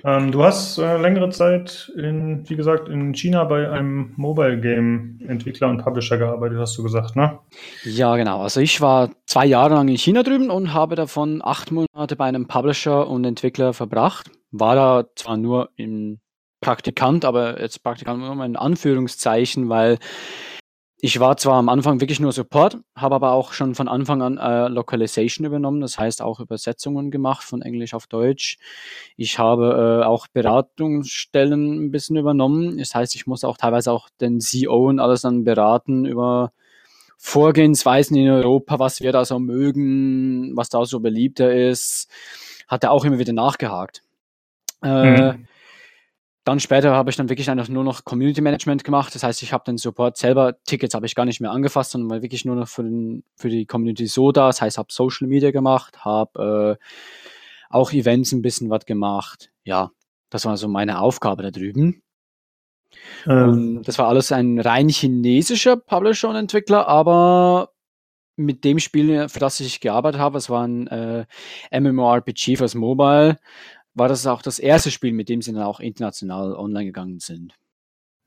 Ähm, 0.03 0.31
du 0.31 0.43
hast 0.43 0.77
äh, 0.77 0.97
längere 0.97 1.29
Zeit, 1.29 1.91
in, 1.95 2.47
wie 2.49 2.55
gesagt, 2.55 2.89
in 2.89 3.13
China 3.13 3.43
bei 3.43 3.69
einem 3.69 4.13
Mobile 4.15 4.59
Game 4.59 5.19
Entwickler 5.27 5.69
und 5.69 5.83
Publisher 5.83 6.17
gearbeitet, 6.17 6.57
hast 6.59 6.77
du 6.77 6.83
gesagt, 6.83 7.15
ne? 7.15 7.39
Ja, 7.83 8.15
genau. 8.15 8.41
Also 8.41 8.61
ich 8.61 8.81
war 8.81 9.11
zwei 9.25 9.45
Jahre 9.45 9.75
lang 9.75 9.87
in 9.87 9.97
China 9.97 10.23
drüben 10.23 10.49
und 10.49 10.73
habe 10.73 10.95
davon 10.95 11.41
acht 11.43 11.71
Monate 11.71 12.15
bei 12.15 12.25
einem 12.25 12.47
Publisher 12.47 13.07
und 13.07 13.25
Entwickler 13.25 13.73
verbracht. 13.73 14.31
War 14.51 14.75
da 14.75 15.05
zwar 15.15 15.37
nur 15.37 15.69
im 15.75 16.19
Praktikant, 16.61 17.25
aber 17.25 17.61
jetzt 17.61 17.83
Praktikant 17.83 18.19
nur 18.19 18.45
in 18.45 18.55
Anführungszeichen, 18.55 19.69
weil 19.69 19.97
ich 21.03 21.19
war 21.19 21.35
zwar 21.35 21.55
am 21.55 21.67
Anfang 21.67 21.99
wirklich 21.99 22.19
nur 22.19 22.31
Support, 22.31 22.77
habe 22.95 23.15
aber 23.15 23.31
auch 23.31 23.53
schon 23.53 23.73
von 23.73 23.87
Anfang 23.87 24.21
an 24.21 24.37
äh, 24.37 24.67
Localization 24.67 25.47
übernommen, 25.47 25.81
das 25.81 25.97
heißt 25.97 26.21
auch 26.21 26.39
Übersetzungen 26.39 27.09
gemacht 27.09 27.43
von 27.43 27.63
Englisch 27.63 27.95
auf 27.95 28.05
Deutsch. 28.05 28.59
Ich 29.17 29.39
habe 29.39 30.01
äh, 30.03 30.05
auch 30.05 30.27
Beratungsstellen 30.27 31.85
ein 31.85 31.91
bisschen 31.91 32.17
übernommen, 32.17 32.77
das 32.77 32.93
heißt, 32.93 33.15
ich 33.15 33.25
muss 33.25 33.43
auch 33.43 33.57
teilweise 33.57 33.91
auch 33.91 34.09
den 34.21 34.39
CEO 34.39 34.89
und 34.89 34.99
alles 34.99 35.21
dann 35.21 35.43
beraten 35.43 36.05
über 36.05 36.51
Vorgehensweisen 37.17 38.15
in 38.15 38.29
Europa, 38.29 38.77
was 38.77 39.01
wir 39.01 39.11
da 39.11 39.25
so 39.25 39.39
mögen, 39.39 40.55
was 40.55 40.69
da 40.69 40.85
so 40.85 40.99
beliebter 40.99 41.51
ist. 41.51 42.09
Hat 42.67 42.83
er 42.83 42.91
auch 42.91 43.05
immer 43.05 43.17
wieder 43.17 43.33
nachgehakt. 43.33 44.03
Äh, 44.83 45.33
mhm. 45.33 45.47
Dann 46.43 46.59
später 46.59 46.91
habe 46.91 47.11
ich 47.11 47.15
dann 47.15 47.29
wirklich 47.29 47.49
einfach 47.49 47.67
nur 47.69 47.83
noch 47.83 48.03
Community 48.03 48.41
Management 48.41 48.83
gemacht. 48.83 49.13
Das 49.13 49.21
heißt, 49.21 49.43
ich 49.43 49.53
habe 49.53 49.63
den 49.63 49.77
Support 49.77 50.17
selber, 50.17 50.55
Tickets 50.65 50.95
habe 50.95 51.05
ich 51.05 51.13
gar 51.13 51.25
nicht 51.25 51.39
mehr 51.39 51.51
angefasst, 51.51 51.91
sondern 51.91 52.09
war 52.09 52.21
wirklich 52.23 52.45
nur 52.45 52.55
noch 52.55 52.67
für, 52.67 52.83
den, 52.83 53.23
für 53.35 53.49
die 53.49 53.65
Community 53.67 54.07
so 54.07 54.31
da. 54.31 54.47
Das 54.47 54.61
heißt, 54.61 54.79
habe 54.79 54.91
Social 54.91 55.27
Media 55.27 55.51
gemacht, 55.51 56.03
habe 56.03 56.77
äh, 56.79 56.85
auch 57.69 57.91
Events 57.91 58.31
ein 58.31 58.41
bisschen 58.41 58.71
was 58.71 58.85
gemacht. 58.85 59.51
Ja, 59.63 59.91
das 60.31 60.45
war 60.45 60.57
so 60.57 60.67
meine 60.67 60.99
Aufgabe 60.99 61.43
da 61.43 61.51
drüben. 61.51 62.01
Ähm. 63.25 63.81
das 63.85 63.97
war 63.99 64.07
alles 64.09 64.31
ein 64.31 64.59
rein 64.59 64.89
chinesischer 64.89 65.77
Publisher 65.77 66.29
und 66.29 66.35
Entwickler, 66.35 66.87
aber 66.87 67.69
mit 68.35 68.63
dem 68.63 68.79
Spiel, 68.79 69.29
für 69.29 69.39
das 69.39 69.59
ich 69.59 69.79
gearbeitet 69.79 70.19
habe, 70.19 70.37
es 70.37 70.49
war 70.49 70.67
ein 70.67 70.87
äh, 70.87 71.25
MMORPG 71.71 72.57
fürs 72.57 72.75
Mobile, 72.75 73.37
war 73.93 74.07
das 74.07 74.27
auch 74.27 74.41
das 74.41 74.59
erste 74.59 74.91
Spiel, 74.91 75.13
mit 75.13 75.29
dem 75.29 75.41
sie 75.41 75.53
dann 75.53 75.63
auch 75.63 75.79
international 75.79 76.53
online 76.53 76.85
gegangen 76.85 77.19
sind. 77.19 77.55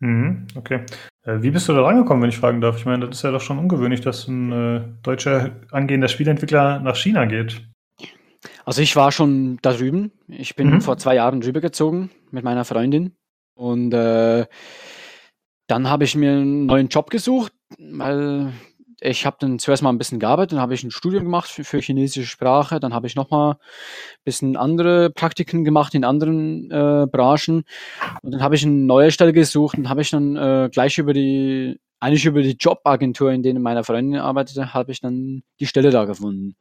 Mhm, 0.01 0.47
okay. 0.55 0.85
Äh, 1.23 1.43
wie 1.43 1.51
bist 1.51 1.69
du 1.69 1.73
da 1.73 1.83
rangekommen, 1.83 2.23
wenn 2.23 2.31
ich 2.31 2.39
fragen 2.39 2.61
darf? 2.61 2.77
Ich 2.77 2.85
meine, 2.85 3.07
das 3.07 3.17
ist 3.17 3.23
ja 3.23 3.31
doch 3.31 3.41
schon 3.41 3.59
ungewöhnlich, 3.59 4.01
dass 4.01 4.29
ein 4.29 4.53
äh, 4.53 4.83
deutscher 5.03 5.53
angehender 5.71 6.09
Spieleentwickler 6.09 6.81
nach 6.81 6.97
China 6.97 7.25
geht. 7.25 7.63
Also 8.65 8.83
ich 8.83 8.97
war 8.97 9.13
schon 9.13 9.59
da 9.63 9.73
drüben. 9.73 10.13
Ich 10.29 10.57
bin 10.57 10.71
mhm. 10.71 10.81
vor 10.81 10.99
zwei 10.99 11.15
Jahren 11.15 11.43
rübergezogen 11.43 12.11
mit 12.31 12.45
meiner 12.45 12.65
Freundin 12.65 13.13
und 13.55 13.93
äh, 13.95 14.47
dann 15.67 15.89
habe 15.89 16.05
ich 16.05 16.15
mir 16.15 16.33
einen 16.33 16.67
neuen 16.67 16.89
Job 16.89 17.11
gesucht, 17.11 17.53
weil 17.79 18.53
ich 19.05 19.27
habe 19.27 19.37
dann 19.39 19.59
zuerst 19.59 19.83
mal 19.83 19.91
ein 19.91 19.99
bisschen 19.99 20.19
gearbeitet, 20.19 20.53
dann 20.53 20.61
habe 20.61 20.75
ich 20.75 20.83
ein 20.83 20.91
Studium 20.91 21.25
gemacht 21.25 21.51
für, 21.51 21.63
für 21.63 21.79
chinesische 21.79 22.27
Sprache, 22.27 22.81
dann 22.81 22.95
habe 22.95 23.07
ich 23.07 23.15
nochmal 23.15 23.53
ein 23.53 23.59
bisschen 24.25 24.57
andere 24.57 25.11
Praktiken 25.11 25.63
gemacht 25.63 25.95
in 25.95 26.05
anderen 26.05 26.71
äh, 26.71 27.07
Branchen 27.07 27.65
und 28.23 28.33
dann 28.33 28.43
habe 28.43 28.55
ich 28.55 28.65
eine 28.65 28.73
neue 28.73 29.11
Stelle 29.11 29.33
gesucht 29.33 29.77
und 29.77 29.89
habe 29.91 30.01
ich 30.01 30.11
dann 30.11 30.37
äh, 30.37 30.71
gleich 30.73 30.97
über 30.97 31.13
die, 31.13 31.79
eigentlich 32.01 32.25
über 32.25 32.43
die 32.43 32.57
Jobagentur, 32.59 33.31
in 33.31 33.43
denen 33.43 33.63
meine 33.63 33.85
Freundin 33.85 34.21
arbeitete, 34.21 34.73
habe 34.73 34.93
ich 34.93 35.01
dann 35.01 35.43
die 35.61 35.67
Stelle 35.67 35.91
da 35.91 36.07
gefunden. 36.07 36.57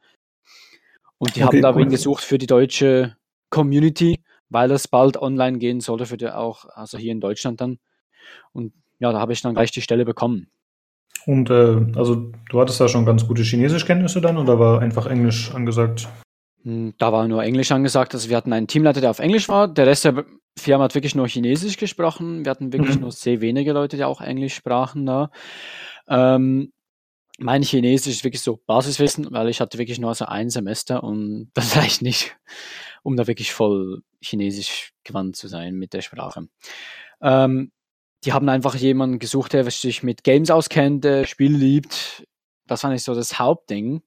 Und 1.16 1.36
die 1.36 1.42
okay, 1.42 1.56
haben 1.56 1.62
da 1.62 1.70
cool. 1.70 1.82
wen 1.82 1.88
gesucht 1.88 2.22
für 2.22 2.36
die 2.36 2.46
deutsche 2.46 3.16
Community, 3.48 4.22
weil 4.50 4.70
es 4.70 4.86
bald 4.86 5.16
online 5.16 5.58
gehen 5.58 5.80
sollte 5.80 6.04
für 6.04 6.18
die 6.18 6.28
auch, 6.28 6.66
also 6.74 6.98
hier 6.98 7.12
in 7.12 7.20
Deutschland 7.20 7.62
dann. 7.62 7.78
Und 8.52 8.74
ja, 8.98 9.12
da 9.12 9.18
habe 9.18 9.32
ich 9.32 9.40
dann 9.40 9.54
gleich 9.54 9.70
die 9.70 9.80
Stelle 9.80 10.04
bekommen. 10.04 10.48
Und 11.26 11.50
äh, 11.50 11.80
also 11.96 12.32
du 12.50 12.60
hattest 12.60 12.80
da 12.80 12.88
schon 12.88 13.06
ganz 13.06 13.26
gute 13.26 13.42
Chinesischkenntnisse 13.42 14.20
dann 14.20 14.36
oder 14.36 14.58
war 14.58 14.80
einfach 14.80 15.06
Englisch 15.06 15.54
angesagt? 15.54 16.08
Hm, 16.62 16.94
da 16.98 17.12
war 17.12 17.26
nur 17.28 17.42
Englisch 17.42 17.72
angesagt. 17.72 18.14
Also 18.14 18.28
wir 18.28 18.36
hatten 18.36 18.52
einen 18.52 18.66
Teamleiter, 18.66 19.00
der 19.00 19.10
auf 19.10 19.18
Englisch 19.18 19.48
war. 19.48 19.68
Der 19.68 19.86
Rest 19.86 20.04
der 20.04 20.24
Firma 20.58 20.84
hat 20.84 20.94
wirklich 20.94 21.14
nur 21.14 21.28
Chinesisch 21.28 21.76
gesprochen. 21.76 22.44
Wir 22.44 22.50
hatten 22.50 22.72
wirklich 22.72 22.96
mhm. 22.96 23.02
nur 23.02 23.12
sehr 23.12 23.40
wenige 23.40 23.72
Leute, 23.72 23.96
die 23.96 24.04
auch 24.04 24.20
Englisch 24.20 24.54
sprachen 24.54 25.06
da. 25.06 25.30
Ähm, 26.08 26.72
mein 27.38 27.62
Chinesisch 27.62 28.14
ist 28.14 28.24
wirklich 28.24 28.42
so 28.42 28.60
Basiswissen, 28.66 29.28
weil 29.30 29.48
ich 29.48 29.60
hatte 29.60 29.78
wirklich 29.78 29.98
nur 29.98 30.14
so 30.14 30.26
ein 30.26 30.50
Semester 30.50 31.02
und 31.02 31.50
das 31.54 31.76
reicht 31.76 32.02
nicht, 32.02 32.36
um 33.02 33.16
da 33.16 33.26
wirklich 33.26 33.52
voll 33.52 34.02
Chinesisch 34.20 34.92
gewandt 35.04 35.36
zu 35.36 35.48
sein 35.48 35.74
mit 35.74 35.92
der 35.92 36.02
Sprache. 36.02 36.48
Ähm, 37.20 37.72
die 38.24 38.32
haben 38.32 38.48
einfach 38.48 38.74
jemanden 38.74 39.18
gesucht, 39.18 39.52
der 39.52 39.70
sich 39.70 40.02
mit 40.02 40.24
Games 40.24 40.50
auskennt, 40.50 41.04
der 41.04 41.26
Spiel 41.26 41.54
liebt. 41.54 42.26
Das 42.66 42.82
war 42.82 42.90
nicht 42.90 43.04
so 43.04 43.14
das 43.14 43.38
Hauptding, 43.38 44.02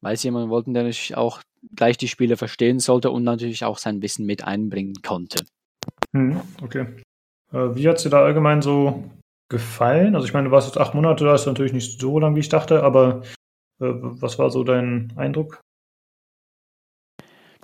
weil 0.00 0.16
sie 0.16 0.28
jemanden 0.28 0.50
wollten, 0.50 0.74
der 0.74 0.84
sich 0.84 1.16
auch 1.16 1.40
gleich 1.74 1.96
die 1.96 2.08
Spiele 2.08 2.36
verstehen 2.36 2.78
sollte 2.78 3.10
und 3.10 3.24
natürlich 3.24 3.64
auch 3.64 3.78
sein 3.78 4.02
Wissen 4.02 4.26
mit 4.26 4.44
einbringen 4.44 4.96
konnte. 5.02 5.44
Hm, 6.12 6.40
okay. 6.62 6.86
Äh, 7.52 7.74
wie 7.74 7.88
hat 7.88 7.96
es 7.96 8.02
dir 8.02 8.10
da 8.10 8.22
allgemein 8.22 8.60
so 8.60 9.04
gefallen? 9.48 10.14
Also 10.14 10.26
ich 10.26 10.34
meine, 10.34 10.48
du 10.48 10.52
warst 10.52 10.68
jetzt 10.68 10.78
acht 10.78 10.94
Monate, 10.94 11.24
da 11.24 11.34
ist 11.34 11.46
natürlich 11.46 11.72
nicht 11.72 12.00
so 12.00 12.18
lang, 12.18 12.36
wie 12.36 12.40
ich 12.40 12.48
dachte, 12.48 12.82
aber 12.82 13.22
äh, 13.80 13.86
was 13.88 14.38
war 14.38 14.50
so 14.50 14.62
dein 14.64 15.12
Eindruck? 15.16 15.60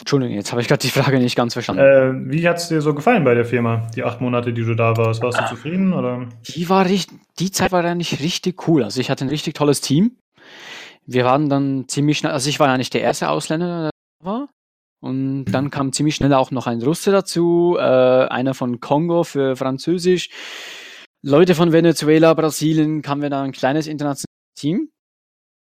Entschuldigung, 0.01 0.35
jetzt 0.35 0.51
habe 0.51 0.63
ich 0.63 0.69
gerade 0.69 0.81
die 0.81 0.89
Frage 0.89 1.19
nicht 1.19 1.37
ganz 1.37 1.53
verstanden. 1.53 1.83
Äh, 1.83 2.33
wie 2.33 2.49
hat 2.49 2.57
es 2.57 2.69
dir 2.69 2.81
so 2.81 2.95
gefallen 2.95 3.23
bei 3.23 3.35
der 3.35 3.45
Firma, 3.45 3.87
die 3.95 4.03
acht 4.03 4.21
Monate, 4.21 4.53
die 4.53 4.65
du 4.65 4.75
da 4.75 4.97
warst? 4.97 5.23
Warst 5.23 5.39
du 5.39 5.45
ah, 5.45 5.47
zufrieden? 5.47 5.93
Oder? 5.93 6.27
Die, 6.49 6.69
war 6.69 6.87
richtig, 6.87 7.19
die 7.39 7.51
Zeit 7.51 7.71
war 7.71 7.85
eigentlich 7.85 8.21
richtig 8.21 8.67
cool. 8.67 8.83
Also 8.83 9.01
ich 9.01 9.11
hatte 9.11 9.25
ein 9.25 9.29
richtig 9.29 9.55
tolles 9.55 9.83
Team. 9.83 10.17
Wir 11.07 11.25
waren 11.25 11.49
dann 11.49 11.87
ziemlich 11.87 12.19
schnell, 12.19 12.33
also 12.33 12.49
ich 12.49 12.59
war 12.59 12.69
eigentlich 12.69 12.91
der 12.91 13.03
erste 13.03 13.29
Ausländer, 13.29 13.67
der 13.67 13.91
da 14.23 14.27
war. 14.27 14.49
Und 15.03 15.47
dann 15.47 15.71
kam 15.71 15.93
ziemlich 15.93 16.15
schnell 16.15 16.33
auch 16.35 16.51
noch 16.51 16.67
ein 16.67 16.83
Russe 16.83 17.11
dazu, 17.11 17.77
äh, 17.79 17.83
einer 17.83 18.55
von 18.55 18.81
Kongo 18.81 19.25
für 19.25 19.57
Französisch. 19.57 20.31
Leute 21.23 21.55
von 21.55 21.73
Venezuela, 21.73 22.33
Brasilien, 22.33 23.03
kamen 23.03 23.23
wir 23.23 23.31
da 23.31 23.43
ein 23.43 23.53
kleines 23.53 23.87
internationales 23.87 24.25
Team. 24.57 24.91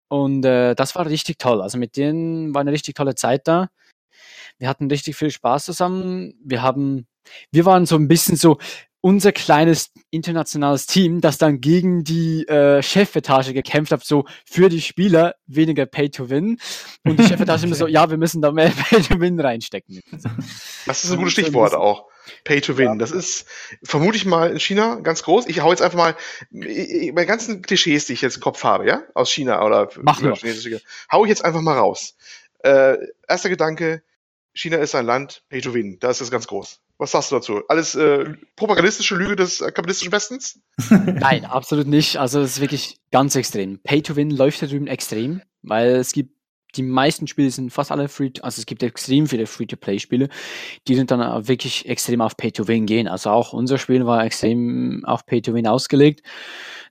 Und 0.09 0.45
äh, 0.45 0.75
das 0.75 0.95
war 0.95 1.07
richtig 1.07 1.39
toll. 1.39 1.63
Also 1.63 1.79
mit 1.79 1.97
denen 1.97 2.55
war 2.55 2.61
eine 2.61 2.73
richtig 2.73 2.95
tolle 2.95 3.15
Zeit 3.15 3.47
da. 3.49 3.69
Wir 4.59 4.69
hatten 4.69 4.91
richtig 4.91 5.17
viel 5.17 5.31
Spaß 5.31 5.65
zusammen. 5.65 6.35
Wir 6.45 6.63
haben, 6.63 7.07
wir 7.51 7.65
waren 7.65 7.87
so 7.87 7.97
ein 7.97 8.09
bisschen 8.09 8.37
so 8.37 8.59
unser 9.05 9.33
kleines 9.33 9.91
internationales 10.11 10.87
Team, 10.87 11.21
das 11.21 11.37
dann 11.37 11.61
gegen 11.61 12.05
die 12.05 12.49
äh, 12.49 12.83
Chefetage 12.83 13.53
gekämpft 13.53 13.93
hat, 13.93 14.03
so 14.03 14.25
für 14.47 14.71
die 14.71 14.81
Spieler 14.81 15.35
weniger 15.47 15.85
Pay 15.85 16.09
to 16.09 16.31
Win. 16.31 16.59
Und 17.05 17.19
die 17.19 17.25
Chefetage 17.25 17.65
immer 17.65 17.75
so, 17.75 17.87
ja, 17.89 18.09
wir 18.09 18.17
müssen 18.17 18.41
da 18.41 18.51
mehr 18.51 18.71
Pay 18.89 19.03
to 19.03 19.21
Win 19.21 19.39
reinstecken. 19.39 20.01
Das 20.87 21.05
ist 21.05 21.11
ein 21.11 21.19
gutes 21.19 21.35
Stichwort 21.35 21.75
auch. 21.75 22.07
Pay 22.45 22.63
to 22.63 22.79
Win. 22.79 22.99
Das 22.99 23.11
ist, 23.11 23.47
vermute 23.83 24.17
ich 24.17 24.25
mal, 24.25 24.51
in 24.51 24.59
China 24.59 24.95
ganz 25.03 25.23
groß. 25.23 25.49
Ich 25.49 25.61
hau 25.61 25.69
jetzt 25.71 25.83
einfach 25.83 25.99
mal 25.99 26.17
bei 26.51 27.27
ganzen 27.27 27.61
Klischees, 27.61 28.07
die 28.07 28.15
ich 28.15 28.23
jetzt 28.23 28.37
im 28.37 28.43
Kopf 28.43 28.65
habe, 28.65 28.87
ja, 28.89 29.03
aus 29.13 29.31
China 29.31 29.63
oder 29.67 29.91
Mach 30.01 30.19
chinesische, 30.19 30.81
hau 31.13 31.27
ich 31.27 31.29
jetzt 31.29 31.45
einfach 31.45 31.61
mal 31.61 31.77
raus. 31.77 32.17
Äh, 32.61 32.97
erster 33.29 33.51
Gedanke, 33.51 34.03
China 34.55 34.77
ist 34.77 34.95
ein 34.95 35.07
Land, 35.07 35.43
Pay 35.49 35.61
to 35.61 35.75
Win. 35.75 35.99
Da 36.01 36.11
ist 36.11 36.21
es 36.21 36.31
ganz 36.31 36.47
groß. 36.47 36.81
Was 36.99 37.11
sagst 37.11 37.33
du 37.33 37.37
dazu? 37.37 37.63
Alles 37.69 37.97
äh, 37.97 38.35
propagandistische 38.55 39.17
Lüge 39.17 39.35
des 39.35 39.61
äh, 39.61 39.67
kapitalistischen 39.73 40.13
Westens? 40.13 40.61
Nein, 40.91 41.45
absolut 41.45 41.89
nicht. 41.89 42.19
Also 42.19 42.41
es 42.41 42.53
ist 42.53 42.61
wirklich 42.61 42.99
ganz 43.11 43.35
extrem. 43.35 43.81
Pay 43.81 44.03
to 44.03 44.15
Win 44.17 44.31
läuft 44.31 44.63
da 44.63 44.67
drüben 44.67 44.87
extrem, 44.87 45.43
weil 45.63 45.97
es 45.97 46.13
gibt 46.13 46.35
die 46.77 46.83
meisten 46.83 47.27
Spiele 47.27 47.51
sind 47.51 47.73
fast 47.73 47.93
alle 47.93 48.09
free, 48.09 48.31
also 48.43 48.61
es 48.61 48.67
gibt 48.67 48.83
extrem 48.83 49.27
viele 49.27 49.47
Free-to-Play-Spiele, 49.47 50.29
die 50.89 50.95
sind 50.95 51.11
dann 51.11 51.47
wirklich 51.47 51.89
extrem 51.89 52.21
auf 52.21 52.37
Pay-to-Win 52.37 52.87
gehen. 52.87 53.09
Also 53.09 53.31
auch 53.31 53.53
unser 53.53 53.79
Spiel 53.79 54.07
war 54.07 54.25
extrem 54.25 55.05
auf 55.05 55.25
Pay-to-Win 55.27 55.67
ausgelegt. 55.67 56.23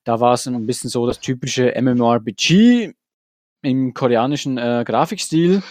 Da 0.04 0.20
war 0.20 0.34
es 0.34 0.48
ein 0.48 0.66
bisschen 0.66 0.90
so 0.90 1.06
das 1.06 1.20
typische 1.20 1.74
MMORPG 1.80 2.94
im 3.62 3.94
koreanischen 3.94 4.58
äh, 4.58 4.84
Grafikstil. 4.86 5.64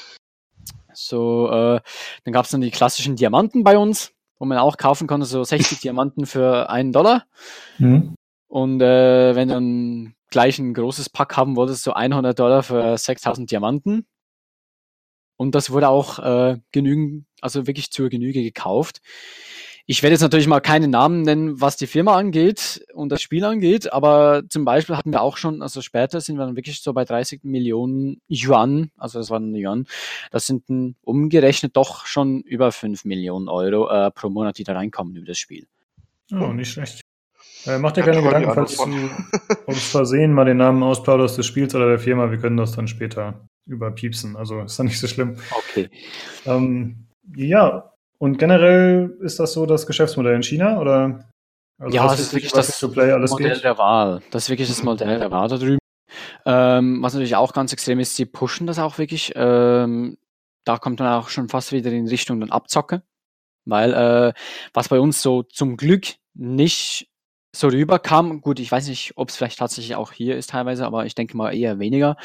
So, 0.95 1.49
äh, 1.51 1.81
dann 2.25 2.33
gab 2.33 2.45
es 2.45 2.51
dann 2.51 2.61
die 2.61 2.71
klassischen 2.71 3.17
Diamanten 3.17 3.65
bei 3.65 3.79
uns, 3.79 4.13
wo 4.39 4.45
man 4.45 4.59
auch 4.59 4.77
kaufen 4.77 5.07
konnte, 5.07 5.27
so 5.27 5.45
60 5.45 5.81
Diamanten 5.83 6.27
für 6.27 6.71
einen 6.71 6.93
Dollar. 6.93 7.25
Mhm. 7.79 8.15
Und 8.49 8.83
äh, 8.83 9.35
wenn 9.35 9.49
du 9.49 9.55
dann 9.55 10.15
gleich 10.31 10.59
ein 10.59 10.75
großes 10.75 11.11
Pack 11.11 11.37
haben 11.37 11.57
wolltest, 11.57 11.85
so 11.85 11.93
100 11.93 12.39
Dollar 12.39 12.63
für 12.63 12.99
6000 12.99 13.51
Diamanten. 13.51 14.07
Und 15.37 15.55
das 15.55 15.71
wurde 15.71 15.89
auch 15.89 16.19
äh, 16.19 16.59
genügend, 16.73 17.27
also 17.41 17.67
wirklich 17.67 17.91
zur 17.91 18.09
Genüge 18.09 18.43
gekauft. 18.43 19.01
Ich 19.87 20.03
werde 20.03 20.15
jetzt 20.15 20.23
natürlich 20.23 20.47
mal 20.47 20.61
keine 20.61 20.89
Namen 20.89 21.23
nennen, 21.23 21.61
was 21.61 21.77
die 21.77 21.87
Firma 21.87 22.17
angeht 22.17 22.85
und 22.95 23.11
das 23.11 23.21
Spiel 23.21 23.45
angeht, 23.45 23.93
aber 23.93 24.43
zum 24.49 24.65
Beispiel 24.65 24.97
hatten 24.97 25.13
wir 25.13 25.23
auch 25.23 25.37
schon, 25.37 25.61
also 25.61 25.81
später 25.81 26.21
sind 26.21 26.37
wir 26.37 26.47
dann 26.47 26.57
wirklich 26.57 26.81
so 26.81 26.93
bei 26.93 27.05
30 27.05 27.43
Millionen 27.43 28.21
Yuan, 28.29 28.91
also 28.97 29.19
das 29.19 29.31
waren 29.31 29.55
Yuan, 29.55 29.87
das 30.31 30.47
sind 30.47 30.69
dann 30.69 30.95
umgerechnet 31.03 31.77
doch 31.77 32.07
schon 32.07 32.43
über 32.43 32.71
5 32.71 33.05
Millionen 33.05 33.49
Euro 33.49 33.89
äh, 33.91 34.11
pro 34.13 34.29
Monat, 34.29 34.59
die 34.59 34.65
da 34.65 34.75
reinkommen 34.75 35.17
über 35.17 35.27
das 35.27 35.39
Spiel. 35.39 35.67
Oh, 36.33 36.53
nicht 36.53 36.71
schlecht. 36.71 37.01
Äh, 37.67 37.79
mach 37.79 37.93
dir 37.93 38.03
keine 38.03 38.23
Gedanken, 38.23 38.55
falls 38.55 38.77
du 38.77 39.11
aus 39.67 39.89
Versehen 39.91 40.33
mal 40.33 40.45
den 40.45 40.57
Namen 40.57 40.83
ausplauderst 40.83 41.39
des 41.39 41.47
Spiels 41.47 41.75
oder 41.75 41.89
der 41.89 41.99
Firma, 41.99 42.31
wir 42.31 42.39
können 42.39 42.57
das 42.57 42.73
dann 42.73 42.89
später 42.89 43.49
überpiepsen, 43.67 44.37
also 44.37 44.61
ist 44.63 44.79
dann 44.79 44.87
nicht 44.87 44.99
so 44.99 45.07
schlimm. 45.07 45.37
Okay. 45.51 45.89
Ähm, 46.47 47.07
ja, 47.37 47.92
und 48.23 48.39
generell 48.39 49.17
ist 49.19 49.41
das 49.41 49.53
so 49.53 49.67
das 49.67 49.85
Geschäftsmodell 49.85 50.37
in 50.37 50.45
China 50.45 50.79
oder? 50.79 51.29
Also 51.81 51.97
ja, 51.97 52.07
das 52.07 52.21
ist 52.21 52.33
wirklich 52.33 52.53
das 52.53 52.81
Modell 52.81 53.55
geht? 53.55 53.65
der 53.65 53.79
Wahl. 53.79 54.23
Das 54.31 54.45
ist 54.45 54.49
wirklich 54.49 54.69
das 54.69 54.85
Modell 54.85 55.19
der 55.19 55.33
Wahl 55.33 55.49
da 55.49 55.59
drüben. 55.59 55.79
Ähm, 56.47 57.03
was 57.03 57.15
natürlich 57.15 57.35
auch 57.35 57.53
ganz 57.53 57.73
extrem 57.73 57.99
ist, 57.99 58.15
sie 58.15 58.25
pushen 58.25 58.69
das 58.69 58.79
auch 58.79 58.99
wirklich. 58.99 59.33
Ähm, 59.35 60.19
da 60.65 60.79
kommt 60.79 61.01
dann 61.01 61.09
auch 61.09 61.31
schon 61.31 61.49
fast 61.49 61.73
wieder 61.73 61.91
in 61.91 62.07
Richtung 62.07 62.39
dann 62.39 62.53
Abzocke. 62.53 63.03
Weil 63.65 63.93
äh, 63.93 64.33
was 64.73 64.87
bei 64.87 65.01
uns 65.01 65.21
so 65.21 65.43
zum 65.43 65.77
Glück 65.77 66.07
nicht 66.33 67.09
so 67.55 67.69
rüberkam, 67.69 68.41
gut, 68.41 68.59
ich 68.61 68.73
weiß 68.73 68.89
nicht, 68.89 69.13
ob 69.17 69.29
es 69.29 69.37
vielleicht 69.37 69.59
tatsächlich 69.59 69.95
auch 69.95 70.13
hier 70.13 70.37
ist 70.37 70.51
teilweise, 70.51 70.87
aber 70.87 71.05
ich 71.05 71.15
denke 71.15 71.37
mal 71.37 71.55
eher 71.55 71.79
weniger, 71.79 72.17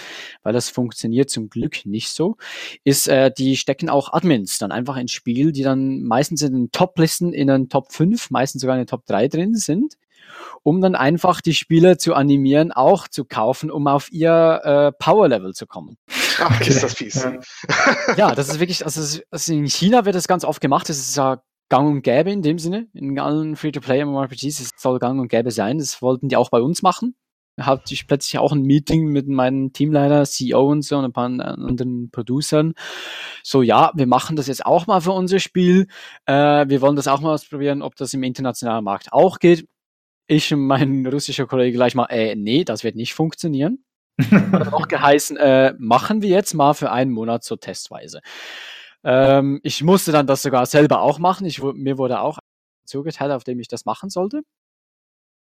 weil 0.44 0.54
das 0.54 0.70
funktioniert 0.70 1.30
zum 1.30 1.50
Glück 1.50 1.86
nicht 1.86 2.10
so, 2.10 2.38
ist, 2.86 3.08
äh, 3.10 3.32
die 3.38 3.58
stecken 3.58 3.90
auch 3.90 4.14
Admins 4.14 4.58
dann 4.58 4.72
einfach 4.72 4.96
ins 4.96 5.12
Spiel, 5.12 5.52
die 5.52 5.64
dann 5.64 6.04
meistens 6.04 6.42
in 6.42 6.54
den 6.54 6.72
Top-Listen 6.72 7.34
in 7.34 7.48
den 7.48 7.68
Top 7.68 7.92
5, 7.92 8.32
meistens 8.32 8.62
sogar 8.62 8.78
in 8.78 8.84
den 8.84 8.88
Top 8.88 9.06
3 9.06 9.28
drin 9.28 9.56
sind, 9.56 9.98
um 10.64 10.80
dann 10.80 10.96
einfach 10.96 11.42
die 11.42 11.54
Spieler 11.54 11.98
zu 11.98 12.14
animieren, 12.14 12.72
auch 12.72 13.10
zu 13.10 13.26
kaufen, 13.26 13.70
um 13.70 13.88
auf 13.88 14.12
ihr 14.12 14.62
äh, 14.64 14.92
Power-Level 14.94 15.54
zu 15.54 15.68
kommen. 15.68 15.98
Ach, 16.40 16.56
okay. 16.56 16.70
ist 16.70 16.84
das 16.84 16.94
fies. 16.94 17.28
Ja, 18.16 18.34
das 18.34 18.48
ist 18.48 18.60
wirklich, 18.60 18.86
also, 18.86 19.22
also 19.30 19.54
in 19.54 19.68
China 19.68 20.06
wird 20.06 20.16
das 20.16 20.28
ganz 20.28 20.46
oft 20.46 20.62
gemacht, 20.62 20.88
das 20.88 21.00
ist 21.00 21.18
ja 21.18 21.42
gang 21.70 21.88
und 21.88 22.02
gäbe 22.02 22.32
in 22.32 22.42
dem 22.42 22.60
Sinne. 22.60 22.88
In 22.94 23.20
allen 23.20 23.56
Free-to-Play 23.56 24.06
MMORPGs 24.06 24.60
es 24.60 24.72
soll 24.78 25.00
gang 25.00 25.20
und 25.20 25.28
gäbe 25.28 25.52
sein. 25.52 25.78
Das 25.80 26.02
wollten 26.02 26.30
die 26.30 26.38
auch 26.38 26.50
bei 26.50 26.62
uns 26.62 26.82
machen. 26.82 27.16
hatte 27.60 27.94
ich 27.94 28.08
plötzlich 28.08 28.38
auch 28.40 28.52
ein 28.52 28.62
Meeting 28.62 29.08
mit 29.08 29.28
meinem 29.28 29.74
Teamleiter, 29.74 30.26
CEO 30.26 30.70
und 30.70 30.84
so 30.84 30.98
und 30.98 31.06
ein 31.06 31.14
paar 31.14 31.26
anderen 31.26 32.10
Producern. 32.12 32.74
So, 33.44 33.62
ja, 33.62 33.92
wir 33.96 34.08
machen 34.08 34.36
das 34.36 34.48
jetzt 34.48 34.66
auch 34.66 34.88
mal 34.88 35.02
für 35.02 35.12
unser 35.12 35.40
Spiel. 35.40 35.88
Äh, 36.26 36.68
wir 36.70 36.82
wollen 36.82 36.96
das 36.96 37.08
auch 37.08 37.20
mal 37.22 37.34
ausprobieren, 37.34 37.82
ob 37.82 37.96
das 37.96 38.14
im 38.14 38.24
internationalen 38.24 38.84
Markt 38.84 39.12
auch 39.12 39.40
geht. 39.40 39.68
Ich 40.28 40.54
und 40.54 40.68
mein 40.68 41.06
russischer 41.08 41.48
Kollege 41.48 41.78
gleich 41.78 41.96
mal, 41.96 42.08
äh, 42.08 42.36
nee, 42.36 42.64
das 42.64 42.84
wird 42.84 42.96
nicht 42.96 43.14
funktionieren. 43.14 43.84
Hat 44.32 44.74
auch 44.74 44.88
geheißen, 44.88 45.38
äh, 45.38 45.74
machen 45.78 46.22
wir 46.22 46.30
jetzt 46.30 46.54
mal 46.54 46.74
für 46.74 46.92
einen 46.92 47.12
Monat 47.12 47.44
so 47.44 47.56
testweise. 47.56 48.22
Ähm, 49.04 49.60
ich 49.64 49.84
musste 49.84 50.12
dann 50.12 50.28
das 50.28 50.42
sogar 50.42 50.66
selber 50.66 51.02
auch 51.02 51.20
machen. 51.20 51.46
Ich, 51.46 51.62
mir 51.62 51.98
wurde 51.98 52.20
auch 52.20 52.40
zugeteilt, 52.86 53.32
auf 53.32 53.44
dem 53.44 53.60
ich 53.60 53.68
das 53.68 53.86
machen 53.86 54.10
sollte. 54.10 54.44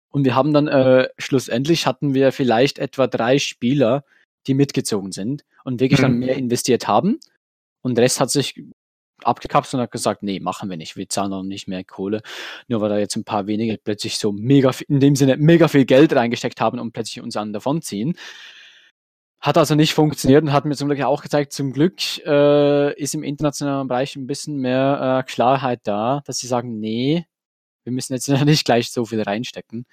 Und 0.10 0.26
wir 0.26 0.36
haben 0.36 0.54
dann 0.54 0.68
äh, 0.68 1.10
schlussendlich 1.18 1.88
hatten 1.88 2.14
wir 2.14 2.32
vielleicht 2.32 2.78
etwa 2.78 3.08
drei 3.08 3.40
Spieler, 3.40 4.04
die 4.46 4.54
mitgezogen 4.54 5.12
sind 5.12 5.44
und 5.64 5.80
wirklich 5.80 6.00
mhm. 6.00 6.04
dann 6.04 6.20
mehr 6.20 6.36
investiert 6.36 6.88
haben. 6.88 7.20
Und 7.82 7.96
der 7.96 8.04
Rest 8.04 8.20
hat 8.20 8.30
sich 8.30 8.62
abgekapselt 9.24 9.76
und 9.76 9.82
hat 9.82 9.92
gesagt, 9.92 10.24
nee, 10.24 10.40
machen 10.40 10.70
wir 10.70 10.78
nicht. 10.78 10.96
Wir 10.98 11.10
zahlen 11.10 11.32
noch 11.32 11.44
nicht 11.44 11.68
mehr 11.68 11.84
Kohle. 11.84 12.22
Nur 12.68 12.82
weil 12.82 12.90
da 12.90 12.98
jetzt 12.98 13.16
ein 13.16 13.24
paar 13.24 13.48
wenige 13.48 13.78
plötzlich 13.78 14.18
so 14.18 14.32
mega, 14.32 14.72
in 14.88 15.00
dem 15.00 15.16
Sinne 15.16 15.38
mega 15.38 15.68
viel 15.68 15.86
Geld 15.86 16.14
reingesteckt 16.14 16.62
haben 16.62 16.80
und 16.80 16.92
plötzlich 16.92 17.24
uns 17.24 17.38
an 17.38 17.54
davonziehen. 17.54 18.16
Hat 19.44 19.58
also 19.58 19.76
nicht 19.76 19.94
funktioniert 19.94 20.42
und 20.42 20.54
hat 20.54 20.64
mir 20.64 20.76
zum 20.76 20.88
Glück 20.88 21.02
auch 21.02 21.22
gezeigt, 21.22 21.52
zum 21.52 21.74
Glück 21.74 22.00
äh, 22.26 22.94
ist 22.94 23.14
im 23.14 23.24
internationalen 23.24 23.90
Bereich 23.90 24.16
ein 24.16 24.26
bisschen 24.26 24.56
mehr 24.56 25.20
äh, 25.20 25.30
Klarheit 25.30 25.82
da, 25.84 26.22
dass 26.26 26.38
sie 26.38 26.48
sagen, 26.48 26.80
nee, 26.80 27.26
wir 27.84 27.92
müssen 27.92 28.14
jetzt 28.14 28.30
nicht 28.46 28.64
gleich 28.64 28.90
so 28.90 29.04
viel 29.04 29.22
reinstecken. 29.22 29.86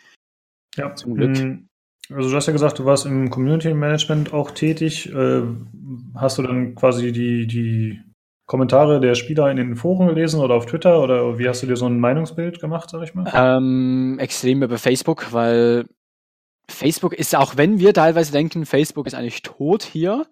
Ja, 0.76 0.94
zum 0.94 1.16
Glück. 1.16 1.36
Hm, 1.36 1.68
also 2.14 2.30
du 2.30 2.36
hast 2.36 2.46
ja 2.46 2.52
gesagt, 2.52 2.78
du 2.78 2.84
warst 2.84 3.06
im 3.06 3.28
Community 3.30 3.74
Management 3.74 4.32
auch 4.32 4.52
tätig. 4.52 5.12
Äh, 5.12 5.42
hast 6.14 6.38
du 6.38 6.42
dann 6.42 6.76
quasi 6.76 7.10
die, 7.10 7.48
die 7.48 8.00
Kommentare 8.46 9.00
der 9.00 9.16
Spieler 9.16 9.50
in 9.50 9.56
den 9.56 9.74
Foren 9.74 10.06
gelesen 10.06 10.40
oder 10.40 10.54
auf 10.54 10.66
Twitter 10.66 11.02
oder 11.02 11.40
wie 11.40 11.48
hast 11.48 11.64
du 11.64 11.66
dir 11.66 11.76
so 11.76 11.86
ein 11.86 11.98
Meinungsbild 11.98 12.60
gemacht, 12.60 12.90
sag 12.90 13.02
ich 13.02 13.14
mal? 13.14 13.28
Ähm, 13.34 14.16
extrem 14.20 14.62
über 14.62 14.78
Facebook, 14.78 15.32
weil 15.32 15.86
Facebook 16.70 17.12
ist, 17.12 17.36
auch 17.36 17.56
wenn 17.56 17.78
wir 17.78 17.92
teilweise 17.94 18.32
denken, 18.32 18.66
Facebook 18.66 19.06
ist 19.06 19.14
eigentlich 19.14 19.42
tot 19.42 19.82
hier, 19.82 20.26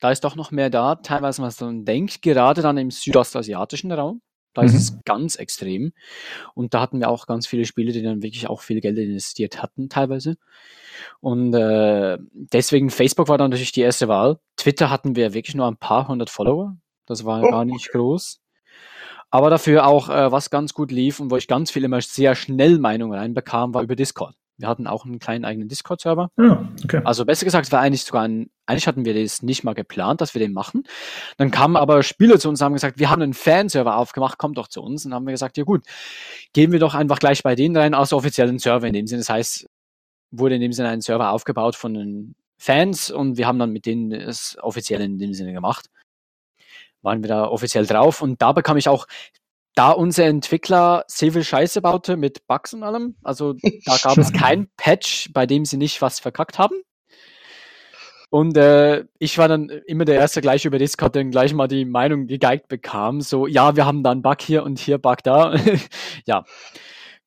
da 0.00 0.10
ist 0.10 0.24
doch 0.24 0.36
noch 0.36 0.50
mehr 0.50 0.70
da, 0.70 0.96
teilweise 0.96 1.42
was 1.42 1.60
man 1.60 1.84
denkt, 1.84 2.22
gerade 2.22 2.62
dann 2.62 2.76
im 2.76 2.90
südostasiatischen 2.90 3.92
Raum. 3.92 4.20
Da 4.54 4.62
mhm. 4.62 4.68
ist 4.68 4.74
es 4.74 4.98
ganz 5.04 5.36
extrem. 5.36 5.92
Und 6.54 6.74
da 6.74 6.80
hatten 6.80 7.00
wir 7.00 7.08
auch 7.08 7.26
ganz 7.26 7.46
viele 7.46 7.64
Spiele, 7.64 7.92
die 7.92 8.02
dann 8.02 8.22
wirklich 8.22 8.48
auch 8.48 8.60
viel 8.60 8.80
Geld 8.80 8.98
investiert 8.98 9.62
hatten, 9.62 9.88
teilweise. 9.88 10.36
Und 11.20 11.54
äh, 11.54 12.18
deswegen 12.32 12.90
Facebook 12.90 13.28
war 13.28 13.36
dann 13.36 13.50
natürlich 13.50 13.72
die 13.72 13.80
erste 13.80 14.08
Wahl. 14.08 14.38
Twitter 14.56 14.90
hatten 14.90 15.16
wir 15.16 15.34
wirklich 15.34 15.56
nur 15.56 15.66
ein 15.66 15.76
paar 15.76 16.08
hundert 16.08 16.30
Follower. 16.30 16.76
Das 17.06 17.24
war 17.24 17.42
oh. 17.42 17.50
gar 17.50 17.64
nicht 17.64 17.90
groß. 17.90 18.40
Aber 19.30 19.50
dafür 19.50 19.86
auch, 19.86 20.08
äh, 20.08 20.30
was 20.30 20.50
ganz 20.50 20.74
gut 20.74 20.92
lief 20.92 21.18
und 21.18 21.30
wo 21.30 21.36
ich 21.36 21.48
ganz 21.48 21.72
viel 21.72 21.82
immer 21.82 22.00
sehr 22.00 22.36
schnell 22.36 22.78
Meinungen 22.78 23.18
reinbekam, 23.18 23.74
war 23.74 23.82
über 23.82 23.96
Discord. 23.96 24.36
Wir 24.56 24.68
hatten 24.68 24.86
auch 24.86 25.04
einen 25.04 25.18
kleinen 25.18 25.44
eigenen 25.44 25.68
Discord-Server. 25.68 26.30
Ja, 26.38 26.68
okay. 26.84 27.00
Also 27.04 27.24
besser 27.24 27.44
gesagt, 27.44 27.66
es 27.66 27.72
war 27.72 27.80
eigentlich 27.80 28.04
sogar 28.04 28.22
ein, 28.22 28.50
eigentlich 28.66 28.86
hatten 28.86 29.04
wir 29.04 29.20
das 29.20 29.42
nicht 29.42 29.64
mal 29.64 29.74
geplant, 29.74 30.20
dass 30.20 30.34
wir 30.34 30.38
den 30.38 30.52
machen. 30.52 30.84
Dann 31.38 31.50
kamen 31.50 31.76
aber 31.76 32.02
Spieler 32.04 32.38
zu 32.38 32.48
uns 32.48 32.60
und 32.60 32.64
haben 32.64 32.74
gesagt, 32.74 32.98
wir 32.98 33.10
haben 33.10 33.22
einen 33.22 33.34
Fanserver 33.34 33.96
aufgemacht, 33.96 34.38
kommt 34.38 34.56
doch 34.56 34.68
zu 34.68 34.80
uns. 34.80 35.04
Und 35.04 35.10
dann 35.10 35.16
haben 35.16 35.26
wir 35.26 35.32
gesagt, 35.32 35.56
ja 35.56 35.64
gut, 35.64 35.84
gehen 36.52 36.70
wir 36.70 36.78
doch 36.78 36.94
einfach 36.94 37.18
gleich 37.18 37.42
bei 37.42 37.56
denen 37.56 37.76
rein, 37.76 37.94
aus 37.94 38.12
offiziellen 38.12 38.60
Server 38.60 38.86
in 38.86 38.92
dem 38.92 39.06
Sinne. 39.08 39.20
Das 39.20 39.30
heißt, 39.30 39.66
wurde 40.30 40.54
in 40.54 40.60
dem 40.60 40.72
Sinne 40.72 40.90
ein 40.90 41.00
Server 41.00 41.30
aufgebaut 41.30 41.74
von 41.74 41.94
den 41.94 42.34
Fans 42.56 43.10
und 43.10 43.36
wir 43.36 43.46
haben 43.46 43.58
dann 43.58 43.72
mit 43.72 43.86
denen 43.86 44.12
es 44.12 44.56
offiziell 44.60 45.00
in 45.00 45.18
dem 45.18 45.34
Sinne 45.34 45.52
gemacht. 45.52 45.90
Waren 47.02 47.22
wir 47.22 47.28
da 47.28 47.48
offiziell 47.48 47.86
drauf 47.86 48.22
und 48.22 48.40
da 48.40 48.52
bekam 48.52 48.76
ich 48.76 48.88
auch 48.88 49.06
da 49.74 49.90
unser 49.90 50.24
Entwickler 50.24 51.04
sehr 51.08 51.32
viel 51.32 51.44
Scheiße 51.44 51.82
baute 51.82 52.16
mit 52.16 52.46
Bugs 52.46 52.74
und 52.74 52.82
allem, 52.82 53.16
also 53.22 53.54
da 53.84 53.96
gab 54.02 54.18
es 54.18 54.32
kein 54.32 54.68
Patch, 54.76 55.30
bei 55.32 55.46
dem 55.46 55.64
sie 55.64 55.76
nicht 55.76 56.00
was 56.00 56.20
verkackt 56.20 56.58
haben. 56.58 56.76
Und 58.30 58.56
äh, 58.56 59.04
ich 59.20 59.38
war 59.38 59.46
dann 59.46 59.68
immer 59.86 60.04
der 60.04 60.16
Erste 60.16 60.40
gleich 60.40 60.64
über 60.64 60.78
Discord, 60.78 61.14
der 61.14 61.24
gleich 61.24 61.54
mal 61.54 61.68
die 61.68 61.84
Meinung 61.84 62.26
gegeigt 62.26 62.66
bekam. 62.66 63.20
So, 63.20 63.46
ja, 63.46 63.76
wir 63.76 63.86
haben 63.86 64.02
da 64.02 64.10
einen 64.10 64.22
Bug 64.22 64.42
hier 64.42 64.64
und 64.64 64.80
hier 64.80 64.98
Bug 64.98 65.18
da. 65.22 65.54
ja, 66.26 66.44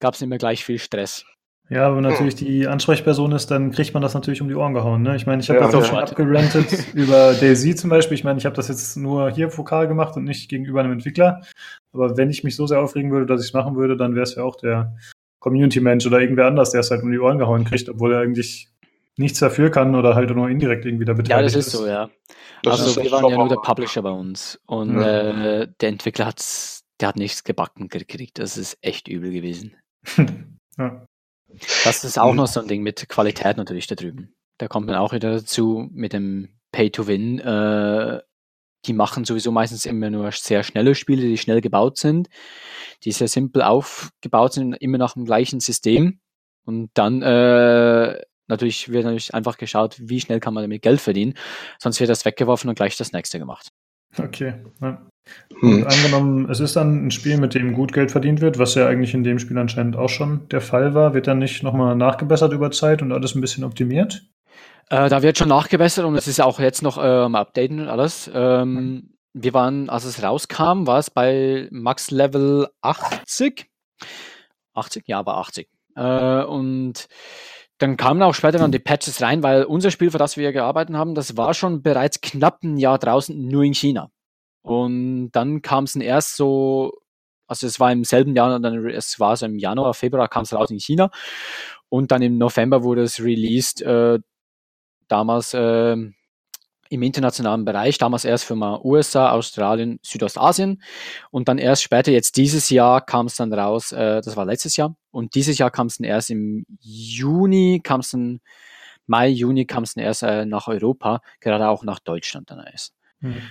gab 0.02 0.16
es 0.16 0.22
immer 0.22 0.38
gleich 0.38 0.66
viel 0.66 0.80
Stress. 0.80 1.24
Ja, 1.70 1.94
wenn 1.94 2.04
natürlich 2.04 2.36
die 2.36 2.66
Ansprechperson 2.66 3.34
ist, 3.34 3.52
dann 3.52 3.72
kriegt 3.72 3.94
man 3.94 4.02
das 4.02 4.14
natürlich 4.14 4.42
um 4.42 4.48
die 4.48 4.56
Ohren 4.56 4.74
gehauen. 4.74 5.02
Ne? 5.02 5.18
Ich 5.18 5.26
meine, 5.26 5.42
ich 5.42 5.50
habe 5.50 5.60
ja, 5.60 5.66
das 5.66 5.76
auch 5.76 5.82
ja. 5.82 5.86
schon 5.86 6.00
abgerantet 6.00 6.88
über 6.94 7.34
Daisy 7.34 7.76
zum 7.76 7.90
Beispiel. 7.90 8.16
Ich 8.16 8.24
meine, 8.24 8.40
ich 8.40 8.46
habe 8.46 8.56
das 8.56 8.70
jetzt 8.70 8.96
nur 8.96 9.30
hier 9.30 9.56
vokal 9.56 9.88
gemacht 9.88 10.16
und 10.16 10.24
nicht 10.24 10.50
gegenüber 10.50 10.80
einem 10.80 10.94
Entwickler. 10.94 11.42
Aber 11.92 12.16
wenn 12.16 12.30
ich 12.30 12.46
mich 12.46 12.56
so 12.56 12.68
sehr 12.68 12.80
aufregen 12.80 13.12
würde, 13.12 13.26
dass 13.26 13.42
ich 13.42 13.48
es 13.48 13.54
machen 13.54 13.76
würde, 13.76 13.98
dann 13.98 14.16
wäre 14.16 14.24
es 14.24 14.36
ja 14.36 14.44
auch 14.44 14.56
der 14.56 14.96
Community-Mensch 15.40 16.06
oder 16.06 16.22
irgendwer 16.22 16.48
anders, 16.48 16.72
der 16.72 16.80
es 16.80 16.90
halt 16.90 17.04
um 17.04 17.12
die 17.12 17.20
Ohren 17.20 17.38
gehauen 17.38 17.66
kriegt, 17.66 17.90
obwohl 17.90 18.14
er 18.14 18.22
eigentlich 18.22 18.70
nichts 19.18 19.40
dafür 19.40 19.70
kann 19.70 19.94
oder 19.96 20.16
halt 20.16 20.34
nur 20.34 20.50
indirekt 20.50 20.86
irgendwie 20.86 21.06
da 21.06 21.14
beteiligt 21.14 21.56
ist. 21.56 21.56
Ja, 21.56 21.58
das 21.58 21.68
ist, 21.68 21.74
ist. 21.74 21.80
so, 21.80 21.88
ja. 21.88 22.10
Das 22.64 22.82
also 22.82 23.04
wir 23.04 23.12
waren 23.12 23.30
ja 23.30 23.36
nur 23.36 23.50
der 23.50 23.56
Publisher 23.58 24.02
bei 24.02 24.12
uns 24.12 24.60
und 24.66 25.00
ja. 25.00 25.62
äh, 25.62 25.68
der 25.82 25.90
Entwickler 25.90 26.28
hat 26.28 26.40
der 27.00 27.10
hat 27.10 27.16
nichts 27.16 27.44
gebacken 27.44 27.90
gekriegt. 27.90 28.40
Das 28.40 28.58
ist 28.58 28.78
echt 28.82 29.08
übel 29.08 29.32
gewesen. 29.32 29.76
ja. 30.78 31.07
Das 31.84 32.04
ist 32.04 32.20
auch 32.20 32.34
noch 32.34 32.48
so 32.48 32.60
ein 32.60 32.68
Ding 32.68 32.84
mit 32.84 33.08
Qualität 33.10 33.58
natürlich 33.58 33.88
da 33.88 33.96
drüben. 33.96 34.36
Da 34.58 34.68
kommt 34.68 34.88
man 34.88 34.96
auch 34.96 35.14
wieder 35.14 35.32
dazu 35.32 35.88
mit 35.92 36.14
dem 36.14 36.60
Pay-to-Win. 36.72 37.40
Äh, 37.40 38.22
die 38.86 38.94
machen 38.94 39.26
sowieso 39.26 39.52
meistens 39.52 39.86
immer 39.86 40.10
nur 40.10 40.32
sehr 40.32 40.64
schnelle 40.64 40.96
Spiele, 40.96 41.24
die 41.24 41.38
schnell 41.38 41.62
gebaut 41.62 41.98
sind, 41.98 42.30
die 43.04 43.12
sehr 43.12 43.28
simpel 43.28 43.62
aufgebaut 43.62 44.54
sind, 44.54 44.74
immer 44.74 44.98
nach 44.98 45.14
dem 45.14 45.26
gleichen 45.26 45.60
System. 45.60 46.20
Und 46.64 46.92
dann 46.94 47.22
äh, 47.22 48.22
natürlich 48.48 48.90
wird 48.90 49.06
natürlich 49.06 49.34
einfach 49.34 49.58
geschaut, 49.58 49.96
wie 50.00 50.22
schnell 50.22 50.40
kann 50.40 50.54
man 50.54 50.64
damit 50.64 50.82
Geld 50.82 51.02
verdienen. 51.02 51.34
Sonst 51.80 52.00
wird 52.00 52.10
das 52.10 52.26
weggeworfen 52.26 52.70
und 52.70 52.76
gleich 52.76 52.98
das 52.98 53.12
nächste 53.12 53.40
gemacht. 53.40 53.70
Okay. 54.18 54.64
Ja. 54.82 55.08
Hm. 55.60 55.88
angenommen, 55.88 56.50
es 56.50 56.60
ist 56.60 56.76
dann 56.76 57.08
ein 57.08 57.12
Spiel, 57.12 57.38
mit 57.38 57.56
dem 57.56 57.74
gut 57.74 57.94
Geld 57.94 58.12
verdient 58.12 58.42
wird, 58.42 58.60
was 58.60 58.76
ja 58.76 58.88
eigentlich 58.88 59.14
in 59.14 59.24
dem 59.24 59.40
Spiel 59.40 59.58
anscheinend 59.58 59.96
auch 59.96 60.10
schon 60.10 60.48
der 60.50 60.62
Fall 60.62 60.94
war, 60.94 61.14
wird 61.14 61.28
dann 61.28 61.40
nicht 61.40 61.64
nochmal 61.64 61.96
nachgebessert 61.96 62.54
über 62.54 62.72
Zeit 62.72 63.02
und 63.02 63.12
alles 63.12 63.34
ein 63.34 63.42
bisschen 63.42 63.64
optimiert? 63.64 64.24
Äh, 64.90 65.10
da 65.10 65.22
wird 65.22 65.38
schon 65.38 65.50
nachgebessert 65.50 66.06
und 66.06 66.16
es 66.16 66.28
ist 66.28 66.40
auch 66.40 66.60
jetzt 66.60 66.82
noch 66.82 66.98
äh, 66.98 67.02
am 67.02 67.36
Updaten 67.36 67.82
und 67.82 67.88
alles. 67.90 68.30
Ähm, 68.34 69.14
wir 69.34 69.54
waren, 69.54 69.90
als 69.90 70.06
es 70.06 70.24
rauskam, 70.24 70.88
war 70.88 71.00
es 71.00 71.10
bei 71.10 71.68
Max 71.72 72.12
Level 72.12 72.68
80. 72.82 73.68
80? 74.74 75.04
Ja, 75.08 75.26
war 75.26 75.38
80. 75.38 75.68
Äh, 75.96 76.44
und 76.44 77.08
dann 77.80 77.98
kamen 77.98 78.22
auch 78.24 78.34
später 78.34 78.58
dann 78.58 78.72
die 78.72 78.80
Patches 78.80 79.22
rein, 79.22 79.44
weil 79.44 79.64
unser 79.64 79.92
Spiel, 79.92 80.10
für 80.10 80.18
das 80.18 80.38
wir 80.38 80.52
gearbeitet 80.52 80.96
haben, 80.96 81.16
das 81.16 81.38
war 81.38 81.54
schon 81.54 81.84
bereits 81.84 82.22
knapp 82.22 82.64
ein 82.64 82.78
Jahr 82.78 82.98
draußen, 82.98 83.48
nur 83.48 83.64
in 83.64 83.74
China. 83.74 84.10
Und 84.68 85.32
dann 85.32 85.62
kam 85.62 85.86
es 85.86 85.96
erst 85.96 86.36
so, 86.36 86.92
also 87.48 87.68
es 87.68 87.80
war 87.80 87.92
im 87.92 88.04
selben 88.04 88.36
Jahr, 88.36 88.60
dann 88.60 88.86
es 88.90 89.20
war 89.20 89.36
so 89.36 89.46
im 89.46 89.58
Januar, 89.58 89.94
Februar 89.94 90.28
kam 90.28 90.44
es 90.44 90.54
raus 90.54 90.70
in 90.70 90.80
China 90.80 91.10
und 91.90 92.12
dann 92.12 92.22
im 92.22 92.38
November 92.38 92.84
wurde 92.84 93.04
es 93.04 93.22
released, 93.22 93.82
äh, 93.82 94.20
damals 95.08 95.54
äh, 95.54 95.96
im 96.90 97.04
internationalen 97.04 97.66
Bereich, 97.66 97.98
damals 97.98 98.26
erst 98.26 98.46
für 98.46 98.56
mal 98.56 98.80
USA, 98.84 99.32
Australien, 99.32 100.00
Südostasien 100.04 100.82
und 101.32 101.48
dann 101.48 101.58
erst 101.58 101.84
später, 101.84 102.12
jetzt 102.12 102.38
dieses 102.38 102.70
Jahr 102.70 103.06
kam 103.06 103.28
es 103.28 103.36
dann 103.36 103.54
raus, 103.54 103.92
äh, 103.92 104.22
das 104.22 104.36
war 104.36 104.46
letztes 104.46 104.76
Jahr 104.78 104.96
und 105.12 105.36
dieses 105.36 105.58
Jahr 105.58 105.72
kam 105.72 105.88
es 105.88 105.98
dann 105.98 106.06
erst 106.06 106.30
im 106.30 106.66
Juni, 106.80 107.82
kam 107.84 108.02
es 108.02 108.12
dann 108.12 108.42
Mai, 109.06 109.30
Juni 109.30 109.66
kam 109.66 109.84
es 109.84 109.94
dann 109.94 110.04
erst 110.04 110.24
äh, 110.24 110.46
nach 110.46 110.68
Europa, 110.68 111.22
gerade 111.40 111.70
auch 111.70 111.84
nach 111.84 112.00
Deutschland 112.00 112.52
dann 112.52 112.60
erst. 112.66 112.94
Mhm. 113.22 113.42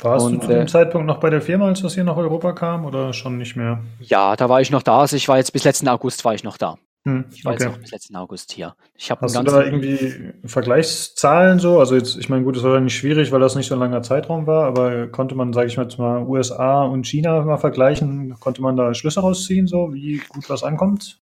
Warst 0.00 0.26
und, 0.26 0.34
du 0.34 0.40
zu 0.40 0.48
dem 0.48 0.62
äh, 0.62 0.66
Zeitpunkt 0.66 1.06
noch 1.06 1.20
bei 1.20 1.30
der 1.30 1.40
Firma, 1.40 1.66
als 1.66 1.82
das 1.82 1.94
hier 1.94 2.04
nach 2.04 2.16
Europa 2.16 2.52
kam 2.52 2.84
oder 2.84 3.12
schon 3.12 3.38
nicht 3.38 3.56
mehr? 3.56 3.80
Ja, 4.00 4.36
da 4.36 4.48
war 4.48 4.60
ich 4.60 4.70
noch 4.70 4.82
da. 4.82 5.00
Also 5.00 5.16
ich 5.16 5.28
war 5.28 5.38
jetzt 5.38 5.52
bis 5.52 5.64
letzten 5.64 5.88
August 5.88 6.24
war 6.24 6.34
ich 6.34 6.44
noch 6.44 6.58
da. 6.58 6.76
Hm, 7.06 7.24
ich 7.32 7.44
war 7.44 7.54
okay. 7.54 7.62
jetzt 7.62 7.72
auch 7.72 7.78
bis 7.78 7.90
letzten 7.92 8.16
August 8.16 8.52
hier. 8.52 8.74
Ich 8.96 9.10
Hast 9.10 9.36
du 9.36 9.42
da 9.44 9.62
irgendwie 9.62 10.32
Vergleichszahlen 10.44 11.60
so? 11.60 11.78
Also 11.78 11.94
jetzt, 11.94 12.16
ich 12.18 12.28
meine, 12.28 12.42
gut, 12.42 12.56
das 12.56 12.64
war 12.64 12.80
nicht 12.80 12.96
schwierig, 12.96 13.30
weil 13.30 13.40
das 13.40 13.54
nicht 13.54 13.68
so 13.68 13.74
ein 13.76 13.80
langer 13.80 14.02
Zeitraum 14.02 14.46
war, 14.46 14.66
aber 14.66 15.06
konnte 15.06 15.36
man, 15.36 15.52
sage 15.52 15.68
ich 15.68 15.76
mal, 15.76 15.84
jetzt 15.84 15.98
mal 15.98 16.24
USA 16.26 16.82
und 16.82 17.06
China 17.06 17.42
mal 17.42 17.58
vergleichen? 17.58 18.34
Konnte 18.40 18.60
man 18.60 18.76
da 18.76 18.92
Schlüsse 18.92 19.20
rausziehen, 19.20 19.68
so 19.68 19.94
wie 19.94 20.20
gut 20.28 20.50
was 20.50 20.64
ankommt? 20.64 21.20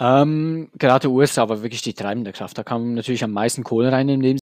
Ähm, 0.00 0.68
gerade 0.76 1.10
USA 1.10 1.48
war 1.48 1.62
wirklich 1.62 1.82
die 1.82 1.94
treibende 1.94 2.32
Kraft. 2.32 2.58
Da 2.58 2.64
kam 2.64 2.94
natürlich 2.94 3.22
am 3.24 3.32
meisten 3.32 3.62
Kohle 3.62 3.92
rein 3.92 4.08
in 4.08 4.20
dem 4.20 4.38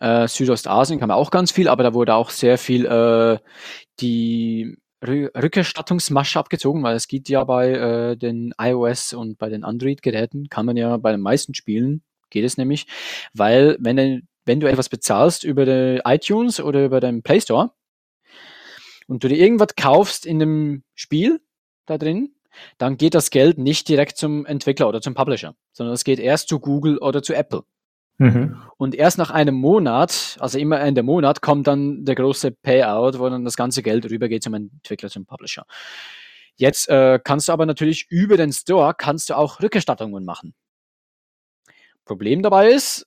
äh, 0.00 0.26
Südostasien 0.26 0.98
kam 0.98 1.10
auch 1.10 1.30
ganz 1.30 1.52
viel, 1.52 1.68
aber 1.68 1.82
da 1.82 1.94
wurde 1.94 2.14
auch 2.14 2.30
sehr 2.30 2.58
viel 2.58 2.86
äh, 2.86 3.38
die 4.00 4.76
Rückerstattungsmasche 5.02 6.38
abgezogen, 6.38 6.82
weil 6.82 6.96
es 6.96 7.08
geht 7.08 7.28
ja 7.28 7.44
bei 7.44 7.70
äh, 7.70 8.16
den 8.16 8.52
iOS 8.58 9.14
und 9.14 9.38
bei 9.38 9.48
den 9.48 9.64
Android-Geräten, 9.64 10.48
kann 10.48 10.66
man 10.66 10.76
ja 10.76 10.96
bei 10.98 11.12
den 11.12 11.20
meisten 11.20 11.54
Spielen 11.54 12.02
geht 12.30 12.44
es 12.44 12.56
nämlich, 12.56 12.86
weil 13.34 13.76
wenn, 13.80 14.28
wenn 14.44 14.60
du 14.60 14.68
etwas 14.68 14.88
bezahlst 14.88 15.44
über 15.44 15.64
die 15.66 16.00
iTunes 16.04 16.60
oder 16.60 16.84
über 16.84 17.00
den 17.00 17.22
Play 17.22 17.40
Store 17.40 17.72
und 19.08 19.22
du 19.22 19.28
dir 19.28 19.36
irgendwas 19.36 19.74
kaufst 19.76 20.24
in 20.24 20.38
dem 20.38 20.84
Spiel 20.94 21.40
da 21.86 21.98
drin, 21.98 22.34
dann 22.78 22.96
geht 22.96 23.14
das 23.14 23.30
Geld 23.30 23.58
nicht 23.58 23.88
direkt 23.88 24.16
zum 24.16 24.46
Entwickler 24.46 24.88
oder 24.88 25.00
zum 25.00 25.14
Publisher, 25.14 25.54
sondern 25.72 25.94
es 25.94 26.04
geht 26.04 26.18
erst 26.18 26.48
zu 26.48 26.60
Google 26.60 26.98
oder 26.98 27.22
zu 27.22 27.34
Apple. 27.34 27.64
Mhm. 28.20 28.60
Und 28.76 28.94
erst 28.94 29.16
nach 29.16 29.30
einem 29.30 29.54
Monat, 29.54 30.36
also 30.40 30.58
immer 30.58 30.78
Ende 30.78 31.02
Monat, 31.02 31.40
kommt 31.40 31.66
dann 31.66 32.04
der 32.04 32.14
große 32.14 32.50
Payout, 32.50 33.18
wo 33.18 33.26
dann 33.30 33.46
das 33.46 33.56
ganze 33.56 33.82
Geld 33.82 34.04
rübergeht 34.10 34.42
zum 34.42 34.52
Entwickler, 34.52 35.08
zum 35.08 35.24
Publisher. 35.24 35.64
Jetzt 36.54 36.90
äh, 36.90 37.18
kannst 37.24 37.48
du 37.48 37.52
aber 37.52 37.64
natürlich 37.64 38.08
über 38.10 38.36
den 38.36 38.52
Store 38.52 38.92
kannst 38.92 39.30
du 39.30 39.34
auch 39.38 39.62
Rückerstattungen 39.62 40.26
machen. 40.26 40.52
Problem 42.04 42.42
dabei 42.42 42.68
ist, 42.68 43.06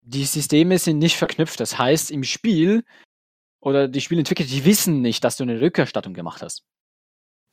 die 0.00 0.24
Systeme 0.24 0.78
sind 0.78 0.98
nicht 0.98 1.18
verknüpft. 1.18 1.60
Das 1.60 1.76
heißt, 1.76 2.10
im 2.10 2.24
Spiel 2.24 2.84
oder 3.60 3.86
die 3.86 4.00
Spielentwickler, 4.00 4.46
die 4.46 4.64
wissen 4.64 5.02
nicht, 5.02 5.22
dass 5.24 5.36
du 5.36 5.42
eine 5.42 5.60
Rückerstattung 5.60 6.14
gemacht 6.14 6.40
hast. 6.40 6.64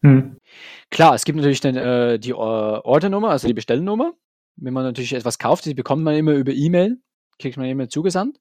Hm. 0.01 0.37
Klar, 0.91 1.13
es 1.13 1.25
gibt 1.25 1.35
natürlich 1.35 1.59
den, 1.59 1.75
äh, 1.75 2.19
die 2.19 2.33
Ordernummer, 2.33 3.31
also 3.31 3.49
die 3.49 3.53
Bestellnummer. 3.53 4.13
Wenn 4.61 4.73
man 4.73 4.83
natürlich 4.83 5.13
etwas 5.13 5.39
kauft, 5.39 5.65
die 5.65 5.73
bekommt 5.73 6.03
man 6.03 6.15
immer 6.15 6.33
über 6.33 6.51
E-Mail, 6.51 6.97
kriegt 7.37 7.57
man 7.57 7.67
immer 7.67 7.89
zugesandt. 7.89 8.39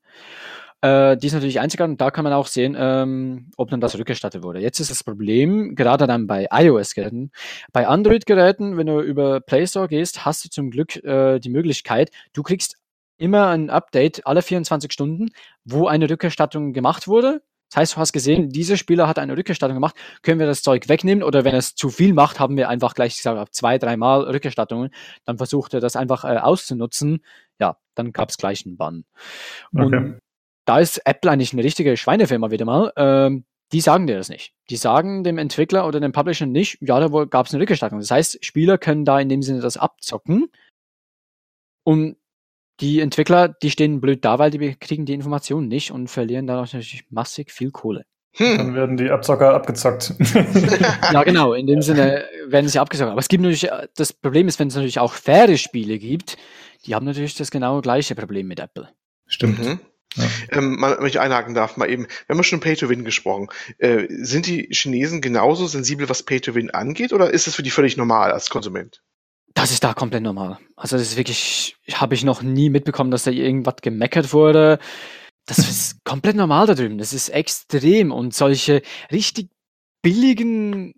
Äh, 0.81 1.17
die 1.17 1.27
ist 1.27 1.33
natürlich 1.33 1.61
einzigartig 1.61 1.93
und 1.93 2.01
da 2.01 2.11
kann 2.11 2.25
man 2.25 2.33
auch 2.33 2.47
sehen, 2.47 2.77
ähm, 2.79 3.51
ob 3.57 3.71
dann 3.71 3.81
das 3.81 3.99
rückerstattet 3.99 4.43
wurde. 4.43 4.61
Jetzt 4.61 4.79
ist 4.79 4.91
das 4.91 5.03
Problem, 5.03 5.75
gerade 5.75 6.07
dann 6.07 6.27
bei 6.27 6.47
iOS-Geräten. 6.53 7.33
Bei 7.73 7.89
Android-Geräten, 7.89 8.77
wenn 8.77 8.87
du 8.87 9.01
über 9.01 9.41
Play 9.41 9.67
Store 9.67 9.89
gehst, 9.89 10.25
hast 10.25 10.45
du 10.45 10.51
zum 10.51 10.71
Glück 10.71 10.97
äh, 11.05 11.41
die 11.41 11.51
Möglichkeit, 11.51 12.11
du 12.33 12.43
kriegst 12.43 12.77
immer 13.17 13.49
ein 13.49 13.71
Update 13.71 14.27
alle 14.27 14.43
24 14.43 14.93
Stunden, 14.93 15.31
wo 15.65 15.89
eine 15.89 16.09
Rückerstattung 16.09 16.73
gemacht 16.73 17.09
wurde 17.09 17.43
das 17.71 17.77
heißt, 17.77 17.97
du 17.97 17.97
hast 17.99 18.13
gesehen, 18.13 18.51
dieser 18.51 18.77
Spieler 18.77 19.09
hat 19.09 19.19
eine 19.19 19.37
Rückerstattung 19.37 19.77
gemacht, 19.77 19.97
können 20.23 20.41
wir 20.41 20.47
das 20.47 20.63
Zeug 20.63 20.89
wegnehmen 20.89 21.23
oder 21.23 21.45
wenn 21.45 21.55
es 21.55 21.75
zu 21.75 21.91
viel 21.91 22.15
macht, 22.15 22.41
haben 22.41 22.57
wir 22.57 22.69
einfach 22.69 22.95
gleich 22.95 23.17
gesagt, 23.17 23.55
zwei, 23.55 23.79
dreimal 23.79 24.23
Rückerstattungen, 24.23 24.91
dann 25.25 25.37
versucht 25.37 25.75
er 25.75 25.81
das 25.81 25.97
einfach 25.97 26.25
äh, 26.25 26.39
auszunutzen, 26.39 27.25
ja, 27.61 27.77
dann 27.95 28.13
gab 28.13 28.31
es 28.31 28.39
gleich 28.39 28.65
einen 28.65 28.77
Bann. 28.77 29.05
Okay. 29.75 29.85
Und 29.85 30.21
da 30.65 30.79
ist 30.79 30.99
Apple 31.07 31.31
eigentlich 31.31 31.53
eine 31.53 31.65
richtige 31.65 31.97
Schweinefirma 31.97 32.51
wieder 32.51 32.65
mal. 32.65 32.93
Ähm, 32.97 33.45
die 33.73 33.81
sagen 33.81 34.07
dir 34.07 34.17
das 34.17 34.29
nicht. 34.29 34.55
Die 34.71 34.77
sagen 34.77 35.25
dem 35.25 35.37
Entwickler 35.37 35.87
oder 35.87 36.01
dem 36.01 36.13
Publisher 36.13 36.47
nicht, 36.47 36.79
ja, 36.81 37.01
da 37.01 37.25
gab 37.25 37.47
es 37.47 37.53
eine 37.53 37.63
Rückerstattung. 37.63 37.99
Das 37.99 38.11
heißt, 38.11 38.45
Spieler 38.45 38.79
können 38.79 39.05
da 39.05 39.21
in 39.21 39.29
dem 39.29 39.43
Sinne 39.43 39.61
das 39.61 39.77
abzocken 39.77 40.51
und 41.85 42.17
die 42.81 43.01
Entwickler, 43.01 43.49
die 43.49 43.71
stehen 43.71 44.01
blöd 44.01 44.25
da, 44.25 44.39
weil 44.39 44.51
die 44.51 44.75
kriegen 44.77 45.07
die 45.07 45.15
Informationen 45.15 45.69
nicht 45.69 45.91
und 45.91 46.09
verlieren 46.09 46.47
dadurch 46.47 46.73
natürlich 46.73 47.05
massig 47.11 47.51
viel 47.51 47.71
Kohle. 47.71 48.05
Hm. 48.33 48.59
Dann 48.59 48.75
werden 48.75 48.97
die 48.97 49.11
Abzocker 49.11 49.55
abgezockt. 49.55 50.15
ja, 51.13 51.23
genau. 51.25 51.55
In 51.55 51.67
dem 51.67 51.83
Sinne 51.83 52.25
werden 52.47 52.69
sie 52.69 52.79
abgezockt. 52.79 53.11
Aber 53.11 53.21
es 53.21 53.29
gibt 53.29 53.43
natürlich, 53.43 53.69
das 53.97 54.13
Problem 54.13 54.47
ist, 54.47 54.61
wenn 54.61 54.69
es 54.69 54.75
natürlich 54.75 55.01
auch 55.01 55.15
faire 55.15 55.57
Spiele 55.57 55.99
gibt, 55.99 56.37
die 56.87 56.95
haben 56.95 57.07
natürlich 57.07 57.35
das 57.35 57.51
genau 57.51 57.81
gleiche 57.81 58.15
Problem 58.15 58.47
mit 58.47 58.61
Apple. 58.61 58.89
Stimmt. 59.27 59.59
Mhm. 59.59 59.81
Ja. 60.17 60.25
Ähm, 60.53 60.79
wenn 60.81 61.07
ich 61.07 61.21
einhaken 61.21 61.55
darf, 61.55 61.77
mal 61.77 61.91
eben, 61.91 62.07
wir 62.27 62.37
haben 62.37 62.43
schon 62.43 62.61
Pay-to-Win 62.61 63.05
gesprochen. 63.05 63.49
Äh, 63.79 64.07
sind 64.09 64.47
die 64.47 64.69
Chinesen 64.73 65.21
genauso 65.21 65.67
sensibel, 65.67 66.09
was 66.09 66.23
Pay-to-Win 66.23 66.71
angeht, 66.71 67.13
oder 67.13 67.31
ist 67.31 67.47
es 67.47 67.55
für 67.55 67.63
die 67.63 67.71
völlig 67.71 67.97
normal 67.97 68.33
als 68.33 68.51
Konsument? 68.51 69.03
Das 69.59 69.73
ist 69.73 69.83
da 69.83 69.93
komplett 69.93 70.23
normal. 70.23 70.61
Also 70.77 70.97
das 70.97 71.09
ist 71.09 71.17
wirklich, 71.17 71.77
habe 71.93 72.15
ich 72.15 72.23
noch 72.23 72.43
nie 72.43 72.71
mitbekommen, 72.71 73.11
dass 73.11 73.25
da 73.25 73.33
irgendwas 73.33 73.75
gemeckert 73.83 74.33
wurde. 74.33 74.79
Das 75.47 75.59
ist 75.59 75.97
komplett 76.05 76.37
normal 76.37 76.69
da 76.69 76.75
drüben. 76.75 76.97
Das 76.97 77.13
ist 77.13 77.29
extrem. 77.31 78.13
Und 78.13 78.35
solche 78.35 78.83
richtig 79.11 79.51
billigen 80.01 80.95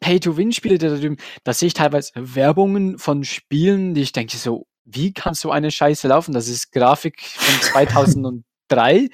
Pay-to-Win-Spiele 0.00 0.78
da 0.78 0.88
drüben, 0.88 1.16
da 1.44 1.52
sehe 1.52 1.68
ich 1.68 1.74
teilweise 1.74 2.10
Werbungen 2.16 2.98
von 2.98 3.22
Spielen, 3.22 3.94
die 3.94 4.02
ich 4.02 4.10
denke 4.10 4.36
so, 4.36 4.66
wie 4.84 5.12
kann 5.12 5.34
so 5.34 5.52
eine 5.52 5.70
Scheiße 5.70 6.08
laufen? 6.08 6.34
Das 6.34 6.48
ist 6.48 6.72
Grafik 6.72 7.22
von 7.22 7.60
2003, 7.60 9.10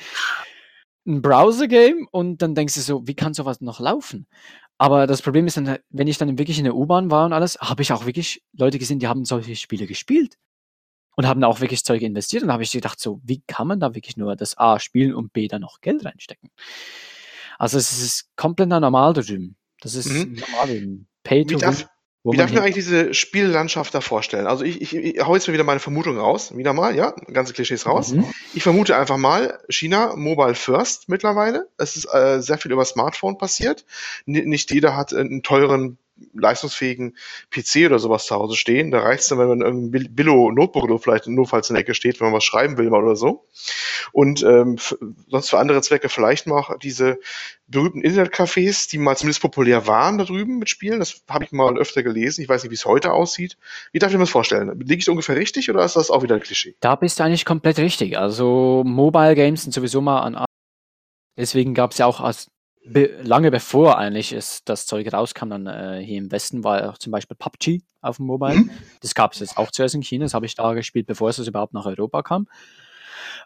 ein 1.06 1.20
Browser-Game 1.20 2.08
und 2.10 2.40
dann 2.40 2.54
denkst 2.54 2.72
du 2.74 2.80
so, 2.80 3.06
wie 3.06 3.14
kann 3.14 3.34
sowas 3.34 3.60
noch 3.60 3.80
laufen? 3.80 4.26
Aber 4.78 5.08
das 5.08 5.22
Problem 5.22 5.46
ist 5.46 5.56
dann, 5.56 5.78
wenn 5.90 6.06
ich 6.06 6.18
dann 6.18 6.38
wirklich 6.38 6.58
in 6.58 6.64
der 6.64 6.76
U-Bahn 6.76 7.10
war 7.10 7.26
und 7.26 7.32
alles, 7.32 7.58
habe 7.60 7.82
ich 7.82 7.92
auch 7.92 8.06
wirklich 8.06 8.42
Leute 8.52 8.78
gesehen, 8.78 9.00
die 9.00 9.08
haben 9.08 9.24
solche 9.24 9.56
Spiele 9.56 9.86
gespielt 9.86 10.38
und 11.16 11.26
haben 11.26 11.42
auch 11.42 11.60
wirklich 11.60 11.84
Zeug 11.84 12.00
investiert. 12.02 12.44
Und 12.44 12.48
da 12.48 12.54
habe 12.54 12.62
ich 12.62 12.70
gedacht, 12.70 13.00
so, 13.00 13.20
wie 13.24 13.42
kann 13.48 13.66
man 13.66 13.80
da 13.80 13.96
wirklich 13.96 14.16
nur 14.16 14.36
das 14.36 14.56
A 14.56 14.78
spielen 14.78 15.14
und 15.14 15.32
B 15.32 15.48
dann 15.48 15.62
noch 15.62 15.80
Geld 15.80 16.04
reinstecken? 16.04 16.50
Also 17.58 17.76
es 17.76 18.00
ist 18.00 18.30
komplett 18.36 18.68
normal 18.68 19.14
da 19.14 19.22
drüben. 19.22 19.56
Das 19.80 19.96
ist 19.96 20.10
mhm. 20.10 20.34
normal. 20.34 21.00
Pay 21.24 21.44
to 21.44 21.60
win. 21.60 21.88
Wie 22.32 22.36
darf 22.36 22.50
ich 22.50 22.54
mir 22.54 22.62
eigentlich 22.62 22.74
diese 22.74 23.14
Spiellandschaft 23.14 23.94
da 23.94 24.00
vorstellen? 24.00 24.46
Also 24.46 24.64
ich, 24.64 24.80
ich, 24.80 24.94
ich 24.94 25.20
hau 25.24 25.34
jetzt 25.34 25.46
mal 25.46 25.54
wieder 25.54 25.64
meine 25.64 25.80
Vermutung 25.80 26.18
raus, 26.18 26.56
wieder 26.56 26.72
mal, 26.72 26.94
ja, 26.94 27.12
ganze 27.32 27.52
Klischees 27.52 27.86
raus. 27.86 28.12
Mhm. 28.12 28.24
Ich 28.54 28.62
vermute 28.62 28.96
einfach 28.96 29.16
mal, 29.16 29.58
China 29.68 30.14
Mobile 30.16 30.54
First 30.54 31.08
mittlerweile. 31.08 31.68
Es 31.76 31.96
ist 31.96 32.06
äh, 32.12 32.40
sehr 32.40 32.58
viel 32.58 32.72
über 32.72 32.84
Smartphone 32.84 33.38
passiert. 33.38 33.84
N 34.26 34.48
nicht 34.48 34.72
jeder 34.72 34.96
hat 34.96 35.14
einen 35.14 35.42
teuren 35.42 35.98
leistungsfähigen 36.34 37.16
PC 37.50 37.86
oder 37.86 37.98
sowas 37.98 38.26
zu 38.26 38.34
Hause 38.34 38.56
stehen. 38.56 38.90
Da 38.90 39.00
reicht 39.00 39.22
es 39.22 39.28
dann, 39.28 39.38
wenn 39.38 39.48
man 39.48 39.60
irgendein 39.60 40.14
Billo-Notebook 40.14 40.84
oder 40.84 40.98
vielleicht 40.98 41.26
notfalls 41.26 41.70
in 41.70 41.74
der 41.74 41.82
Ecke 41.82 41.94
steht, 41.94 42.20
wenn 42.20 42.28
man 42.28 42.34
was 42.34 42.44
schreiben 42.44 42.78
will 42.78 42.90
mal 42.90 43.02
oder 43.02 43.16
so. 43.16 43.46
Und 44.12 44.42
ähm, 44.42 44.76
sonst 45.28 45.50
für 45.50 45.58
andere 45.58 45.82
Zwecke 45.82 46.08
vielleicht 46.08 46.46
noch 46.46 46.78
diese 46.78 47.18
berühmten 47.66 48.02
Internetcafés, 48.02 48.90
die 48.90 48.98
mal 48.98 49.16
zumindest 49.16 49.42
populär 49.42 49.86
waren 49.86 50.18
da 50.18 50.24
drüben 50.24 50.58
mit 50.58 50.70
Spielen. 50.70 51.00
Das 51.00 51.22
habe 51.28 51.44
ich 51.44 51.52
mal 51.52 51.76
öfter 51.78 52.02
gelesen. 52.02 52.42
Ich 52.42 52.48
weiß 52.48 52.62
nicht, 52.62 52.70
wie 52.70 52.76
es 52.76 52.86
heute 52.86 53.12
aussieht. 53.12 53.58
Wie 53.92 53.98
darf 53.98 54.10
ich 54.10 54.16
mir 54.16 54.24
das 54.24 54.30
vorstellen? 54.30 54.80
Liege 54.80 55.00
ich 55.00 55.10
ungefähr 55.10 55.36
richtig 55.36 55.70
oder 55.70 55.84
ist 55.84 55.96
das 55.96 56.10
auch 56.10 56.22
wieder 56.22 56.34
ein 56.34 56.40
Klischee? 56.40 56.74
Da 56.80 56.96
bist 56.96 57.18
du 57.18 57.24
eigentlich 57.24 57.44
komplett 57.44 57.78
richtig. 57.78 58.18
Also 58.18 58.82
Mobile 58.86 59.34
Games 59.34 59.62
sind 59.62 59.72
sowieso 59.72 60.00
mal 60.00 60.20
an 60.20 60.44
Deswegen 61.38 61.72
gab 61.72 61.92
es 61.92 61.98
ja 61.98 62.06
auch 62.06 62.20
be 62.92 63.20
lange 63.22 63.50
bevor 63.50 63.98
eigentlich 63.98 64.32
ist, 64.32 64.68
das 64.68 64.86
Zeug 64.86 65.12
rauskam, 65.12 65.50
dann 65.50 65.66
äh, 65.66 66.02
hier 66.04 66.18
im 66.18 66.30
Westen 66.30 66.64
war 66.64 66.90
auch 66.90 66.98
zum 66.98 67.10
Beispiel 67.10 67.36
PUBG 67.36 67.82
auf 68.00 68.16
dem 68.16 68.26
Mobile. 68.26 68.54
Mhm. 68.54 68.70
Das 69.00 69.14
gab 69.14 69.32
es 69.32 69.40
jetzt 69.40 69.56
auch 69.56 69.70
zuerst 69.70 69.94
in 69.94 70.02
China, 70.02 70.24
das 70.24 70.34
habe 70.34 70.46
ich 70.46 70.54
da 70.54 70.74
gespielt, 70.74 71.06
bevor 71.06 71.28
es 71.28 71.38
überhaupt 71.38 71.74
nach 71.74 71.86
Europa 71.86 72.22
kam. 72.22 72.48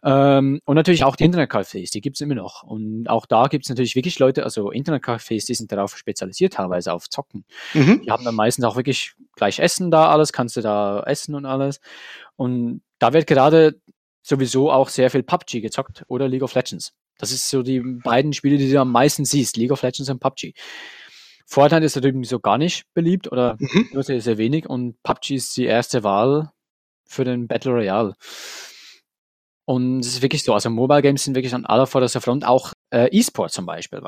Ähm, 0.05 0.61
und 0.64 0.74
natürlich 0.74 1.05
auch 1.05 1.16
die 1.16 1.24
Internetcafés, 1.24 1.93
die 1.93 2.01
gibt 2.01 2.16
es 2.16 2.20
immer 2.20 2.34
noch. 2.34 2.62
Und 2.62 3.09
auch 3.09 3.26
da 3.26 3.47
gibt 3.47 3.64
es 3.64 3.68
natürlich 3.68 3.95
wirklich 3.95 4.18
Leute, 4.18 4.45
also 4.45 4.70
Internetcafés, 4.70 5.47
die 5.47 5.55
sind 5.55 5.70
darauf 5.70 5.97
spezialisiert, 5.97 6.55
teilweise 6.55 6.93
auf 6.93 7.09
Zocken. 7.09 7.45
Mhm. 7.74 8.03
Die 8.05 8.11
haben 8.11 8.24
dann 8.24 8.34
meistens 8.34 8.64
auch 8.64 8.76
wirklich 8.76 9.14
gleich 9.36 9.61
Essen 9.61 9.90
da, 9.90 10.11
alles 10.11 10.32
kannst 10.32 10.57
du 10.57 10.61
da 10.61 11.03
essen 11.05 11.34
und 11.34 11.47
alles. 11.47 11.80
Und 12.36 12.82
da 12.99 13.12
wird 13.12 13.26
gerade 13.26 13.80
sowieso 14.22 14.70
auch 14.70 14.88
sehr 14.88 15.11
viel 15.11 15.22
PUBG 15.22 15.61
gezockt 15.61 16.05
oder 16.09 16.28
League 16.28 16.43
of 16.43 16.55
Legends. 16.55 16.95
Das 17.18 17.30
ist 17.30 17.48
so 17.48 17.62
die 17.62 17.80
beiden 17.80 18.32
Spiele, 18.32 18.58
die 18.58 18.70
du 18.70 18.80
am 18.80 18.90
meisten 18.90 19.24
siehst, 19.24 19.56
League 19.56 19.72
of 19.72 19.82
Legends 19.82 20.10
und 20.10 20.20
PUBG. 20.20 20.54
Fortnite 21.46 21.84
ist 21.84 21.96
natürlich 21.96 22.28
so 22.28 22.40
gar 22.40 22.58
nicht 22.58 22.84
beliebt 22.94 23.30
oder 23.30 23.56
mhm. 23.58 23.88
nur 23.92 24.02
sehr, 24.02 24.20
sehr 24.20 24.38
wenig 24.38 24.68
und 24.68 25.02
PUBG 25.02 25.34
ist 25.34 25.56
die 25.56 25.66
erste 25.66 26.02
Wahl 26.02 26.50
für 27.06 27.24
den 27.24 27.46
Battle 27.46 27.72
Royale. 27.72 28.14
Und 29.64 30.01
es 30.01 30.09
ist 30.09 30.22
wirklich 30.22 30.43
so, 30.43 30.55
also 30.55 30.70
Mobile 30.70 31.02
Games 31.02 31.24
sind 31.24 31.34
wirklich 31.34 31.55
an 31.55 31.66
aller 31.66 31.86
vorderster 31.86 32.20
Front, 32.20 32.44
auch 32.44 32.72
äh, 32.90 33.09
E-Sport 33.16 33.52
zum 33.52 33.66
Beispiel. 33.66 34.01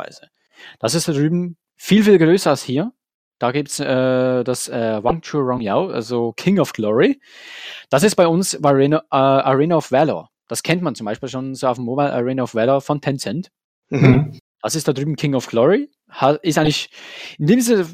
Das 0.78 0.94
ist 0.94 1.06
da 1.06 1.12
drüben 1.12 1.56
viel, 1.76 2.04
viel 2.04 2.18
größer 2.18 2.50
als 2.50 2.62
hier. 2.62 2.92
Da 3.38 3.52
gibt's 3.52 3.80
äh, 3.80 4.44
das 4.44 4.68
äh, 4.68 5.02
Wang 5.02 5.20
Chu 5.20 5.38
Rong 5.38 5.60
Yao, 5.60 5.88
also 5.88 6.32
King 6.32 6.58
of 6.60 6.72
Glory. 6.72 7.20
Das 7.90 8.02
ist 8.02 8.14
bei 8.14 8.26
uns 8.26 8.62
Arena, 8.64 8.98
äh, 9.10 9.16
Arena 9.16 9.76
of 9.76 9.92
Valor. 9.92 10.30
Das 10.48 10.62
kennt 10.62 10.82
man 10.82 10.94
zum 10.94 11.06
Beispiel 11.06 11.28
schon 11.28 11.54
so 11.54 11.68
auf 11.68 11.76
dem 11.76 11.84
Mobile 11.84 12.12
Arena 12.12 12.42
of 12.42 12.54
Valor 12.54 12.80
von 12.80 13.00
Tencent. 13.00 13.50
Mhm. 13.90 14.38
Das 14.62 14.74
ist 14.74 14.88
da 14.88 14.92
drüben 14.92 15.16
King 15.16 15.34
of 15.34 15.46
Glory. 15.46 15.90
Ist 16.42 16.58
eigentlich 16.58 16.90
in 17.38 17.46
dem 17.46 17.60
Sinne 17.60 17.86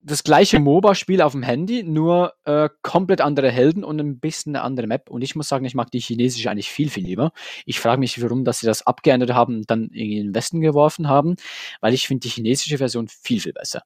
das 0.00 0.22
gleiche 0.22 0.60
MOBA-Spiel 0.60 1.20
auf 1.20 1.32
dem 1.32 1.42
Handy, 1.42 1.82
nur 1.82 2.34
äh, 2.44 2.68
komplett 2.82 3.20
andere 3.20 3.50
Helden 3.50 3.84
und 3.84 4.00
ein 4.00 4.18
bisschen 4.18 4.54
eine 4.54 4.64
andere 4.64 4.86
Map. 4.86 5.10
Und 5.10 5.22
ich 5.22 5.34
muss 5.34 5.48
sagen, 5.48 5.64
ich 5.64 5.74
mag 5.74 5.90
die 5.90 6.00
chinesische 6.00 6.50
eigentlich 6.50 6.70
viel, 6.70 6.88
viel 6.88 7.04
lieber. 7.04 7.32
Ich 7.66 7.80
frage 7.80 7.98
mich, 7.98 8.22
warum, 8.22 8.44
dass 8.44 8.60
sie 8.60 8.66
das 8.66 8.86
abgeändert 8.86 9.34
haben 9.34 9.56
und 9.58 9.70
dann 9.70 9.88
in 9.88 10.28
den 10.28 10.34
Westen 10.34 10.60
geworfen 10.60 11.08
haben, 11.08 11.36
weil 11.80 11.94
ich 11.94 12.06
finde 12.06 12.20
die 12.20 12.30
chinesische 12.30 12.78
Version 12.78 13.08
viel, 13.08 13.40
viel 13.40 13.52
besser. 13.52 13.82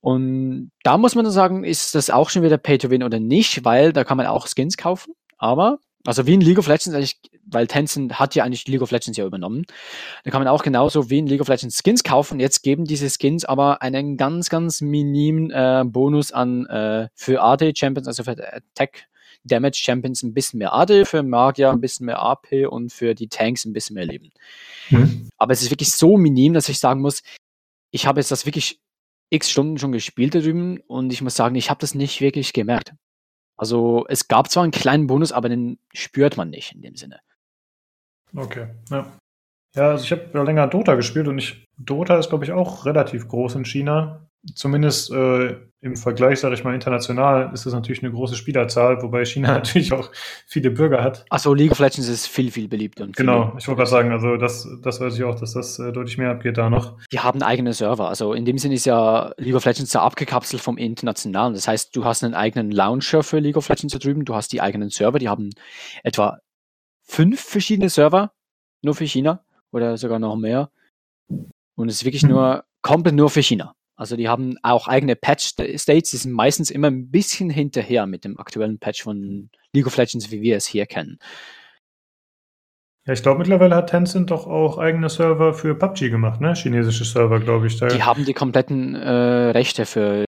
Und 0.00 0.72
da 0.82 0.98
muss 0.98 1.14
man 1.14 1.30
sagen, 1.30 1.62
ist 1.64 1.94
das 1.94 2.10
auch 2.10 2.28
schon 2.28 2.42
wieder 2.42 2.58
Pay 2.58 2.78
to 2.78 2.90
Win 2.90 3.04
oder 3.04 3.20
nicht, 3.20 3.64
weil 3.64 3.92
da 3.92 4.02
kann 4.02 4.16
man 4.16 4.26
auch 4.26 4.48
Skins 4.48 4.76
kaufen. 4.76 5.14
Aber 5.38 5.78
also 6.04 6.26
wie 6.26 6.34
in 6.34 6.40
League 6.40 6.58
of 6.58 6.66
Legends, 6.66 6.94
eigentlich, 6.94 7.20
weil 7.46 7.66
Tencent 7.66 8.18
hat 8.18 8.34
ja 8.34 8.44
eigentlich 8.44 8.66
League 8.66 8.82
of 8.82 8.90
Legends 8.90 9.16
ja 9.16 9.24
übernommen. 9.24 9.64
Da 10.24 10.30
kann 10.30 10.40
man 10.40 10.48
auch 10.48 10.62
genauso 10.62 11.10
wie 11.10 11.18
in 11.18 11.26
League 11.26 11.40
of 11.40 11.48
Legends 11.48 11.80
Skins 11.82 12.02
kaufen. 12.02 12.40
Jetzt 12.40 12.62
geben 12.62 12.84
diese 12.84 13.08
Skins 13.08 13.44
aber 13.44 13.82
einen 13.82 14.16
ganz, 14.16 14.48
ganz 14.48 14.80
minimen 14.80 15.50
äh, 15.50 15.84
Bonus 15.86 16.32
an 16.32 16.66
äh, 16.66 17.08
für 17.14 17.42
AD 17.42 17.72
Champions, 17.76 18.08
also 18.08 18.24
für 18.24 18.36
Tech 18.74 19.06
Damage 19.44 19.80
Champions 19.82 20.22
ein 20.22 20.34
bisschen 20.34 20.58
mehr 20.58 20.72
AD, 20.72 21.04
für 21.04 21.22
Magier 21.22 21.70
ein 21.70 21.80
bisschen 21.80 22.06
mehr 22.06 22.20
AP 22.20 22.68
und 22.68 22.92
für 22.92 23.14
die 23.14 23.28
Tanks 23.28 23.64
ein 23.64 23.72
bisschen 23.72 23.94
mehr 23.94 24.06
Leben. 24.06 24.30
Mhm. 24.90 25.28
Aber 25.36 25.52
es 25.52 25.62
ist 25.62 25.70
wirklich 25.70 25.92
so 25.92 26.16
minim, 26.16 26.52
dass 26.52 26.68
ich 26.68 26.78
sagen 26.78 27.00
muss, 27.00 27.22
ich 27.90 28.06
habe 28.06 28.20
jetzt 28.20 28.30
das 28.30 28.46
wirklich 28.46 28.80
x 29.30 29.50
Stunden 29.50 29.78
schon 29.78 29.92
gespielt 29.92 30.34
da 30.34 30.40
drüben 30.40 30.80
und 30.86 31.12
ich 31.12 31.22
muss 31.22 31.34
sagen, 31.34 31.54
ich 31.54 31.70
habe 31.70 31.80
das 31.80 31.94
nicht 31.94 32.20
wirklich 32.20 32.52
gemerkt. 32.52 32.92
Also 33.62 34.06
es 34.08 34.26
gab 34.26 34.50
zwar 34.50 34.64
einen 34.64 34.72
kleinen 34.72 35.06
Bonus, 35.06 35.30
aber 35.30 35.48
den 35.48 35.78
spürt 35.94 36.36
man 36.36 36.50
nicht 36.50 36.74
in 36.74 36.82
dem 36.82 36.96
Sinne. 36.96 37.20
Okay, 38.34 38.66
ja. 38.90 39.06
Ja, 39.76 39.90
also 39.90 40.02
ich 40.02 40.10
habe 40.10 40.28
ja 40.34 40.42
länger 40.42 40.66
Dota 40.66 40.96
gespielt 40.96 41.28
und 41.28 41.38
ich, 41.38 41.64
Dota 41.76 42.18
ist, 42.18 42.28
glaube 42.28 42.44
ich, 42.44 42.50
auch 42.50 42.86
relativ 42.86 43.28
groß 43.28 43.54
in 43.54 43.64
China. 43.64 44.28
Zumindest 44.54 45.12
äh, 45.12 45.56
im 45.82 45.96
Vergleich, 45.96 46.40
sage 46.40 46.54
ich 46.54 46.64
mal, 46.64 46.74
international 46.74 47.52
ist 47.52 47.66
das 47.66 47.72
natürlich 47.72 48.02
eine 48.02 48.12
große 48.12 48.36
Spielerzahl, 48.36 49.02
wobei 49.02 49.24
China 49.24 49.48
natürlich 49.52 49.92
auch 49.92 50.10
viele 50.46 50.70
Bürger 50.70 51.02
hat. 51.02 51.24
Achso, 51.30 51.54
League 51.54 51.72
of 51.72 51.78
Legends 51.78 52.08
ist 52.08 52.26
viel, 52.26 52.50
viel 52.50 52.68
beliebter. 52.68 53.06
genau, 53.08 53.54
ich 53.58 53.66
wollte 53.66 53.78
gerade 53.78 53.90
sagen, 53.90 54.12
also 54.12 54.36
das, 54.36 54.68
das 54.82 55.00
weiß 55.00 55.16
ich 55.16 55.24
auch, 55.24 55.38
dass 55.38 55.54
das 55.54 55.78
äh, 55.78 55.92
deutlich 55.92 56.18
mehr 56.18 56.30
abgeht 56.30 56.56
da 56.56 56.70
noch. 56.70 56.98
Die 57.12 57.20
haben 57.20 57.42
eigene 57.42 57.72
Server. 57.72 58.08
Also 58.08 58.32
in 58.32 58.44
dem 58.44 58.58
Sinne 58.58 58.74
ist 58.74 58.84
ja 58.84 59.32
League 59.38 59.54
of 59.54 59.64
Legends 59.64 59.90
da 59.90 60.02
abgekapselt 60.02 60.62
vom 60.62 60.76
Internationalen. 60.76 61.54
Das 61.54 61.66
heißt, 61.66 61.94
du 61.94 62.04
hast 62.04 62.24
einen 62.24 62.34
eigenen 62.34 62.70
Launcher 62.70 63.22
für 63.22 63.38
League 63.38 63.56
of 63.56 63.68
Legends 63.68 63.92
da 63.92 63.98
drüben, 63.98 64.24
du 64.24 64.34
hast 64.34 64.52
die 64.52 64.60
eigenen 64.60 64.90
Server, 64.90 65.18
die 65.18 65.28
haben 65.28 65.50
etwa 66.04 66.38
fünf 67.02 67.40
verschiedene 67.40 67.88
Server, 67.88 68.32
nur 68.82 68.94
für 68.94 69.04
China 69.04 69.44
oder 69.72 69.96
sogar 69.96 70.18
noch 70.18 70.36
mehr. 70.36 70.70
Und 71.74 71.88
es 71.88 71.96
ist 71.96 72.04
wirklich 72.04 72.24
nur 72.24 72.64
komplett 72.82 73.14
nur 73.14 73.30
für 73.30 73.42
China. 73.42 73.74
Also 73.96 74.16
die 74.16 74.28
haben 74.28 74.56
auch 74.62 74.88
eigene 74.88 75.16
Patch-States, 75.16 76.10
die 76.10 76.16
sind 76.16 76.32
meistens 76.32 76.70
immer 76.70 76.88
ein 76.88 77.10
bisschen 77.10 77.50
hinterher 77.50 78.06
mit 78.06 78.24
dem 78.24 78.38
aktuellen 78.38 78.78
Patch 78.78 79.02
von 79.02 79.50
League 79.74 79.86
of 79.86 79.96
Legends, 79.96 80.30
wie 80.30 80.42
wir 80.42 80.56
es 80.56 80.66
hier 80.66 80.86
kennen. 80.86 81.18
Ja, 83.06 83.14
ich 83.14 83.22
glaube, 83.22 83.38
mittlerweile 83.38 83.74
hat 83.74 83.90
Tencent 83.90 84.30
doch 84.30 84.46
auch 84.46 84.78
eigene 84.78 85.08
Server 85.08 85.54
für 85.54 85.74
PUBG 85.74 86.08
gemacht, 86.08 86.40
ne? 86.40 86.54
Chinesische 86.54 87.04
Server, 87.04 87.40
glaube 87.40 87.66
ich. 87.66 87.76
Da 87.78 87.88
die 87.88 88.02
haben 88.02 88.24
die 88.24 88.32
kompletten 88.32 88.94
äh, 88.94 89.50
Rechte 89.50 89.86
für 89.86 90.24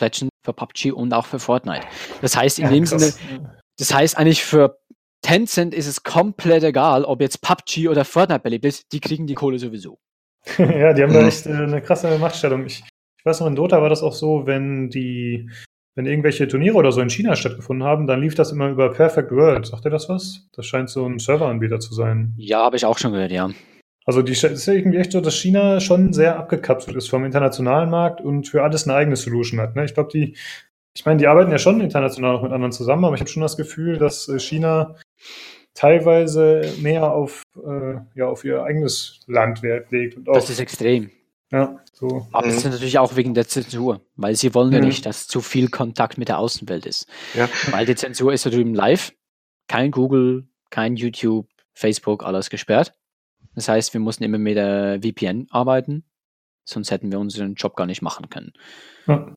Legends, 0.00 0.32
für 0.44 0.52
PUBG 0.52 0.92
und 0.92 1.12
auch 1.14 1.26
für 1.26 1.38
Fortnite. 1.38 1.86
Das 2.20 2.36
heißt, 2.36 2.58
in 2.58 2.64
ja, 2.64 2.70
dem 2.70 2.84
krass. 2.84 3.16
Sinne, 3.16 3.60
das 3.78 3.94
heißt 3.94 4.18
eigentlich 4.18 4.44
für 4.44 4.78
Tencent 5.22 5.74
ist 5.74 5.86
es 5.86 6.02
komplett 6.02 6.64
egal, 6.64 7.04
ob 7.04 7.20
jetzt 7.20 7.42
PUBG 7.42 7.88
oder 7.88 8.04
Fortnite 8.04 8.40
belebt 8.40 8.64
ist, 8.64 8.92
die 8.92 9.00
kriegen 9.00 9.26
die 9.26 9.34
Kohle 9.34 9.58
sowieso. 9.58 9.98
ja, 10.58 10.92
die 10.92 11.02
haben 11.02 11.12
da 11.12 11.26
echt 11.26 11.46
äh, 11.46 11.50
eine 11.50 11.82
krasse 11.82 12.18
Machtstellung. 12.18 12.66
Ich, 12.66 12.84
ich 13.18 13.24
weiß 13.24 13.40
noch, 13.40 13.46
in 13.46 13.56
Dota 13.56 13.82
war 13.82 13.88
das 13.88 14.02
auch 14.02 14.12
so, 14.12 14.46
wenn 14.46 14.90
die, 14.90 15.50
wenn 15.94 16.06
irgendwelche 16.06 16.48
Turniere 16.48 16.76
oder 16.76 16.92
so 16.92 17.00
in 17.00 17.10
China 17.10 17.36
stattgefunden 17.36 17.86
haben, 17.86 18.06
dann 18.06 18.20
lief 18.20 18.34
das 18.34 18.52
immer 18.52 18.68
über 18.68 18.92
Perfect 18.92 19.30
World. 19.30 19.66
Sagt 19.66 19.84
ihr 19.84 19.90
das 19.90 20.08
was? 20.08 20.48
Das 20.52 20.66
scheint 20.66 20.90
so 20.90 21.06
ein 21.06 21.18
Serveranbieter 21.18 21.80
zu 21.80 21.94
sein. 21.94 22.34
Ja, 22.36 22.64
habe 22.64 22.76
ich 22.76 22.86
auch 22.86 22.98
schon 22.98 23.12
gehört, 23.12 23.32
ja. 23.32 23.50
Also 24.06 24.22
die, 24.22 24.32
es 24.32 24.42
ist 24.42 24.66
ja 24.66 24.72
irgendwie 24.72 24.96
echt 24.96 25.12
so, 25.12 25.20
dass 25.20 25.34
China 25.34 25.80
schon 25.80 26.14
sehr 26.14 26.38
abgekapselt 26.38 26.96
ist 26.96 27.10
vom 27.10 27.24
internationalen 27.26 27.90
Markt 27.90 28.22
und 28.22 28.48
für 28.48 28.62
alles 28.62 28.88
eine 28.88 28.96
eigene 28.96 29.16
Solution 29.16 29.60
hat. 29.60 29.76
Ne? 29.76 29.84
Ich 29.84 29.92
glaube, 29.92 30.10
die 30.10 30.34
ich 30.98 31.06
meine, 31.06 31.18
die 31.18 31.28
arbeiten 31.28 31.52
ja 31.52 31.58
schon 31.58 31.80
international 31.80 32.34
auch 32.34 32.42
mit 32.42 32.50
anderen 32.50 32.72
zusammen, 32.72 33.04
aber 33.04 33.14
ich 33.14 33.20
habe 33.20 33.30
schon 33.30 33.42
das 33.42 33.56
Gefühl, 33.56 33.98
dass 33.98 34.28
äh, 34.28 34.40
China 34.40 34.96
teilweise 35.78 36.74
mehr 36.80 37.12
auf, 37.12 37.42
äh, 37.56 37.94
ja, 38.16 38.26
auf 38.26 38.44
ihr 38.44 38.64
eigenes 38.64 39.20
Land 39.28 39.62
Wert 39.62 39.92
legt. 39.92 40.16
Und 40.16 40.28
auch, 40.28 40.34
das 40.34 40.50
ist 40.50 40.58
extrem. 40.58 41.10
Ja, 41.52 41.78
so. 41.92 42.26
Aber 42.32 42.48
das 42.48 42.56
ist 42.56 42.64
natürlich 42.64 42.98
auch 42.98 43.14
wegen 43.16 43.32
der 43.32 43.46
Zensur, 43.46 44.02
weil 44.16 44.34
sie 44.34 44.54
wollen 44.54 44.72
ja 44.72 44.80
mhm. 44.80 44.88
nicht, 44.88 45.06
dass 45.06 45.28
zu 45.28 45.40
viel 45.40 45.68
Kontakt 45.68 46.18
mit 46.18 46.28
der 46.28 46.38
Außenwelt 46.38 46.84
ist. 46.84 47.06
Ja. 47.34 47.48
Weil 47.70 47.86
die 47.86 47.94
Zensur 47.94 48.32
ist 48.32 48.44
da 48.44 48.50
drüben 48.50 48.74
live. 48.74 49.12
Kein 49.68 49.92
Google, 49.92 50.48
kein 50.70 50.96
YouTube, 50.96 51.48
Facebook, 51.72 52.24
alles 52.24 52.50
gesperrt. 52.50 52.92
Das 53.54 53.68
heißt, 53.68 53.94
wir 53.94 54.00
mussten 54.00 54.24
immer 54.24 54.38
mit 54.38 54.56
der 54.56 55.00
VPN 55.00 55.46
arbeiten, 55.50 56.04
sonst 56.64 56.90
hätten 56.90 57.12
wir 57.12 57.20
unseren 57.20 57.54
Job 57.54 57.76
gar 57.76 57.86
nicht 57.86 58.02
machen 58.02 58.28
können. 58.28 58.52
Ja. 59.06 59.34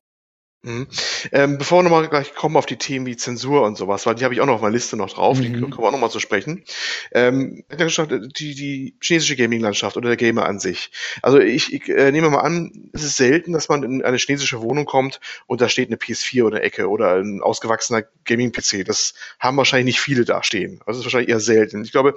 Mhm. 0.64 0.86
Ähm, 1.32 1.58
bevor 1.58 1.78
wir 1.78 1.82
nochmal 1.82 2.08
gleich 2.08 2.36
kommen 2.36 2.56
auf 2.56 2.66
die 2.66 2.76
Themen 2.76 3.04
wie 3.04 3.16
Zensur 3.16 3.62
und 3.62 3.76
sowas, 3.76 4.06
weil 4.06 4.14
die 4.14 4.22
habe 4.22 4.32
ich 4.32 4.40
auch 4.40 4.46
noch 4.46 4.54
auf 4.54 4.60
meiner 4.60 4.72
Liste 4.72 4.96
noch 4.96 5.12
drauf, 5.12 5.38
mhm. 5.38 5.42
die 5.42 5.52
kommen 5.60 5.78
wir 5.78 5.88
auch 5.88 5.92
nochmal 5.92 6.10
zu 6.10 6.20
sprechen. 6.20 6.62
Ähm, 7.10 7.64
die, 7.68 8.54
die 8.54 8.96
chinesische 9.00 9.34
Gaming-Landschaft 9.34 9.96
oder 9.96 10.10
der 10.10 10.16
Gamer 10.16 10.46
an 10.46 10.60
sich. 10.60 10.92
Also 11.20 11.40
ich, 11.40 11.72
ich 11.72 11.88
äh, 11.88 12.12
nehme 12.12 12.30
mal 12.30 12.42
an, 12.42 12.90
es 12.92 13.02
ist 13.02 13.16
selten, 13.16 13.52
dass 13.52 13.68
man 13.68 13.82
in 13.82 14.04
eine 14.04 14.18
chinesische 14.18 14.62
Wohnung 14.62 14.84
kommt 14.84 15.18
und 15.48 15.60
da 15.60 15.68
steht 15.68 15.88
eine 15.88 15.96
PS4 15.96 16.44
oder 16.44 16.62
Ecke 16.62 16.88
oder 16.88 17.16
ein 17.16 17.42
ausgewachsener 17.42 18.04
Gaming-PC. 18.24 18.84
Das 18.84 19.14
haben 19.40 19.56
wahrscheinlich 19.56 19.96
nicht 19.96 20.00
viele 20.00 20.24
da 20.24 20.44
stehen. 20.44 20.80
Also 20.86 20.92
das 20.92 20.98
ist 20.98 21.04
wahrscheinlich 21.06 21.30
eher 21.30 21.40
selten. 21.40 21.82
Ich 21.82 21.90
glaube, 21.90 22.14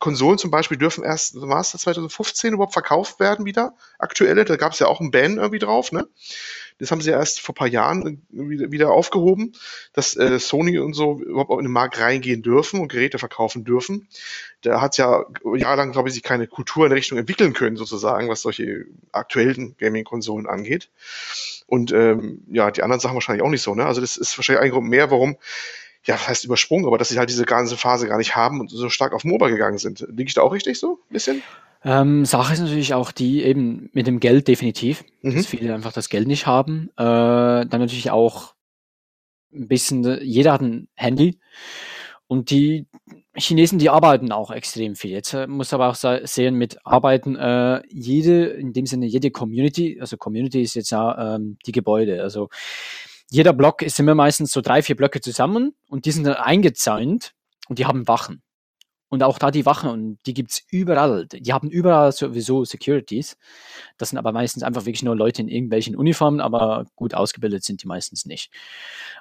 Konsolen 0.00 0.38
zum 0.38 0.50
Beispiel 0.50 0.76
dürfen 0.76 1.04
erst, 1.04 1.40
war 1.40 1.60
es 1.60 1.70
2015 1.70 2.54
überhaupt 2.54 2.72
verkauft 2.72 3.20
werden 3.20 3.46
wieder? 3.46 3.74
Aktuelle, 3.98 4.44
da 4.44 4.56
gab 4.56 4.72
es 4.72 4.80
ja 4.80 4.88
auch 4.88 5.00
ein 5.00 5.12
Ban 5.12 5.36
irgendwie 5.36 5.60
drauf, 5.60 5.92
ne? 5.92 6.08
Das 6.78 6.90
haben 6.90 7.00
sie 7.00 7.10
erst 7.10 7.40
vor 7.40 7.54
paar 7.54 7.68
Jahren 7.68 8.22
wieder, 8.28 8.70
wieder 8.70 8.90
aufgehoben, 8.90 9.52
dass 9.92 10.16
äh, 10.16 10.38
Sony 10.38 10.78
und 10.78 10.94
so 10.94 11.20
überhaupt 11.20 11.50
auch 11.50 11.58
in 11.58 11.64
den 11.64 11.72
Markt 11.72 11.98
reingehen 11.98 12.42
dürfen 12.42 12.80
und 12.80 12.88
Geräte 12.88 13.18
verkaufen 13.18 13.64
dürfen. 13.64 14.08
Da 14.60 14.80
hat 14.80 14.98
ja 14.98 15.24
jahrelang, 15.54 15.92
glaube 15.92 16.08
ich, 16.08 16.14
sich 16.14 16.22
keine 16.22 16.46
Kultur 16.46 16.86
in 16.86 16.92
Richtung 16.92 17.18
entwickeln 17.18 17.52
können, 17.52 17.76
sozusagen, 17.76 18.28
was 18.28 18.42
solche 18.42 18.84
aktuellen 19.12 19.76
Gaming-Konsolen 19.78 20.46
angeht. 20.46 20.90
Und 21.66 21.92
ähm, 21.92 22.42
ja, 22.48 22.70
die 22.70 22.82
anderen 22.82 23.00
Sachen 23.00 23.14
wahrscheinlich 23.14 23.42
auch 23.42 23.50
nicht 23.50 23.62
so. 23.62 23.74
Ne? 23.74 23.86
Also 23.86 24.00
das 24.00 24.16
ist 24.16 24.36
wahrscheinlich 24.38 24.64
ein 24.64 24.70
Grund 24.70 24.88
mehr, 24.88 25.10
warum 25.10 25.36
ja, 26.06 26.14
das 26.14 26.28
heißt 26.28 26.44
übersprungen, 26.44 26.86
aber 26.86 26.98
dass 26.98 27.08
sie 27.08 27.18
halt 27.18 27.30
diese 27.30 27.44
ganze 27.44 27.76
Phase 27.76 28.06
gar 28.06 28.18
nicht 28.18 28.36
haben 28.36 28.60
und 28.60 28.70
so 28.70 28.88
stark 28.90 29.12
auf 29.12 29.24
MOBA 29.24 29.48
gegangen 29.48 29.78
sind. 29.78 30.06
Liege 30.08 30.28
ich 30.28 30.34
da 30.34 30.42
auch 30.42 30.52
richtig 30.52 30.78
so? 30.78 31.00
Ein 31.10 31.12
bisschen? 31.12 31.42
Ähm, 31.86 32.24
Sache 32.24 32.52
ist 32.52 32.58
natürlich 32.58 32.94
auch 32.94 33.12
die 33.12 33.44
eben 33.44 33.90
mit 33.92 34.08
dem 34.08 34.18
Geld 34.18 34.48
definitiv, 34.48 35.04
mhm. 35.22 35.36
dass 35.36 35.46
viele 35.46 35.72
einfach 35.72 35.92
das 35.92 36.08
Geld 36.08 36.26
nicht 36.26 36.44
haben. 36.44 36.90
Äh, 36.96 37.04
dann 37.04 37.68
natürlich 37.68 38.10
auch 38.10 38.54
ein 39.54 39.68
bisschen, 39.68 40.20
jeder 40.20 40.52
hat 40.52 40.62
ein 40.62 40.88
Handy 40.94 41.38
und 42.26 42.50
die 42.50 42.86
Chinesen, 43.36 43.78
die 43.78 43.88
arbeiten 43.88 44.32
auch 44.32 44.50
extrem 44.50 44.96
viel. 44.96 45.12
Jetzt 45.12 45.32
äh, 45.32 45.46
muss 45.46 45.72
aber 45.72 45.88
auch 45.88 45.94
sehen 45.94 46.56
mit 46.56 46.84
Arbeiten, 46.84 47.36
äh, 47.36 47.82
jede, 47.88 48.46
in 48.46 48.72
dem 48.72 48.86
Sinne 48.86 49.06
jede 49.06 49.30
Community, 49.30 49.98
also 50.00 50.16
Community 50.16 50.62
ist 50.62 50.74
jetzt 50.74 50.90
ja 50.90 51.36
ähm, 51.36 51.56
die 51.66 51.72
Gebäude, 51.72 52.20
also 52.20 52.48
jeder 53.30 53.52
Block 53.52 53.82
ist 53.82 54.00
immer 54.00 54.16
meistens 54.16 54.50
so 54.50 54.60
drei, 54.60 54.82
vier 54.82 54.96
Blöcke 54.96 55.20
zusammen 55.20 55.76
und 55.88 56.04
die 56.04 56.10
sind 56.10 56.24
dann 56.24 56.34
eingezäunt 56.34 57.32
und 57.68 57.78
die 57.78 57.86
haben 57.86 58.08
Wachen. 58.08 58.42
Und 59.08 59.22
auch 59.22 59.38
da 59.38 59.50
die 59.52 59.66
Wachen, 59.66 59.88
und 59.88 60.18
die 60.26 60.34
gibt's 60.34 60.62
überall. 60.70 61.26
Die 61.26 61.52
haben 61.52 61.70
überall 61.70 62.10
sowieso 62.10 62.64
Securities. 62.64 63.36
Das 63.98 64.10
sind 64.10 64.18
aber 64.18 64.32
meistens 64.32 64.64
einfach 64.64 64.84
wirklich 64.84 65.04
nur 65.04 65.14
Leute 65.14 65.42
in 65.42 65.48
irgendwelchen 65.48 65.94
Uniformen, 65.94 66.40
aber 66.40 66.86
gut 66.96 67.14
ausgebildet 67.14 67.62
sind 67.62 67.82
die 67.82 67.86
meistens 67.86 68.26
nicht. 68.26 68.50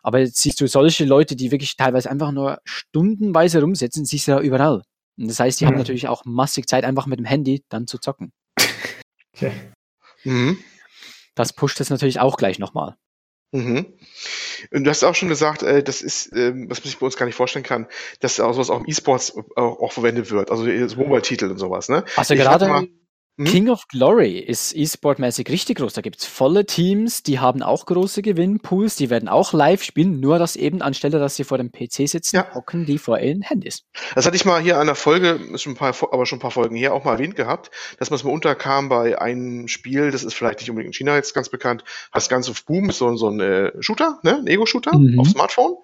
Aber 0.01 0.19
jetzt 0.19 0.41
siehst 0.41 0.59
du 0.59 0.67
solche 0.67 1.05
Leute, 1.05 1.35
die 1.35 1.51
wirklich 1.51 1.75
teilweise 1.77 2.09
einfach 2.09 2.31
nur 2.31 2.59
stundenweise 2.63 3.61
rumsitzen, 3.61 4.05
siehst 4.05 4.27
du 4.27 4.31
da 4.31 4.41
überall. 4.41 4.81
Und 5.17 5.27
das 5.27 5.39
heißt, 5.39 5.59
die 5.59 5.65
mhm. 5.65 5.69
haben 5.69 5.77
natürlich 5.77 6.07
auch 6.07 6.25
massig 6.25 6.67
Zeit, 6.67 6.83
einfach 6.83 7.05
mit 7.05 7.19
dem 7.19 7.25
Handy 7.25 7.63
dann 7.69 7.87
zu 7.87 7.99
zocken. 7.99 8.33
Okay. 9.35 9.51
Mhm. 10.23 10.57
Das 11.35 11.53
pusht 11.53 11.79
es 11.79 11.89
natürlich 11.89 12.19
auch 12.19 12.37
gleich 12.37 12.57
nochmal. 12.57 12.95
Mhm. 13.55 13.85
Und 14.71 14.83
du 14.83 14.89
hast 14.89 15.03
auch 15.03 15.15
schon 15.15 15.29
gesagt, 15.29 15.63
äh, 15.63 15.83
das 15.83 16.01
ist, 16.01 16.33
äh, 16.33 16.51
was 16.67 16.79
man 16.79 16.85
sich 16.85 16.97
bei 16.97 17.05
uns 17.05 17.17
gar 17.17 17.25
nicht 17.25 17.35
vorstellen 17.35 17.63
kann, 17.63 17.87
dass 18.19 18.39
auch 18.39 18.53
sowas 18.53 18.69
auch 18.69 18.79
im 18.79 18.87
E-Sports 18.87 19.37
auch, 19.55 19.79
auch 19.79 19.91
verwendet 19.91 20.31
wird, 20.31 20.51
also 20.51 20.65
Mobile-Titel 20.65 21.45
und 21.51 21.57
sowas, 21.57 21.89
ne? 21.89 22.03
Also 22.15 22.35
gerade 22.35 22.87
hm? 23.37 23.45
King 23.45 23.69
of 23.69 23.87
Glory 23.89 24.39
ist 24.39 24.73
E-Sport-mäßig 24.75 25.49
richtig 25.49 25.77
groß. 25.77 25.93
Da 25.93 26.01
gibt 26.01 26.19
es 26.19 26.25
volle 26.25 26.65
Teams, 26.65 27.21
die 27.21 27.39
haben 27.39 27.61
auch 27.61 27.85
große 27.85 28.21
Gewinnpools, 28.21 28.95
die 28.95 29.09
werden 29.09 29.27
auch 29.27 29.51
live 29.51 29.83
spielen, 29.83 30.21
nur 30.21 30.39
dass 30.39 30.55
eben 30.55 30.81
anstelle, 30.81 31.19
dass 31.19 31.35
sie 31.35 31.43
vor 31.43 31.57
dem 31.57 31.71
PC 31.71 32.07
sitzen, 32.07 32.37
ja. 32.37 32.53
hocken 32.53 32.85
die 32.85 32.97
vor 32.97 33.19
ihren 33.19 33.41
Handys. 33.41 33.83
Das 34.15 34.25
hatte 34.25 34.37
ich 34.37 34.45
mal 34.45 34.61
hier 34.61 34.79
an 34.79 34.87
der 34.87 34.95
Folge, 34.95 35.39
schon 35.55 35.73
ein 35.73 35.75
paar, 35.75 35.93
aber 36.11 36.25
schon 36.25 36.37
ein 36.37 36.41
paar 36.41 36.51
Folgen 36.51 36.77
hier 36.77 36.93
auch 36.93 37.03
mal 37.03 37.13
erwähnt 37.13 37.35
gehabt, 37.35 37.71
dass 37.99 38.09
man 38.09 38.15
es 38.15 38.23
mal 38.23 38.31
unterkam 38.31 38.87
bei 38.87 39.19
einem 39.19 39.67
Spiel, 39.67 40.11
das 40.11 40.23
ist 40.23 40.33
vielleicht 40.33 40.59
nicht 40.59 40.69
unbedingt 40.69 40.95
in 40.95 40.97
China 40.97 41.15
jetzt 41.15 41.33
ganz 41.33 41.49
bekannt, 41.49 41.83
heißt 42.13 42.29
ganz 42.29 42.49
auf 42.49 42.63
Boom, 42.63 42.89
so, 42.91 43.15
so 43.17 43.27
ein 43.27 43.41
äh, 43.41 43.71
Shooter, 43.81 44.19
ne? 44.23 44.37
ein 44.37 44.47
Ego-Shooter 44.47 44.97
mhm. 44.97 45.19
auf 45.19 45.27
Smartphone 45.27 45.75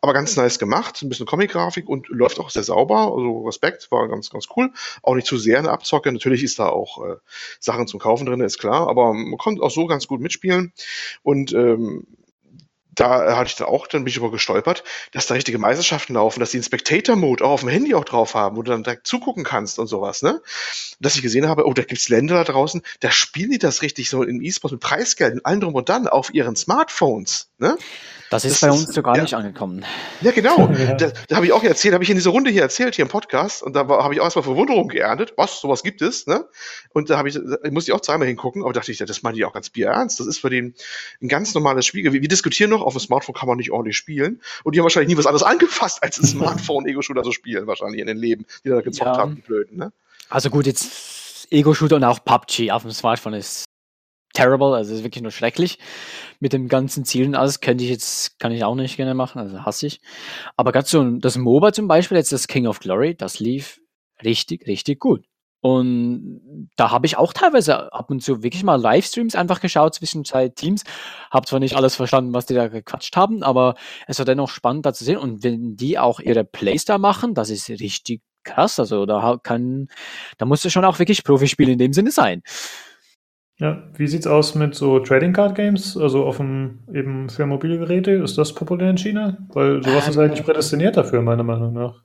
aber 0.00 0.12
ganz 0.12 0.36
nice 0.36 0.58
gemacht, 0.58 1.02
ein 1.02 1.08
bisschen 1.08 1.26
Comic-Grafik 1.26 1.88
und 1.88 2.08
läuft 2.08 2.40
auch 2.40 2.50
sehr 2.50 2.62
sauber. 2.62 3.12
Also 3.12 3.44
Respekt, 3.46 3.90
war 3.90 4.08
ganz, 4.08 4.30
ganz 4.30 4.46
cool. 4.56 4.72
Auch 5.02 5.14
nicht 5.14 5.26
zu 5.26 5.36
sehr 5.36 5.58
eine 5.58 5.70
Abzocke. 5.70 6.10
Natürlich 6.10 6.42
ist 6.42 6.58
da 6.58 6.68
auch 6.68 7.04
äh, 7.04 7.16
Sachen 7.58 7.86
zum 7.86 8.00
Kaufen 8.00 8.26
drin, 8.26 8.40
ist 8.40 8.58
klar, 8.58 8.88
aber 8.88 9.12
man 9.12 9.36
konnte 9.38 9.62
auch 9.62 9.70
so 9.70 9.86
ganz 9.86 10.06
gut 10.06 10.20
mitspielen. 10.20 10.72
Und 11.22 11.52
ähm, 11.52 12.06
da 12.94 13.36
hatte 13.36 13.48
ich 13.48 13.56
da 13.56 13.66
auch, 13.66 13.86
dann 13.86 14.04
bin 14.04 14.10
ich 14.10 14.18
aber 14.18 14.30
gestolpert, 14.30 14.84
dass 15.12 15.26
da 15.26 15.34
richtige 15.34 15.58
Meisterschaften 15.58 16.14
laufen, 16.14 16.40
dass 16.40 16.50
die 16.50 16.58
einen 16.58 16.64
Spectator-Mode 16.64 17.44
auch 17.44 17.50
auf 17.50 17.60
dem 17.60 17.68
Handy 17.68 17.94
auch 17.94 18.04
drauf 18.04 18.34
haben, 18.34 18.56
wo 18.56 18.62
du 18.62 18.70
dann 18.70 18.82
direkt 18.82 19.06
zugucken 19.06 19.44
kannst 19.44 19.78
und 19.78 19.86
sowas, 19.86 20.22
ne? 20.22 20.42
Dass 20.98 21.14
ich 21.14 21.22
gesehen 21.22 21.48
habe, 21.48 21.66
oh, 21.66 21.72
da 21.72 21.82
gibt's 21.82 22.08
Länder 22.08 22.34
da 22.34 22.52
draußen, 22.52 22.82
da 23.00 23.10
spielen 23.10 23.52
die 23.52 23.58
das 23.58 23.82
richtig 23.82 24.10
so 24.10 24.22
in 24.22 24.42
E-Sports 24.42 24.72
mit 24.72 24.80
Preisgeld 24.80 25.34
und 25.34 25.46
allem 25.46 25.60
drum 25.60 25.74
und 25.74 25.88
dann 25.88 26.08
auf 26.08 26.34
ihren 26.34 26.56
Smartphones, 26.56 27.50
Ne? 27.58 27.76
Das 28.30 28.44
ist 28.44 28.62
das 28.62 28.68
bei 28.68 28.72
uns 28.72 28.94
sogar 28.94 29.16
ja. 29.16 29.22
nicht 29.22 29.34
angekommen. 29.34 29.84
Ja, 30.20 30.30
genau. 30.30 30.70
ja. 30.78 30.94
Da, 30.94 31.10
da 31.28 31.36
habe 31.36 31.46
ich 31.46 31.52
auch 31.52 31.64
erzählt, 31.64 31.94
habe 31.94 32.04
ich 32.04 32.10
in 32.10 32.16
dieser 32.16 32.30
Runde 32.30 32.50
hier 32.50 32.62
erzählt, 32.62 32.94
hier 32.94 33.02
im 33.02 33.08
Podcast, 33.08 33.60
und 33.60 33.74
da 33.74 33.88
habe 33.88 34.14
ich 34.14 34.20
auch 34.20 34.24
erstmal 34.24 34.44
Verwunderung 34.44 34.86
geerntet. 34.86 35.34
Was, 35.36 35.60
sowas 35.60 35.82
gibt 35.82 36.00
es, 36.00 36.28
ne? 36.28 36.46
Und 36.90 37.10
da 37.10 37.18
habe 37.18 37.28
ich, 37.28 37.34
da 37.34 37.70
musste 37.70 37.90
ich 37.90 37.92
auch 37.92 38.00
zweimal 38.00 38.28
hingucken, 38.28 38.62
aber 38.62 38.72
dachte 38.72 38.92
ich, 38.92 39.00
ja, 39.00 39.06
das 39.06 39.24
meine 39.24 39.36
ich 39.36 39.44
auch 39.44 39.52
ganz 39.52 39.68
bierernst. 39.70 40.20
Das 40.20 40.28
ist 40.28 40.38
für 40.38 40.48
den 40.48 40.74
ein 41.20 41.26
ganz 41.28 41.54
normales 41.54 41.86
Spiel. 41.86 42.04
Wir, 42.04 42.22
wir, 42.22 42.28
diskutieren 42.28 42.70
noch, 42.70 42.82
auf 42.82 42.94
dem 42.94 43.00
Smartphone 43.00 43.34
kann 43.34 43.48
man 43.48 43.56
nicht 43.56 43.72
ordentlich 43.72 43.96
spielen. 43.96 44.40
Und 44.62 44.76
die 44.76 44.78
haben 44.78 44.84
wahrscheinlich 44.84 45.08
nie 45.08 45.18
was 45.18 45.26
anderes 45.26 45.42
angefasst, 45.46 46.00
als 46.02 46.18
ein 46.18 46.26
Smartphone-Ego-Shooter 46.26 47.24
zu 47.24 47.32
spielen, 47.32 47.66
wahrscheinlich 47.66 48.00
in 48.00 48.06
den 48.06 48.16
Leben, 48.16 48.46
die 48.64 48.68
da 48.68 48.80
gezockt 48.80 49.16
ja. 49.16 49.18
haben, 49.18 49.34
die 49.34 49.42
Blöden, 49.42 49.76
ne? 49.76 49.92
Also 50.28 50.50
gut, 50.50 50.66
jetzt 50.66 51.48
Ego-Shooter 51.50 51.96
und 51.96 52.04
auch 52.04 52.24
PUBG 52.24 52.70
auf 52.70 52.82
dem 52.82 52.92
Smartphone 52.92 53.34
ist 53.34 53.64
terrible, 54.40 54.74
also 54.74 54.94
ist 54.94 55.04
wirklich 55.04 55.22
nur 55.22 55.32
schrecklich. 55.32 55.78
Mit 56.38 56.52
dem 56.52 56.68
ganzen 56.68 57.04
Zielen 57.04 57.34
alles 57.34 57.60
könnte 57.60 57.84
ich 57.84 57.90
jetzt, 57.90 58.38
kann 58.38 58.52
ich 58.52 58.64
auch 58.64 58.74
nicht 58.74 58.96
gerne 58.96 59.14
machen, 59.14 59.38
also 59.38 59.64
hasse 59.64 59.86
ich. 59.86 60.00
Aber 60.56 60.72
ganz 60.72 60.90
so, 60.90 61.04
das 61.18 61.36
MOBA 61.36 61.72
zum 61.72 61.88
Beispiel, 61.88 62.16
jetzt 62.16 62.32
das 62.32 62.48
King 62.48 62.66
of 62.66 62.80
Glory, 62.80 63.14
das 63.14 63.38
lief 63.38 63.80
richtig, 64.24 64.66
richtig 64.66 64.98
gut. 64.98 65.26
Und 65.62 66.70
da 66.76 66.90
habe 66.90 67.04
ich 67.04 67.18
auch 67.18 67.34
teilweise 67.34 67.92
ab 67.92 68.10
und 68.10 68.22
zu 68.22 68.42
wirklich 68.42 68.64
mal 68.64 68.80
Livestreams 68.80 69.34
einfach 69.34 69.60
geschaut 69.60 69.94
zwischen 69.94 70.24
zwei 70.24 70.48
Teams. 70.48 70.84
Hab 71.30 71.46
zwar 71.46 71.60
nicht 71.60 71.76
alles 71.76 71.96
verstanden, 71.96 72.32
was 72.32 72.46
die 72.46 72.54
da 72.54 72.68
gequatscht 72.68 73.14
haben, 73.16 73.42
aber 73.42 73.74
es 74.06 74.18
war 74.18 74.24
dennoch 74.24 74.48
spannend 74.48 74.86
da 74.86 74.94
zu 74.94 75.04
sehen. 75.04 75.18
Und 75.18 75.44
wenn 75.44 75.76
die 75.76 75.98
auch 75.98 76.18
ihre 76.18 76.44
Plays 76.44 76.86
da 76.86 76.96
machen, 76.96 77.34
das 77.34 77.50
ist 77.50 77.68
richtig 77.68 78.22
krass. 78.42 78.80
Also 78.80 79.04
da 79.04 79.38
kann, 79.42 79.88
da 80.38 80.46
musst 80.46 80.64
du 80.64 80.70
schon 80.70 80.86
auch 80.86 80.98
wirklich 80.98 81.24
Profispiel 81.24 81.68
in 81.68 81.78
dem 81.78 81.92
Sinne 81.92 82.10
sein. 82.10 82.42
Ja, 83.60 83.82
wie 83.94 84.06
sieht's 84.06 84.26
aus 84.26 84.54
mit 84.54 84.74
so 84.74 85.00
Trading 85.00 85.34
Card 85.34 85.54
Games, 85.54 85.94
also 85.94 86.24
offen 86.24 86.78
eben 86.94 87.28
für 87.28 87.44
mobile 87.44 87.78
Geräte? 87.78 88.12
Ist 88.12 88.38
das 88.38 88.54
populär 88.54 88.88
in 88.88 88.96
China? 88.96 89.36
Weil 89.52 89.82
sowas 89.82 90.06
ähm, 90.06 90.10
ist 90.10 90.18
eigentlich 90.18 90.44
prädestiniert 90.44 90.96
dafür, 90.96 91.20
meiner 91.20 91.42
Meinung 91.42 91.74
nach. 91.74 92.02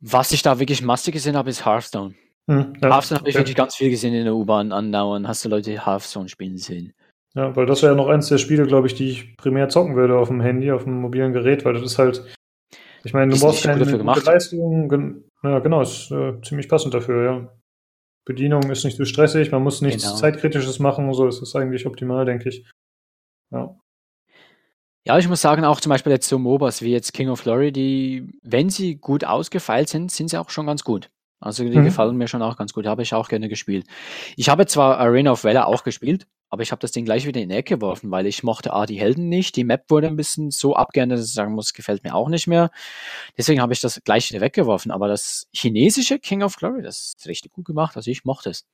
Was 0.00 0.32
ich 0.32 0.40
da 0.40 0.58
wirklich 0.58 0.80
massig 0.80 1.12
gesehen 1.12 1.36
habe, 1.36 1.50
ist 1.50 1.66
Hearthstone. 1.66 2.14
Hm, 2.48 2.72
ja, 2.80 2.88
Hearthstone 2.88 3.20
habe 3.20 3.28
ich 3.28 3.36
wirklich 3.36 3.56
ganz 3.56 3.76
viel 3.76 3.90
gesehen 3.90 4.14
in 4.14 4.24
der 4.24 4.34
U-Bahn 4.34 4.72
andauern. 4.72 5.28
Hast 5.28 5.44
du 5.44 5.50
Leute 5.50 5.84
Hearthstone 5.84 6.30
spielen 6.30 6.56
sehen? 6.56 6.94
Ja, 7.34 7.54
weil 7.54 7.66
das 7.66 7.82
wäre 7.82 7.92
ja 7.92 7.96
noch 7.96 8.08
eins 8.08 8.28
der 8.28 8.38
Spiele, 8.38 8.66
glaube 8.66 8.86
ich, 8.86 8.94
die 8.94 9.10
ich 9.10 9.36
primär 9.36 9.68
zocken 9.68 9.96
würde 9.96 10.16
auf 10.16 10.28
dem 10.28 10.40
Handy, 10.40 10.72
auf 10.72 10.84
dem 10.84 10.94
mobilen 11.02 11.34
Gerät, 11.34 11.66
weil 11.66 11.74
das 11.74 11.82
ist 11.82 11.98
halt, 11.98 12.24
ich 13.04 13.12
meine, 13.12 13.34
du 13.34 13.38
brauchst 13.38 13.64
keine 13.64 13.84
gute 13.84 14.24
Leistung. 14.24 15.22
Ja, 15.42 15.58
genau, 15.58 15.82
ist 15.82 16.10
äh, 16.10 16.40
ziemlich 16.42 16.70
passend 16.70 16.94
dafür, 16.94 17.24
ja. 17.24 17.59
Bedienung 18.30 18.70
ist 18.70 18.84
nicht 18.84 18.96
so 18.96 19.04
stressig, 19.04 19.50
man 19.50 19.64
muss 19.64 19.80
nichts 19.80 20.04
genau. 20.04 20.14
Zeitkritisches 20.14 20.78
machen, 20.78 21.12
so 21.14 21.26
ist 21.26 21.42
es 21.42 21.56
eigentlich 21.56 21.84
optimal, 21.84 22.24
denke 22.24 22.48
ich. 22.48 22.64
Ja. 23.50 23.76
Ja, 25.04 25.18
ich 25.18 25.28
muss 25.28 25.40
sagen, 25.40 25.64
auch 25.64 25.80
zum 25.80 25.90
Beispiel 25.90 26.12
jetzt 26.12 26.28
so 26.28 26.38
MOBAs 26.38 26.82
wie 26.82 26.92
jetzt 26.92 27.12
King 27.12 27.28
of 27.28 27.42
Glory, 27.42 27.72
die, 27.72 28.38
wenn 28.42 28.70
sie 28.70 28.94
gut 28.94 29.24
ausgefeilt 29.24 29.88
sind, 29.88 30.12
sind 30.12 30.30
sie 30.30 30.38
auch 30.38 30.50
schon 30.50 30.66
ganz 30.66 30.84
gut. 30.84 31.10
Also 31.40 31.64
die 31.64 31.76
mhm. 31.76 31.84
gefallen 31.84 32.16
mir 32.16 32.28
schon 32.28 32.42
auch 32.42 32.56
ganz 32.56 32.72
gut, 32.72 32.86
habe 32.86 33.02
ich 33.02 33.14
auch 33.14 33.28
gerne 33.28 33.48
gespielt. 33.48 33.86
Ich 34.36 34.48
habe 34.48 34.66
zwar 34.66 34.98
Arena 34.98 35.32
of 35.32 35.42
Valor 35.42 35.66
auch 35.66 35.82
gespielt, 35.82 36.28
aber 36.50 36.62
ich 36.62 36.72
habe 36.72 36.80
das 36.80 36.90
Ding 36.90 37.04
gleich 37.04 37.26
wieder 37.26 37.40
in 37.40 37.48
die 37.48 37.54
Ecke 37.54 37.76
geworfen, 37.76 38.10
weil 38.10 38.26
ich 38.26 38.42
mochte 38.42 38.72
A, 38.72 38.84
die 38.84 38.98
Helden 38.98 39.28
nicht. 39.28 39.54
Die 39.54 39.62
Map 39.62 39.84
wurde 39.88 40.08
ein 40.08 40.16
bisschen 40.16 40.50
so 40.50 40.74
abgeändert, 40.74 41.20
dass 41.20 41.26
ich 41.28 41.32
sagen 41.32 41.54
muss, 41.54 41.72
gefällt 41.72 42.02
mir 42.02 42.14
auch 42.14 42.28
nicht 42.28 42.48
mehr. 42.48 42.72
Deswegen 43.38 43.62
habe 43.62 43.72
ich 43.72 43.80
das 43.80 44.02
gleich 44.02 44.28
wieder 44.30 44.40
weggeworfen. 44.40 44.90
Aber 44.90 45.06
das 45.06 45.46
chinesische 45.52 46.18
King 46.18 46.42
of 46.42 46.56
Glory, 46.56 46.82
das 46.82 47.14
ist 47.16 47.28
richtig 47.28 47.52
gut 47.52 47.66
gemacht. 47.66 47.96
Also 47.96 48.10
ich 48.10 48.24
mochte 48.24 48.50
es. 48.50 48.66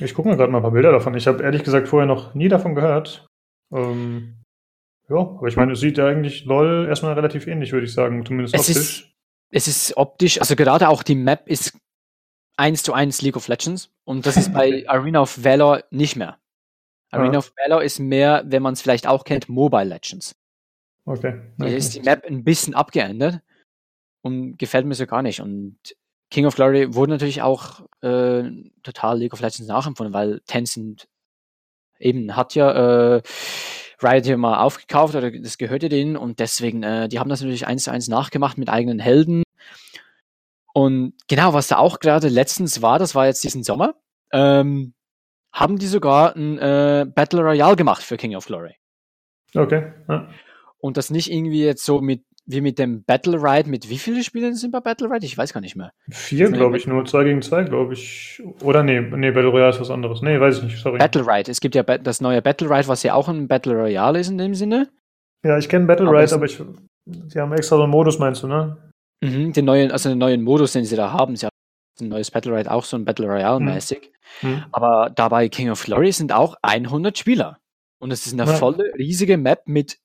Ich 0.00 0.14
gucke 0.14 0.30
mir 0.30 0.36
gerade 0.38 0.50
mal 0.50 0.58
ein 0.58 0.62
paar 0.62 0.70
Bilder 0.70 0.92
davon. 0.92 1.14
Ich 1.14 1.26
habe 1.26 1.42
ehrlich 1.42 1.62
gesagt 1.62 1.88
vorher 1.88 2.06
noch 2.06 2.34
nie 2.34 2.48
davon 2.48 2.74
gehört. 2.74 3.26
Ähm, 3.70 4.36
ja, 5.10 5.16
aber 5.16 5.46
ich 5.46 5.56
meine, 5.56 5.72
es 5.72 5.80
sieht 5.80 5.98
ja 5.98 6.06
eigentlich 6.06 6.46
LOL 6.46 6.86
erstmal 6.88 7.12
relativ 7.12 7.46
ähnlich, 7.46 7.72
würde 7.72 7.84
ich 7.84 7.92
sagen, 7.92 8.24
zumindest 8.24 8.54
es 8.54 8.60
optisch. 8.60 8.76
Ist, 8.76 9.08
es 9.50 9.68
ist 9.68 9.96
optisch, 9.98 10.40
also 10.40 10.56
gerade 10.56 10.88
auch 10.88 11.02
die 11.02 11.16
Map 11.16 11.48
ist 11.48 11.76
eins 12.56 12.82
zu 12.82 12.94
eins 12.94 13.20
League 13.20 13.36
of 13.36 13.48
Legends 13.48 13.90
und 14.04 14.24
das 14.24 14.38
ist 14.38 14.52
bei 14.54 14.88
Arena 14.88 15.20
of 15.20 15.44
Valor 15.44 15.84
nicht 15.90 16.16
mehr. 16.16 16.39
Arena 17.10 17.34
ja. 17.34 17.38
of 17.38 17.52
Valor 17.56 17.82
ist 17.82 17.98
mehr, 17.98 18.42
wenn 18.46 18.62
man 18.62 18.74
es 18.74 18.82
vielleicht 18.82 19.06
auch 19.06 19.24
kennt, 19.24 19.48
Mobile 19.48 19.84
Legends. 19.84 20.36
Okay. 21.04 21.40
Hier 21.58 21.76
ist 21.76 21.94
die 21.94 22.00
Map 22.00 22.24
ein 22.24 22.44
bisschen 22.44 22.74
abgeändert 22.74 23.40
und 24.22 24.58
gefällt 24.58 24.86
mir 24.86 24.94
so 24.94 25.06
gar 25.06 25.22
nicht. 25.22 25.40
Und 25.40 25.78
King 26.30 26.46
of 26.46 26.54
Glory 26.54 26.94
wurde 26.94 27.12
natürlich 27.12 27.42
auch 27.42 27.80
äh, 28.02 28.44
total 28.82 29.18
League 29.18 29.32
of 29.32 29.40
Legends 29.40 29.66
nachempfunden, 29.66 30.14
weil 30.14 30.40
Tencent 30.46 31.08
eben 31.98 32.36
hat 32.36 32.54
ja 32.54 33.16
äh, 33.16 33.22
Riot 34.02 34.24
hier 34.24 34.36
mal 34.36 34.60
aufgekauft 34.60 35.14
oder 35.14 35.30
das 35.30 35.58
gehörte 35.58 35.88
denen 35.88 36.16
und 36.16 36.38
deswegen, 36.38 36.82
äh, 36.82 37.08
die 37.08 37.18
haben 37.18 37.28
das 37.28 37.40
natürlich 37.40 37.66
eins 37.66 37.84
zu 37.84 37.90
eins 37.90 38.08
nachgemacht 38.08 38.56
mit 38.56 38.68
eigenen 38.68 38.98
Helden. 38.98 39.42
Und 40.72 41.14
genau, 41.28 41.52
was 41.52 41.68
da 41.68 41.78
auch 41.78 41.98
gerade 41.98 42.28
letztens 42.28 42.80
war, 42.80 42.98
das 42.98 43.14
war 43.14 43.26
jetzt 43.26 43.42
diesen 43.42 43.64
Sommer, 43.64 43.94
ähm, 44.32 44.94
haben 45.52 45.78
die 45.78 45.86
sogar 45.86 46.36
ein 46.36 46.58
äh, 46.58 47.06
Battle 47.12 47.42
Royale 47.42 47.76
gemacht 47.76 48.02
für 48.02 48.16
King 48.16 48.36
of 48.36 48.46
Glory. 48.46 48.74
Okay. 49.54 49.92
Ja. 50.08 50.28
Und 50.78 50.96
das 50.96 51.10
nicht 51.10 51.30
irgendwie 51.30 51.64
jetzt 51.64 51.84
so 51.84 52.00
mit 52.00 52.22
wie 52.46 52.60
mit 52.60 52.78
dem 52.78 53.04
Battle 53.04 53.40
Ride, 53.40 53.68
mit 53.68 53.88
wie 53.88 53.98
vielen 53.98 54.24
Spielern 54.24 54.54
sind 54.54 54.72
bei 54.72 54.80
Battle 54.80 55.08
Ride? 55.10 55.24
Ich 55.24 55.36
weiß 55.36 55.52
gar 55.52 55.60
nicht 55.60 55.76
mehr. 55.76 55.92
Vier, 56.10 56.50
glaube 56.50 56.76
ich, 56.76 56.86
nur 56.86 57.04
zwei 57.04 57.24
gegen 57.24 57.42
zwei, 57.42 57.62
glaube 57.62 57.94
ich. 57.94 58.42
Oder 58.62 58.82
nee, 58.82 59.00
nee, 59.00 59.30
Battle 59.30 59.50
Royale 59.50 59.70
ist 59.70 59.80
was 59.80 59.90
anderes. 59.90 60.22
Nee, 60.22 60.40
weiß 60.40 60.58
ich 60.58 60.64
nicht, 60.64 60.78
sorry. 60.80 60.98
Battle 60.98 61.26
Ride. 61.26 61.50
Es 61.50 61.60
gibt 61.60 61.74
ja 61.74 61.82
das 61.82 62.20
neue 62.20 62.42
Battle 62.42 62.68
Ride, 62.68 62.88
was 62.88 63.02
ja 63.02 63.14
auch 63.14 63.28
ein 63.28 63.46
Battle 63.46 63.74
Royale 63.74 64.18
ist 64.18 64.30
in 64.30 64.38
dem 64.38 64.54
Sinne. 64.54 64.88
Ja, 65.44 65.58
ich 65.58 65.68
kenne 65.68 65.86
Battle 65.86 66.10
Ride, 66.10 66.34
aber 66.34 66.46
ich. 66.46 66.60
Die 67.06 67.38
haben 67.38 67.52
extra 67.52 67.76
so 67.76 67.82
einen 67.82 67.92
Modus, 67.92 68.18
meinst 68.18 68.42
du, 68.42 68.48
ne? 68.48 68.76
Mhm, 69.22 69.52
den 69.52 69.64
neuen, 69.64 69.90
also 69.90 70.08
den 70.08 70.18
neuen 70.18 70.42
Modus, 70.42 70.72
den 70.72 70.84
sie 70.84 70.96
da 70.96 71.12
haben. 71.12 71.36
Sie 71.36 71.46
haben 71.46 71.49
ein 72.00 72.08
neues 72.08 72.30
Battle 72.30 72.52
Royale 72.52 72.70
auch 72.70 72.84
so 72.84 72.96
ein 72.96 73.04
Battle 73.04 73.26
Royale 73.26 73.60
mäßig. 73.60 74.12
Hm. 74.40 74.64
Aber 74.72 75.10
dabei 75.14 75.48
King 75.48 75.70
of 75.70 75.82
Glory 75.82 76.12
sind 76.12 76.32
auch 76.32 76.56
100 76.62 77.16
Spieler. 77.16 77.58
Und 77.98 78.10
es 78.10 78.26
ist 78.26 78.32
eine 78.32 78.50
ja. 78.50 78.56
volle, 78.56 78.92
riesige 78.96 79.36
Map 79.36 79.62
mit 79.66 79.98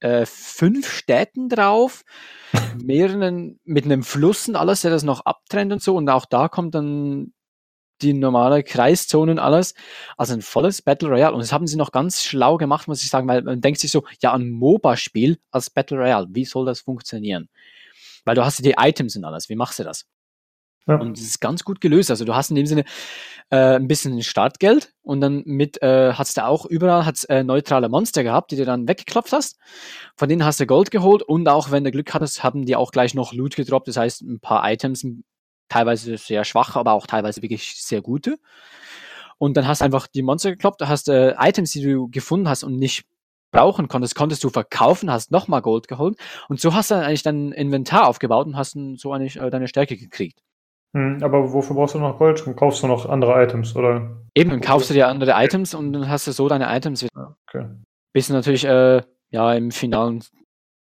äh, 0.00 0.26
fünf 0.26 0.90
Städten 0.90 1.48
drauf, 1.48 2.04
mehreren, 2.82 3.58
mit 3.64 3.84
einem 3.84 4.02
Fluss 4.02 4.48
und 4.48 4.56
alles, 4.56 4.82
der 4.82 4.90
das 4.90 5.02
noch 5.02 5.20
abtrennt 5.24 5.72
und 5.72 5.82
so. 5.82 5.96
Und 5.96 6.08
auch 6.08 6.26
da 6.26 6.48
kommt 6.48 6.74
dann 6.74 7.32
die 8.02 8.12
normale 8.12 8.62
Kreiszone 8.62 9.32
und 9.32 9.38
alles. 9.38 9.74
Also 10.16 10.34
ein 10.34 10.42
volles 10.42 10.82
Battle 10.82 11.08
Royale. 11.08 11.34
Und 11.34 11.40
das 11.40 11.52
haben 11.52 11.66
sie 11.66 11.76
noch 11.76 11.92
ganz 11.92 12.22
schlau 12.22 12.56
gemacht, 12.56 12.86
muss 12.86 13.02
ich 13.02 13.10
sagen, 13.10 13.26
weil 13.28 13.42
man 13.42 13.60
denkt 13.60 13.80
sich 13.80 13.90
so, 13.90 14.04
ja, 14.20 14.32
ein 14.34 14.50
MOBA-Spiel 14.50 15.38
als 15.50 15.70
Battle 15.70 15.98
Royale, 15.98 16.28
wie 16.30 16.44
soll 16.44 16.66
das 16.66 16.80
funktionieren? 16.80 17.48
Weil 18.24 18.34
du 18.34 18.44
hast 18.44 18.58
ja 18.58 18.62
die 18.62 18.76
Items 18.78 19.16
und 19.16 19.24
alles. 19.24 19.48
Wie 19.48 19.56
machst 19.56 19.78
du 19.78 19.84
das? 19.84 20.06
Ja. 20.88 20.96
Und 20.96 21.18
das 21.18 21.24
ist 21.24 21.40
ganz 21.40 21.64
gut 21.64 21.80
gelöst. 21.80 22.10
Also 22.10 22.24
du 22.24 22.34
hast 22.34 22.48
in 22.50 22.56
dem 22.56 22.66
Sinne 22.66 22.84
äh, 23.50 23.76
ein 23.76 23.88
bisschen 23.88 24.22
Startgeld 24.22 24.94
und 25.02 25.20
dann 25.20 25.42
mit 25.44 25.82
äh, 25.82 26.14
hat's 26.14 26.34
da 26.34 26.46
auch 26.46 26.64
überall 26.64 27.04
hat's, 27.04 27.24
äh, 27.24 27.44
neutrale 27.44 27.88
Monster 27.90 28.22
gehabt, 28.22 28.50
die 28.50 28.56
du 28.56 28.64
dann 28.64 28.88
weggeklopft 28.88 29.32
hast. 29.32 29.58
Von 30.16 30.28
denen 30.28 30.44
hast 30.44 30.60
du 30.60 30.66
Gold 30.66 30.90
geholt 30.90 31.22
und 31.22 31.46
auch 31.48 31.70
wenn 31.70 31.84
du 31.84 31.90
Glück 31.90 32.14
hattest, 32.14 32.42
haben 32.42 32.64
die 32.64 32.74
auch 32.74 32.90
gleich 32.90 33.14
noch 33.14 33.34
Loot 33.34 33.54
gedroppt. 33.54 33.88
Das 33.88 33.98
heißt, 33.98 34.22
ein 34.22 34.40
paar 34.40 34.68
Items, 34.70 35.06
teilweise 35.68 36.16
sehr 36.16 36.44
schwach, 36.44 36.74
aber 36.74 36.92
auch 36.92 37.06
teilweise 37.06 37.42
wirklich 37.42 37.82
sehr 37.82 38.00
gute. 38.00 38.38
Und 39.36 39.56
dann 39.56 39.68
hast 39.68 39.82
du 39.82 39.84
einfach 39.84 40.06
die 40.06 40.22
Monster 40.22 40.50
gekloppt, 40.50 40.80
hast 40.86 41.08
äh, 41.08 41.34
Items, 41.38 41.72
die 41.72 41.82
du 41.82 42.08
gefunden 42.08 42.48
hast 42.48 42.64
und 42.64 42.76
nicht 42.76 43.04
brauchen 43.50 43.88
konntest, 43.88 44.14
konntest 44.14 44.44
du 44.44 44.50
verkaufen, 44.50 45.10
hast 45.10 45.30
nochmal 45.30 45.62
Gold 45.62 45.88
geholt 45.88 46.18
und 46.48 46.60
so 46.60 46.74
hast 46.74 46.90
du 46.90 46.96
dann 46.96 47.04
eigentlich 47.04 47.22
dein 47.22 47.52
Inventar 47.52 48.06
aufgebaut 48.06 48.46
und 48.46 48.56
hast 48.56 48.76
so 48.96 49.12
eigentlich 49.12 49.36
äh, 49.36 49.50
deine 49.50 49.68
Stärke 49.68 49.96
gekriegt. 49.96 50.42
Hm, 50.96 51.22
aber 51.22 51.52
wofür 51.52 51.76
brauchst 51.76 51.94
du 51.94 51.98
noch 51.98 52.18
Gold? 52.18 52.46
Dann 52.46 52.56
kaufst 52.56 52.82
du 52.82 52.86
noch 52.86 53.06
andere 53.08 53.42
Items, 53.42 53.76
oder? 53.76 54.22
Eben, 54.34 54.50
dann 54.50 54.60
kaufst 54.60 54.90
du 54.90 54.94
dir 54.94 55.08
andere 55.08 55.32
Items 55.36 55.74
und 55.74 55.92
dann 55.92 56.08
hast 56.08 56.26
du 56.26 56.32
so 56.32 56.48
deine 56.48 56.74
Items 56.74 57.02
wieder. 57.02 57.36
Okay. 57.48 57.66
Bis 58.12 58.28
du 58.28 58.32
natürlich 58.32 58.64
äh, 58.64 59.02
ja, 59.30 59.54
im 59.54 59.70
finalen 59.70 60.24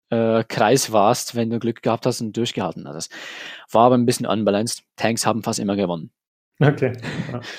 äh, 0.10 0.44
Kreis 0.44 0.92
warst, 0.92 1.36
wenn 1.36 1.50
du 1.50 1.60
Glück 1.60 1.82
gehabt 1.82 2.06
hast 2.06 2.22
und 2.22 2.36
durchgehalten 2.36 2.88
hast. 2.88 3.14
War 3.72 3.86
aber 3.86 3.98
ein 3.98 4.06
bisschen 4.06 4.26
unbalanced. 4.26 4.84
Tanks 4.96 5.26
haben 5.26 5.44
fast 5.44 5.60
immer 5.60 5.76
gewonnen. 5.76 6.12
Okay. 6.60 6.94
Ja. 7.32 7.42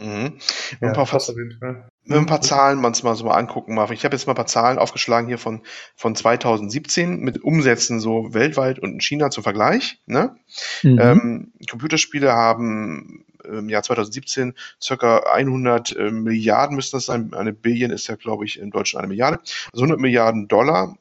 Mhm. 0.00 0.38
Ja, 0.80 0.92
ein 0.94 1.89
paar, 2.08 2.18
ein 2.18 2.26
paar 2.26 2.40
Zahlen 2.40 2.80
man 2.80 2.94
mal 3.02 3.14
so 3.14 3.24
mal 3.24 3.36
angucken, 3.36 3.74
Marvin. 3.74 3.94
Ich 3.94 4.04
habe 4.04 4.14
jetzt 4.14 4.26
mal 4.26 4.32
ein 4.32 4.36
paar 4.36 4.46
Zahlen 4.46 4.78
aufgeschlagen 4.78 5.28
hier 5.28 5.38
von, 5.38 5.62
von 5.94 6.14
2017 6.14 7.20
mit 7.20 7.42
Umsätzen 7.42 8.00
so 8.00 8.34
weltweit 8.34 8.78
und 8.78 8.92
in 8.94 9.00
China 9.00 9.30
zum 9.30 9.44
Vergleich. 9.44 10.00
Ne? 10.06 10.36
Mhm. 10.82 10.98
Ähm, 10.98 11.52
Computerspiele 11.68 12.32
haben 12.32 13.24
im 13.44 13.68
Jahr 13.68 13.82
2017 13.82 14.54
circa 14.80 15.18
100 15.32 15.96
äh, 15.96 16.10
Milliarden 16.10 16.76
müsste 16.76 16.96
das 16.96 17.06
sein. 17.06 17.32
Eine 17.34 17.52
Billion 17.52 17.90
ist 17.90 18.06
ja, 18.08 18.16
glaube 18.16 18.44
ich, 18.44 18.58
in 18.58 18.70
Deutschland 18.70 19.04
eine 19.04 19.08
Milliarde. 19.08 19.38
Also 19.72 19.84
100 19.84 19.98
Milliarden 20.00 20.48
Dollar 20.48 20.96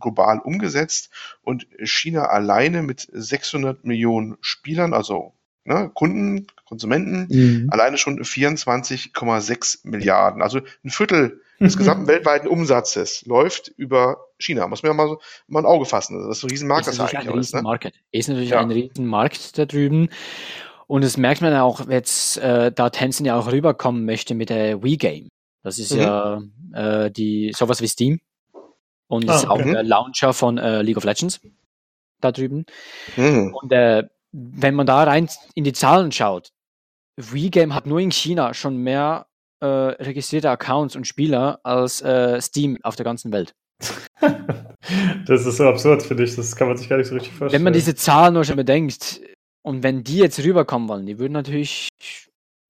global 0.00 0.38
umgesetzt 0.38 1.10
und 1.42 1.66
China 1.84 2.26
alleine 2.26 2.82
mit 2.82 3.08
600 3.12 3.84
Millionen 3.84 4.36
Spielern, 4.40 4.94
also 4.94 5.34
ne, 5.64 5.90
Kunden, 5.94 6.46
Konsumenten, 6.64 7.26
mhm. 7.28 7.70
alleine 7.70 7.98
schon 7.98 8.18
24,6 8.20 9.80
Milliarden. 9.84 10.42
Also 10.42 10.60
ein 10.84 10.90
Viertel 10.90 11.40
des 11.60 11.76
gesamten 11.78 12.06
weltweiten 12.06 12.48
Umsatzes 12.48 13.24
läuft 13.26 13.68
über 13.76 14.18
China. 14.38 14.66
Muss 14.66 14.82
man 14.82 14.92
ja 14.92 14.94
mal, 14.94 15.08
so, 15.08 15.20
mal 15.46 15.60
ein 15.60 15.66
Auge 15.66 15.84
fassen. 15.84 16.26
Das 16.26 16.38
ist 16.38 16.44
ein 16.44 16.50
Riesenmarkt. 16.50 16.88
Ist 16.88 16.98
natürlich 16.98 17.28
ein 17.28 17.34
Riesenmarkt. 17.34 17.84
Ne? 17.84 17.92
Ist 18.10 18.28
natürlich 18.28 18.50
ja. 18.50 18.60
ein 18.60 18.70
Riesenmarkt 18.70 19.58
da 19.58 19.66
drüben. 19.66 20.08
Und 20.86 21.04
das 21.04 21.16
merkt 21.16 21.40
man 21.40 21.54
auch 21.54 21.88
jetzt, 21.88 22.38
äh, 22.38 22.72
da 22.72 22.90
Tencent 22.90 23.26
ja 23.26 23.38
auch 23.38 23.50
rüberkommen 23.50 24.04
möchte 24.04 24.34
mit 24.34 24.50
der 24.50 24.82
Wii 24.82 24.96
Game. 24.96 25.28
Das 25.62 25.78
ist 25.78 25.92
mhm. 25.92 26.00
ja 26.00 26.42
äh, 26.74 27.10
die 27.10 27.52
sowas 27.56 27.80
wie 27.80 27.88
Steam. 27.88 28.20
Und 29.06 29.28
ah, 29.28 29.36
ist 29.36 29.46
auch 29.46 29.60
der 29.60 29.82
Launcher 29.82 30.32
von 30.32 30.58
äh, 30.58 30.82
League 30.82 30.96
of 30.96 31.04
Legends 31.04 31.40
da 32.20 32.32
drüben. 32.32 32.64
Mhm. 33.16 33.54
Und 33.54 33.72
äh, 33.72 34.04
wenn 34.32 34.74
man 34.74 34.86
da 34.86 35.04
rein 35.04 35.28
in 35.54 35.64
die 35.64 35.72
Zahlen 35.72 36.12
schaut, 36.12 36.50
Wii 37.16 37.50
Game 37.50 37.74
hat 37.74 37.86
nur 37.86 38.00
in 38.00 38.10
China 38.10 38.54
schon 38.54 38.78
mehr 38.78 39.26
äh, 39.60 39.66
registrierte 39.66 40.50
Accounts 40.50 40.96
und 40.96 41.06
Spieler 41.06 41.60
als 41.62 42.00
äh, 42.02 42.40
Steam 42.40 42.78
auf 42.82 42.96
der 42.96 43.04
ganzen 43.04 43.32
Welt. 43.32 43.54
das 45.26 45.46
ist 45.46 45.56
so 45.56 45.64
absurd 45.68 46.02
für 46.02 46.16
dich, 46.16 46.34
das 46.36 46.56
kann 46.56 46.68
man 46.68 46.76
sich 46.76 46.88
gar 46.88 46.96
nicht 46.96 47.08
so 47.08 47.14
richtig 47.14 47.32
vorstellen. 47.32 47.52
Wenn 47.52 47.64
man 47.64 47.72
diese 47.72 47.94
Zahlen 47.94 48.34
nur 48.34 48.44
schon 48.44 48.56
bedenkt, 48.56 49.20
und 49.64 49.82
wenn 49.82 50.02
die 50.02 50.18
jetzt 50.18 50.40
rüberkommen 50.40 50.88
wollen, 50.88 51.06
die 51.06 51.18
würden 51.18 51.32
natürlich 51.32 51.88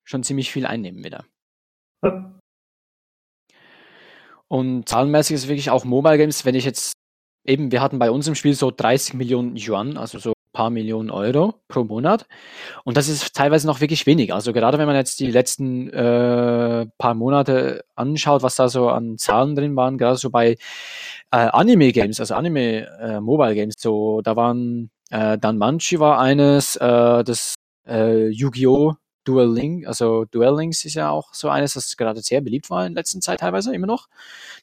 schon 0.04 0.22
ziemlich 0.22 0.52
viel 0.52 0.66
einnehmen 0.66 1.02
wieder. 1.02 1.24
Und 4.48 4.86
zahlenmäßig 4.88 5.34
ist 5.34 5.42
es 5.44 5.48
wirklich 5.48 5.70
auch 5.70 5.84
Mobile 5.84 6.18
Games, 6.18 6.44
wenn 6.44 6.54
ich 6.54 6.66
jetzt 6.66 6.92
eben, 7.46 7.72
wir 7.72 7.80
hatten 7.80 7.98
bei 7.98 8.10
uns 8.10 8.28
im 8.28 8.34
Spiel 8.34 8.54
so 8.54 8.70
30 8.70 9.14
Millionen 9.14 9.56
Yuan, 9.56 9.96
also 9.96 10.18
so 10.18 10.34
paar 10.52 10.70
Millionen 10.70 11.10
Euro 11.10 11.54
pro 11.68 11.84
Monat. 11.84 12.26
Und 12.84 12.96
das 12.96 13.08
ist 13.08 13.34
teilweise 13.34 13.66
noch 13.66 13.80
wirklich 13.80 14.06
wenig. 14.06 14.32
Also 14.34 14.52
gerade 14.52 14.78
wenn 14.78 14.86
man 14.86 14.96
jetzt 14.96 15.20
die 15.20 15.30
letzten 15.30 15.88
äh, 15.90 16.86
paar 16.98 17.14
Monate 17.14 17.84
anschaut, 17.94 18.42
was 18.42 18.56
da 18.56 18.68
so 18.68 18.88
an 18.88 19.18
Zahlen 19.18 19.56
drin 19.56 19.76
waren, 19.76 19.98
gerade 19.98 20.16
so 20.16 20.30
bei 20.30 20.52
äh, 21.30 21.36
Anime-Games, 21.36 22.20
also 22.20 22.34
Anime-Mobile-Games, 22.34 23.76
äh, 23.76 23.80
so 23.80 24.20
da 24.22 24.36
waren 24.36 24.90
äh, 25.10 25.38
Danmanchi 25.38 26.00
war 26.00 26.18
eines, 26.18 26.76
äh, 26.76 27.24
das 27.24 27.54
äh, 27.86 28.28
Yu-Gi-Oh! 28.28 28.94
Duel 29.24 29.52
Link, 29.52 29.86
also 29.86 30.24
Duel 30.24 30.56
Links 30.56 30.84
ist 30.84 30.94
ja 30.94 31.10
auch 31.10 31.32
so 31.32 31.48
eines, 31.48 31.74
das 31.74 31.96
gerade 31.96 32.20
sehr 32.22 32.40
beliebt 32.40 32.70
war 32.70 32.84
in 32.86 32.94
letzter 32.94 33.20
Zeit 33.20 33.40
teilweise 33.40 33.72
immer 33.72 33.86
noch. 33.86 34.08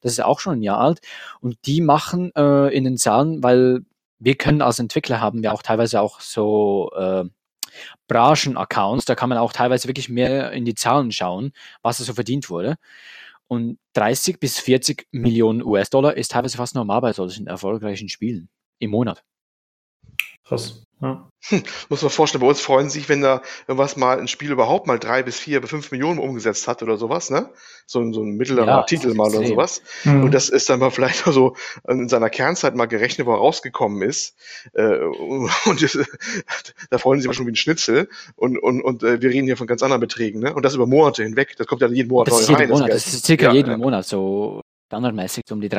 Das 0.02 0.11
ist 0.11 0.22
auch 0.22 0.40
schon 0.40 0.60
ein 0.60 0.64
Jahr 0.64 0.80
alt. 0.80 0.99
Und 1.40 1.57
die 1.66 1.82
machen 1.82 2.34
äh, 2.36 2.68
in 2.76 2.84
den 2.84 2.98
Zahlen, 2.98 3.41
weil 3.41 3.86
wir 4.20 4.36
können 4.36 4.62
als 4.62 4.80
Entwickler 4.80 5.22
haben 5.22 5.41
wir 5.44 5.54
auch 5.54 5.62
teilweise 5.62 6.02
auch 6.02 6.20
so 6.20 6.91
äh, 6.96 7.26
Branchen-Accounts, 8.08 9.06
da 9.06 9.16
kann 9.16 9.30
man 9.30 9.38
auch 9.38 9.54
teilweise 9.54 9.88
wirklich 9.88 10.10
mehr 10.10 10.52
in 10.52 10.66
die 10.66 10.76
Zahlen 10.76 11.12
schauen, 11.12 11.52
was 11.82 12.00
da 12.00 12.04
so 12.04 12.14
verdient 12.14 12.50
wurde. 12.50 12.76
Und 13.48 13.80
30 13.94 14.40
bis 14.40 14.60
40 14.60 15.08
Millionen 15.12 15.64
US-Dollar 15.64 16.16
ist 16.16 16.32
teilweise 16.32 16.58
fast 16.58 16.76
normal 16.76 17.02
bei 17.02 17.14
solchen 17.14 17.48
erfolgreichen 17.48 18.10
Spielen 18.10 18.50
im 18.80 18.91
Monat. 18.91 19.24
Krass. 20.45 20.84
Ja. 21.02 21.30
Hm, 21.48 21.64
muss 21.88 22.02
man 22.02 22.11
vorstellen, 22.11 22.41
bei 22.41 22.48
uns 22.48 22.60
freuen 22.60 22.90
sich, 22.90 23.07
wenn 23.07 23.22
da 23.22 23.41
irgendwas 23.68 23.95
mal 23.95 24.19
ein 24.19 24.27
Spiel 24.27 24.52
überhaupt 24.52 24.86
mal 24.86 24.99
drei 24.99 25.23
bis 25.23 25.40
vier 25.40 25.61
bis 25.61 25.69
fünf 25.69 25.91
Millionen 25.91 26.19
umgesetzt 26.19 26.68
hat 26.68 26.84
oder 26.84 26.98
sowas, 26.98 27.30
ne? 27.30 27.52
So, 27.86 28.02
ein 28.02 28.11
so 28.11 28.22
ein 28.22 28.36
mittlerer 28.36 28.68
ja, 28.68 28.84
Titel 28.84 29.14
mal 29.14 29.34
oder 29.34 29.48
sowas. 29.48 29.81
Mhm. 30.03 30.26
Und 30.26 30.34
das 30.34 30.49
ist 30.49 30.69
dann 30.69 30.80
mal 30.80 30.91
vielleicht 30.91 31.23
so 31.23 31.56
in 31.88 32.10
seiner 32.10 32.30
Kernzeit 32.30 32.76
mal 32.76 32.88
gerechnet, 32.88 33.27
wo 33.27 33.31
er 33.31 33.38
rausgekommen 33.38 34.02
ist. 34.02 34.36
Äh, 34.73 34.98
und 34.98 35.49
da 36.90 36.98
freuen 36.98 37.22
sie 37.22 37.27
sich 37.27 37.38
schon 37.38 37.48
wie 37.48 37.52
ein 37.52 37.56
Schnitzel. 37.56 38.10
Und, 38.36 38.57
und, 38.57 38.81
und 38.81 39.03
äh, 39.03 39.22
wir 39.22 39.30
reden 39.30 39.45
hier 39.45 39.56
von 39.56 39.68
ganz 39.68 39.81
anderen 39.81 40.02
Beträgen, 40.02 40.41
ne? 40.41 40.53
Und 40.53 40.65
das 40.65 40.76
über 40.76 40.86
Monate 40.86 41.23
hinweg. 41.23 41.56
Das 41.57 41.65
kommt 41.65 41.81
ja 41.81 41.88
jeden 41.88 42.10
Monat 42.10 42.27
das 42.27 42.49
neu 42.49 42.56
rein. 42.56 42.69
Monat, 42.69 42.90
das, 42.90 43.06
das 43.06 43.14
ist 43.14 43.26
circa 43.26 43.45
ja, 43.45 43.53
jeden 43.53 43.72
ja. 43.72 43.77
Monat 43.77 44.06
so 44.06 44.61
standardmäßig 44.90 45.44
um 45.52 45.61
die 45.61 45.69
drei 45.69 45.79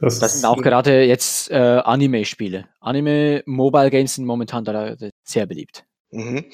das, 0.00 0.18
das 0.18 0.34
sind 0.34 0.44
auch 0.44 0.62
gerade 0.62 1.04
jetzt 1.04 1.50
äh, 1.50 1.56
Anime-Spiele. 1.56 2.66
Anime-Mobile-Games 2.80 4.14
sind 4.14 4.24
momentan 4.24 4.64
da 4.64 4.96
sehr 5.22 5.46
beliebt. 5.46 5.84
Mhm. 6.10 6.46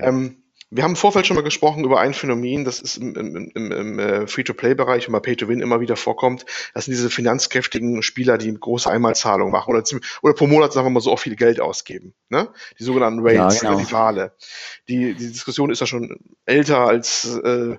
Ähm, 0.00 0.42
wir 0.70 0.82
haben 0.82 0.92
im 0.92 0.96
Vorfeld 0.96 1.26
schon 1.26 1.36
mal 1.36 1.42
gesprochen 1.42 1.84
über 1.84 2.00
ein 2.00 2.12
Phänomen, 2.12 2.64
das 2.64 2.80
ist 2.80 2.96
im, 2.96 3.14
im, 3.14 3.52
im, 3.54 3.72
im 3.72 3.98
äh, 4.00 4.26
Free-to-Play-Bereich, 4.26 5.06
immer 5.06 5.20
Pay-to-Win 5.20 5.60
immer 5.60 5.80
wieder 5.80 5.94
vorkommt. 5.94 6.44
Das 6.74 6.86
sind 6.86 6.92
diese 6.92 7.08
finanzkräftigen 7.08 8.02
Spieler, 8.02 8.36
die 8.36 8.52
große 8.52 8.90
Einmalzahlungen 8.90 9.52
machen 9.52 9.72
oder, 9.72 9.84
oder 10.22 10.34
pro 10.34 10.48
Monat, 10.48 10.72
sagen 10.72 10.86
wir 10.86 10.90
mal, 10.90 11.00
so 11.00 11.12
auch 11.12 11.20
viel 11.20 11.36
Geld 11.36 11.60
ausgeben. 11.60 12.14
Ne? 12.30 12.48
Die 12.80 12.84
sogenannten 12.84 13.20
Rates, 13.20 13.62
ja, 13.62 13.70
genau. 13.70 13.80
die 13.80 13.92
Wale. 13.92 14.32
Die, 14.88 15.14
die 15.14 15.28
Diskussion 15.28 15.70
ist 15.70 15.80
ja 15.80 15.86
schon 15.86 16.18
älter 16.46 16.80
als 16.80 17.36
äh, 17.36 17.76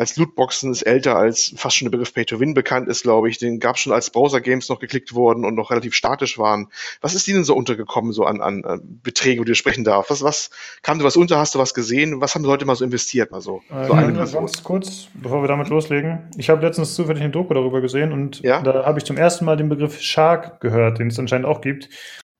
als 0.00 0.16
Lootboxen 0.16 0.72
ist 0.72 0.82
älter 0.82 1.16
als 1.16 1.52
fast 1.56 1.76
schon 1.76 1.84
der 1.84 1.90
Begriff 1.90 2.14
Pay-to-Win 2.14 2.54
bekannt 2.54 2.88
ist, 2.88 3.02
glaube 3.02 3.28
ich. 3.28 3.36
Den 3.36 3.60
gab 3.60 3.76
es 3.76 3.82
schon 3.82 3.92
als 3.92 4.08
Browser-Games 4.08 4.70
noch 4.70 4.78
geklickt 4.78 5.14
wurden 5.14 5.44
und 5.44 5.54
noch 5.54 5.70
relativ 5.70 5.94
statisch 5.94 6.38
waren. 6.38 6.68
Was 7.02 7.14
ist 7.14 7.28
Ihnen 7.28 7.44
so 7.44 7.54
untergekommen, 7.54 8.12
so 8.12 8.24
an, 8.24 8.40
an, 8.40 8.64
an 8.64 8.80
Beträgen, 9.02 9.40
wo 9.40 9.44
du 9.44 9.54
sprechen 9.54 9.84
darf? 9.84 10.08
Was, 10.08 10.22
was 10.22 10.50
kam 10.82 10.98
dir 10.98 11.04
was 11.04 11.18
unter? 11.18 11.38
Hast 11.38 11.54
du 11.54 11.58
was 11.58 11.74
gesehen? 11.74 12.22
Was 12.22 12.34
haben 12.34 12.42
die 12.42 12.48
Leute 12.48 12.64
mal 12.64 12.76
so 12.76 12.84
investiert? 12.84 13.30
Mal 13.30 13.42
so, 13.42 13.60
äh, 13.70 13.86
so 13.86 13.92
eine 13.92 14.14
ganz 14.14 14.64
kurz, 14.64 15.08
bevor 15.12 15.42
wir 15.42 15.48
damit 15.48 15.68
loslegen. 15.68 16.30
Ich 16.38 16.48
habe 16.48 16.64
letztens 16.64 16.94
zufällig 16.94 17.22
eine 17.22 17.30
Doku 17.30 17.52
darüber 17.52 17.82
gesehen 17.82 18.12
und 18.12 18.40
ja? 18.40 18.62
da 18.62 18.86
habe 18.86 18.98
ich 18.98 19.04
zum 19.04 19.18
ersten 19.18 19.44
Mal 19.44 19.58
den 19.58 19.68
Begriff 19.68 20.00
Shark 20.00 20.62
gehört, 20.62 20.98
den 20.98 21.08
es 21.08 21.18
anscheinend 21.18 21.46
auch 21.46 21.60
gibt. 21.60 21.90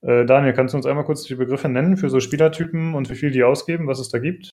Äh, 0.01 0.25
Daniel, 0.25 0.55
kannst 0.55 0.73
du 0.73 0.79
uns 0.79 0.87
einmal 0.87 1.05
kurz 1.05 1.25
die 1.25 1.35
Begriffe 1.35 1.69
nennen 1.69 1.99
für 1.99 2.09
so 2.09 2.21
Spielertypen 2.21 2.95
und 2.95 3.11
wie 3.11 3.17
viel 3.17 3.31
die 3.31 3.45
ausgeben, 3.45 3.87
was 3.87 3.99
es 3.99 4.09
da 4.09 4.19
gibt? 4.19 4.51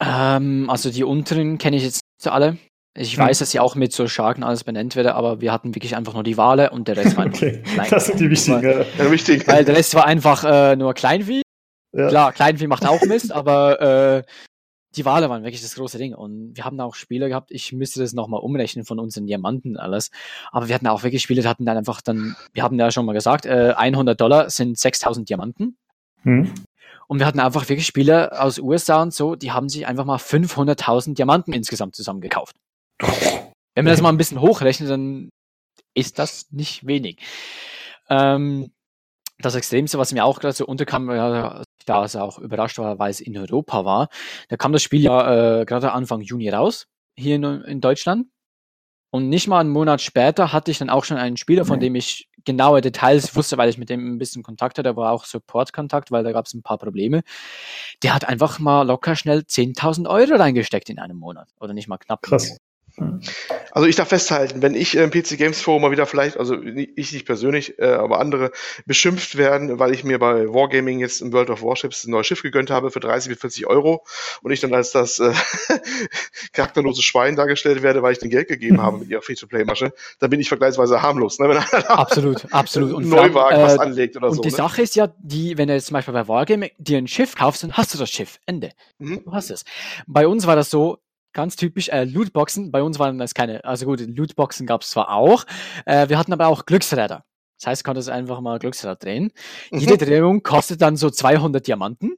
Ähm, 0.00 0.70
also 0.70 0.90
die 0.90 1.04
unteren 1.04 1.58
kenne 1.58 1.76
ich 1.76 1.82
jetzt 1.82 2.00
zu 2.18 2.32
alle. 2.32 2.58
Ich 2.96 3.16
hm. 3.16 3.24
weiß, 3.24 3.38
dass 3.38 3.50
sie 3.50 3.60
auch 3.60 3.74
mit 3.74 3.92
so 3.92 4.08
Sharken 4.08 4.42
alles 4.42 4.64
benannt 4.64 4.96
werden, 4.96 5.08
aber 5.08 5.40
wir 5.40 5.52
hatten 5.52 5.74
wirklich 5.74 5.96
einfach 5.96 6.14
nur 6.14 6.24
die 6.24 6.36
Wale 6.36 6.70
und 6.70 6.88
der 6.88 6.96
Rest 6.96 7.16
war 7.16 7.24
einfach 7.26 7.42
okay. 7.42 7.62
klein. 7.62 7.86
Das 7.90 8.06
sind 8.06 8.20
die 8.20 8.30
wichtigen. 8.30 8.62
Weil, 8.62 8.86
ja, 8.98 9.10
wichtig. 9.10 9.46
weil 9.46 9.64
der 9.64 9.76
Rest 9.76 9.94
war 9.94 10.06
einfach 10.06 10.44
äh, 10.44 10.76
nur 10.76 10.94
Kleinvieh. 10.94 11.42
Ja. 11.92 12.08
Klar, 12.08 12.32
Kleinvieh 12.32 12.66
macht 12.66 12.86
auch 12.86 13.02
Mist, 13.02 13.32
aber 13.32 13.80
äh, 13.80 14.22
die 14.96 15.04
Wale 15.04 15.30
waren 15.30 15.42
wirklich 15.42 15.62
das 15.62 15.74
große 15.74 15.98
Ding. 15.98 16.14
Und 16.14 16.56
wir 16.56 16.64
haben 16.64 16.76
da 16.76 16.84
auch 16.84 16.94
Spiele 16.94 17.28
gehabt, 17.28 17.50
ich 17.50 17.72
müsste 17.72 18.00
das 18.00 18.12
nochmal 18.12 18.40
umrechnen 18.40 18.84
von 18.84 18.98
unseren 18.98 19.26
Diamanten 19.26 19.76
alles. 19.76 20.10
Aber 20.50 20.68
wir 20.68 20.74
hatten 20.74 20.86
auch 20.86 21.02
wirklich 21.02 21.22
Spiele, 21.22 21.42
die 21.42 21.48
hatten 21.48 21.66
dann 21.66 21.76
einfach 21.76 22.00
dann, 22.00 22.36
wir 22.52 22.62
hatten 22.62 22.78
ja 22.78 22.90
schon 22.90 23.06
mal 23.06 23.12
gesagt, 23.12 23.46
äh, 23.46 23.74
100 23.76 24.20
Dollar 24.20 24.50
sind 24.50 24.78
6000 24.78 25.28
Diamanten. 25.28 25.76
Hm. 26.22 26.52
Und 27.08 27.18
wir 27.18 27.26
hatten 27.26 27.40
einfach 27.40 27.68
wirklich 27.68 27.86
Spieler 27.86 28.42
aus 28.42 28.58
USA 28.58 29.02
und 29.02 29.14
so, 29.14 29.34
die 29.34 29.50
haben 29.50 29.68
sich 29.68 29.86
einfach 29.86 30.04
mal 30.04 30.18
500.000 30.18 31.14
Diamanten 31.14 31.54
insgesamt 31.54 31.96
zusammengekauft. 31.96 32.54
Wenn 33.00 33.84
man 33.84 33.92
das 33.92 34.02
mal 34.02 34.10
ein 34.10 34.18
bisschen 34.18 34.40
hochrechnet, 34.40 34.90
dann 34.90 35.30
ist 35.94 36.18
das 36.18 36.50
nicht 36.50 36.86
wenig. 36.86 37.18
Ähm, 38.10 38.72
das 39.38 39.54
Extremste, 39.54 39.98
was 39.98 40.12
mir 40.12 40.24
auch 40.24 40.40
gerade 40.40 40.54
so 40.54 40.66
unterkam, 40.66 41.10
ja, 41.10 41.62
da 41.86 42.04
es 42.04 42.16
auch 42.16 42.38
überrascht 42.38 42.78
war, 42.78 42.98
weil 42.98 43.10
es 43.10 43.20
in 43.20 43.38
Europa 43.38 43.84
war, 43.84 44.08
da 44.48 44.56
kam 44.56 44.72
das 44.72 44.82
Spiel 44.82 45.00
ja 45.00 45.60
äh, 45.60 45.64
gerade 45.64 45.92
Anfang 45.92 46.20
Juni 46.20 46.50
raus, 46.50 46.88
hier 47.16 47.36
in, 47.36 47.44
in 47.44 47.80
Deutschland. 47.80 48.26
Und 49.10 49.30
nicht 49.30 49.48
mal 49.48 49.60
einen 49.60 49.70
Monat 49.70 50.02
später 50.02 50.52
hatte 50.52 50.70
ich 50.70 50.78
dann 50.78 50.90
auch 50.90 51.04
schon 51.04 51.16
einen 51.16 51.38
Spieler, 51.38 51.64
von 51.64 51.80
dem 51.80 51.94
ich 51.94 52.28
genaue 52.48 52.80
Details 52.80 53.36
wusste, 53.36 53.58
weil 53.58 53.68
ich 53.68 53.76
mit 53.76 53.90
dem 53.90 54.14
ein 54.14 54.18
bisschen 54.18 54.42
Kontakt 54.42 54.78
hatte, 54.78 54.88
aber 54.88 55.10
auch 55.10 55.26
Support-Kontakt, 55.26 56.10
weil 56.10 56.24
da 56.24 56.32
gab 56.32 56.46
es 56.46 56.54
ein 56.54 56.62
paar 56.62 56.78
Probleme. 56.78 57.22
Der 58.02 58.14
hat 58.14 58.26
einfach 58.26 58.58
mal 58.58 58.86
locker 58.86 59.16
schnell 59.16 59.40
10.000 59.40 60.08
Euro 60.08 60.36
reingesteckt 60.36 60.88
in 60.88 60.98
einem 60.98 61.18
Monat. 61.18 61.50
Oder 61.60 61.74
nicht 61.74 61.88
mal 61.88 61.98
knapp. 61.98 62.22
Krass. 62.22 62.56
Also 63.70 63.86
ich 63.86 63.96
darf 63.96 64.08
festhalten, 64.08 64.62
wenn 64.62 64.74
ich 64.74 64.96
im 64.96 65.10
PC 65.10 65.36
Games 65.38 65.60
Forum 65.60 65.82
mal 65.82 65.90
wieder 65.90 66.06
vielleicht, 66.06 66.36
also 66.36 66.60
ich 66.62 67.12
nicht 67.12 67.26
persönlich, 67.26 67.78
äh, 67.78 67.86
aber 67.86 68.20
andere 68.20 68.50
beschimpft 68.86 69.36
werden, 69.36 69.78
weil 69.78 69.92
ich 69.92 70.04
mir 70.04 70.18
bei 70.18 70.48
Wargaming 70.48 70.98
jetzt 70.98 71.20
im 71.20 71.32
World 71.32 71.50
of 71.50 71.62
Warships 71.62 72.04
ein 72.04 72.10
neues 72.10 72.26
Schiff 72.26 72.42
gegönnt 72.42 72.70
habe 72.70 72.90
für 72.90 73.00
30 73.00 73.30
bis 73.30 73.40
40 73.40 73.66
Euro 73.66 74.04
und 74.42 74.50
ich 74.50 74.60
dann 74.60 74.74
als 74.74 74.92
das 74.92 75.18
äh, 75.18 75.32
charakterlose 76.52 77.02
Schwein 77.02 77.36
dargestellt 77.36 77.82
werde, 77.82 78.02
weil 78.02 78.12
ich 78.12 78.18
den 78.18 78.30
Geld 78.30 78.48
gegeben 78.48 78.82
habe 78.82 78.98
mit 78.98 79.10
ihrer 79.10 79.22
Free-to-Play-Masche, 79.22 79.92
dann 80.18 80.30
bin 80.30 80.40
ich 80.40 80.48
vergleichsweise 80.48 81.02
harmlos. 81.02 81.38
Ne? 81.38 81.48
Wenn 81.48 81.58
absolut, 81.58 82.52
absolut. 82.52 82.92
Und 82.92 83.08
Neuwagen 83.08 83.60
äh, 83.60 83.62
was 83.62 83.78
anlegt 83.78 84.16
oder 84.16 84.28
und 84.28 84.34
so. 84.34 84.38
Und 84.40 84.44
die 84.44 84.50
ne? 84.50 84.56
Sache 84.56 84.82
ist 84.82 84.96
ja, 84.96 85.08
die, 85.18 85.56
wenn 85.58 85.68
du 85.68 85.74
jetzt 85.74 85.86
zum 85.86 85.94
Beispiel 85.94 86.14
bei 86.14 86.26
Wargaming 86.26 86.70
dir 86.78 86.98
ein 86.98 87.08
Schiff 87.08 87.34
kaufst, 87.34 87.62
dann 87.62 87.72
hast 87.74 87.94
du 87.94 87.98
das 87.98 88.10
Schiff. 88.10 88.38
Ende. 88.46 88.70
Mhm. 88.98 89.24
Du 89.24 89.32
hast 89.32 89.50
es. 89.50 89.64
Bei 90.06 90.26
uns 90.26 90.46
war 90.46 90.56
das 90.56 90.70
so, 90.70 90.98
ganz 91.32 91.56
typisch, 91.56 91.88
äh, 91.88 92.04
Lootboxen. 92.04 92.70
Bei 92.70 92.82
uns 92.82 92.98
waren 92.98 93.18
das 93.18 93.34
keine, 93.34 93.64
also 93.64 93.86
gut, 93.86 94.00
Lootboxen 94.00 94.66
gab 94.66 94.82
es 94.82 94.90
zwar 94.90 95.10
auch, 95.10 95.44
äh, 95.86 96.08
wir 96.08 96.18
hatten 96.18 96.32
aber 96.32 96.48
auch 96.48 96.66
Glücksräder. 96.66 97.24
Das 97.58 97.66
heißt, 97.66 97.82
du 97.82 97.84
konntest 97.84 98.08
einfach 98.08 98.40
mal 98.40 98.58
Glücksrad 98.58 99.02
drehen. 99.02 99.32
Mhm. 99.70 99.78
Jede 99.78 99.98
Drehung 99.98 100.42
kostet 100.42 100.80
dann 100.80 100.96
so 100.96 101.10
200 101.10 101.66
Diamanten. 101.66 102.16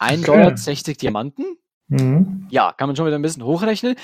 1,60 0.00 0.26
Dollar 0.26 0.56
60 0.56 0.98
Diamanten. 0.98 1.56
Mhm. 1.88 2.48
Ja, 2.50 2.72
kann 2.72 2.88
man 2.88 2.96
schon 2.96 3.06
wieder 3.06 3.16
ein 3.16 3.22
bisschen 3.22 3.44
hochrechnen. 3.44 3.94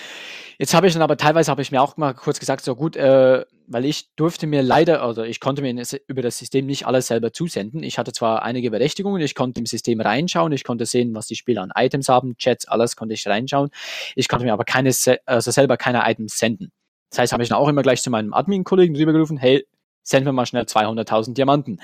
Jetzt 0.59 0.75
habe 0.75 0.87
ich 0.87 0.93
dann 0.93 1.03
aber 1.03 1.17
teilweise 1.17 1.51
habe 1.51 1.63
ich 1.63 1.73
mir 1.73 1.83
auch 1.83 1.97
mal 1.97 2.15
kurz 2.15 2.39
gesagt, 2.39 2.65
so 2.65 2.77
gut, 2.77 2.95
äh, 2.97 3.45
weil 3.67 3.85
ich 3.85 4.15
durfte 4.15 4.47
mir 4.47 4.63
leider, 4.63 5.03
also 5.03 5.23
ich 5.25 5.41
konnte 5.41 5.63
mir 5.63 5.83
über 6.07 6.23
das 6.23 6.39
System 6.39 6.67
nicht 6.67 6.87
alles 6.87 7.09
selber 7.09 7.33
zusenden. 7.33 7.83
Ich 7.83 7.99
hatte 7.99 8.13
zwar 8.13 8.43
einige 8.43 8.71
Berechtigungen, 8.71 9.21
ich 9.21 9.35
konnte 9.35 9.61
im 9.61 9.67
System 9.67 10.01
reinschauen, 10.01 10.53
ich 10.53 10.63
konnte 10.63 10.87
sehen, 10.87 11.15
was 11.15 11.27
die 11.27 11.35
Spieler 11.35 11.63
an 11.63 11.73
Items 11.75 12.09
haben, 12.09 12.37
Chats, 12.37 12.69
alles 12.69 12.95
konnte 12.95 13.15
ich 13.15 13.27
reinschauen. 13.27 13.71
Ich 14.15 14.29
konnte 14.29 14.45
mir 14.45 14.53
aber 14.53 14.65
keine, 14.65 14.93
also 15.27 15.51
selber 15.51 15.77
keine 15.77 16.09
Items 16.09 16.39
senden. 16.39 16.71
Das 17.11 17.19
heißt, 17.19 17.33
habe 17.33 17.43
ich 17.43 17.49
dann 17.49 17.59
auch 17.59 17.69
immer 17.69 17.83
gleich 17.83 18.03
zu 18.03 18.11
meinem 18.11 18.33
Admin-Kollegen 18.33 18.95
rübergerufen, 18.95 19.39
hey, 19.39 19.67
send 20.03 20.25
mir 20.25 20.33
mal 20.33 20.47
schnell 20.47 20.65
200.000 20.65 21.35
Diamanten 21.35 21.81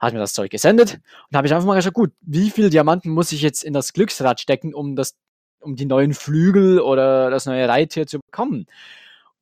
hat 0.00 0.12
mir 0.12 0.18
das 0.18 0.32
Zeug 0.32 0.50
gesendet 0.50 1.00
und 1.30 1.36
habe 1.36 1.46
ich 1.46 1.54
einfach 1.54 1.66
mal 1.66 1.76
gesagt, 1.76 1.94
gut, 1.94 2.12
wie 2.20 2.50
viel 2.50 2.70
Diamanten 2.70 3.10
muss 3.10 3.32
ich 3.32 3.42
jetzt 3.42 3.62
in 3.62 3.72
das 3.72 3.92
Glücksrad 3.92 4.40
stecken, 4.40 4.74
um 4.74 4.96
das, 4.96 5.14
um 5.60 5.76
die 5.76 5.84
neuen 5.84 6.14
Flügel 6.14 6.80
oder 6.80 7.30
das 7.30 7.46
neue 7.46 7.68
Reittier 7.68 8.06
zu 8.06 8.18
bekommen? 8.18 8.66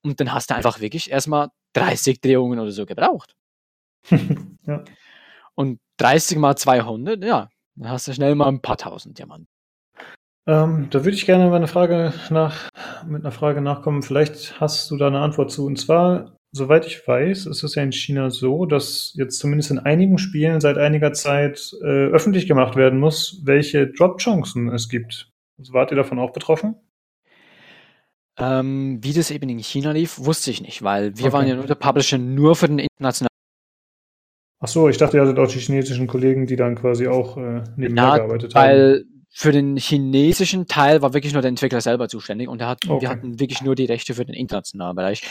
Und 0.02 0.20
dann 0.20 0.32
hast 0.32 0.50
du 0.50 0.54
einfach 0.54 0.80
wirklich 0.80 1.10
erstmal 1.10 1.48
30 1.74 2.20
Drehungen 2.20 2.58
oder 2.58 2.72
so 2.72 2.86
gebraucht. 2.86 3.34
ja. 4.66 4.84
Und 5.54 5.80
30 5.98 6.38
mal 6.38 6.56
200, 6.56 7.24
ja, 7.24 7.48
dann 7.76 7.90
hast 7.90 8.08
du 8.08 8.12
schnell 8.12 8.34
mal 8.34 8.48
ein 8.48 8.60
paar 8.60 8.76
tausend 8.76 9.18
Diamanten. 9.18 9.48
Ähm, 10.46 10.88
da 10.90 11.04
würde 11.04 11.14
ich 11.16 11.26
gerne 11.26 11.50
meine 11.50 11.66
Frage 11.68 12.14
nach, 12.30 12.70
mit 13.06 13.22
einer 13.22 13.32
Frage 13.32 13.60
nachkommen. 13.60 14.02
Vielleicht 14.02 14.58
hast 14.60 14.90
du 14.90 14.96
da 14.96 15.08
eine 15.08 15.20
Antwort 15.20 15.50
zu. 15.50 15.66
Und 15.66 15.78
zwar, 15.78 16.37
Soweit 16.50 16.86
ich 16.86 17.06
weiß, 17.06 17.46
ist 17.46 17.62
es 17.62 17.74
ja 17.74 17.82
in 17.82 17.92
China 17.92 18.30
so, 18.30 18.64
dass 18.64 19.12
jetzt 19.16 19.38
zumindest 19.38 19.70
in 19.70 19.78
einigen 19.78 20.16
Spielen 20.16 20.60
seit 20.60 20.78
einiger 20.78 21.12
Zeit 21.12 21.74
äh, 21.82 22.06
öffentlich 22.06 22.48
gemacht 22.48 22.74
werden 22.74 22.98
muss, 22.98 23.42
welche 23.44 23.86
Drop-Chancen 23.86 24.68
es 24.70 24.88
gibt. 24.88 25.30
Also 25.58 25.74
wart 25.74 25.90
ihr 25.90 25.96
davon 25.96 26.18
auch 26.18 26.32
betroffen? 26.32 26.76
Ähm, 28.38 28.98
wie 29.02 29.12
das 29.12 29.30
eben 29.30 29.48
in 29.48 29.58
China 29.58 29.90
lief, 29.90 30.18
wusste 30.18 30.50
ich 30.50 30.62
nicht, 30.62 30.82
weil 30.82 31.16
wir 31.18 31.26
okay. 31.26 31.32
waren 31.32 31.48
ja 31.48 31.56
nur 31.56 31.66
der 31.66 31.74
Publisher 31.74 32.18
nur 32.18 32.56
für 32.56 32.68
den 32.68 32.78
internationalen. 32.78 33.28
Ach 34.60 34.68
so, 34.68 34.88
ich 34.88 34.96
dachte, 34.96 35.18
ihr 35.18 35.22
hattet 35.22 35.38
auch 35.38 35.48
die 35.48 35.58
chinesischen 35.58 36.06
Kollegen, 36.06 36.46
die 36.46 36.56
dann 36.56 36.76
quasi 36.76 37.08
auch 37.08 37.36
äh, 37.36 37.62
nebenbei 37.76 38.16
gearbeitet 38.16 38.54
haben. 38.54 38.68
Weil 38.68 39.04
für 39.30 39.52
den 39.52 39.76
chinesischen 39.76 40.66
Teil 40.66 41.02
war 41.02 41.14
wirklich 41.14 41.32
nur 41.32 41.42
der 41.42 41.50
Entwickler 41.50 41.80
selber 41.80 42.08
zuständig 42.08 42.48
und 42.48 42.60
er 42.60 42.68
hat, 42.68 42.88
okay. 42.88 43.02
wir 43.02 43.08
hatten 43.08 43.38
wirklich 43.38 43.62
nur 43.62 43.74
die 43.74 43.84
Rechte 43.84 44.14
für 44.14 44.24
den 44.24 44.34
internationalen 44.34 44.96
Bereich. 44.96 45.22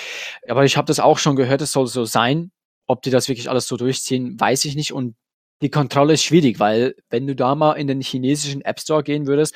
Aber 0.47 0.65
ich 0.65 0.77
habe 0.77 0.85
das 0.85 0.99
auch 0.99 1.17
schon 1.17 1.35
gehört, 1.35 1.61
es 1.61 1.71
soll 1.71 1.87
so 1.87 2.05
sein. 2.05 2.51
Ob 2.85 3.01
die 3.01 3.09
das 3.09 3.27
wirklich 3.27 3.49
alles 3.49 3.67
so 3.67 3.75
durchziehen, 3.75 4.39
weiß 4.39 4.63
ich 4.65 4.75
nicht. 4.75 4.93
Und 4.93 5.15
die 5.61 5.69
Kontrolle 5.69 6.13
ist 6.13 6.23
schwierig, 6.23 6.59
weil 6.59 6.95
wenn 7.09 7.27
du 7.27 7.35
da 7.35 7.55
mal 7.55 7.73
in 7.73 7.87
den 7.87 8.01
chinesischen 8.01 8.61
App 8.61 8.79
Store 8.79 9.03
gehen 9.03 9.27
würdest, 9.27 9.55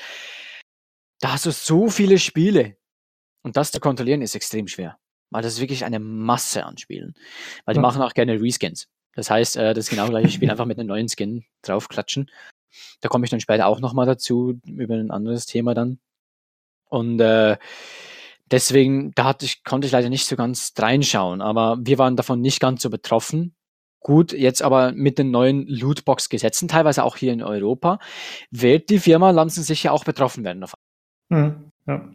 da 1.21 1.33
hast 1.33 1.45
du 1.45 1.51
so 1.51 1.89
viele 1.89 2.17
Spiele. 2.19 2.75
Und 3.43 3.57
das 3.57 3.71
zu 3.71 3.79
kontrollieren 3.79 4.21
ist 4.21 4.35
extrem 4.35 4.67
schwer. 4.67 4.97
Weil 5.29 5.43
das 5.43 5.53
ist 5.53 5.61
wirklich 5.61 5.85
eine 5.85 5.99
Masse 5.99 6.65
an 6.65 6.77
Spielen. 6.77 7.13
Weil 7.65 7.75
die 7.75 7.77
ja. 7.77 7.81
machen 7.81 8.01
auch 8.01 8.13
gerne 8.13 8.41
Reskins. 8.41 8.87
Das 9.13 9.29
heißt, 9.29 9.55
äh, 9.57 9.73
das 9.73 9.85
ist 9.85 9.89
genau 9.89 10.07
gleiche 10.09 10.29
Spiel, 10.29 10.49
einfach 10.49 10.65
mit 10.65 10.77
einem 10.77 10.87
neuen 10.87 11.07
Skin 11.07 11.45
draufklatschen. 11.61 12.29
Da 13.01 13.09
komme 13.09 13.25
ich 13.25 13.31
dann 13.31 13.39
später 13.39 13.67
auch 13.67 13.79
nochmal 13.79 14.05
dazu, 14.05 14.59
über 14.65 14.95
ein 14.95 15.11
anderes 15.11 15.45
Thema 15.45 15.73
dann. 15.73 15.99
Und 16.89 17.19
äh, 17.19 17.57
deswegen, 18.51 19.11
da 19.15 19.25
hatte 19.25 19.45
ich, 19.45 19.63
konnte 19.63 19.87
ich 19.87 19.93
leider 19.93 20.09
nicht 20.09 20.25
so 20.25 20.35
ganz 20.35 20.73
reinschauen, 20.77 21.41
aber 21.41 21.77
wir 21.81 21.97
waren 21.97 22.15
davon 22.15 22.41
nicht 22.41 22.59
ganz 22.59 22.81
so 22.81 22.89
betroffen. 22.89 23.55
Gut, 24.01 24.33
jetzt 24.33 24.63
aber 24.63 24.93
mit 24.93 25.19
den 25.19 25.29
neuen 25.29 25.67
Lootbox-Gesetzen, 25.67 26.67
teilweise 26.67 27.03
auch 27.03 27.17
hier 27.17 27.33
in 27.33 27.43
Europa, 27.43 27.99
wird 28.49 28.89
die 28.89 28.99
Firma 28.99 29.29
Lanzen 29.29 29.63
sicher 29.63 29.93
auch 29.93 30.03
betroffen 30.03 30.43
werden. 30.43 30.65
Hm, 31.31 31.71
ja. 31.85 32.09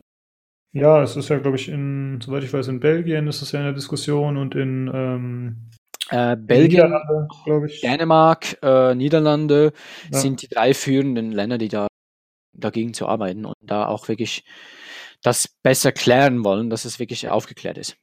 ja, 0.73 1.03
es 1.03 1.17
ist 1.17 1.29
ja, 1.29 1.39
glaube 1.39 1.57
ich, 1.57 1.69
in, 1.69 2.21
soweit 2.21 2.43
ich 2.43 2.53
weiß, 2.53 2.69
in 2.69 2.81
Belgien 2.81 3.29
ist 3.29 3.41
es 3.41 3.53
ja 3.53 3.61
in 3.61 3.67
der 3.67 3.73
Diskussion 3.73 4.37
und 4.37 4.57
in 4.57 4.91
ähm, 4.93 5.71
äh, 6.11 6.37
Belgien, 6.37 6.95
Dänemark, 7.83 8.59
äh, 8.63 8.95
Niederlande 8.95 9.73
ja. 10.11 10.19
sind 10.19 10.43
die 10.43 10.49
drei 10.49 10.75
führenden 10.75 11.33
Länder, 11.33 11.59
die 11.59 11.69
da 11.69 11.89
dagegen 12.53 12.95
zu 12.95 13.07
arbeiten 13.07 13.45
und 13.45 13.57
da 13.61 13.87
auch 13.87 14.09
wirklich 14.09 14.45
das 15.23 15.49
besser 15.63 15.93
klären 15.93 16.45
wollen, 16.45 16.71
dass 16.71 16.85
es 16.85 16.99
wirklich 16.99 17.29
aufgeklärt 17.29 17.79
ist. 17.79 17.97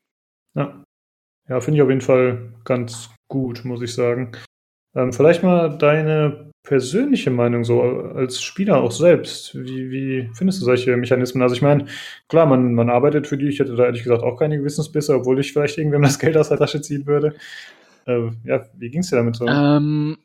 Ja, 0.55 0.83
ja 1.47 1.59
finde 1.61 1.77
ich 1.77 1.81
auf 1.81 1.89
jeden 1.89 2.01
Fall 2.01 2.53
ganz 2.65 3.09
gut, 3.29 3.63
muss 3.65 3.81
ich 3.81 3.93
sagen. 3.93 4.33
Ähm, 4.95 5.11
vielleicht 5.11 5.41
mal 5.43 5.77
deine 5.77 6.51
persönliche 6.63 7.31
Meinung 7.31 7.63
so 7.63 7.81
als 7.81 8.41
Spieler 8.41 8.81
auch 8.81 8.91
selbst. 8.91 9.55
Wie, 9.55 9.89
wie 9.89 10.29
findest 10.33 10.61
du 10.61 10.65
solche 10.65 10.95
Mechanismen? 10.95 11.41
Also 11.41 11.55
ich 11.55 11.61
meine, 11.61 11.87
klar, 12.29 12.45
man, 12.45 12.73
man 12.73 12.89
arbeitet 12.89 13.27
für 13.27 13.37
die. 13.37 13.47
Ich 13.47 13.59
hätte 13.59 13.75
da 13.75 13.85
ehrlich 13.85 14.03
gesagt 14.03 14.23
auch 14.23 14.37
keine 14.37 14.57
Gewissensbisse, 14.57 15.15
obwohl 15.15 15.39
ich 15.39 15.51
vielleicht 15.51 15.77
irgendwem 15.77 16.03
das 16.03 16.19
Geld 16.19 16.37
aus 16.37 16.49
der 16.49 16.57
Tasche 16.57 16.81
ziehen 16.81 17.05
würde. 17.05 17.35
Äh, 18.05 18.31
ja, 18.43 18.65
wie 18.75 18.89
ging 18.89 19.01
es 19.01 19.09
dir 19.09 19.17
damit 19.17 19.35
so? 19.35 19.47
Ähm, 19.47 20.17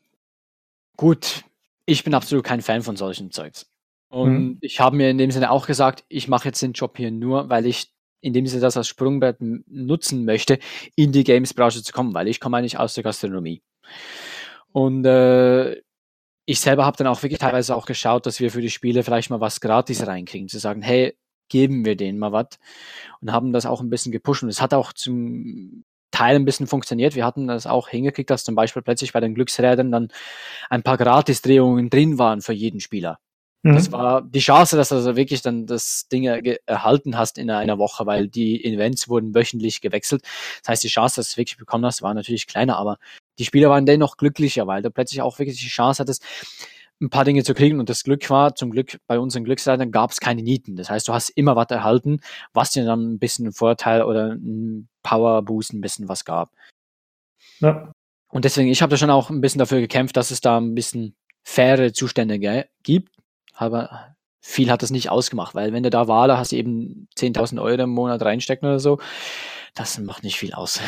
gut, 0.97 1.43
ich 1.85 2.03
bin 2.03 2.13
absolut 2.13 2.45
kein 2.45 2.61
Fan 2.61 2.81
von 2.81 2.95
solchen 2.95 3.31
Zeugs. 3.31 3.69
Und 4.09 4.33
mhm. 4.33 4.57
ich 4.61 4.79
habe 4.79 4.97
mir 4.97 5.09
in 5.09 5.17
dem 5.17 5.31
Sinne 5.31 5.51
auch 5.51 5.67
gesagt, 5.67 6.03
ich 6.09 6.27
mache 6.27 6.47
jetzt 6.47 6.61
den 6.61 6.73
Job 6.73 6.97
hier 6.97 7.11
nur, 7.11 7.49
weil 7.49 7.65
ich 7.65 7.91
in 8.21 8.33
dem 8.33 8.47
Sinne 8.47 8.61
das 8.61 8.75
als 8.75 8.87
Sprungbrett 8.87 9.37
nutzen 9.39 10.25
möchte, 10.25 10.59
in 10.95 11.11
die 11.11 11.23
Games-Branche 11.23 11.83
zu 11.83 11.93
kommen, 11.93 12.13
weil 12.13 12.27
ich 12.27 12.39
komme 12.39 12.57
eigentlich 12.57 12.77
aus 12.77 12.93
der 12.93 13.03
Gastronomie. 13.03 13.61
Und 14.71 15.05
äh, 15.05 15.81
ich 16.45 16.59
selber 16.59 16.85
habe 16.85 16.97
dann 16.97 17.07
auch 17.07 17.21
wirklich 17.21 17.39
teilweise 17.39 17.75
auch 17.75 17.85
geschaut, 17.85 18.25
dass 18.25 18.39
wir 18.39 18.51
für 18.51 18.61
die 18.61 18.71
Spiele 18.71 19.03
vielleicht 19.03 19.29
mal 19.29 19.39
was 19.39 19.61
gratis 19.61 20.05
reinkriegen, 20.05 20.49
zu 20.49 20.59
sagen, 20.59 20.81
hey, 20.81 21.15
geben 21.47 21.85
wir 21.85 21.95
denen 21.95 22.19
mal 22.19 22.31
was 22.31 22.59
und 23.21 23.31
haben 23.31 23.53
das 23.53 23.65
auch 23.65 23.81
ein 23.81 23.89
bisschen 23.89 24.11
gepusht 24.11 24.43
und 24.43 24.49
es 24.49 24.61
hat 24.61 24.73
auch 24.73 24.93
zum 24.93 25.83
Teil 26.11 26.35
ein 26.35 26.45
bisschen 26.45 26.67
funktioniert. 26.67 27.15
Wir 27.15 27.25
hatten 27.25 27.47
das 27.47 27.67
auch 27.67 27.89
hingekriegt, 27.89 28.29
dass 28.29 28.43
zum 28.43 28.55
Beispiel 28.55 28.81
plötzlich 28.81 29.13
bei 29.13 29.19
den 29.19 29.35
Glücksrädern 29.35 29.91
dann 29.91 30.09
ein 30.69 30.83
paar 30.83 30.97
Gratisdrehungen 30.97 31.89
drin 31.89 32.17
waren 32.17 32.41
für 32.41 32.53
jeden 32.53 32.79
Spieler. 32.79 33.19
Mhm. 33.61 33.75
Das 33.75 33.91
war 33.91 34.21
die 34.21 34.39
Chance, 34.39 34.77
dass 34.77 34.89
du 34.89 34.95
also 34.95 35.15
wirklich 35.15 35.41
dann 35.41 35.65
das 35.65 36.07
Ding 36.07 36.23
erhalten 36.65 37.17
hast 37.17 37.37
in 37.37 37.51
einer 37.51 37.77
Woche, 37.77 38.05
weil 38.05 38.27
die 38.29 38.63
Events 38.63 39.09
wurden 39.09 39.35
wöchentlich 39.35 39.81
gewechselt. 39.81 40.23
Das 40.61 40.69
heißt, 40.69 40.83
die 40.83 40.87
Chance, 40.87 41.17
dass 41.17 41.27
du 41.27 41.31
es 41.31 41.37
wirklich 41.37 41.57
bekommen 41.57 41.85
hast, 41.85 42.01
war 42.01 42.13
natürlich 42.13 42.47
kleiner, 42.47 42.77
aber 42.77 42.97
die 43.37 43.45
Spieler 43.45 43.69
waren 43.69 43.85
dennoch 43.85 44.17
glücklicher, 44.17 44.65
weil 44.65 44.81
du 44.81 44.91
plötzlich 44.91 45.21
auch 45.21 45.39
wirklich 45.39 45.59
die 45.59 45.67
Chance 45.67 46.01
hattest, 46.01 46.23
ein 47.01 47.09
paar 47.09 47.25
Dinge 47.25 47.43
zu 47.43 47.53
kriegen. 47.53 47.79
Und 47.79 47.89
das 47.89 48.03
Glück 48.03 48.29
war, 48.29 48.55
zum 48.55 48.71
Glück 48.71 48.99
bei 49.07 49.19
unseren 49.19 49.43
Glücksleitern 49.43 49.91
gab 49.91 50.11
es 50.11 50.19
keine 50.19 50.43
Nieten. 50.43 50.75
Das 50.75 50.89
heißt, 50.89 51.07
du 51.07 51.13
hast 51.13 51.29
immer 51.29 51.55
was 51.55 51.69
erhalten, 51.69 52.19
was 52.53 52.71
dir 52.71 52.85
dann 52.85 53.13
ein 53.13 53.19
bisschen 53.19 53.45
einen 53.45 53.53
Vorteil 53.53 54.03
oder 54.03 54.31
einen 54.31 54.89
Power 55.03 55.41
Boost 55.43 55.73
ein 55.73 55.81
bisschen 55.81 56.09
was 56.09 56.25
gab. 56.25 56.51
Ja. 57.59 57.91
Und 58.31 58.45
deswegen, 58.45 58.69
ich 58.69 58.81
habe 58.81 58.91
da 58.91 58.97
schon 58.97 59.09
auch 59.09 59.29
ein 59.29 59.41
bisschen 59.41 59.59
dafür 59.59 59.79
gekämpft, 59.79 60.17
dass 60.17 60.31
es 60.31 60.41
da 60.41 60.57
ein 60.57 60.75
bisschen 60.75 61.15
faire 61.43 61.93
Zustände 61.93 62.39
gibt. 62.83 63.15
Aber 63.53 64.15
viel 64.41 64.71
hat 64.71 64.83
das 64.83 64.91
nicht 64.91 65.09
ausgemacht, 65.09 65.55
weil 65.55 65.73
wenn 65.73 65.83
du 65.83 65.89
da 65.89 66.07
Wale 66.07 66.37
hast, 66.37 66.53
eben 66.53 67.07
10.000 67.17 67.61
Euro 67.61 67.83
im 67.83 67.89
Monat 67.89 68.21
reinstecken 68.21 68.67
oder 68.67 68.79
so, 68.79 68.99
das 69.75 69.97
macht 69.99 70.23
nicht 70.23 70.37
viel 70.37 70.53
aus. 70.53 70.79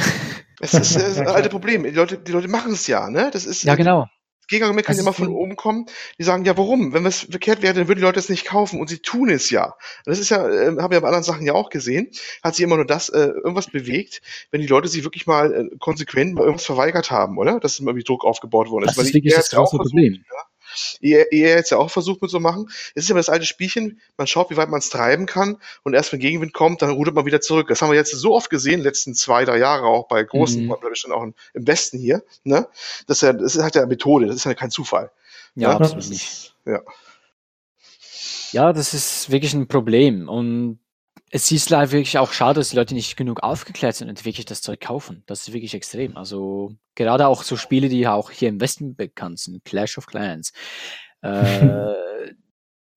Es 0.63 0.75
ist, 0.75 0.95
das, 0.95 1.07
ist 1.07 1.17
ein 1.17 1.27
altes 1.27 1.49
Problem. 1.49 1.83
Die 1.83 1.89
Leute, 1.89 2.19
die 2.19 2.31
Leute 2.31 2.47
machen 2.47 2.73
es 2.73 2.85
ja, 2.85 3.09
ne? 3.09 3.31
Das 3.33 3.45
ist, 3.45 3.63
ja, 3.63 3.73
genau. 3.73 4.07
Gegenargument 4.47 4.85
kann 4.85 4.97
immer 4.97 5.13
von 5.13 5.29
oben 5.29 5.55
kommen. 5.55 5.85
Die 6.19 6.23
sagen, 6.23 6.45
ja, 6.45 6.57
warum? 6.57 6.93
Wenn 6.93 7.05
es 7.05 7.21
verkehrt 7.29 7.61
wäre, 7.61 7.73
dann 7.73 7.87
würden 7.87 7.99
die 7.99 8.05
Leute 8.05 8.19
es 8.19 8.29
nicht 8.29 8.45
kaufen 8.45 8.79
und 8.79 8.89
sie 8.89 8.99
tun 8.99 9.29
es 9.29 9.49
ja. 9.49 9.75
Das 10.05 10.19
ist 10.19 10.29
ja, 10.29 10.47
äh, 10.47 10.67
haben 10.67 10.91
wir 10.91 11.01
bei 11.01 11.07
anderen 11.07 11.23
Sachen 11.23 11.45
ja 11.45 11.53
auch 11.53 11.69
gesehen. 11.69 12.09
Hat 12.43 12.55
sich 12.55 12.63
immer 12.63 12.75
nur 12.75 12.85
das, 12.85 13.09
äh, 13.09 13.27
irgendwas 13.27 13.67
bewegt, 13.67 14.21
wenn 14.51 14.61
die 14.61 14.67
Leute 14.67 14.87
sich 14.87 15.03
wirklich 15.03 15.25
mal 15.27 15.53
äh, 15.53 15.77
konsequent 15.79 16.35
mal 16.35 16.41
irgendwas 16.41 16.65
verweigert 16.65 17.11
haben, 17.11 17.37
oder? 17.37 17.59
Dass 17.59 17.79
irgendwie 17.79 18.03
Druck 18.03 18.25
aufgebaut 18.25 18.69
worden 18.69 18.89
ist. 18.89 18.97
Das 18.97 19.05
ist 19.05 19.13
wirklich 19.13 19.33
das 19.33 19.49
große 19.49 19.77
Problem. 19.77 20.23
Ja, 20.29 20.50
ihr 20.99 21.27
jetzt 21.31 21.71
ja 21.71 21.77
auch 21.77 21.89
versucht 21.89 22.21
mit 22.21 22.31
so 22.31 22.39
machen. 22.39 22.67
Es 22.95 23.03
ist 23.03 23.09
ja 23.09 23.15
das 23.15 23.29
alte 23.29 23.45
Spielchen, 23.45 23.99
man 24.17 24.27
schaut, 24.27 24.49
wie 24.49 24.57
weit 24.57 24.69
man 24.69 24.79
es 24.79 24.89
treiben 24.89 25.25
kann 25.25 25.57
und 25.83 25.93
erst 25.93 26.11
wenn 26.11 26.19
Gegenwind 26.19 26.53
kommt, 26.53 26.81
dann 26.81 26.91
rudert 26.91 27.15
man 27.15 27.25
wieder 27.25 27.41
zurück. 27.41 27.67
Das 27.67 27.81
haben 27.81 27.89
wir 27.89 27.95
jetzt 27.95 28.11
so 28.11 28.33
oft 28.35 28.49
gesehen, 28.49 28.81
letzten 28.81 29.13
zwei, 29.15 29.45
drei 29.45 29.57
Jahre 29.57 29.85
auch 29.85 30.07
bei 30.07 30.23
großen, 30.23 30.65
mhm. 30.65 30.75
schon 30.93 31.11
auch 31.11 31.23
im 31.23 31.33
Westen 31.67 31.99
hier. 31.99 32.23
Ne? 32.43 32.67
Das, 33.07 33.17
ist 33.17 33.21
ja, 33.23 33.33
das 33.33 33.55
ist 33.55 33.63
halt 33.63 33.75
ja 33.75 33.85
Methode, 33.85 34.27
das 34.27 34.37
ist 34.37 34.45
ja 34.45 34.53
kein 34.53 34.71
Zufall. 34.71 35.11
Ja, 35.55 35.71
ja? 35.71 35.77
absolut 35.77 36.09
nicht. 36.09 36.55
Ja. 36.65 36.81
ja, 38.51 38.73
das 38.73 38.93
ist 38.93 39.31
wirklich 39.31 39.53
ein 39.53 39.67
Problem 39.67 40.29
und 40.29 40.79
es 41.33 41.49
ist 41.49 41.69
leider 41.69 41.91
wirklich 41.93 42.17
auch 42.17 42.33
schade, 42.33 42.59
dass 42.59 42.69
die 42.69 42.75
Leute 42.75 42.93
nicht 42.93 43.15
genug 43.15 43.41
aufgeklärt 43.41 43.95
sind 43.95 44.09
und 44.09 44.25
wirklich 44.25 44.45
das 44.45 44.61
Zeug 44.61 44.81
kaufen. 44.81 45.23
Das 45.27 45.47
ist 45.47 45.53
wirklich 45.53 45.73
extrem. 45.73 46.17
Also 46.17 46.75
gerade 46.95 47.25
auch 47.25 47.43
so 47.43 47.55
Spiele, 47.55 47.87
die 47.87 48.05
auch 48.05 48.31
hier 48.31 48.49
im 48.49 48.59
Westen 48.59 48.95
bekannt 48.95 49.39
sind, 49.39 49.63
Clash 49.63 49.97
of 49.97 50.07
Clans, 50.07 50.51
äh, 51.21 51.93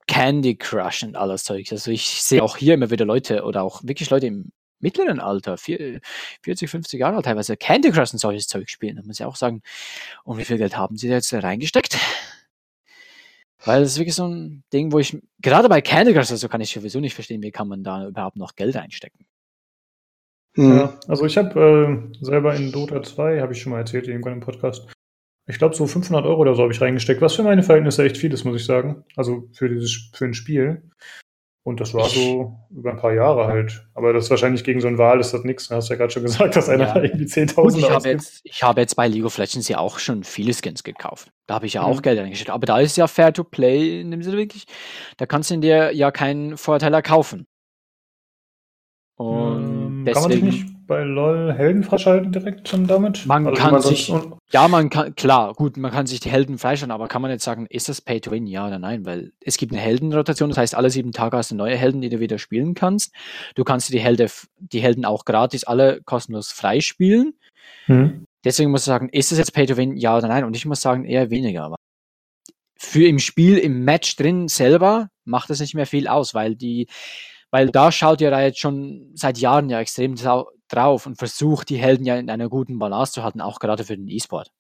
Candy 0.09 0.56
Crush 0.56 1.05
und 1.05 1.16
alles 1.16 1.44
Zeug. 1.44 1.69
Also 1.70 1.93
ich 1.93 2.23
sehe 2.23 2.43
auch 2.43 2.56
hier 2.56 2.74
immer 2.74 2.90
wieder 2.90 3.05
Leute 3.05 3.44
oder 3.44 3.62
auch 3.62 3.82
wirklich 3.85 4.11
Leute 4.11 4.27
im 4.27 4.51
mittleren 4.81 5.20
Alter, 5.20 5.56
40, 5.56 6.02
50 6.69 7.01
Jahre 7.01 7.16
alt, 7.16 7.24
teilweise 7.24 7.56
Candy 7.56 7.93
Crush 7.93 8.12
und 8.12 8.19
solches 8.19 8.48
Zeug 8.48 8.69
spielen. 8.69 8.97
Da 8.97 9.02
muss 9.02 9.20
ich 9.20 9.24
auch 9.24 9.36
sagen, 9.36 9.62
und 10.24 10.39
wie 10.39 10.44
viel 10.44 10.59
Geld 10.59 10.77
haben 10.77 10.97
sie 10.97 11.09
da 11.09 11.15
jetzt 11.15 11.32
reingesteckt? 11.32 11.97
Weil 13.65 13.82
es 13.82 13.93
ist 13.93 13.99
wirklich 13.99 14.15
so 14.15 14.28
ein 14.28 14.62
Ding, 14.73 14.93
wo 14.93 14.99
ich, 14.99 15.19
gerade 15.41 15.69
bei 15.69 15.81
Candy 15.81 16.12
Crush, 16.12 16.31
also 16.31 16.49
kann 16.49 16.61
ich 16.61 16.70
sowieso 16.70 17.01
nicht 17.01 17.15
verstehen, 17.15 17.43
wie 17.43 17.51
kann 17.51 17.69
man 17.69 17.82
da 17.82 18.07
überhaupt 18.07 18.36
noch 18.36 18.55
Geld 18.57 18.77
einstecken. 18.77 19.24
Hm. 20.57 20.77
Ja, 20.77 21.01
also 21.09 21.24
ich 21.24 21.36
habe 21.36 22.11
äh, 22.20 22.24
selber 22.24 22.55
in 22.55 22.70
Dota 22.73 23.03
2, 23.03 23.41
habe 23.41 23.53
ich 23.53 23.62
schon 23.62 23.73
mal 23.73 23.78
erzählt, 23.78 24.07
irgendwann 24.07 24.35
im 24.35 24.41
Podcast, 24.41 24.86
ich 25.47 25.59
glaube 25.59 25.74
so 25.74 25.86
500 25.86 26.24
Euro 26.27 26.43
oder 26.43 26.55
so 26.55 26.62
habe 26.62 26.73
ich 26.73 26.81
reingesteckt, 26.81 27.20
was 27.20 27.35
für 27.35 27.43
meine 27.43 27.62
Verhältnisse 27.62 28.05
echt 28.05 28.16
viel 28.16 28.32
ist, 28.32 28.45
muss 28.45 28.61
ich 28.61 28.66
sagen. 28.66 29.05
Also 29.16 29.49
für 29.53 29.69
dieses, 29.69 30.11
für 30.15 30.27
ein 30.27 30.35
Spiel. 30.35 30.91
Und 31.65 31.81
das 31.81 31.95
war 31.95 32.05
so 32.11 32.59
über 32.70 32.91
ein 32.91 32.99
paar 32.99 33.15
Jahre 33.15 33.47
halt. 33.47 33.86
Aber 33.95 34.12
das 34.12 34.24
ist 34.24 34.31
wahrscheinlich 34.31 34.65
gegen 34.65 34.82
so 34.82 34.86
ein 34.86 34.99
Wahl 34.99 35.19
ist 35.19 35.32
das 35.32 35.45
nichts. 35.45 35.69
Du 35.69 35.74
hast 35.74 35.89
ja 35.89 35.97
gerade 35.97 36.12
schon 36.12 36.23
gesagt, 36.23 36.57
dass 36.57 36.69
einer 36.69 36.89
ja. 36.89 36.97
irgendwie 37.03 37.24
10.000 37.24 37.78
ich 37.78 37.91
habe 37.91 38.09
jetzt, 38.11 38.41
ich 38.45 38.62
habe 38.62 38.82
jetzt 38.82 38.95
bei 38.97 39.09
League 39.09 39.24
of 39.24 39.39
Legends 39.39 39.66
ja 39.69 39.78
auch 39.78 39.99
schon 39.99 40.24
viele 40.24 40.53
Skins 40.53 40.85
gekauft. 40.85 41.32
Da 41.47 41.55
habe 41.55 41.65
ich 41.65 41.73
ja 41.73 41.82
auch 41.82 41.97
mhm. 41.97 42.03
Geld 42.03 42.20
reingesteckt. 42.20 42.51
Aber 42.51 42.66
da 42.66 42.81
ist 42.81 42.99
ja 42.99 43.07
Fair 43.07 43.32
to 43.32 43.45
Play 43.45 44.03
in 44.03 44.11
dem 44.11 44.23
Sinne 44.23 44.36
wirklich. 44.36 44.66
Da 45.16 45.24
kannst 45.24 45.49
du 45.49 45.55
in 45.55 45.62
dir 45.62 45.95
ja 45.95 46.11
keinen 46.11 46.59
Vorteil 46.59 46.93
erkaufen. 46.93 47.47
Und 49.16 49.62
ähm, 49.62 50.05
deswegen, 50.05 50.74
bei 50.86 51.02
LOL 51.02 51.52
Helden 51.52 51.82
freischalten 51.82 52.32
direkt 52.32 52.69
schon 52.69 52.86
damit? 52.86 53.27
Man 53.27 53.47
also 53.47 53.61
kann 53.61 53.81
sich, 53.81 54.12
ja, 54.51 54.69
man 54.69 54.90
kann, 54.90 55.15
klar, 55.15 55.55
gut, 55.55 55.77
man 55.77 55.90
kann 55.90 56.06
sich 56.06 56.20
die 56.20 56.31
Helden 56.31 56.59
freischalten, 56.59 56.93
aber 56.93 57.09
kann 57.09 57.23
man 57.23 57.31
jetzt 57.31 57.44
sagen, 57.44 57.66
ist 57.69 57.89
das 57.89 58.01
Pay 58.01 58.20
to 58.20 58.31
Win? 58.31 58.47
Ja 58.47 58.66
oder 58.66 58.78
nein? 58.78 59.06
Weil 59.06 59.32
es 59.40 59.56
gibt 59.56 59.73
eine 59.73 59.81
Heldenrotation, 59.81 60.51
das 60.51 60.59
heißt, 60.59 60.74
alle 60.74 60.90
sieben 60.90 61.12
Tage 61.12 61.36
hast 61.36 61.51
du 61.51 61.55
neue 61.55 61.77
Helden, 61.77 62.01
die 62.01 62.09
du 62.09 62.20
wieder 62.20 62.39
spielen 62.39 62.74
kannst. 62.74 63.15
Du 63.55 63.65
kannst 63.65 63.93
die, 63.93 64.01
Helden, 64.01 64.31
die 64.59 64.81
Helden 64.81 65.05
auch 65.05 65.24
gratis 65.24 65.65
alle 65.65 66.02
kostenlos 66.05 66.52
freispielen. 66.52 67.35
Hm. 67.86 68.24
Deswegen 68.44 68.70
muss 68.70 68.82
ich 68.82 68.86
sagen, 68.86 69.09
ist 69.09 69.31
das 69.31 69.39
jetzt 69.39 69.55
Pay 69.55 69.66
to 69.66 69.77
Win? 69.77 69.97
Ja 69.97 70.16
oder 70.16 70.28
nein? 70.28 70.44
Und 70.44 70.55
ich 70.55 70.66
muss 70.66 70.81
sagen, 70.81 71.05
eher 71.05 71.31
weniger. 71.31 71.74
Für 72.77 73.06
im 73.06 73.19
Spiel, 73.19 73.56
im 73.59 73.85
Match 73.85 74.16
drin 74.16 74.48
selber 74.48 75.09
macht 75.24 75.48
das 75.48 75.61
nicht 75.61 75.74
mehr 75.74 75.86
viel 75.86 76.06
aus, 76.06 76.35
weil 76.35 76.55
die, 76.55 76.89
weil 77.51 77.70
da 77.70 77.90
schaut 77.90 78.20
ihr 78.20 78.31
da 78.31 78.43
jetzt 78.43 78.59
schon 78.59 79.12
seit 79.15 79.39
Jahren 79.39 79.70
ja 79.70 79.81
extrem 79.81 80.16
drauf 80.75 81.07
und 81.07 81.17
versucht, 81.17 81.69
die 81.69 81.77
Helden 81.77 82.05
ja 82.05 82.17
in 82.17 82.31
einer 82.31 82.49
guten 82.49 82.79
Balance 82.79 83.13
zu 83.13 83.23
halten, 83.23 83.41
auch 83.41 83.59
gerade 83.59 83.85
für 83.85 83.97
den 83.97 84.09
E-Sport. 84.09 84.51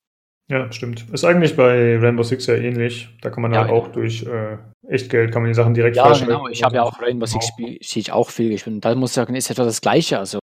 Ja, 0.48 0.70
stimmt. 0.72 1.06
Ist 1.10 1.24
eigentlich 1.24 1.56
bei 1.56 1.98
Rainbow 1.98 2.22
Six 2.22 2.46
ja 2.46 2.54
ähnlich. 2.54 3.08
Da 3.22 3.30
kann 3.30 3.42
man 3.42 3.52
ja, 3.52 3.60
halt 3.60 3.70
auch 3.70 3.84
genau. 3.84 3.94
durch 3.94 4.24
äh, 4.24 4.58
Echtgeld 4.86 5.32
kann 5.32 5.42
man 5.42 5.50
die 5.50 5.54
Sachen 5.54 5.72
direkt 5.72 5.96
Ja, 5.96 6.12
genau. 6.12 6.48
Ich 6.48 6.62
habe 6.62 6.76
ja 6.76 6.82
auch 6.82 7.00
Rainbow 7.00 7.24
Six 7.24 7.50
Siege 7.80 8.14
auch 8.14 8.28
viel 8.28 8.50
gespielt. 8.50 8.76
Und 8.76 8.84
da 8.84 8.94
muss 8.94 9.10
ich 9.10 9.14
sagen, 9.14 9.34
ist 9.34 9.50
etwa 9.50 9.64
das 9.64 9.80
Gleiche. 9.80 10.18
Also 10.18 10.40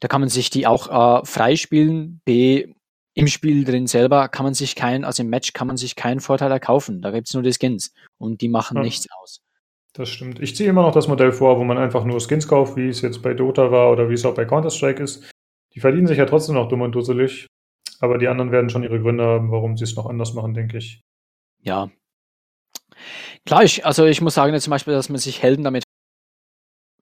da 0.00 0.08
kann 0.08 0.20
man 0.20 0.30
sich 0.30 0.50
die 0.50 0.66
auch 0.66 1.20
äh, 1.20 1.24
freispielen. 1.24 2.20
B, 2.24 2.74
im 3.14 3.26
Spiel 3.28 3.64
drin 3.64 3.86
selber 3.86 4.28
kann 4.28 4.44
man 4.44 4.54
sich 4.54 4.74
kein, 4.74 5.04
also 5.04 5.22
im 5.22 5.30
Match 5.30 5.52
kann 5.52 5.66
man 5.66 5.76
sich 5.76 5.94
keinen 5.94 6.20
Vorteil 6.20 6.50
erkaufen. 6.50 7.00
Da 7.00 7.10
gibt 7.10 7.28
es 7.28 7.34
nur 7.34 7.42
die 7.42 7.52
Skins 7.52 7.92
und 8.18 8.40
die 8.40 8.48
machen 8.48 8.78
ja. 8.78 8.82
nichts 8.82 9.06
aus. 9.20 9.40
Das 9.92 10.08
stimmt. 10.08 10.40
Ich 10.40 10.54
ziehe 10.54 10.68
immer 10.68 10.82
noch 10.82 10.92
das 10.92 11.08
Modell 11.08 11.32
vor, 11.32 11.58
wo 11.58 11.64
man 11.64 11.78
einfach 11.78 12.04
nur 12.04 12.20
Skins 12.20 12.46
kauft, 12.46 12.76
wie 12.76 12.88
es 12.88 13.00
jetzt 13.00 13.22
bei 13.22 13.34
Dota 13.34 13.72
war 13.72 13.90
oder 13.90 14.08
wie 14.08 14.14
es 14.14 14.24
auch 14.24 14.34
bei 14.34 14.44
Counter-Strike 14.44 15.02
ist. 15.02 15.30
Die 15.74 15.80
verdienen 15.80 16.06
sich 16.06 16.18
ja 16.18 16.26
trotzdem 16.26 16.54
noch 16.54 16.68
dumm 16.68 16.82
und 16.82 16.92
dusselig. 16.92 17.46
Aber 18.00 18.18
die 18.18 18.28
anderen 18.28 18.52
werden 18.52 18.70
schon 18.70 18.82
ihre 18.82 19.00
Gründe 19.00 19.24
haben, 19.24 19.50
warum 19.50 19.76
sie 19.76 19.84
es 19.84 19.96
noch 19.96 20.06
anders 20.06 20.32
machen, 20.32 20.54
denke 20.54 20.78
ich. 20.78 21.02
Ja. 21.60 21.90
Klar, 23.44 23.64
ich, 23.64 23.84
also 23.84 24.06
ich 24.06 24.20
muss 24.20 24.34
sagen, 24.34 24.58
zum 24.58 24.70
Beispiel, 24.70 24.94
dass 24.94 25.08
man 25.08 25.18
sich 25.18 25.42
Helden 25.42 25.64
damit 25.64 25.84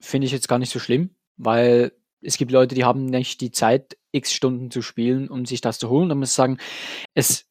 finde 0.01 0.27
ich 0.27 0.33
jetzt 0.33 0.49
gar 0.49 0.59
nicht 0.59 0.73
so 0.73 0.79
schlimm, 0.79 1.11
weil 1.37 1.93
es 2.21 2.37
gibt 2.37 2.51
Leute, 2.51 2.75
die 2.75 2.85
haben 2.85 3.07
nicht 3.07 3.41
die 3.41 3.51
Zeit, 3.51 3.97
x 4.13 4.33
Stunden 4.33 4.71
zu 4.71 4.83
spielen, 4.83 5.29
um 5.29 5.45
sich 5.45 5.61
das 5.61 5.79
zu 5.79 5.89
holen. 5.89 6.09
Da 6.09 6.15
muss 6.15 6.35
sagen, 6.35 6.59
es 7.15 7.47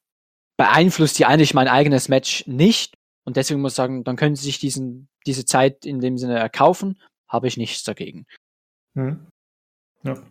beeinflusst 0.58 1.20
die 1.20 1.26
eigentlich 1.26 1.54
mein 1.54 1.68
eigenes 1.68 2.10
Match 2.10 2.46
nicht. 2.48 2.97
Und 3.28 3.36
deswegen 3.36 3.60
muss 3.60 3.74
ich 3.74 3.76
sagen, 3.76 4.06
dann 4.06 4.16
können 4.16 4.38
sie 4.38 4.46
sich 4.46 4.58
diesen, 4.58 5.10
diese 5.26 5.44
Zeit 5.44 5.86
in 5.86 6.00
dem 6.00 6.18
Sinne 6.18 6.40
erkaufen, 6.40 6.98
habe 7.28 7.48
ich 7.48 7.58
nichts 7.58 7.84
dagegen. 7.84 8.26
Hm. 8.96 9.28
Ja. 10.04 10.24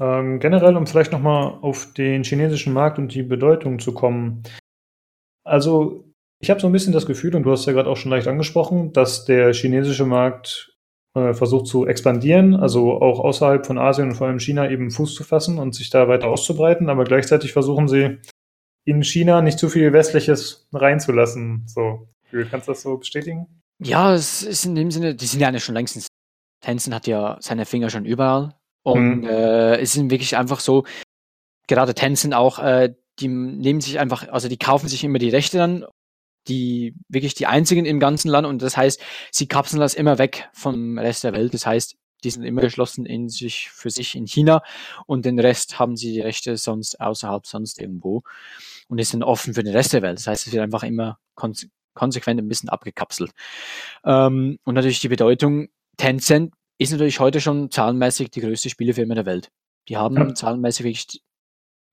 Ähm, 0.00 0.40
generell, 0.40 0.76
um 0.76 0.88
vielleicht 0.88 1.12
nochmal 1.12 1.58
auf 1.62 1.92
den 1.92 2.24
chinesischen 2.24 2.72
Markt 2.72 2.98
und 2.98 3.14
die 3.14 3.22
Bedeutung 3.22 3.78
zu 3.78 3.94
kommen. 3.94 4.42
Also, 5.44 6.12
ich 6.40 6.50
habe 6.50 6.58
so 6.58 6.66
ein 6.66 6.72
bisschen 6.72 6.92
das 6.92 7.06
Gefühl, 7.06 7.36
und 7.36 7.44
du 7.44 7.52
hast 7.52 7.66
ja 7.66 7.72
gerade 7.72 7.88
auch 7.88 7.96
schon 7.96 8.10
leicht 8.10 8.26
angesprochen, 8.26 8.92
dass 8.92 9.24
der 9.24 9.52
chinesische 9.52 10.04
Markt 10.04 10.76
äh, 11.14 11.34
versucht 11.34 11.68
zu 11.68 11.86
expandieren, 11.86 12.56
also 12.56 13.00
auch 13.00 13.20
außerhalb 13.20 13.64
von 13.64 13.78
Asien 13.78 14.08
und 14.08 14.16
vor 14.16 14.26
allem 14.26 14.40
China 14.40 14.68
eben 14.68 14.90
Fuß 14.90 15.14
zu 15.14 15.22
fassen 15.22 15.58
und 15.60 15.76
sich 15.76 15.88
da 15.90 16.08
weiter 16.08 16.26
auszubreiten, 16.26 16.90
aber 16.90 17.04
gleichzeitig 17.04 17.52
versuchen 17.52 17.86
sie 17.86 18.18
in 18.84 19.02
China 19.02 19.42
nicht 19.42 19.58
zu 19.58 19.68
viel 19.68 19.92
Westliches 19.92 20.66
reinzulassen. 20.72 21.64
So, 21.66 22.08
kannst 22.50 22.68
du 22.68 22.72
das 22.72 22.82
so 22.82 22.96
bestätigen? 22.96 23.46
Ja, 23.78 24.14
es 24.14 24.42
ist 24.42 24.64
in 24.64 24.74
dem 24.74 24.90
Sinne, 24.90 25.14
die 25.14 25.26
sind 25.26 25.40
ja 25.40 25.58
schon 25.58 25.74
längstens. 25.74 26.06
Tencent 26.60 26.94
hat 26.94 27.06
ja 27.06 27.36
seine 27.40 27.66
Finger 27.66 27.90
schon 27.90 28.04
überall. 28.04 28.54
Und 28.84 29.22
mhm. 29.22 29.28
äh, 29.28 29.76
es 29.76 29.96
ist 29.96 30.10
wirklich 30.10 30.36
einfach 30.36 30.60
so, 30.60 30.84
gerade 31.68 31.94
Tencent 31.94 32.34
auch, 32.34 32.58
äh, 32.58 32.94
die 33.18 33.28
nehmen 33.28 33.80
sich 33.80 33.98
einfach, 33.98 34.28
also 34.28 34.48
die 34.48 34.58
kaufen 34.58 34.88
sich 34.88 35.04
immer 35.04 35.18
die 35.18 35.30
Rechte 35.30 35.58
dann, 35.58 35.84
die 36.48 36.94
wirklich 37.08 37.34
die 37.34 37.46
einzigen 37.46 37.84
im 37.84 38.00
ganzen 38.00 38.28
Land 38.28 38.46
und 38.46 38.62
das 38.62 38.76
heißt, 38.76 39.00
sie 39.30 39.46
kapseln 39.46 39.80
das 39.80 39.94
immer 39.94 40.18
weg 40.18 40.48
vom 40.52 40.98
Rest 40.98 41.24
der 41.24 41.32
Welt. 41.32 41.54
Das 41.54 41.66
heißt, 41.66 41.96
die 42.24 42.30
sind 42.30 42.44
immer 42.44 42.62
geschlossen 42.62 43.06
in 43.06 43.28
sich 43.28 43.70
für 43.70 43.90
sich 43.90 44.14
in 44.14 44.26
China 44.26 44.62
und 45.06 45.24
den 45.24 45.38
Rest 45.38 45.78
haben 45.78 45.96
sie 45.96 46.12
die 46.12 46.20
Rechte 46.20 46.56
sonst 46.56 47.00
außerhalb 47.00 47.46
sonst 47.46 47.80
irgendwo 47.80 48.22
und 48.92 48.98
die 48.98 49.04
sind 49.04 49.22
offen 49.24 49.54
für 49.54 49.62
den 49.62 49.74
Rest 49.74 49.94
der 49.94 50.02
Welt. 50.02 50.18
Das 50.18 50.26
heißt, 50.26 50.46
es 50.46 50.52
wird 50.52 50.62
einfach 50.62 50.82
immer 50.82 51.18
konse 51.34 51.68
konsequent 51.94 52.38
ein 52.38 52.48
bisschen 52.48 52.68
abgekapselt. 52.68 53.32
Ähm, 54.04 54.58
und 54.64 54.74
natürlich 54.74 55.00
die 55.00 55.08
Bedeutung, 55.08 55.68
Tencent 55.96 56.52
ist 56.76 56.92
natürlich 56.92 57.20
heute 57.20 57.40
schon 57.40 57.70
zahlenmäßig 57.70 58.30
die 58.30 58.42
größte 58.42 58.68
Spielefirma 58.68 59.14
der 59.14 59.24
Welt. 59.24 59.48
Die 59.88 59.96
haben 59.96 60.16
ja. 60.16 60.34
zahlenmäßig 60.34 60.84
wirklich 60.84 61.22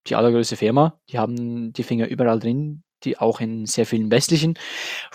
die 0.07 0.15
allergrößte 0.15 0.57
Firma. 0.57 0.99
Die 1.09 1.19
haben 1.19 1.71
die 1.71 1.83
Finger 1.83 2.07
überall 2.07 2.39
drin, 2.39 2.83
die 3.05 3.17
auch 3.17 3.39
in 3.39 3.65
sehr 3.65 3.85
vielen 3.85 4.11
westlichen. 4.11 4.55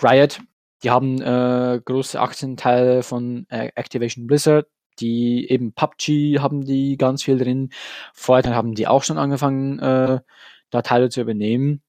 Riot, 0.01 0.41
die 0.81 0.89
haben 0.89 1.21
äh, 1.21 1.79
große 1.85 2.19
Aktienteile 2.19 3.03
von 3.03 3.45
äh, 3.49 3.69
Activation 3.75 4.25
Blizzard, 4.25 4.67
die 4.99 5.47
eben 5.51 5.73
PUBG 5.73 6.39
haben 6.39 6.65
die 6.65 6.97
ganz 6.97 7.21
viel 7.23 7.37
drin. 7.37 7.69
Vorher 8.13 8.55
haben 8.55 8.73
die 8.73 8.87
auch 8.87 9.03
schon 9.03 9.19
angefangen, 9.19 9.77
äh, 9.77 10.19
da 10.75 10.81
Teile 10.81 11.09
zu 11.09 11.21
übernehmen. 11.21 11.81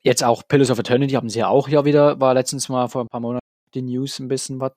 Jetzt 0.00 0.22
auch 0.22 0.42
Pillars 0.46 0.70
of 0.70 0.78
Eternity 0.78 1.14
haben 1.14 1.28
sie 1.28 1.40
ja 1.40 1.48
auch 1.48 1.68
ja 1.68 1.84
wieder, 1.84 2.20
war 2.20 2.34
letztens 2.34 2.68
mal 2.68 2.88
vor 2.88 3.02
ein 3.02 3.08
paar 3.08 3.20
Monaten 3.20 3.44
die 3.74 3.82
News 3.82 4.18
ein 4.18 4.28
bisschen 4.28 4.60
was. 4.60 4.72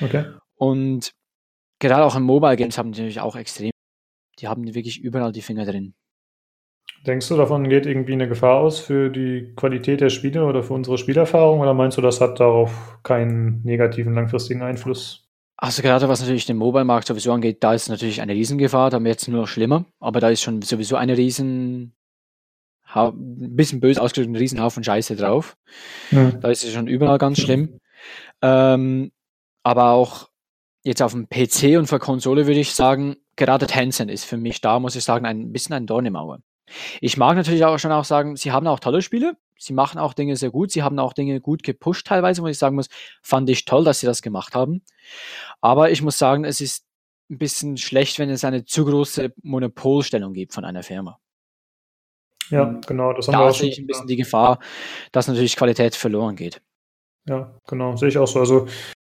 Okay. 0.00 0.24
Und 0.56 1.12
gerade 1.78 2.04
auch 2.04 2.16
in 2.16 2.22
Mobile 2.22 2.56
Games 2.56 2.78
haben 2.78 2.92
die 2.92 3.00
natürlich 3.00 3.20
auch 3.20 3.36
extrem, 3.36 3.70
die 4.38 4.48
haben 4.48 4.74
wirklich 4.74 5.00
überall 5.00 5.32
die 5.32 5.42
Finger 5.42 5.64
drin. 5.64 5.94
Denkst 7.06 7.28
du, 7.28 7.36
davon 7.36 7.68
geht 7.68 7.86
irgendwie 7.86 8.12
eine 8.12 8.28
Gefahr 8.28 8.58
aus 8.58 8.80
für 8.80 9.08
die 9.08 9.52
Qualität 9.54 10.00
der 10.00 10.10
Spiele 10.10 10.44
oder 10.44 10.62
für 10.62 10.74
unsere 10.74 10.98
Spielerfahrung 10.98 11.60
oder 11.60 11.72
meinst 11.72 11.96
du, 11.96 12.02
das 12.02 12.20
hat 12.20 12.40
darauf 12.40 12.98
keinen 13.04 13.62
negativen 13.62 14.14
langfristigen 14.14 14.62
Einfluss? 14.62 15.28
Also 15.56 15.82
gerade 15.82 16.08
was 16.08 16.20
natürlich 16.20 16.46
den 16.46 16.56
Mobile-Markt 16.56 17.06
sowieso 17.06 17.32
angeht, 17.32 17.62
da 17.64 17.74
ist 17.74 17.88
natürlich 17.88 18.20
eine 18.20 18.32
Riesengefahr, 18.32 18.90
da 18.90 19.02
wird 19.02 19.20
es 19.20 19.28
nur 19.28 19.46
schlimmer, 19.46 19.84
aber 20.00 20.20
da 20.20 20.28
ist 20.28 20.42
schon 20.42 20.62
sowieso 20.62 20.96
eine 20.96 21.16
riesen, 21.16 21.94
ein 22.94 23.56
bisschen 23.56 23.80
böse 23.80 24.00
ausgedrückt, 24.00 24.30
ein 24.30 24.36
Riesenhaufen 24.36 24.82
Scheiße 24.82 25.16
drauf. 25.16 25.56
Ja. 26.10 26.30
Da 26.32 26.48
ist 26.50 26.64
es 26.64 26.72
schon 26.72 26.88
überall 26.88 27.18
ganz 27.18 27.40
schlimm. 27.40 27.80
Ähm, 28.42 29.12
aber 29.62 29.90
auch 29.90 30.28
jetzt 30.84 31.02
auf 31.02 31.12
dem 31.12 31.28
PC 31.28 31.78
und 31.78 31.86
für 31.86 31.98
Konsole 31.98 32.46
würde 32.46 32.60
ich 32.60 32.72
sagen, 32.72 33.16
gerade 33.36 33.66
Tencent 33.66 34.10
ist 34.10 34.24
für 34.24 34.36
mich 34.36 34.60
da, 34.60 34.78
muss 34.78 34.96
ich 34.96 35.04
sagen, 35.04 35.26
ein 35.26 35.52
bisschen 35.52 35.74
ein 35.74 35.86
Dorn 35.86 36.06
im 36.06 36.16
Auge. 36.16 36.38
Ich 37.00 37.16
mag 37.16 37.36
natürlich 37.36 37.64
auch 37.64 37.78
schon 37.78 37.92
auch 37.92 38.04
sagen, 38.04 38.36
sie 38.36 38.52
haben 38.52 38.66
auch 38.66 38.80
tolle 38.80 39.02
Spiele, 39.02 39.36
sie 39.58 39.72
machen 39.72 39.98
auch 39.98 40.14
Dinge 40.14 40.36
sehr 40.36 40.50
gut, 40.50 40.70
sie 40.70 40.82
haben 40.82 40.98
auch 40.98 41.12
Dinge 41.12 41.40
gut 41.40 41.62
gepusht 41.62 42.06
teilweise, 42.06 42.42
wo 42.42 42.46
ich 42.46 42.58
sagen 42.58 42.76
muss, 42.76 42.88
fand 43.22 43.48
ich 43.50 43.64
toll, 43.64 43.84
dass 43.84 44.00
sie 44.00 44.06
das 44.06 44.22
gemacht 44.22 44.54
haben. 44.54 44.82
Aber 45.60 45.90
ich 45.90 46.02
muss 46.02 46.18
sagen, 46.18 46.44
es 46.44 46.60
ist 46.60 46.84
ein 47.30 47.38
bisschen 47.38 47.76
schlecht, 47.76 48.18
wenn 48.18 48.30
es 48.30 48.44
eine 48.44 48.64
zu 48.64 48.84
große 48.84 49.32
Monopolstellung 49.42 50.32
gibt 50.32 50.54
von 50.54 50.64
einer 50.64 50.82
Firma. 50.82 51.18
Ja, 52.50 52.78
genau. 52.86 53.12
Das 53.12 53.26
haben 53.26 53.32
da 53.32 53.40
wir 53.40 53.46
auch 53.46 53.54
sehe 53.54 53.70
ich 53.70 53.78
ein 53.78 53.86
bisschen 53.86 54.06
die 54.06 54.16
Gefahr, 54.16 54.58
dass 55.12 55.28
natürlich 55.28 55.56
Qualität 55.56 55.94
verloren 55.94 56.36
geht. 56.36 56.60
Ja, 57.26 57.54
genau, 57.66 57.96
sehe 57.96 58.08
ich 58.08 58.18
auch 58.18 58.26
so. 58.26 58.40
Also 58.40 58.66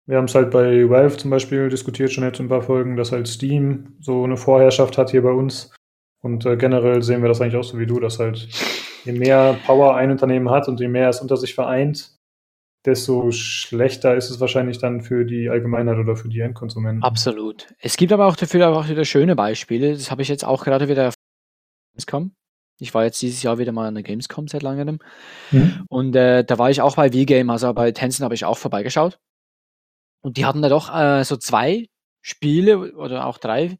wir 0.05 0.17
haben 0.17 0.25
es 0.25 0.35
halt 0.35 0.51
bei 0.51 0.89
Valve 0.89 1.17
zum 1.17 1.31
Beispiel 1.31 1.69
diskutiert 1.69 2.11
schon 2.11 2.23
jetzt 2.23 2.39
in 2.39 2.45
ein 2.45 2.49
paar 2.49 2.61
Folgen, 2.61 2.97
dass 2.97 3.11
halt 3.11 3.27
Steam 3.27 3.95
so 4.01 4.23
eine 4.23 4.37
Vorherrschaft 4.37 4.97
hat 4.97 5.11
hier 5.11 5.23
bei 5.23 5.31
uns. 5.31 5.73
Und 6.21 6.45
äh, 6.45 6.57
generell 6.57 7.01
sehen 7.01 7.21
wir 7.21 7.29
das 7.29 7.41
eigentlich 7.41 7.55
auch 7.55 7.63
so 7.63 7.79
wie 7.79 7.85
du, 7.85 7.99
dass 7.99 8.19
halt 8.19 8.47
je 9.03 9.11
mehr 9.11 9.57
Power 9.65 9.95
ein 9.95 10.11
Unternehmen 10.11 10.49
hat 10.49 10.67
und 10.67 10.79
je 10.79 10.87
mehr 10.87 11.09
es 11.09 11.21
unter 11.21 11.37
sich 11.37 11.55
vereint, 11.55 12.15
desto 12.85 13.31
schlechter 13.31 14.15
ist 14.15 14.29
es 14.29 14.39
wahrscheinlich 14.39 14.77
dann 14.77 15.01
für 15.01 15.25
die 15.25 15.49
Allgemeinheit 15.49 15.97
oder 15.97 16.15
für 16.15 16.29
die 16.29 16.39
Endkonsumenten. 16.41 17.03
Absolut. 17.03 17.73
Es 17.79 17.97
gibt 17.97 18.11
aber 18.11 18.27
auch 18.27 18.35
dafür 18.35 18.69
auch 18.69 18.87
wieder 18.87 19.05
schöne 19.05 19.35
Beispiele. 19.35 19.93
Das 19.93 20.11
habe 20.11 20.21
ich 20.21 20.27
jetzt 20.27 20.45
auch 20.45 20.63
gerade 20.63 20.87
wieder 20.89 21.11
Ich 22.79 22.93
war 22.93 23.03
jetzt 23.03 23.21
dieses 23.21 23.43
Jahr 23.43 23.59
wieder 23.59 23.71
mal 23.71 23.87
an 23.87 23.93
der 23.93 24.03
Gamescom 24.03 24.47
seit 24.47 24.63
langem. 24.63 24.99
Mhm. 25.51 25.85
Und 25.89 26.15
äh, 26.15 26.43
da 26.43 26.57
war 26.57 26.69
ich 26.69 26.81
auch 26.81 26.95
bei 26.95 27.11
V-Game, 27.11 27.49
also 27.49 27.73
bei 27.73 27.91
Tencent 27.91 28.23
habe 28.23 28.35
ich 28.35 28.45
auch 28.45 28.57
vorbeigeschaut. 28.57 29.19
Und 30.21 30.37
die 30.37 30.45
hatten 30.45 30.61
da 30.61 30.69
doch 30.69 30.93
äh, 30.93 31.23
so 31.23 31.37
zwei 31.37 31.87
Spiele 32.21 32.95
oder 32.95 33.25
auch 33.25 33.37
drei, 33.37 33.77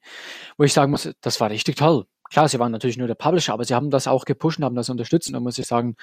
wo 0.58 0.66
ich 0.66 0.74
sagen 0.74 0.92
muss, 0.92 1.10
das 1.22 1.40
war 1.40 1.50
richtig 1.50 1.78
toll. 1.78 2.06
Klar, 2.30 2.50
sie 2.50 2.60
waren 2.60 2.72
natürlich 2.72 2.98
nur 2.98 3.08
der 3.08 3.16
Publisher, 3.16 3.54
aber 3.54 3.64
sie 3.64 3.76
haben 3.76 3.90
das 3.90 4.08
auch 4.08 4.26
gepusht 4.26 4.58
und 4.58 4.66
haben 4.66 4.76
das 4.76 4.90
unterstützt. 4.90 5.28
Und 5.28 5.34
da 5.34 5.40
muss 5.40 5.58
ich 5.58 5.66
sagen, 5.66 5.96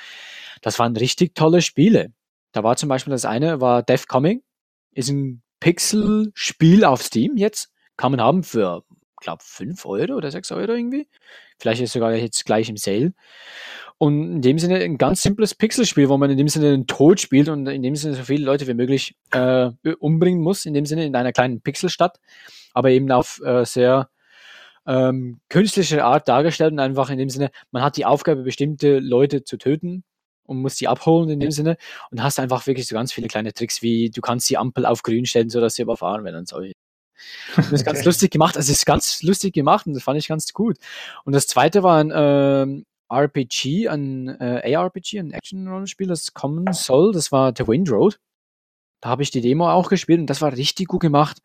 das 0.63 0.79
waren 0.79 0.97
richtig 0.97 1.35
tolle 1.35 1.61
Spiele. 1.61 2.13
Da 2.53 2.63
war 2.63 2.77
zum 2.77 2.89
Beispiel 2.89 3.11
das 3.11 3.25
eine, 3.25 3.61
war 3.61 3.83
Death 3.83 4.09
Coming, 4.09 4.43
ist 4.93 5.11
ein 5.11 5.43
Pixel-Spiel 5.61 6.85
auf 6.85 7.03
Steam 7.03 7.37
jetzt. 7.37 7.71
Kann 7.97 8.13
man 8.13 8.21
haben 8.21 8.43
für, 8.43 8.83
glaube 9.21 9.43
5 9.45 9.85
Euro 9.87 10.15
oder 10.15 10.31
6 10.31 10.53
Euro 10.53 10.73
irgendwie. 10.73 11.09
Vielleicht 11.59 11.83
ist 11.83 11.93
sogar 11.93 12.15
jetzt 12.15 12.45
gleich 12.45 12.69
im 12.69 12.77
Sale. 12.77 13.13
Und 13.99 14.37
in 14.37 14.43
dem 14.43 14.59
Sinne 14.59 14.77
ein 14.77 14.97
ganz 14.97 15.21
simples 15.23 15.55
Pixelspiel, 15.55 16.09
wo 16.09 16.17
man 16.17 16.31
in 16.31 16.39
dem 16.39 16.49
Sinne 16.49 16.71
den 16.71 16.87
Tod 16.87 17.21
spielt 17.21 17.51
und 17.51 17.67
in 17.67 17.83
dem 17.83 17.97
Sinne 17.97 18.15
so 18.15 18.23
viele 18.23 18.45
Leute 18.45 18.67
wie 18.67 18.75
möglich 18.75 19.15
äh, 19.31 19.71
umbringen 19.99 20.43
muss, 20.43 20.65
in 20.65 20.73
dem 20.73 20.87
Sinne 20.87 21.05
in 21.05 21.15
einer 21.15 21.33
kleinen 21.33 21.61
Pixelstadt, 21.61 22.19
aber 22.73 22.91
eben 22.91 23.13
auf 23.13 23.43
äh, 23.45 23.67
sehr 23.67 24.09
ähm, 24.87 25.41
künstliche 25.51 26.03
Art 26.05 26.29
dargestellt 26.29 26.73
und 26.73 26.79
einfach 26.79 27.11
in 27.11 27.19
dem 27.19 27.29
Sinne, 27.29 27.51
man 27.71 27.83
hat 27.83 27.99
die 27.99 28.07
Aufgabe, 28.07 28.43
bestimmte 28.43 29.01
Leute 29.01 29.45
zu 29.45 29.59
töten 29.59 30.03
und 30.45 30.63
muss 30.63 30.77
die 30.77 30.89
abholen 30.89 31.29
in 31.29 31.41
dem 31.41 31.51
Sinne 31.51 31.77
und 32.11 32.23
hast 32.23 32.41
einfach 32.41 32.67
wirklich 32.67 32.89
so 32.89 32.95
ganz 32.95 33.13
viele 33.13 33.29
kleine 33.29 33.53
Tricks, 33.53 33.83
wie 33.83 34.11
du 34.11 34.21
kannst 34.21 34.49
die 34.51 34.59
Ampel 34.59 34.87
auf 34.87 35.03
grün 35.03 35.27
stellen, 35.27 35.51
sodass 35.51 35.75
sie 35.75 35.83
überfahren 35.83 36.25
werden 36.25 36.37
und 36.39 36.49
so. 37.55 37.63
Das 37.63 37.73
ist 37.73 37.85
ganz 37.85 38.05
lustig 38.05 38.31
gemacht. 38.31 38.57
Also 38.57 38.71
es 38.71 38.79
ist 38.79 38.87
ganz 38.87 39.23
lustig 39.23 39.55
gemacht 39.55 39.87
und 39.87 39.95
das 39.95 40.03
fand 40.03 40.19
ich 40.19 40.29
ganz 40.29 40.53
gut. 40.53 40.77
Und 41.25 41.35
das 41.35 41.47
zweite 41.47 41.83
war 41.83 41.99
ein 41.99 42.13
ähm, 42.15 42.85
RPG, 43.11 43.89
ein 43.89 44.29
äh, 44.41 44.75
ARPG, 44.75 45.19
ein 45.19 45.33
Action-Rollenspiel, 45.33 46.07
das 46.07 46.33
kommen 46.33 46.73
soll. 46.73 47.13
Das 47.13 47.33
war 47.33 47.53
The 47.57 47.67
Wind 47.67 47.91
Road. 47.91 48.19
Da 49.01 49.09
habe 49.09 49.23
ich 49.23 49.31
die 49.31 49.41
Demo 49.41 49.69
auch 49.71 49.89
gespielt 49.89 50.21
und 50.21 50.27
das 50.27 50.41
war 50.41 50.53
richtig 50.53 50.89
gut 50.89 51.01
gemacht. 51.01 51.39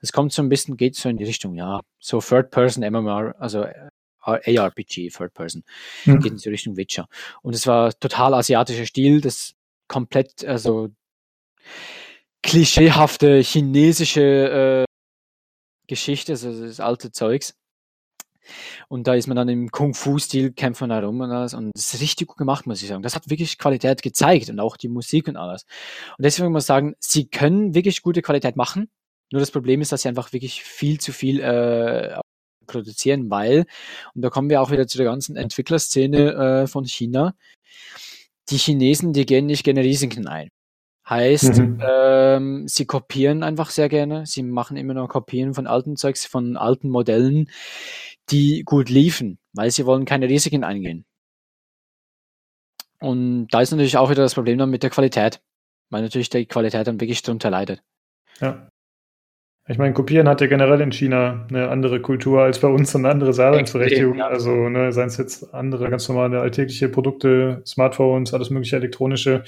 Das 0.00 0.12
kommt 0.12 0.32
so 0.32 0.42
ein 0.42 0.48
bisschen, 0.48 0.76
geht 0.76 0.96
so 0.96 1.08
in 1.08 1.16
die 1.16 1.24
Richtung, 1.24 1.54
ja, 1.54 1.80
so 1.98 2.20
Third-Person 2.20 2.82
MMR, 2.84 3.34
also 3.38 3.62
äh, 3.62 3.90
ARPG, 4.22 5.08
Third 5.08 5.32
Person, 5.34 5.64
mhm. 6.04 6.20
geht 6.20 6.32
in 6.32 6.38
die 6.38 6.48
Richtung 6.48 6.76
Witcher. 6.76 7.08
Und 7.42 7.54
es 7.54 7.66
war 7.66 7.92
total 7.98 8.34
asiatischer 8.34 8.86
Stil, 8.86 9.20
das 9.20 9.54
komplett, 9.88 10.44
also 10.44 10.90
klischeehafte 12.42 13.40
chinesische 13.40 14.86
Geschichte, 15.90 16.32
also 16.32 16.66
das 16.66 16.80
alte 16.80 17.12
Zeugs. 17.12 17.54
Und 18.88 19.06
da 19.06 19.14
ist 19.14 19.26
man 19.26 19.36
dann 19.36 19.48
im 19.48 19.70
Kung-Fu-Stil, 19.70 20.52
kämpft 20.52 20.80
man 20.80 20.90
herum 20.90 21.20
und 21.20 21.30
alles. 21.30 21.52
Und 21.52 21.70
das 21.74 21.94
ist 21.94 22.00
richtig 22.00 22.28
gut 22.28 22.38
gemacht, 22.38 22.66
muss 22.66 22.82
ich 22.82 22.88
sagen. 22.88 23.02
Das 23.02 23.14
hat 23.14 23.28
wirklich 23.28 23.58
Qualität 23.58 24.02
gezeigt 24.02 24.48
und 24.48 24.58
auch 24.60 24.76
die 24.76 24.88
Musik 24.88 25.28
und 25.28 25.36
alles. 25.36 25.64
Und 26.16 26.24
deswegen 26.24 26.50
muss 26.52 26.64
ich 26.64 26.68
sagen, 26.68 26.94
sie 26.98 27.28
können 27.28 27.74
wirklich 27.74 28.02
gute 28.02 28.22
Qualität 28.22 28.56
machen. 28.56 28.88
Nur 29.32 29.40
das 29.40 29.50
Problem 29.50 29.80
ist, 29.80 29.92
dass 29.92 30.02
sie 30.02 30.08
einfach 30.08 30.32
wirklich 30.32 30.62
viel 30.62 30.98
zu 30.98 31.12
viel 31.12 31.40
äh, 31.40 32.18
produzieren, 32.66 33.30
weil, 33.30 33.66
und 34.14 34.22
da 34.22 34.30
kommen 34.30 34.50
wir 34.50 34.60
auch 34.62 34.70
wieder 34.70 34.86
zu 34.86 34.98
der 34.98 35.06
ganzen 35.06 35.36
Entwicklerszene 35.36 36.62
äh, 36.62 36.66
von 36.66 36.84
China, 36.86 37.34
die 38.48 38.58
Chinesen, 38.58 39.12
die 39.12 39.26
gehen 39.26 39.46
nicht 39.46 39.64
gerne 39.64 39.82
Risiken 39.82 40.26
ein. 40.26 40.50
Heißt, 41.10 41.58
mhm. 41.58 41.82
ähm, 41.82 42.68
sie 42.68 42.86
kopieren 42.86 43.42
einfach 43.42 43.70
sehr 43.70 43.88
gerne. 43.88 44.26
Sie 44.26 44.44
machen 44.44 44.76
immer 44.76 44.94
noch 44.94 45.08
Kopien 45.08 45.54
von 45.54 45.66
alten 45.66 45.96
Zeugs, 45.96 46.24
von 46.24 46.56
alten 46.56 46.88
Modellen, 46.88 47.50
die 48.30 48.62
gut 48.64 48.88
liefen, 48.88 49.40
weil 49.52 49.72
sie 49.72 49.86
wollen 49.86 50.04
keine 50.04 50.28
Risiken 50.28 50.62
eingehen. 50.62 51.04
Und 53.00 53.48
da 53.48 53.60
ist 53.60 53.72
natürlich 53.72 53.96
auch 53.96 54.10
wieder 54.10 54.22
das 54.22 54.34
Problem 54.34 54.58
dann 54.58 54.70
mit 54.70 54.84
der 54.84 54.90
Qualität, 54.90 55.40
weil 55.88 56.02
natürlich 56.02 56.30
die 56.30 56.46
Qualität 56.46 56.86
dann 56.86 57.00
wirklich 57.00 57.22
drunter 57.22 57.50
leidet. 57.50 57.82
Ja. 58.40 58.68
Ich 59.66 59.78
meine, 59.78 59.94
Kopieren 59.94 60.28
hat 60.28 60.40
ja 60.40 60.48
generell 60.48 60.80
in 60.80 60.90
China 60.90 61.46
eine 61.48 61.68
andere 61.68 62.00
Kultur 62.00 62.42
als 62.42 62.58
bei 62.58 62.68
uns 62.68 62.94
und 62.94 63.04
eine 63.04 63.14
andere 63.14 63.30
Daseinsberechtigung. 63.30 64.18
Ja. 64.18 64.26
Also, 64.26 64.50
ne, 64.68 64.92
seien 64.92 65.08
es 65.08 65.16
jetzt 65.16 65.54
andere 65.54 65.88
ganz 65.90 66.08
normale 66.08 66.40
alltägliche 66.40 66.88
Produkte, 66.88 67.62
Smartphones, 67.64 68.34
alles 68.34 68.50
mögliche 68.50 68.76
elektronische, 68.76 69.44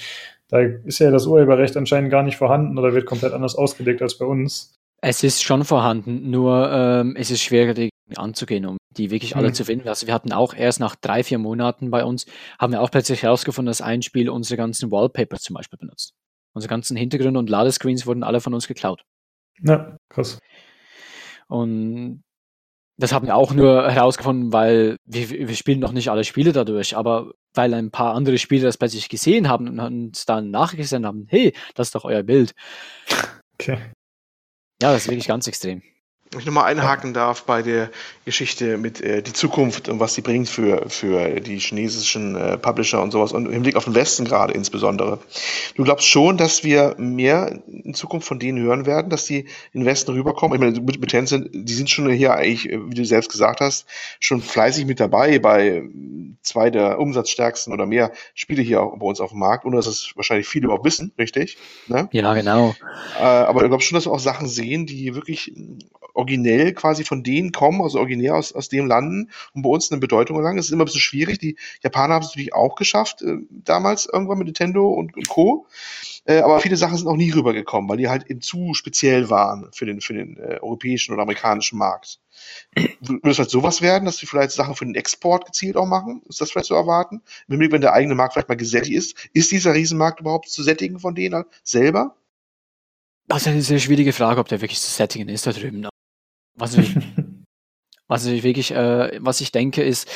da 0.53 0.61
ist 0.61 0.99
ja 0.99 1.11
das 1.11 1.27
Urheberrecht 1.27 1.79
anscheinend 1.79 2.11
gar 2.11 2.23
nicht 2.23 2.37
vorhanden 2.37 2.79
oder 2.79 2.93
wird 2.93 3.07
komplett 3.07 3.33
anders 3.33 3.57
ausgelegt 3.57 4.03
als 4.03 4.19
bei 4.19 4.27
uns. 4.27 4.75
Es 5.01 5.25
ist 5.25 5.43
schon 5.43 5.65
vorhanden, 5.65 6.31
nur 6.31 6.71
ähm, 6.71 7.17
es 7.17 7.31
ist 7.31 7.41
schwieriger, 7.41 7.73
die 7.73 7.89
anzugehen, 8.17 8.67
um 8.67 8.77
die 8.95 9.11
wirklich 9.11 9.35
alle 9.35 9.49
mhm. 9.49 9.55
zu 9.55 9.65
finden. 9.65 9.89
Also 9.89 10.07
wir 10.07 10.13
hatten 10.13 10.31
auch 10.31 10.53
erst 10.53 10.79
nach 10.79 10.95
drei, 10.95 11.25
vier 11.25 11.39
Monaten 11.39 11.91
bei 11.91 12.05
uns, 12.05 12.27
haben 12.59 12.75
wir 12.75 12.83
auch 12.83 12.91
plötzlich 12.91 13.23
herausgefunden, 13.23 13.71
dass 13.71 13.81
ein 13.81 14.03
Spiel 14.03 14.29
unsere 14.29 14.59
ganzen 14.59 14.91
Wallpapers 14.91 15.41
zum 15.41 15.55
Beispiel 15.55 15.79
benutzt. 15.79 16.13
Unsere 16.53 16.69
ganzen 16.69 16.99
Hintergründe 16.99 17.39
und 17.39 17.49
Ladescreens 17.49 18.07
wurden 18.07 18.23
alle 18.23 18.43
von 18.43 18.53
uns 18.53 18.69
geklaut. 18.69 19.03
Ja, 19.63 19.97
krass. 20.11 20.39
Und 21.49 22.25
das 22.99 23.13
haben 23.13 23.27
wir 23.27 23.37
auch 23.37 23.53
nur 23.53 23.91
herausgefunden, 23.91 24.53
weil 24.53 24.97
wir, 25.05 25.31
wir 25.31 25.55
spielen 25.55 25.81
noch 25.81 25.93
nicht 25.93 26.11
alle 26.11 26.25
Spiele 26.25 26.53
dadurch, 26.53 26.97
aber 26.97 27.33
weil 27.55 27.75
ein 27.75 27.91
paar 27.91 28.15
andere 28.15 28.39
Spieler 28.39 28.65
das 28.65 28.79
plötzlich 28.79 29.09
gesehen 29.09 29.49
haben 29.49 29.69
und 29.69 29.81
uns 29.81 30.25
dann 30.25 30.51
nachgesendet 30.51 31.09
haben, 31.09 31.27
hey, 31.29 31.53
das 31.75 31.89
ist 31.89 31.95
doch 31.95 32.05
euer 32.05 32.23
Bild. 32.23 32.53
Okay. 33.61 33.79
Ja, 34.83 34.93
das 34.93 35.03
ist 35.03 35.09
wirklich 35.09 35.29
ganz 35.29 35.47
extrem 35.47 35.83
ich 36.41 36.47
nochmal 36.47 36.65
einhaken 36.65 37.13
darf 37.13 37.45
bei 37.45 37.63
der 37.63 37.91
Geschichte 38.25 38.79
mit 38.79 39.01
äh, 39.01 39.23
die 39.23 39.33
Zukunft 39.33 39.89
und 39.89 40.01
was 40.01 40.15
sie 40.15 40.23
bringt 40.23 40.49
für, 40.49 40.89
für 40.89 41.41
die 41.41 41.59
chinesischen 41.59 42.37
äh, 42.37 42.57
Publisher 42.57 43.03
und 43.03 43.11
sowas 43.11 43.33
und 43.33 43.47
im 43.47 43.53
Hinblick 43.53 43.77
auf 43.77 43.85
den 43.85 43.95
Westen 43.95 44.25
gerade 44.25 44.53
insbesondere. 44.53 45.19
Du 45.75 45.85
glaubst 45.85 46.07
schon, 46.07 46.37
dass 46.37 46.65
wir 46.65 46.95
mehr 46.99 47.61
in 47.67 47.95
Zukunft 47.95 48.29
von 48.29 48.39
denen 48.39 48.63
hören 48.63 48.87
werden, 48.87 49.11
dass 49.11 49.25
die 49.25 49.47
in 49.73 49.81
den 49.81 49.87
Westen 49.87 50.13
rüberkommen? 50.13 50.55
Ich 50.55 50.61
meine, 50.61 50.81
mit, 50.81 51.01
mit 51.01 51.11
Tencent, 51.11 51.51
die 51.53 51.75
sind 51.75 51.91
schon 51.91 52.09
hier 52.11 52.35
eigentlich, 52.35 52.65
wie 52.65 52.95
du 52.95 53.05
selbst 53.05 53.31
gesagt 53.31 53.61
hast, 53.61 53.87
schon 54.21 54.41
fleißig 54.41 54.87
mit 54.87 55.01
dabei 55.01 55.39
bei 55.39 55.83
zwei 56.43 56.71
der 56.71 56.99
umsatzstärksten 56.99 57.73
oder 57.73 57.87
mehr 57.87 58.13
Spiele 58.35 58.63
hier 58.63 58.81
bei 58.81 59.07
uns 59.07 59.21
auf 59.21 59.31
dem 59.31 59.39
Markt, 59.41 59.65
ohne 59.65 59.77
dass 59.77 59.87
es 59.87 60.13
wahrscheinlich 60.17 60.47
viele 60.47 60.67
überhaupt 60.67 60.85
wissen, 60.85 61.13
richtig? 61.19 61.59
Ne? 61.87 62.09
Ja, 62.13 62.35
genau. 62.35 62.75
Äh, 63.19 63.23
aber 63.23 63.63
du 63.63 63.69
glaubst 63.69 63.89
schon, 63.89 63.97
dass 63.97 64.07
wir 64.07 64.13
auch 64.13 64.19
Sachen 64.19 64.49
sehen, 64.49 64.87
die 64.87 65.15
wirklich 65.15 65.53
originell 66.23 66.73
quasi 66.73 67.05
von 67.05 67.23
denen 67.23 67.53
kommen, 67.53 67.83
also 67.83 67.99
originär 67.99 68.37
aus, 68.37 68.53
aus 68.53 68.69
dem 68.69 68.87
landen 68.87 69.31
und 69.53 69.63
bei 69.63 69.69
uns 69.69 69.91
eine 69.91 70.01
Bedeutung 70.01 70.37
erlangen. 70.37 70.59
Es 70.59 70.67
ist 70.67 70.73
immer 70.73 70.85
ein 70.85 70.87
bisschen 70.87 71.01
schwierig. 71.01 71.39
Die 71.39 71.57
Japaner 71.83 72.15
haben 72.15 72.23
es 72.23 72.29
natürlich 72.29 72.55
auch 72.55 72.77
geschafft, 72.77 73.23
äh, 73.23 73.37
damals 73.51 74.07
irgendwann 74.07 74.39
mit 74.39 74.47
Nintendo 74.47 74.89
und, 74.89 75.17
und 75.17 75.29
Co. 75.29 75.67
Äh, 76.25 76.41
aber 76.41 76.61
viele 76.61 76.77
Sachen 76.77 76.97
sind 76.97 77.09
auch 77.09 77.17
nie 77.17 77.31
rübergekommen, 77.31 77.91
weil 77.91 77.97
die 77.97 78.09
halt 78.09 78.31
eben 78.31 78.41
zu 78.41 78.75
speziell 78.75 79.29
waren 79.29 79.69
für 79.73 79.87
den, 79.87 80.01
für 80.01 80.15
den 80.15 80.37
äh, 80.37 80.59
europäischen 80.61 81.13
oder 81.13 81.23
amerikanischen 81.23 81.79
Markt. 81.79 82.21
Würde 83.01 83.31
es 83.31 83.39
halt 83.39 83.51
sowas 83.51 83.83
werden, 83.83 84.05
dass 84.05 84.19
sie 84.19 84.27
vielleicht 84.27 84.53
Sachen 84.53 84.77
für 84.77 84.85
den 84.85 84.95
Export 84.95 85.47
gezielt 85.47 85.77
auch 85.77 85.87
machen? 85.87 86.23
Ist 86.29 86.41
das 86.41 86.51
vielleicht 86.51 86.67
zu 86.67 86.75
erwarten? 86.75 87.23
Wenn 87.49 87.81
der 87.81 87.93
eigene 87.93 88.15
Markt 88.15 88.35
vielleicht 88.35 88.49
mal 88.49 88.57
gesättigt 88.57 88.97
ist, 88.97 89.29
ist 89.33 89.51
dieser 89.51 89.75
Riesenmarkt 89.75 90.21
überhaupt 90.21 90.49
zu 90.49 90.63
sättigen 90.63 90.99
von 90.99 91.15
denen 91.15 91.45
selber? 91.65 92.17
Das 93.27 93.43
ist 93.43 93.49
eine 93.49 93.63
sehr 93.63 93.79
schwierige 93.79 94.13
Frage, 94.13 94.41
ob 94.41 94.49
der 94.49 94.61
wirklich 94.61 94.81
zu 94.81 94.91
sättigen 94.91 95.29
ist 95.29 95.47
da 95.47 95.53
drüben. 95.53 95.89
Was 96.55 96.77
ich, 96.77 96.95
was 98.09 98.27
ich 98.27 98.43
wirklich, 98.43 98.73
äh, 98.73 99.19
was 99.21 99.41
ich 99.41 99.53
denke, 99.53 99.83
ist, 99.83 100.09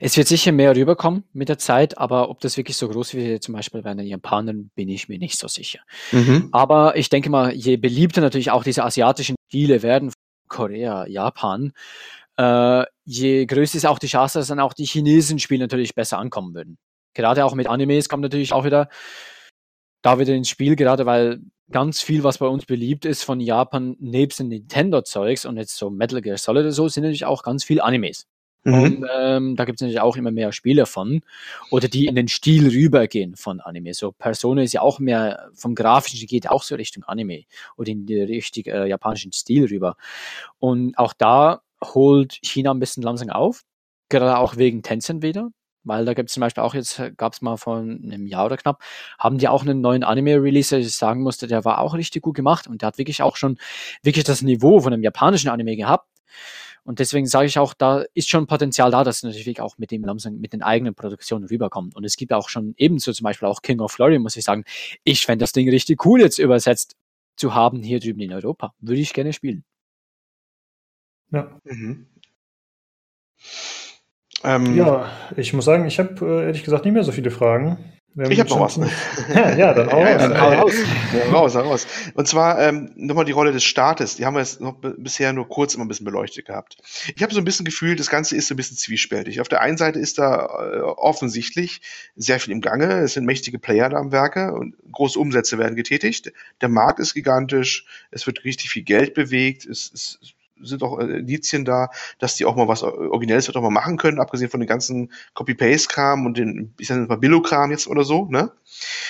es 0.00 0.16
wird 0.16 0.28
sicher 0.28 0.52
mehr 0.52 0.74
rüberkommen 0.74 1.24
mit 1.32 1.48
der 1.48 1.58
Zeit, 1.58 1.98
aber 1.98 2.30
ob 2.30 2.40
das 2.40 2.56
wirklich 2.56 2.76
so 2.76 2.88
groß 2.88 3.14
wird, 3.14 3.42
zum 3.42 3.54
Beispiel 3.54 3.82
bei 3.82 3.94
den 3.94 4.06
Japanern, 4.06 4.70
bin 4.74 4.88
ich 4.88 5.08
mir 5.08 5.18
nicht 5.18 5.38
so 5.38 5.48
sicher. 5.48 5.80
Mhm. 6.12 6.48
Aber 6.52 6.96
ich 6.96 7.08
denke 7.08 7.30
mal, 7.30 7.52
je 7.52 7.76
beliebter 7.76 8.20
natürlich 8.20 8.50
auch 8.50 8.64
diese 8.64 8.84
asiatischen 8.84 9.36
Stile 9.48 9.82
werden, 9.82 10.12
Korea, 10.48 11.06
Japan, 11.06 11.72
äh, 12.36 12.84
je 13.04 13.46
größer 13.46 13.76
ist 13.76 13.86
auch 13.86 13.98
die 13.98 14.06
Chance, 14.06 14.38
dass 14.38 14.48
dann 14.48 14.60
auch 14.60 14.72
die 14.72 14.84
chinesischen 14.84 15.38
Spiele 15.38 15.64
natürlich 15.64 15.94
besser 15.94 16.18
ankommen 16.18 16.54
würden. 16.54 16.78
Gerade 17.14 17.44
auch 17.44 17.54
mit 17.54 17.66
Animes 17.66 18.08
kommt 18.08 18.22
natürlich 18.22 18.52
auch 18.52 18.64
wieder 18.64 18.88
da 20.02 20.18
wieder 20.18 20.34
ins 20.34 20.48
Spiel, 20.48 20.76
gerade 20.76 21.06
weil 21.06 21.40
ganz 21.70 22.02
viel, 22.02 22.22
was 22.22 22.38
bei 22.38 22.46
uns 22.46 22.66
beliebt 22.66 23.04
ist 23.04 23.24
von 23.24 23.40
Japan, 23.40 23.96
nebst 23.98 24.40
den 24.40 24.48
Nintendo-Zeugs 24.48 25.46
und 25.46 25.56
jetzt 25.56 25.76
so 25.76 25.90
Metal 25.90 26.20
Gear 26.20 26.36
Solid 26.36 26.62
oder 26.62 26.72
so, 26.72 26.88
sind 26.88 27.04
natürlich 27.04 27.24
auch 27.24 27.42
ganz 27.42 27.64
viel 27.64 27.80
Animes. 27.80 28.26
Mhm. 28.64 28.74
Und 28.74 29.06
ähm, 29.16 29.56
da 29.56 29.64
gibt 29.64 29.78
es 29.78 29.82
natürlich 29.82 30.00
auch 30.00 30.16
immer 30.16 30.30
mehr 30.30 30.52
Spiele 30.52 30.86
von. 30.86 31.22
Oder 31.70 31.88
die 31.88 32.06
in 32.06 32.14
den 32.14 32.28
Stil 32.28 32.68
rübergehen 32.68 33.34
von 33.34 33.60
Anime. 33.60 33.94
So 33.94 34.12
Persona 34.12 34.62
ist 34.62 34.72
ja 34.72 34.82
auch 34.82 34.98
mehr 34.98 35.50
vom 35.54 35.74
Grafischen 35.74 36.26
geht 36.26 36.48
auch 36.48 36.62
so 36.62 36.76
Richtung 36.76 37.02
Anime 37.04 37.44
oder 37.76 37.90
in 37.90 38.06
den 38.06 38.26
richtig 38.26 38.68
äh, 38.68 38.86
japanischen 38.86 39.32
Stil 39.32 39.66
rüber. 39.66 39.96
Und 40.58 40.96
auch 40.96 41.12
da 41.12 41.62
holt 41.82 42.38
China 42.42 42.70
ein 42.70 42.78
bisschen 42.78 43.02
langsam 43.02 43.30
auf. 43.30 43.62
Gerade 44.08 44.38
auch 44.38 44.56
wegen 44.56 44.82
Tencent 44.82 45.22
wieder. 45.22 45.50
Weil 45.84 46.04
da 46.04 46.14
gibt 46.14 46.30
es 46.30 46.34
zum 46.34 46.40
Beispiel 46.40 46.62
auch 46.62 46.74
jetzt, 46.74 47.02
gab 47.16 47.32
es 47.32 47.42
mal 47.42 47.56
vor 47.56 47.78
einem 47.78 48.26
Jahr 48.26 48.46
oder 48.46 48.56
knapp, 48.56 48.82
haben 49.18 49.38
die 49.38 49.48
auch 49.48 49.62
einen 49.62 49.80
neuen 49.80 50.04
Anime-Release, 50.04 50.70
der 50.70 50.80
ich 50.80 50.94
sagen 50.94 51.22
musste, 51.22 51.46
der 51.46 51.64
war 51.64 51.80
auch 51.80 51.94
richtig 51.94 52.22
gut 52.22 52.36
gemacht 52.36 52.66
und 52.68 52.82
der 52.82 52.88
hat 52.88 52.98
wirklich 52.98 53.22
auch 53.22 53.36
schon 53.36 53.58
wirklich 54.02 54.24
das 54.24 54.42
Niveau 54.42 54.80
von 54.80 54.92
einem 54.92 55.02
japanischen 55.02 55.48
Anime 55.48 55.76
gehabt. 55.76 56.08
Und 56.84 56.98
deswegen 56.98 57.26
sage 57.26 57.46
ich 57.46 57.58
auch, 57.58 57.74
da 57.74 58.04
ist 58.14 58.28
schon 58.28 58.46
Potenzial 58.46 58.90
da, 58.90 59.04
dass 59.04 59.18
es 59.18 59.22
natürlich 59.22 59.60
auch 59.60 59.78
mit 59.78 59.92
dem 59.92 60.04
langsam 60.04 60.38
mit 60.38 60.52
den 60.52 60.62
eigenen 60.62 60.94
Produktionen 60.94 61.44
rüberkommt. 61.46 61.94
Und 61.94 62.04
es 62.04 62.16
gibt 62.16 62.32
auch 62.32 62.48
schon 62.48 62.74
ebenso 62.76 63.12
zum 63.12 63.24
Beispiel 63.24 63.46
auch 63.48 63.62
King 63.62 63.80
of 63.80 63.94
Glory, 63.94 64.18
muss 64.18 64.36
ich 64.36 64.44
sagen. 64.44 64.64
Ich 65.04 65.24
fände 65.24 65.44
das 65.44 65.52
Ding 65.52 65.68
richtig 65.68 66.04
cool 66.04 66.20
jetzt 66.20 66.38
übersetzt 66.38 66.96
zu 67.36 67.54
haben 67.54 67.82
hier 67.82 68.00
drüben 68.00 68.20
in 68.20 68.32
Europa. 68.32 68.74
Würde 68.80 69.00
ich 69.00 69.12
gerne 69.12 69.32
spielen. 69.32 69.64
Ja. 71.30 71.60
Mhm. 71.64 72.06
Ähm, 74.44 74.74
ja, 74.74 75.10
ich 75.36 75.52
muss 75.52 75.64
sagen, 75.64 75.86
ich 75.86 75.98
habe 75.98 76.14
äh, 76.24 76.46
ehrlich 76.46 76.64
gesagt 76.64 76.84
nicht 76.84 76.94
mehr 76.94 77.04
so 77.04 77.12
viele 77.12 77.30
Fragen. 77.30 77.78
Ich 78.14 78.38
habe 78.38 78.50
noch 78.50 78.60
was. 78.60 78.76
ja, 79.34 79.56
ja, 79.56 79.72
dann 79.72 79.90
hau 79.92 80.00
ja, 80.00 80.16
raus. 80.16 80.32
Ja, 80.34 80.60
raus. 80.60 80.74
Ja, 81.14 81.32
raus, 81.32 81.56
raus. 81.56 81.86
Und 82.12 82.28
zwar 82.28 82.60
ähm, 82.60 82.92
nochmal 82.94 83.24
die 83.24 83.32
Rolle 83.32 83.52
des 83.52 83.64
Staates. 83.64 84.16
Die 84.16 84.26
haben 84.26 84.34
wir 84.34 84.40
jetzt 84.40 84.60
noch 84.60 84.74
bisher 84.98 85.32
nur 85.32 85.48
kurz 85.48 85.74
immer 85.74 85.86
ein 85.86 85.88
bisschen 85.88 86.04
beleuchtet 86.04 86.44
gehabt. 86.44 86.76
Ich 87.16 87.22
habe 87.22 87.32
so 87.32 87.40
ein 87.40 87.44
bisschen 87.44 87.64
Gefühl, 87.64 87.96
das 87.96 88.10
Ganze 88.10 88.36
ist 88.36 88.48
so 88.48 88.54
ein 88.54 88.58
bisschen 88.58 88.76
zwiespältig. 88.76 89.40
Auf 89.40 89.48
der 89.48 89.62
einen 89.62 89.78
Seite 89.78 89.98
ist 89.98 90.18
da 90.18 90.44
äh, 90.44 90.80
offensichtlich 90.80 91.80
sehr 92.14 92.38
viel 92.38 92.52
im 92.52 92.60
Gange. 92.60 92.98
Es 92.98 93.14
sind 93.14 93.24
mächtige 93.24 93.58
Player 93.58 93.88
da 93.88 93.96
am 93.96 94.12
Werke 94.12 94.52
und 94.52 94.74
große 94.92 95.18
Umsätze 95.18 95.56
werden 95.56 95.74
getätigt. 95.74 96.32
Der 96.60 96.68
Markt 96.68 96.98
ist 96.98 97.14
gigantisch. 97.14 97.86
Es 98.10 98.26
wird 98.26 98.44
richtig 98.44 98.68
viel 98.68 98.82
Geld 98.82 99.14
bewegt. 99.14 99.64
Es, 99.64 99.90
es 99.94 100.34
sind 100.62 100.82
auch 100.82 100.98
äh, 100.98 101.18
Indizien 101.18 101.64
da, 101.64 101.90
dass 102.18 102.36
die 102.36 102.44
auch 102.44 102.56
mal 102.56 102.68
was 102.68 102.82
Originelles 102.82 103.46
wird 103.46 103.56
auch 103.56 103.62
mal 103.62 103.70
machen 103.70 103.96
können, 103.96 104.20
abgesehen 104.20 104.50
von 104.50 104.60
den 104.60 104.66
ganzen 104.68 105.12
Copy-Paste-Kram 105.34 106.26
und 106.26 106.38
den, 106.38 106.74
ich 106.78 106.88
sage 106.88 107.02
mal 107.02 107.16
Billo-Kram 107.16 107.70
jetzt 107.70 107.86
oder 107.86 108.04
so, 108.04 108.26
ne? 108.26 108.52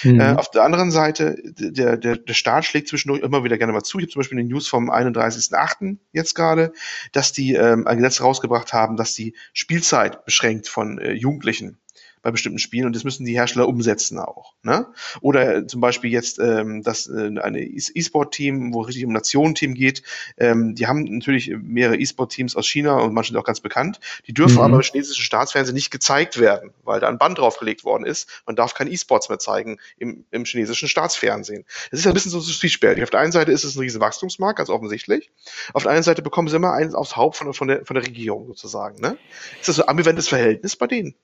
Mhm. 0.03 0.21
Äh, 0.21 0.35
auf 0.35 0.51
der 0.51 0.65
anderen 0.65 0.91
Seite, 0.91 1.37
der, 1.45 1.97
der, 1.97 2.17
der 2.17 2.35
Staat 2.35 2.65
schlägt 2.65 2.89
zwischendurch 2.89 3.23
immer 3.23 3.45
wieder 3.45 3.59
gerne 3.59 3.73
mal 3.73 3.83
zu. 3.83 3.99
Ich 3.99 4.05
habe 4.05 4.13
zum 4.13 4.21
Beispiel 4.21 4.39
eine 4.39 4.49
News 4.49 4.69
vom 4.69 4.91
31.08. 4.91 5.99
jetzt 6.13 6.35
gerade, 6.35 6.73
dass 7.13 7.33
die 7.33 7.55
ähm, 7.55 7.87
ein 7.87 7.97
Gesetz 7.99 8.21
rausgebracht 8.21 8.73
haben, 8.73 8.97
dass 8.97 9.15
die 9.15 9.35
Spielzeit 9.53 10.25
beschränkt 10.25 10.69
von 10.69 10.99
äh, 10.99 11.13
Jugendlichen 11.13 11.79
bei 12.23 12.31
bestimmten 12.31 12.59
Spielen 12.59 12.87
und 12.87 12.97
das 12.97 13.05
müssen 13.05 13.27
die 13.27 13.35
Hersteller 13.35 13.69
umsetzen 13.69 14.19
auch. 14.19 14.55
Ne? 14.63 14.87
Oder 15.21 15.67
zum 15.67 15.81
Beispiel 15.81 16.11
jetzt 16.11 16.39
ähm, 16.39 16.83
das 16.83 17.09
äh, 17.09 17.39
eine 17.41 17.61
E-Sport-Team, 17.61 18.73
wo 18.73 18.83
richtig 18.83 19.05
um 19.05 19.13
Nationen-Team 19.13 19.75
geht, 19.75 20.03
ähm, 20.39 20.75
die 20.75 20.87
haben 20.87 21.05
natürlich 21.05 21.53
mehrere 21.61 21.97
E-Sport-Teams 21.97 22.57
aus 22.57 22.67
China 22.67 22.99
und 22.99 23.13
manche 23.13 23.33
sind 23.33 23.39
auch 23.39 23.45
ganz 23.45 23.61
bekannt. 23.61 23.99
Die 24.27 24.35
dürfen 24.35 24.55
mhm. 24.55 24.61
aber 24.61 24.77
im 24.77 24.83
chinesischen 24.83 25.25
Staatsfernsehen 25.25 25.75
nicht 25.75 25.91
gezeigt 25.91 26.39
werden, 26.39 26.71
weil 26.85 27.01
da 27.01 27.09
ein 27.09 27.19
Band 27.19 27.39
draufgelegt 27.39 27.85
worden 27.85 28.05
ist. 28.05 28.43
Man 28.47 28.57
darf 28.57 28.75
kein 28.75 28.91
E-Sports 28.91 29.29
mehr 29.29 29.39
zeigen 29.39 29.79
im, 29.99 30.25
im 30.31 30.45
chinesischen 30.45 30.89
Staatsfernsehen. 30.89 31.65
Das 31.91 32.01
ist 32.01 32.07
ein 32.07 32.15
bisschen 32.15 32.31
so 32.31 32.41
zwiespältig. 32.41 33.03
Auf 33.03 33.11
der 33.11 33.21
einen 33.21 33.33
Seite 33.33 33.51
ist 33.51 33.65
es 33.65 33.75
ein 33.75 33.81
riesen 33.81 34.01
Wachstumsmarkt, 34.01 34.59
ganz 34.59 34.71
offensichtlich. 34.71 35.31
Auf 35.73 35.83
der 35.83 35.91
anderen 35.91 36.05
Seite 36.05 36.23
bekommen 36.23 36.49
sie 36.49 36.57
immer 36.57 36.73
eins 36.73 36.95
aufs 36.95 37.17
Haupt 37.17 37.37
von, 37.37 37.53
von, 37.53 37.69
der, 37.69 37.85
von 37.85 37.95
der 37.95 38.05
Regierung 38.05 38.47
sozusagen. 38.47 39.01
Ne? 39.01 39.19
Ist 39.59 39.69
das 39.69 39.77
so 39.77 39.83
ein 39.83 39.89
ambivalentes 39.89 40.29
Verhältnis 40.29 40.77
bei 40.77 40.87
denen? 40.87 41.15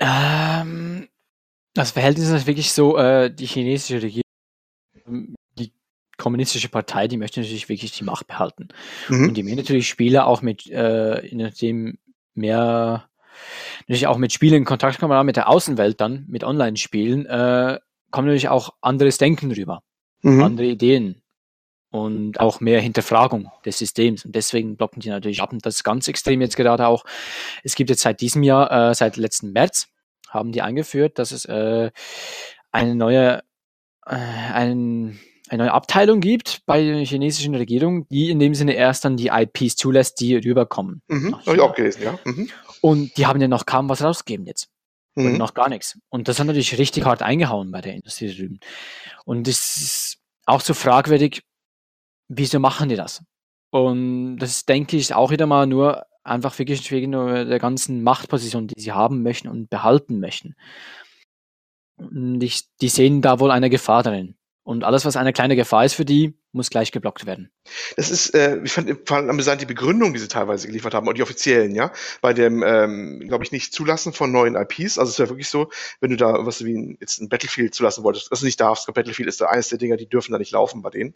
Ähm, 0.00 1.08
das 1.74 1.92
Verhältnis 1.92 2.28
ist 2.28 2.46
wirklich 2.46 2.72
so, 2.72 2.96
äh, 2.98 3.32
die 3.32 3.46
chinesische 3.46 4.02
Regierung, 4.02 5.34
die 5.58 5.72
kommunistische 6.18 6.68
Partei, 6.68 7.08
die 7.08 7.16
möchte 7.16 7.40
natürlich 7.40 7.68
wirklich 7.68 7.92
die 7.92 8.04
Macht 8.04 8.26
behalten. 8.26 8.68
Mhm. 9.08 9.28
Und 9.28 9.34
die 9.34 9.42
mehr 9.42 9.56
natürlich 9.56 9.88
Spieler 9.88 10.26
auch 10.26 10.42
mit, 10.42 10.66
äh, 10.70 11.26
in 11.26 11.50
dem 11.60 11.98
mehr, 12.34 13.08
natürlich 13.80 14.06
auch 14.06 14.18
mit 14.18 14.32
Spielen 14.32 14.54
in 14.54 14.64
Kontakt 14.64 14.98
kommen, 14.98 15.26
mit 15.26 15.36
der 15.36 15.48
Außenwelt 15.48 16.00
dann, 16.00 16.24
mit 16.28 16.44
Online-Spielen, 16.44 17.26
äh, 17.26 17.78
kommen 18.10 18.26
natürlich 18.26 18.48
auch 18.48 18.74
anderes 18.80 19.18
Denken 19.18 19.52
rüber, 19.52 19.82
mhm. 20.22 20.42
andere 20.42 20.66
Ideen 20.66 21.21
und 21.92 22.40
auch 22.40 22.60
mehr 22.60 22.80
Hinterfragung 22.80 23.52
des 23.64 23.78
Systems. 23.78 24.24
Und 24.24 24.34
deswegen 24.34 24.76
blocken 24.76 25.00
die 25.00 25.10
natürlich 25.10 25.42
ab. 25.42 25.52
Und 25.52 25.64
das 25.64 25.76
ist 25.76 25.84
ganz 25.84 26.08
extrem 26.08 26.40
jetzt 26.40 26.56
gerade 26.56 26.86
auch. 26.86 27.04
Es 27.62 27.74
gibt 27.74 27.90
jetzt 27.90 28.02
seit 28.02 28.22
diesem 28.22 28.42
Jahr, 28.42 28.90
äh, 28.90 28.94
seit 28.94 29.18
letzten 29.18 29.52
März, 29.52 29.88
haben 30.28 30.52
die 30.52 30.62
eingeführt, 30.62 31.18
dass 31.18 31.32
es 31.32 31.44
äh, 31.44 31.90
eine 32.72 32.94
neue, 32.94 33.42
äh, 34.06 34.14
ein, 34.14 35.20
eine 35.50 35.64
neue 35.64 35.72
Abteilung 35.72 36.20
gibt 36.20 36.62
bei 36.64 36.82
der 36.82 37.04
chinesischen 37.04 37.54
Regierung, 37.54 38.08
die 38.08 38.30
in 38.30 38.38
dem 38.38 38.54
Sinne 38.54 38.72
erst 38.72 39.04
dann 39.04 39.18
die 39.18 39.28
IPs 39.28 39.76
zulässt, 39.76 40.18
die 40.20 40.36
rüberkommen. 40.36 41.02
Mhm, 41.08 41.36
habe 41.44 41.56
ich 41.56 41.60
auch 41.60 41.74
gelesen, 41.74 42.04
ja. 42.04 42.18
Mhm. 42.24 42.48
Und 42.80 43.18
die 43.18 43.26
haben 43.26 43.40
ja 43.40 43.48
noch 43.48 43.66
kaum 43.66 43.90
was 43.90 44.02
rausgegeben 44.02 44.46
jetzt. 44.46 44.68
Mhm. 45.14 45.26
Und 45.26 45.36
noch 45.36 45.52
gar 45.52 45.68
nichts. 45.68 45.98
Und 46.08 46.28
das 46.28 46.40
hat 46.40 46.46
natürlich 46.46 46.78
richtig 46.78 47.04
hart 47.04 47.20
eingehauen 47.20 47.70
bei 47.70 47.82
der 47.82 47.92
Industrie 47.92 48.34
drüben. 48.34 48.60
Und 49.26 49.46
es 49.46 49.76
ist 49.76 50.18
auch 50.46 50.62
so 50.62 50.72
fragwürdig, 50.72 51.42
wieso 52.36 52.58
machen 52.58 52.88
die 52.88 52.96
das? 52.96 53.22
Und 53.70 54.38
das 54.38 54.64
denke 54.64 54.96
ich 54.96 55.14
auch 55.14 55.30
wieder 55.30 55.46
mal 55.46 55.66
nur 55.66 56.04
einfach 56.24 56.58
wirklich 56.58 56.90
wegen 56.90 57.12
der 57.12 57.58
ganzen 57.58 58.02
Machtposition, 58.02 58.68
die 58.68 58.80
sie 58.80 58.92
haben 58.92 59.22
möchten 59.22 59.48
und 59.48 59.70
behalten 59.70 60.20
möchten. 60.20 60.54
Und 61.96 62.42
ich, 62.42 62.64
die 62.80 62.88
sehen 62.88 63.22
da 63.22 63.40
wohl 63.40 63.50
eine 63.50 63.70
Gefahr 63.70 64.02
darin. 64.02 64.36
Und 64.64 64.84
alles, 64.84 65.04
was 65.04 65.16
eine 65.16 65.32
kleine 65.32 65.56
Gefahr 65.56 65.84
ist 65.84 65.94
für 65.94 66.04
die, 66.04 66.34
muss 66.52 66.70
gleich 66.70 66.92
geblockt 66.92 67.26
werden. 67.26 67.50
Das 67.96 68.10
ist, 68.10 68.34
äh, 68.34 68.60
ich 68.64 68.72
fand 68.72 68.90
vor 69.06 69.16
allem 69.16 69.30
amüsant 69.30 69.60
die 69.60 69.66
Begründung, 69.66 70.12
die 70.12 70.18
sie 70.18 70.28
teilweise 70.28 70.66
geliefert 70.66 70.94
haben 70.94 71.06
und 71.06 71.16
die 71.16 71.22
offiziellen, 71.22 71.74
ja, 71.74 71.92
bei 72.20 72.32
dem, 72.32 72.62
ähm, 72.62 73.20
glaube 73.26 73.44
ich, 73.44 73.52
nicht 73.52 73.72
Zulassen 73.72 74.12
von 74.12 74.32
neuen 74.32 74.56
IPs. 74.56 74.98
Also 74.98 75.10
es 75.10 75.18
wäre 75.18 75.30
wirklich 75.30 75.48
so, 75.48 75.70
wenn 76.00 76.10
du 76.10 76.16
da 76.16 76.44
was 76.44 76.64
wie 76.64 76.76
ein, 76.76 76.96
jetzt 77.00 77.20
ein 77.20 77.28
Battlefield 77.28 77.74
zulassen 77.74 78.04
wolltest, 78.04 78.30
du 78.30 78.44
nicht 78.44 78.60
darfst, 78.60 78.92
Battlefield 78.92 79.28
ist 79.28 79.40
da 79.40 79.46
eines 79.46 79.68
der 79.68 79.78
Dinger, 79.78 79.96
die 79.96 80.08
dürfen 80.08 80.32
da 80.32 80.38
nicht 80.38 80.52
laufen 80.52 80.82
bei 80.82 80.90
denen. 80.90 81.14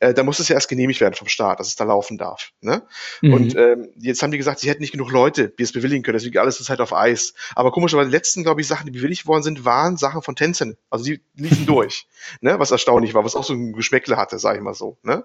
Äh, 0.00 0.14
da 0.14 0.22
muss 0.22 0.38
es 0.38 0.48
ja 0.48 0.54
erst 0.54 0.68
genehmigt 0.68 1.00
werden 1.00 1.14
vom 1.14 1.28
Staat, 1.28 1.60
dass 1.60 1.68
es 1.68 1.76
da 1.76 1.84
laufen 1.84 2.18
darf. 2.18 2.52
Ne? 2.60 2.82
Mhm. 3.20 3.32
Und 3.32 3.56
ähm, 3.56 3.88
jetzt 3.96 4.22
haben 4.22 4.30
die 4.30 4.38
gesagt, 4.38 4.60
sie 4.60 4.68
hätten 4.68 4.80
nicht 4.80 4.92
genug 4.92 5.10
Leute, 5.10 5.48
die 5.48 5.62
es 5.62 5.72
bewilligen 5.72 6.02
können, 6.02 6.18
deswegen 6.18 6.38
alles 6.38 6.60
ist 6.60 6.70
halt 6.70 6.80
auf 6.80 6.92
Eis. 6.92 7.34
Aber 7.54 7.70
komischerweise 7.70 8.10
die 8.10 8.16
letzten, 8.16 8.42
glaube 8.42 8.60
ich, 8.60 8.66
Sachen, 8.66 8.86
die 8.86 8.92
bewilligt 8.92 9.26
worden 9.26 9.42
sind, 9.42 9.64
waren 9.64 9.96
Sachen 9.96 10.22
von 10.22 10.36
Tencent. 10.36 10.76
Also 10.90 11.04
die 11.04 11.20
liefen 11.36 11.66
durch, 11.66 12.06
ne? 12.40 12.58
was 12.58 12.70
erstaunlich 12.70 13.14
war, 13.14 13.24
was 13.24 13.36
auch 13.36 13.44
so 13.44 13.52
ein 13.52 13.72
Geschmäckle 13.72 14.16
hatte, 14.16 14.38
sage 14.38 14.58
ich 14.58 14.64
mal 14.64 14.74
so. 14.74 14.98
Ne? 15.02 15.24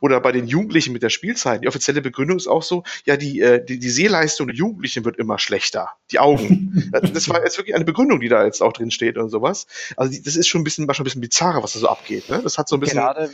Oder 0.00 0.20
bei 0.20 0.32
den 0.32 0.46
Jugendlichen 0.46 0.92
mit 0.92 1.02
der 1.02 1.10
Spielzeit. 1.10 1.62
Die 1.62 1.68
offizielle 1.68 2.02
Begründung 2.02 2.36
ist 2.36 2.46
auch 2.46 2.62
so, 2.62 2.84
ja, 3.04 3.16
die, 3.16 3.40
äh, 3.40 3.64
die, 3.64 3.78
die 3.78 3.90
Sehleistung 3.90 4.46
der 4.48 4.56
Jugendlichen 4.56 5.04
wird 5.04 5.18
immer 5.18 5.38
schlechter. 5.38 5.90
Die 6.10 6.18
Augen. 6.18 6.90
das 6.92 7.28
war 7.28 7.42
jetzt 7.42 7.58
wirklich 7.58 7.74
eine 7.74 7.84
Begründung, 7.84 8.20
die 8.20 8.28
da 8.28 8.44
jetzt 8.44 8.62
auch 8.62 8.72
drin 8.72 8.90
steht 8.90 9.18
und 9.18 9.28
sowas. 9.28 9.66
Also 9.96 10.12
die, 10.12 10.22
das 10.22 10.36
ist 10.36 10.48
schon 10.48 10.62
ein 10.62 10.64
bisschen, 10.64 10.92
schon 10.92 11.02
ein 11.02 11.04
bisschen 11.04 11.20
bizarrer, 11.20 11.62
was 11.62 11.72
da 11.72 11.80
so 11.80 11.88
abgeht. 11.88 12.28
Ne? 12.28 12.40
Das 12.42 12.58
hat 12.58 12.68
so 12.68 12.76
ein 12.76 12.80
bisschen. 12.80 12.98
Gerade, 12.98 13.30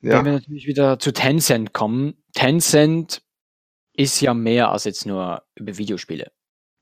ja. 0.00 0.18
wenn 0.18 0.24
wir 0.24 0.32
natürlich 0.32 0.66
wieder 0.66 0.98
zu 0.98 1.12
Tencent 1.12 1.72
kommen. 1.72 2.14
Tencent 2.34 3.22
ist 3.94 4.20
ja 4.20 4.34
mehr 4.34 4.70
als 4.70 4.84
jetzt 4.84 5.06
nur 5.06 5.42
über 5.54 5.78
Videospiele. 5.78 6.30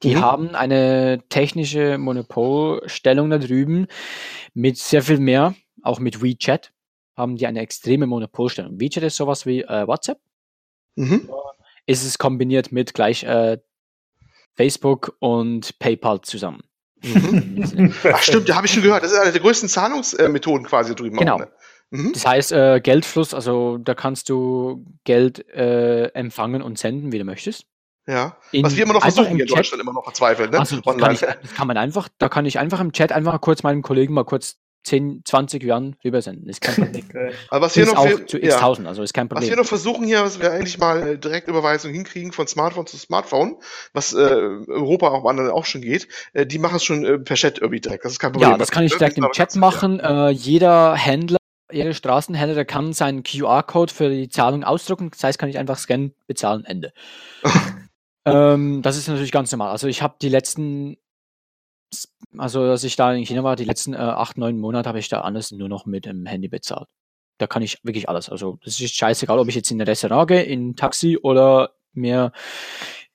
Die 0.03 0.17
mhm. 0.17 0.21
haben 0.21 0.55
eine 0.55 1.23
technische 1.29 1.97
Monopolstellung 1.99 3.31
da 3.31 3.39
drüben 3.39 3.87
mit 4.53 4.77
sehr 4.77 5.03
viel 5.03 5.19
mehr, 5.19 5.55
auch 5.83 5.99
mit 5.99 6.23
WeChat 6.23 6.73
haben 7.17 7.37
die 7.37 7.47
eine 7.47 7.61
extreme 7.61 8.07
Monopolstellung. 8.07 8.81
WeChat 8.81 9.05
ist 9.05 9.17
sowas 9.17 9.47
wie 9.47 9.63
äh, 9.63 9.87
WhatsApp. 9.87 10.19
Mhm. 10.97 11.31
Ist 11.87 12.05
es 12.05 12.19
kombiniert 12.19 12.73
mit 12.73 12.95
gleich 12.95 13.25
äh, 13.25 13.59
Facebook 14.55 15.17
und 15.19 15.79
PayPal 15.79 16.21
zusammen. 16.23 16.63
Mhm. 17.03 17.95
Ach, 18.13 18.23
stimmt, 18.23 18.49
da 18.49 18.57
habe 18.57 18.67
ich 18.67 18.73
schon 18.73 18.83
gehört. 18.83 19.03
Das 19.03 19.13
ist 19.13 19.19
eine 19.19 19.33
der 19.33 19.41
größten 19.41 19.69
Zahlungsmethoden 19.69 20.67
quasi 20.67 20.95
drüben. 20.95 21.17
Genau. 21.17 21.35
Auch, 21.35 21.41
ne? 21.41 21.49
mhm. 21.91 22.13
Das 22.13 22.27
heißt, 22.27 22.53
äh, 22.53 22.81
Geldfluss, 22.81 23.35
also 23.35 23.79
da 23.79 23.95
kannst 23.95 24.29
du 24.29 24.85
Geld 25.05 25.47
äh, 25.51 26.07
empfangen 26.09 26.63
und 26.63 26.79
senden, 26.79 27.13
wie 27.13 27.19
du 27.19 27.25
möchtest. 27.25 27.67
Ja, 28.07 28.37
in, 28.53 28.65
was 28.65 28.77
wir 28.77 28.85
immer 28.85 28.93
noch 28.93 29.01
versuchen 29.01 29.29
hier 29.29 29.41
in 29.41 29.47
Chat, 29.47 29.59
Deutschland 29.59 29.83
immer 29.83 29.95
noch 29.95 30.05
verzweifeln, 30.05 30.51
ne? 30.51 30.59
Also, 30.59 30.79
das, 30.79 30.97
kann 30.99 31.13
ich, 31.13 31.21
das 31.21 31.55
kann 31.55 31.67
man 31.67 31.79
einfach, 31.79 32.11
da 32.19 32.29
kann 32.29 32.45
ich 32.45 32.59
einfach 32.59 32.81
im 32.81 32.93
Chat 32.93 33.13
einfach 33.13 33.41
kurz 33.41 33.63
meinem 33.63 33.81
Kollegen 33.81 34.13
mal 34.13 34.25
kurz 34.25 34.59
10, 34.85 35.23
20 35.25 35.65
Yuan 35.65 35.97
rübersenden. 36.05 36.49
Ist 36.49 36.61
kein 36.61 36.75
Problem. 36.75 37.05
Okay. 37.15 37.33
Aber 37.51 37.67
was 37.67 37.77
wir 37.77 37.87
noch 37.87 37.97
auch 37.97 38.27
zu 38.27 38.39
x 38.39 38.49
ja. 38.49 38.61
also 38.61 39.03
ist 39.03 39.15
kein 39.15 39.29
Problem. 39.29 39.43
Was 39.43 39.51
wir 39.51 39.57
noch 39.57 39.67
versuchen 39.67 40.05
hier, 40.05 40.23
was 40.23 40.41
wir 40.41 40.53
eigentlich 40.53 40.79
mal 40.79 41.07
äh, 41.07 41.19
Direktüberweisung 41.19 41.93
hinkriegen 41.93 42.33
von 42.33 42.47
Smartphone 42.47 42.87
zu 42.87 42.97
Smartphone, 42.97 43.57
was 43.93 44.13
äh, 44.13 44.17
Europa 44.17 45.09
auch 45.09 45.25
anderen 45.27 45.51
auch 45.51 45.65
schon 45.65 45.81
geht, 45.81 46.09
äh, 46.33 46.47
die 46.47 46.59
machen 46.59 46.77
es 46.77 46.85
schon 46.85 47.05
äh, 47.05 47.19
per 47.19 47.37
Chat 47.37 47.59
irgendwie 47.59 47.81
direkt. 47.81 48.05
Das 48.05 48.13
ist 48.13 48.19
kein 48.19 48.33
Problem. 48.33 48.51
Ja, 48.51 48.59
das 48.59 48.71
kann 48.71 48.85
ich 48.85 48.97
direkt 48.97 49.19
im 49.19 49.31
Chat 49.33 49.55
machen. 49.57 50.01
Äh, 50.01 50.31
jeder 50.31 50.95
Händler 50.95 51.39
jeder 51.73 51.93
Straßenhändler 51.93 52.55
der 52.55 52.65
kann 52.65 52.93
seinen 52.93 53.23
QR-Code 53.23 53.93
für 53.93 54.09
die 54.09 54.29
Zahlung 54.29 54.65
ausdrucken. 54.65 55.11
Das 55.11 55.23
heißt, 55.25 55.39
kann 55.39 55.49
ich 55.49 55.59
einfach 55.59 55.79
scannen, 55.79 56.15
bezahlen, 56.27 56.65
Ende. 56.65 56.93
ähm, 58.25 58.83
das 58.83 58.97
ist 58.97 59.09
natürlich 59.09 59.33
ganz 59.33 59.51
normal. 59.53 59.71
Also 59.71 59.89
ich 59.89 60.03
habe 60.03 60.17
die 60.21 60.29
letzten 60.29 60.97
also, 62.37 62.63
als 62.63 62.85
ich 62.85 62.97
da 62.97 63.13
in 63.13 63.25
China 63.25 63.45
war, 63.45 63.57
die 63.57 63.65
letzten 63.65 63.95
äh, 63.95 63.99
acht, 63.99 64.39
neun 64.39 64.59
Monate 64.59 64.89
habe 64.89 64.99
ich 64.99 65.09
da 65.09 65.21
alles 65.21 65.53
nur 65.53 65.69
noch 65.69 65.87
mit 65.87 66.07
dem 66.07 66.27
Handy 66.27 66.49
bezahlt. 66.49 66.89
Da 67.39 67.47
kann 67.47 67.63
ich 67.63 67.79
wirklich 67.83 68.09
alles. 68.09 68.29
Also, 68.29 68.59
das 68.65 68.81
ist 68.81 68.95
scheißegal, 68.95 69.39
ob 69.39 69.49
ich 69.49 69.55
jetzt 69.55 69.71
in 69.71 69.81
ein 69.81 69.87
Restaurant 69.87 70.29
gehe, 70.29 70.43
in 70.43 70.71
ein 70.71 70.77
Taxi 70.77 71.19
oder 71.21 71.75
mir 71.93 72.33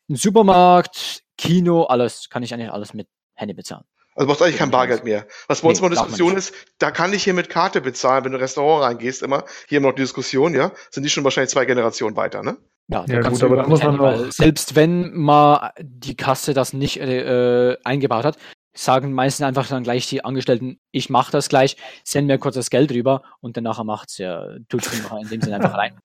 im 0.08 0.16
Supermarkt, 0.16 1.24
Kino, 1.38 1.84
alles, 1.84 2.30
kann 2.30 2.44
ich 2.44 2.54
eigentlich 2.54 2.72
alles 2.72 2.94
mit 2.94 3.08
Handy 3.36 3.54
bezahlen. 3.54 3.86
Also 4.16 4.28
brauchst 4.28 4.42
eigentlich 4.42 4.58
kein 4.58 4.72
Bargeld 4.72 5.06
mehr. 5.06 5.26
Was 5.48 5.62
bei 5.62 5.68
nee, 5.68 5.70
uns 5.70 5.82
mal 5.82 5.90
Diskussion 5.90 6.36
ist, 6.36 6.54
da 6.78 6.92
kann 6.92 7.14
ich 7.14 7.24
hier 7.24 7.34
mit 7.34 7.50
Karte 7.50 7.80
bezahlen, 7.80 8.26
wenn 8.26 8.34
du 8.34 8.38
in 8.38 8.42
ein 8.42 8.44
Restaurant 8.44 8.84
reingehst, 8.84 9.24
immer. 9.24 9.46
Hier 9.70 9.78
immer 9.78 9.90
noch 9.90 9.96
die 9.96 10.02
Diskussion, 10.02 10.54
ja. 10.54 10.74
Sind 10.92 11.04
die 11.04 11.10
schon 11.10 11.24
wahrscheinlich 11.24 11.52
zwei 11.52 11.64
Generationen 11.64 12.18
weiter, 12.18 12.44
ne? 12.44 12.58
Ja, 12.90 13.06
da 13.06 13.14
ja 13.14 13.22
gut, 13.22 13.42
aber 13.42 13.56
da 13.56 13.68
muss 13.68 13.82
man 13.82 14.00
auch 14.00 14.32
selbst 14.32 14.76
wenn 14.76 15.16
mal 15.16 15.72
die 15.80 16.18
Kasse 16.18 16.54
das 16.54 16.74
nicht 16.74 16.98
äh, 16.98 17.78
eingebaut 17.84 18.26
hat, 18.26 18.38
sagen 18.84 19.14
meistens 19.14 19.46
einfach 19.46 19.68
dann 19.68 19.84
gleich 19.84 20.08
die 20.08 20.24
Angestellten, 20.24 20.80
ich 20.92 21.10
mache 21.10 21.32
das 21.32 21.50
gleich, 21.50 21.76
send 22.04 22.28
mir 22.28 22.38
kurz 22.38 22.56
das 22.56 22.70
Geld 22.70 22.92
rüber 22.92 23.24
und 23.42 23.58
dann 23.58 23.66
nachher 23.66 23.84
macht's 23.84 24.18
ja, 24.18 24.46
tut's 24.70 24.92
in 24.94 25.30
dem 25.30 25.42
Sinne 25.42 25.58
einfach 25.58 25.74
rein. 25.74 26.00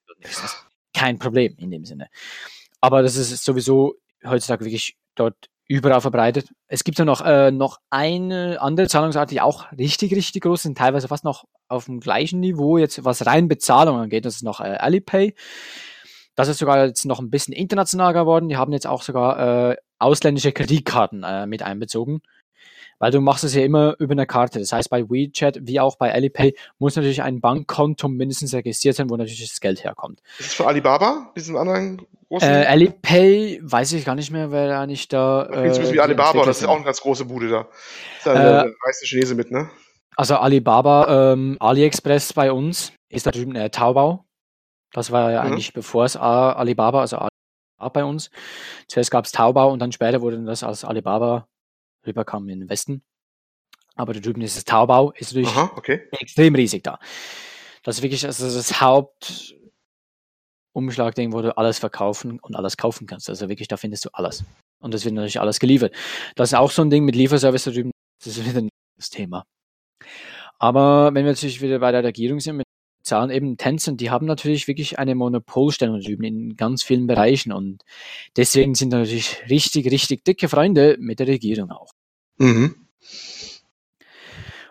Kein 0.92 1.18
Problem 1.18 1.54
in 1.58 1.70
dem 1.70 1.84
Sinne. 1.84 2.08
Aber 2.80 3.02
das 3.02 3.16
ist 3.16 3.44
sowieso 3.44 3.94
heutzutage 4.24 4.64
wirklich 4.64 4.96
dort 5.14 5.36
überall 5.66 6.00
verbreitet. 6.00 6.48
Es 6.66 6.84
gibt 6.84 6.98
ja 6.98 7.04
noch, 7.04 7.22
äh, 7.24 7.50
noch 7.50 7.78
eine 7.90 8.60
andere 8.60 8.88
Zahlungsart, 8.88 9.30
die 9.30 9.40
auch 9.40 9.70
richtig, 9.72 10.14
richtig 10.14 10.42
groß 10.42 10.62
sind, 10.62 10.76
teilweise 10.76 11.08
fast 11.08 11.24
noch 11.24 11.44
auf 11.68 11.86
dem 11.86 12.00
gleichen 12.00 12.40
Niveau, 12.40 12.76
jetzt 12.76 13.04
was 13.04 13.24
rein 13.24 13.48
Bezahlung 13.48 13.96
angeht. 13.98 14.24
Das 14.24 14.36
ist 14.36 14.42
noch 14.42 14.60
äh, 14.60 14.76
Alipay. 14.76 15.34
Das 16.34 16.48
ist 16.48 16.58
sogar 16.58 16.86
jetzt 16.86 17.06
noch 17.06 17.20
ein 17.20 17.30
bisschen 17.30 17.54
international 17.54 18.12
geworden. 18.12 18.48
Die 18.48 18.56
haben 18.56 18.72
jetzt 18.72 18.86
auch 18.86 19.02
sogar 19.02 19.70
äh, 19.70 19.76
ausländische 19.98 20.52
Kreditkarten 20.52 21.22
äh, 21.22 21.46
mit 21.46 21.62
einbezogen 21.62 22.20
weil 23.04 23.10
du 23.10 23.20
machst 23.20 23.44
es 23.44 23.54
ja 23.54 23.62
immer 23.62 23.96
über 23.98 24.12
eine 24.12 24.26
Karte. 24.26 24.58
Das 24.58 24.72
heißt, 24.72 24.88
bei 24.88 25.02
WeChat 25.02 25.58
wie 25.60 25.78
auch 25.78 25.96
bei 25.96 26.10
Alipay 26.14 26.54
muss 26.78 26.96
natürlich 26.96 27.22
ein 27.22 27.42
Bankkonto 27.42 28.08
mindestens 28.08 28.54
registriert 28.54 28.96
sein, 28.96 29.10
wo 29.10 29.16
natürlich 29.18 29.46
das 29.46 29.60
Geld 29.60 29.84
herkommt. 29.84 30.22
Ist 30.38 30.48
das 30.48 30.54
für 30.54 30.66
Alibaba, 30.66 31.30
diesen 31.36 31.54
anderen 31.58 32.00
großen? 32.30 32.48
Äh, 32.48 32.64
Alipay 32.64 33.60
weiß 33.62 33.92
ich 33.92 34.06
gar 34.06 34.14
nicht 34.14 34.30
mehr, 34.30 34.50
wer 34.52 34.68
da 34.68 34.86
nicht 34.86 35.12
da. 35.12 35.44
Äh, 35.50 35.92
wie 35.92 36.00
Alibaba, 36.00 36.46
das 36.46 36.62
ist 36.62 36.66
auch 36.66 36.76
eine 36.76 36.84
ganz 36.86 37.02
große 37.02 37.26
Bude 37.26 37.50
da. 37.50 37.68
Der, 38.24 38.32
äh, 38.32 38.36
der 38.36 38.74
reichste 38.86 39.04
Chinese 39.04 39.34
mit, 39.34 39.50
ne? 39.50 39.68
Also 40.16 40.36
Alibaba, 40.36 41.34
ähm, 41.34 41.58
AliExpress 41.60 42.32
bei 42.32 42.52
uns 42.52 42.94
ist 43.10 43.26
da 43.26 43.32
drüben 43.32 43.54
äh, 43.54 43.68
Taobao. 43.68 44.24
Das 44.94 45.10
war 45.10 45.30
ja 45.30 45.44
mhm. 45.44 45.52
eigentlich 45.52 45.74
bevor 45.74 46.06
es 46.06 46.16
Alibaba, 46.16 47.02
also 47.02 47.16
Alibaba 47.18 47.90
bei 47.92 48.02
uns. 48.02 48.30
Zuerst 48.88 49.10
gab 49.10 49.26
es 49.26 49.32
Taobao 49.32 49.70
und 49.70 49.80
dann 49.80 49.92
später 49.92 50.22
wurde 50.22 50.42
das 50.42 50.62
als 50.62 50.86
Alibaba 50.86 51.48
rüberkam 52.06 52.48
in 52.48 52.60
den 52.60 52.68
Westen. 52.68 53.02
Aber 53.96 54.12
da 54.12 54.20
drüben 54.20 54.42
ist 54.42 54.56
das 54.56 54.64
Taubau, 54.64 55.12
ist 55.12 55.32
natürlich 55.32 55.50
Aha, 55.50 55.72
okay. 55.76 56.08
extrem 56.12 56.54
riesig 56.54 56.82
da. 56.82 56.98
Das 57.82 57.98
ist 57.98 58.02
wirklich 58.02 58.26
also 58.26 58.46
das 58.46 58.80
Hauptumschlagding, 58.80 61.32
wo 61.32 61.42
du 61.42 61.56
alles 61.56 61.78
verkaufen 61.78 62.40
und 62.40 62.56
alles 62.56 62.76
kaufen 62.76 63.06
kannst. 63.06 63.28
Also 63.28 63.48
wirklich, 63.48 63.68
da 63.68 63.76
findest 63.76 64.04
du 64.04 64.10
alles. 64.12 64.44
Und 64.80 64.94
das 64.94 65.04
wird 65.04 65.14
natürlich 65.14 65.40
alles 65.40 65.60
geliefert. 65.60 65.94
Das 66.34 66.50
ist 66.50 66.58
auch 66.58 66.70
so 66.70 66.82
ein 66.82 66.90
Ding 66.90 67.04
mit 67.04 67.14
Lieferservice 67.14 67.64
da 67.64 67.70
drüben. 67.70 67.92
Das 68.18 68.36
ist 68.36 68.44
wieder 68.44 68.60
ein 68.60 68.68
Thema. 68.98 69.44
Aber 70.58 71.14
wenn 71.14 71.24
wir 71.24 71.32
natürlich 71.32 71.60
wieder 71.60 71.78
bei 71.78 71.92
der 71.92 72.04
Regierung 72.04 72.40
sind, 72.40 72.56
mit 72.56 72.66
Zahlen 73.04 73.30
eben 73.30 73.56
Tencent, 73.56 74.00
die 74.00 74.10
haben 74.10 74.26
natürlich 74.26 74.66
wirklich 74.66 74.98
eine 74.98 75.14
Monopolstellung 75.14 76.00
drüben 76.00 76.24
in 76.24 76.56
ganz 76.56 76.82
vielen 76.82 77.06
Bereichen 77.06 77.52
und 77.52 77.84
deswegen 78.36 78.74
sind 78.74 78.90
natürlich 78.90 79.42
richtig, 79.48 79.90
richtig 79.90 80.24
dicke 80.24 80.48
Freunde 80.48 80.96
mit 80.98 81.20
der 81.20 81.26
Regierung 81.28 81.70
auch. 81.70 81.92
Mhm. 82.38 82.74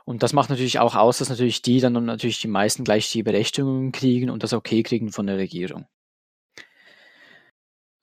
Und 0.06 0.24
das 0.24 0.34
macht 0.34 0.50
natürlich 0.50 0.80
auch 0.80 0.96
aus, 0.96 1.20
dass 1.20 1.30
natürlich 1.30 1.62
die 1.62 1.80
dann 1.80 1.94
natürlich 2.06 2.42
die 2.42 2.48
meisten 2.48 2.84
gleich 2.84 3.10
die 3.12 3.24
Berechtigungen 3.24 3.92
kriegen 3.92 4.30
und 4.30 4.44
das 4.44 4.54
okay 4.54 4.84
kriegen 4.84 5.12
von 5.12 5.28
der 5.28 5.38
Regierung. 5.38 5.86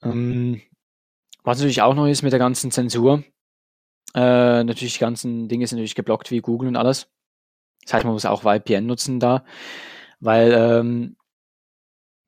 Ähm, 0.02 0.62
was 1.42 1.58
natürlich 1.58 1.82
auch 1.82 1.94
noch 1.94 2.06
ist 2.06 2.22
mit 2.22 2.32
der 2.32 2.38
ganzen 2.38 2.70
Zensur, 2.70 3.24
äh, 4.14 4.64
natürlich 4.64 4.94
die 4.94 5.00
ganzen 5.00 5.48
Dinge 5.48 5.66
sind 5.66 5.76
natürlich 5.76 5.94
geblockt 5.94 6.30
wie 6.30 6.40
Google 6.40 6.68
und 6.68 6.76
alles. 6.76 7.08
Das 7.82 7.94
heißt, 7.94 8.04
man 8.04 8.14
muss 8.14 8.24
auch 8.24 8.42
VPN 8.42 8.86
nutzen 8.86 9.20
da 9.20 9.44
weil 10.20 10.52
ähm, 10.52 11.16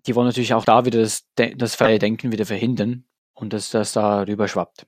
die 0.07 0.15
wollen 0.15 0.27
natürlich 0.27 0.55
auch 0.55 0.65
da 0.65 0.85
wieder 0.85 1.01
das, 1.01 1.29
das 1.37 1.75
freie 1.75 1.99
Denken 1.99 2.33
wieder 2.33 2.47
verhindern 2.47 3.05
und 3.35 3.53
dass 3.53 3.71
das 3.71 3.93
da 3.93 4.23
rüber 4.23 4.49
schwappt. 4.49 4.87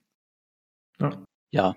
Ja. 1.01 1.25
ja. 1.51 1.77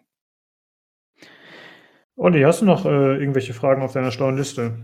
Olli, 2.15 2.41
hast 2.41 2.61
du 2.61 2.65
noch 2.65 2.85
äh, 2.85 3.17
irgendwelche 3.17 3.53
Fragen 3.53 3.83
auf 3.83 3.93
deiner 3.93 4.11
schlauen 4.11 4.37
Liste? 4.37 4.79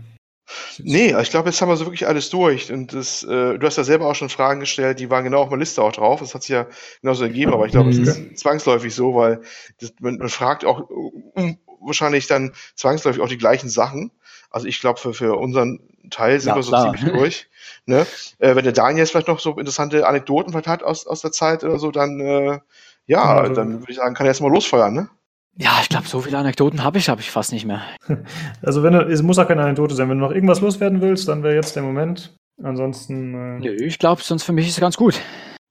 Nee, 0.78 1.14
ich 1.20 1.30
glaube, 1.30 1.48
jetzt 1.48 1.60
haben 1.60 1.68
wir 1.68 1.76
so 1.76 1.86
wirklich 1.86 2.06
alles 2.06 2.30
durch. 2.30 2.70
Und 2.70 2.92
das, 2.92 3.22
äh, 3.22 3.58
du 3.58 3.66
hast 3.66 3.76
ja 3.76 3.84
selber 3.84 4.06
auch 4.06 4.14
schon 4.14 4.28
Fragen 4.28 4.60
gestellt, 4.60 5.00
die 5.00 5.10
waren 5.10 5.24
genau 5.24 5.42
auf 5.42 5.50
meiner 5.50 5.60
Liste 5.60 5.82
auch 5.82 5.92
drauf. 5.92 6.20
Das 6.20 6.34
hat 6.34 6.42
sich 6.42 6.50
ja 6.50 6.66
genauso 7.00 7.24
ergeben, 7.24 7.52
aber 7.52 7.66
ich 7.66 7.72
glaube, 7.72 7.90
es 7.90 7.98
ist 7.98 8.18
mhm. 8.18 8.36
zwangsläufig 8.36 8.94
so, 8.94 9.14
weil 9.14 9.40
das, 9.80 9.94
man, 10.00 10.18
man, 10.18 10.28
fragt 10.28 10.64
auch 10.64 10.88
um, 10.90 11.58
wahrscheinlich 11.80 12.26
dann 12.26 12.52
zwangsläufig 12.76 13.22
auch 13.22 13.28
die 13.28 13.38
gleichen 13.38 13.70
Sachen. 13.70 14.12
Also 14.50 14.66
ich 14.66 14.80
glaube, 14.80 15.00
für, 15.00 15.14
für 15.14 15.36
unseren 15.36 15.80
Teil 16.10 16.40
sind 16.40 16.50
ja, 16.50 16.56
wir 16.56 16.62
so 16.62 16.70
klar. 16.70 16.94
ziemlich 16.94 17.12
durch. 17.12 17.48
Ne? 17.86 18.06
Äh, 18.38 18.56
wenn 18.56 18.64
der 18.64 18.72
Daniel 18.72 19.00
jetzt 19.00 19.10
vielleicht 19.10 19.28
noch 19.28 19.40
so 19.40 19.52
interessante 19.52 20.06
Anekdoten 20.06 20.54
hat 20.54 20.82
aus, 20.82 21.06
aus 21.06 21.20
der 21.20 21.32
Zeit 21.32 21.64
oder 21.64 21.78
so, 21.78 21.90
dann 21.90 22.20
äh, 22.20 22.58
ja, 23.06 23.36
also, 23.36 23.54
dann 23.54 23.80
würde 23.80 23.92
ich 23.92 23.98
sagen, 23.98 24.14
kann 24.14 24.26
er 24.26 24.32
jetzt 24.32 24.40
mal 24.40 24.50
losfeuern, 24.50 24.94
ne? 24.94 25.08
Ja, 25.56 25.78
ich 25.82 25.88
glaube, 25.88 26.08
so 26.08 26.20
viele 26.20 26.38
Anekdoten 26.38 26.82
habe 26.82 26.98
ich, 26.98 27.08
habe 27.08 27.20
ich 27.20 27.30
fast 27.30 27.52
nicht 27.52 27.66
mehr. 27.66 27.82
Also 28.62 28.82
wenn 28.82 28.94
du, 28.94 29.00
es 29.00 29.22
muss 29.22 29.38
auch 29.38 29.46
keine 29.46 29.62
Anekdote 29.62 29.94
sein. 29.94 30.08
Wenn 30.08 30.18
du 30.18 30.24
noch 30.24 30.34
irgendwas 30.34 30.60
loswerden 30.60 31.00
willst, 31.00 31.28
dann 31.28 31.42
wäre 31.42 31.54
jetzt 31.54 31.76
der 31.76 31.82
Moment. 31.82 32.34
Ansonsten. 32.62 33.34
Äh 33.34 33.60
Nö, 33.60 33.72
ich 33.74 33.98
glaube, 33.98 34.22
sonst 34.22 34.44
für 34.44 34.52
mich 34.52 34.66
ist 34.66 34.74
es 34.74 34.80
ganz 34.80 34.96
gut. 34.96 35.20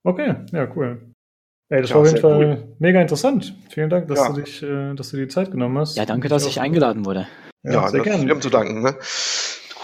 Okay, 0.04 0.36
ja, 0.52 0.68
cool. 0.76 1.00
Ey, 1.70 1.80
das 1.80 1.90
ja, 1.90 1.96
war 1.96 2.02
auf 2.02 2.08
jeden 2.08 2.20
Fall 2.20 2.36
cool. 2.36 2.76
mega 2.78 3.00
interessant. 3.00 3.56
Vielen 3.70 3.90
Dank, 3.90 4.06
dass 4.08 4.18
ja. 4.18 4.28
du 4.28 4.40
dich, 4.40 4.62
äh, 4.62 4.94
dass 4.94 5.10
du 5.10 5.16
dir 5.16 5.24
die 5.24 5.32
Zeit 5.32 5.50
genommen 5.50 5.78
hast. 5.78 5.96
Ja, 5.96 6.06
danke, 6.06 6.28
dass 6.28 6.46
ich 6.46 6.60
eingeladen 6.60 7.04
wurde. 7.04 7.26
Ja, 7.62 7.72
ja 7.72 7.88
sehr 7.88 8.00
gerne. 8.00 8.24
Wir 8.24 8.30
haben 8.30 8.42
zu 8.42 8.50
danken. 8.50 8.82
Ne? 8.82 8.94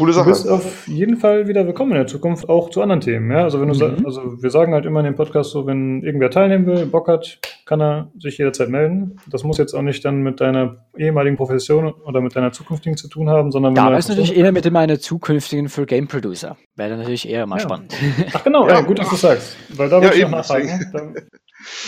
Coole 0.00 0.14
Sache. 0.14 0.24
Du 0.24 0.30
bist 0.30 0.48
auf 0.48 0.88
jeden 0.88 1.18
Fall 1.18 1.46
wieder 1.46 1.66
willkommen 1.66 1.90
in 1.90 1.98
der 1.98 2.06
Zukunft, 2.06 2.48
auch 2.48 2.70
zu 2.70 2.80
anderen 2.80 3.02
Themen. 3.02 3.30
Ja? 3.30 3.42
Also, 3.42 3.60
wenn 3.60 3.68
du 3.68 3.86
mhm. 3.86 4.06
also 4.06 4.42
wir 4.42 4.48
sagen 4.48 4.72
halt 4.72 4.86
immer 4.86 5.00
in 5.00 5.04
dem 5.04 5.14
Podcast 5.14 5.50
so, 5.50 5.66
wenn 5.66 6.02
irgendwer 6.02 6.30
teilnehmen 6.30 6.64
will, 6.64 6.86
Bock 6.86 7.06
hat, 7.06 7.38
kann 7.66 7.82
er 7.82 8.10
sich 8.18 8.38
jederzeit 8.38 8.70
melden. 8.70 9.18
Das 9.30 9.44
muss 9.44 9.58
jetzt 9.58 9.74
auch 9.74 9.82
nicht 9.82 10.02
dann 10.06 10.22
mit 10.22 10.40
deiner 10.40 10.86
ehemaligen 10.96 11.36
Profession 11.36 11.92
oder 11.92 12.22
mit 12.22 12.34
deiner 12.34 12.50
zukünftigen 12.50 12.96
zu 12.96 13.08
tun 13.08 13.28
haben, 13.28 13.50
sondern 13.50 13.76
wenn 13.76 13.84
Da 13.84 13.94
ist 13.98 14.08
natürlich 14.08 14.34
eher 14.34 14.52
mit 14.52 14.70
meiner 14.70 14.98
zukünftigen 14.98 15.68
für 15.68 15.84
Game 15.84 16.08
Producer. 16.08 16.56
Wäre 16.76 16.96
natürlich 16.96 17.28
eher 17.28 17.46
mal 17.46 17.56
ja. 17.56 17.60
spannend. 17.60 17.94
Ach 18.32 18.42
genau, 18.42 18.66
ja, 18.68 18.80
gut, 18.80 19.00
dass 19.00 19.10
du 19.10 19.16
sagst. 19.16 19.54
Weil 19.76 19.90
da 19.90 20.00
würde 20.00 20.16
ich 20.16 20.22
noch 20.22 20.30
nachfragen. 20.30 21.26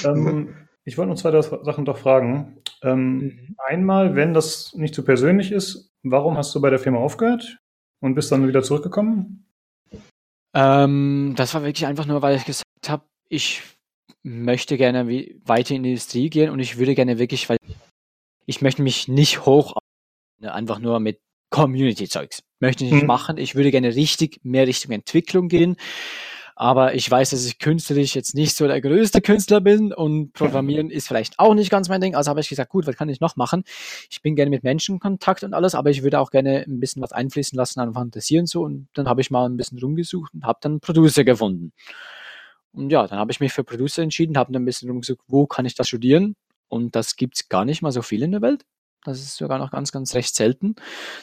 ähm, 0.04 0.48
ich 0.84 0.98
wollte 0.98 1.12
noch 1.12 1.16
zwei 1.16 1.40
Sachen 1.40 1.86
doch 1.86 1.96
fragen. 1.96 2.58
Ähm, 2.82 3.16
mhm. 3.16 3.56
Einmal, 3.66 4.16
wenn 4.16 4.34
das 4.34 4.74
nicht 4.74 4.94
zu 4.94 5.00
so 5.00 5.06
persönlich 5.06 5.50
ist, 5.50 5.94
warum 6.02 6.36
hast 6.36 6.54
du 6.54 6.60
bei 6.60 6.68
der 6.68 6.78
Firma 6.78 6.98
aufgehört? 6.98 7.61
Und 8.02 8.14
bist 8.14 8.30
dann 8.30 8.46
wieder 8.46 8.62
zurückgekommen? 8.62 9.46
Ähm, 10.54 11.32
das 11.36 11.54
war 11.54 11.62
wirklich 11.62 11.86
einfach 11.86 12.04
nur, 12.04 12.20
weil 12.20 12.36
ich 12.36 12.44
gesagt 12.44 12.66
habe, 12.88 13.04
ich 13.28 13.62
möchte 14.22 14.76
gerne 14.76 15.06
weiter 15.44 15.74
in 15.74 15.82
die 15.82 15.90
Industrie 15.90 16.28
gehen 16.28 16.50
und 16.50 16.58
ich 16.58 16.78
würde 16.78 16.94
gerne 16.94 17.18
wirklich, 17.18 17.48
weil 17.48 17.56
ich 18.44 18.60
möchte 18.60 18.82
mich 18.82 19.08
nicht 19.08 19.46
hoch 19.46 19.74
einfach 20.42 20.80
nur 20.80 21.00
mit 21.00 21.20
Community-Zeugs. 21.50 22.42
Möchte 22.60 22.84
ich 22.84 22.92
nicht 22.92 23.02
mhm. 23.02 23.06
machen. 23.06 23.38
Ich 23.38 23.54
würde 23.54 23.70
gerne 23.70 23.94
richtig 23.94 24.40
mehr 24.42 24.66
Richtung 24.66 24.92
Entwicklung 24.92 25.48
gehen. 25.48 25.76
Aber 26.54 26.94
ich 26.94 27.10
weiß, 27.10 27.30
dass 27.30 27.44
ich 27.44 27.58
künstlerisch 27.58 28.14
jetzt 28.14 28.34
nicht 28.34 28.56
so 28.56 28.66
der 28.66 28.80
größte 28.80 29.20
Künstler 29.20 29.60
bin 29.60 29.92
und 29.92 30.32
Programmieren 30.32 30.90
ist 30.90 31.08
vielleicht 31.08 31.38
auch 31.38 31.54
nicht 31.54 31.70
ganz 31.70 31.88
mein 31.88 32.00
Ding. 32.00 32.14
Also 32.14 32.30
habe 32.30 32.40
ich 32.40 32.48
gesagt, 32.48 32.70
gut, 32.70 32.86
was 32.86 32.96
kann 32.96 33.08
ich 33.08 33.20
noch 33.20 33.36
machen? 33.36 33.64
Ich 34.10 34.22
bin 34.22 34.36
gerne 34.36 34.50
mit 34.50 34.62
Menschen 34.62 34.96
in 34.96 35.00
Kontakt 35.00 35.42
und 35.44 35.54
alles, 35.54 35.74
aber 35.74 35.90
ich 35.90 36.02
würde 36.02 36.20
auch 36.20 36.30
gerne 36.30 36.64
ein 36.66 36.80
bisschen 36.80 37.02
was 37.02 37.12
einfließen 37.12 37.56
lassen 37.56 37.80
an 37.80 37.94
Fantasieren 37.94 38.46
so. 38.46 38.62
Und 38.62 38.88
dann 38.94 39.08
habe 39.08 39.20
ich 39.20 39.30
mal 39.30 39.46
ein 39.46 39.56
bisschen 39.56 39.78
rumgesucht 39.78 40.34
und 40.34 40.44
habe 40.44 40.58
dann 40.62 40.72
einen 40.72 40.80
Producer 40.80 41.24
gefunden. 41.24 41.72
Und 42.72 42.90
ja, 42.90 43.06
dann 43.06 43.18
habe 43.18 43.32
ich 43.32 43.40
mich 43.40 43.52
für 43.52 43.64
Producer 43.64 44.02
entschieden, 44.02 44.36
habe 44.36 44.52
dann 44.52 44.62
ein 44.62 44.66
bisschen 44.66 44.88
rumgesucht, 44.88 45.20
wo 45.28 45.46
kann 45.46 45.66
ich 45.66 45.74
das 45.74 45.88
studieren? 45.88 46.36
Und 46.68 46.96
das 46.96 47.16
gibt 47.16 47.36
es 47.36 47.48
gar 47.48 47.64
nicht 47.64 47.82
mal 47.82 47.92
so 47.92 48.02
viel 48.02 48.22
in 48.22 48.32
der 48.32 48.42
Welt. 48.42 48.64
Das 49.04 49.20
ist 49.20 49.36
sogar 49.36 49.58
noch 49.58 49.70
ganz, 49.70 49.92
ganz 49.92 50.14
recht 50.14 50.34
selten. 50.34 50.76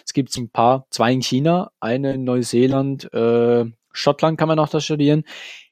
Es 0.06 0.14
gibt 0.14 0.36
ein 0.38 0.50
paar, 0.50 0.86
zwei 0.92 1.14
in 1.14 1.22
China, 1.22 1.72
eine 1.80 2.14
in 2.14 2.24
Neuseeland, 2.24 3.12
äh, 3.14 3.66
Schottland 3.92 4.38
kann 4.38 4.48
man 4.48 4.58
noch 4.58 4.70
das 4.70 4.86
studieren, 4.86 5.24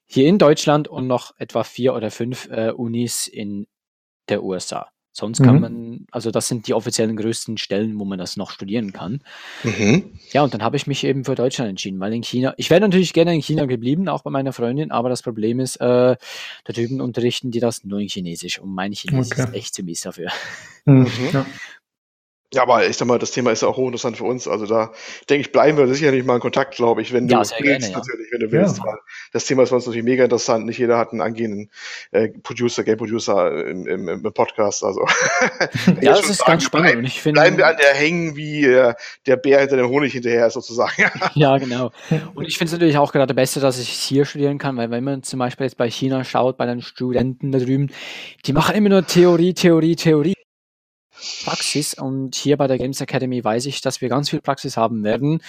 hier 0.05 0.27
in 0.27 0.37
Deutschland 0.37 0.87
und 0.87 1.07
noch 1.07 1.33
etwa 1.37 1.63
vier 1.63 1.93
oder 1.93 2.11
fünf 2.11 2.47
äh, 2.49 2.71
Unis 2.71 3.27
in 3.27 3.67
der 4.29 4.43
USA. 4.43 4.87
Sonst 5.17 5.41
kann 5.41 5.55
mhm. 5.55 5.61
man, 5.61 6.05
also 6.11 6.29
das 6.29 6.47
sind 6.47 6.67
die 6.67 6.75
offiziellen 6.75 7.17
größten 7.17 7.57
Stellen, 7.57 7.97
wo 7.97 8.05
man 8.05 8.19
das 8.19 8.37
noch 8.37 8.51
studieren 8.51 8.93
kann. 8.93 9.23
Mhm. 9.63 10.11
Ja, 10.31 10.43
und 10.43 10.53
dann 10.53 10.61
habe 10.61 10.77
ich 10.77 10.85
mich 10.85 11.03
eben 11.03 11.25
für 11.25 11.33
Deutschland 11.33 11.71
entschieden, 11.71 11.99
weil 11.99 12.13
in 12.13 12.21
China, 12.21 12.53
ich 12.57 12.69
wäre 12.69 12.81
natürlich 12.81 13.13
gerne 13.13 13.33
in 13.33 13.41
China 13.41 13.65
geblieben, 13.65 14.09
auch 14.09 14.21
bei 14.21 14.29
meiner 14.29 14.53
Freundin, 14.53 14.91
aber 14.91 15.09
das 15.09 15.23
Problem 15.23 15.59
ist, 15.59 15.77
äh, 15.77 16.15
da 16.17 16.17
drüben 16.73 17.01
unterrichten 17.01 17.49
die 17.49 17.59
das 17.59 17.83
nur 17.83 17.99
in 17.99 18.09
Chinesisch 18.09 18.59
und 18.59 18.71
mein 18.71 18.93
Chinesisch 18.93 19.39
okay. 19.39 19.49
ist 19.49 19.55
echt 19.55 19.73
ziemlich 19.73 19.99
dafür. 20.01 20.29
Mhm. 20.85 21.07
Ja. 21.33 21.45
Ja, 22.53 22.61
aber 22.61 22.87
ich 22.87 22.95
sag 22.95 23.09
mal, 23.09 23.19
das 23.19 23.31
Thema 23.31 23.51
ist 23.51 23.61
ja 23.61 23.67
auch 23.67 23.75
hochinteressant 23.75 24.15
für 24.15 24.23
uns. 24.23 24.47
Also 24.47 24.65
da 24.65 24.93
denke 25.29 25.41
ich, 25.41 25.51
bleiben 25.51 25.77
wir 25.77 25.85
sicherlich 25.93 26.23
mal 26.23 26.35
in 26.35 26.39
Kontakt, 26.39 26.75
glaube 26.75 27.01
ich, 27.01 27.11
wenn 27.11 27.27
ja, 27.27 27.33
du 27.33 27.39
willst, 27.39 27.57
gerne, 27.57 27.85
ja. 27.85 27.97
natürlich, 27.97 28.31
wenn 28.31 28.39
du 28.39 28.51
willst. 28.53 28.79
Weil 28.81 28.97
das 29.33 29.43
Thema 29.45 29.63
ist 29.63 29.69
für 29.69 29.75
uns 29.75 29.85
natürlich 29.85 30.05
mega 30.05 30.23
interessant. 30.23 30.65
Nicht 30.65 30.77
jeder 30.77 30.97
hat 30.97 31.11
einen 31.11 31.19
angehenden 31.19 31.69
äh, 32.11 32.29
Producer, 32.29 32.85
Game 32.85 32.97
Producer 32.97 33.67
im, 33.67 33.85
im, 33.85 34.07
im 34.07 34.23
Podcast. 34.23 34.85
Also 34.85 35.05
ja, 36.01 36.13
das 36.13 36.29
ist 36.29 36.37
sagen, 36.37 36.51
ganz 36.51 36.63
spannend. 36.63 36.87
Bleiben, 36.87 37.05
ich 37.05 37.21
finde, 37.21 37.41
bleiben 37.41 37.57
wir 37.57 37.67
an 37.67 37.75
der 37.75 37.93
hängen, 37.93 38.37
wie 38.37 38.63
äh, 38.63 38.93
der 39.25 39.35
Bär 39.35 39.59
hinter 39.59 39.75
dem 39.75 39.89
Honig 39.89 40.13
hinterher 40.13 40.47
ist, 40.47 40.53
sozusagen. 40.53 41.03
ja, 41.33 41.57
genau. 41.57 41.91
Und 42.33 42.47
ich 42.47 42.57
finde 42.57 42.69
es 42.69 42.71
natürlich 42.71 42.97
auch 42.97 43.11
gerade 43.11 43.33
besser, 43.33 43.59
dass 43.59 43.77
ich 43.77 43.89
hier 43.89 44.23
studieren 44.23 44.57
kann, 44.57 44.77
weil 44.77 44.89
wenn 44.89 45.03
man 45.03 45.21
zum 45.21 45.39
Beispiel 45.39 45.65
jetzt 45.65 45.77
bei 45.77 45.89
China 45.89 46.23
schaut, 46.23 46.55
bei 46.55 46.65
den 46.65 46.81
Studenten 46.81 47.51
da 47.51 47.59
drüben, 47.59 47.89
die 48.45 48.53
machen 48.53 48.73
immer 48.73 48.87
nur 48.87 49.05
Theorie, 49.05 49.53
Theorie, 49.53 49.97
Theorie. 49.97 50.36
Praxis 51.43 51.93
und 51.93 52.35
hier 52.35 52.57
bei 52.57 52.67
der 52.67 52.77
Games 52.77 53.01
Academy 53.01 53.43
weiß 53.43 53.65
ich, 53.65 53.81
dass 53.81 54.01
wir 54.01 54.09
ganz 54.09 54.29
viel 54.29 54.41
Praxis 54.41 54.77
haben 54.77 55.03
werden. 55.03 55.41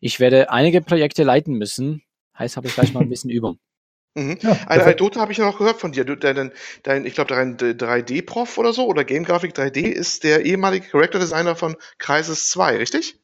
Ich 0.00 0.20
werde 0.20 0.50
einige 0.50 0.80
Projekte 0.80 1.22
leiten 1.22 1.54
müssen. 1.54 2.02
Heißt, 2.38 2.56
habe 2.56 2.66
ich 2.66 2.74
gleich 2.74 2.92
mal 2.92 3.00
ein 3.00 3.08
bisschen 3.08 3.30
Übung. 3.30 3.58
Mhm. 4.16 4.38
Ja, 4.40 4.52
Eine 4.66 4.82
Anekdote 4.84 5.20
habe 5.20 5.30
ich 5.30 5.36
noch 5.36 5.58
gehört 5.58 5.78
von 5.78 5.92
dir. 5.92 6.06
Du, 6.06 6.16
dein, 6.16 6.50
dein, 6.84 7.04
ich 7.04 7.14
glaube, 7.14 7.34
dein 7.34 7.58
3D-Prof 7.58 8.56
oder 8.56 8.72
so 8.72 8.86
oder 8.86 9.04
Game 9.04 9.24
Graphic 9.24 9.54
3D 9.54 9.80
ist 9.80 10.24
der 10.24 10.46
ehemalige 10.46 10.88
Character 10.88 11.18
Designer 11.18 11.54
von 11.54 11.76
Crisis 11.98 12.48
2, 12.48 12.78
richtig? 12.78 13.20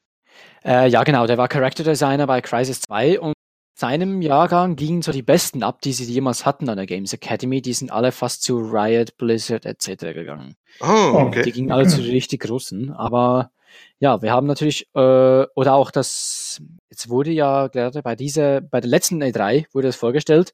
Äh, 0.65 0.89
ja, 0.89 1.03
genau. 1.03 1.27
Der 1.27 1.39
war 1.39 1.49
Character 1.49 1.83
Designer 1.83 2.27
bei 2.27 2.43
Crisis 2.43 2.83
2 2.83 3.21
und 3.21 3.33
seinem 3.75 4.23
Jahrgang 4.23 4.77
gingen 4.77 5.03
so 5.03 5.13
die 5.13 5.23
besten 5.23 5.63
ab, 5.63 5.81
die 5.81 5.93
sie 5.93 6.05
jemals 6.05 6.45
hatten 6.45 6.69
an 6.69 6.77
der 6.77 6.87
Games 6.87 7.13
Academy. 7.13 7.63
Die 7.63 7.73
sind 7.73 7.91
alle 7.91 8.13
fast 8.13 8.43
zu 8.43 8.59
Riot, 8.59 9.17
Blizzard 9.17 9.67
etc. 9.67 10.15
gegangen. 10.15 10.57
Oh, 10.81 11.15
okay. 11.15 11.43
Die 11.43 11.53
gingen 11.53 11.73
alle 11.73 11.87
zu 11.87 12.01
richtig 12.01 12.43
großen. 12.43 12.93
Aber 12.93 13.51
ja, 13.99 14.21
wir 14.21 14.33
haben 14.33 14.47
natürlich, 14.47 14.89
äh, 14.95 14.99
oder 15.55 15.75
auch 15.75 15.91
das, 15.91 16.61
jetzt 16.91 17.09
wurde 17.09 17.31
ja 17.31 17.69
gerade 17.69 18.03
bei 18.03 18.17
dieser, 18.17 18.61
bei 18.61 18.81
der 18.81 18.91
letzten 18.91 19.23
E3 19.23 19.67
wurde 19.73 19.89
das 19.89 19.97
vorgestellt, 19.97 20.53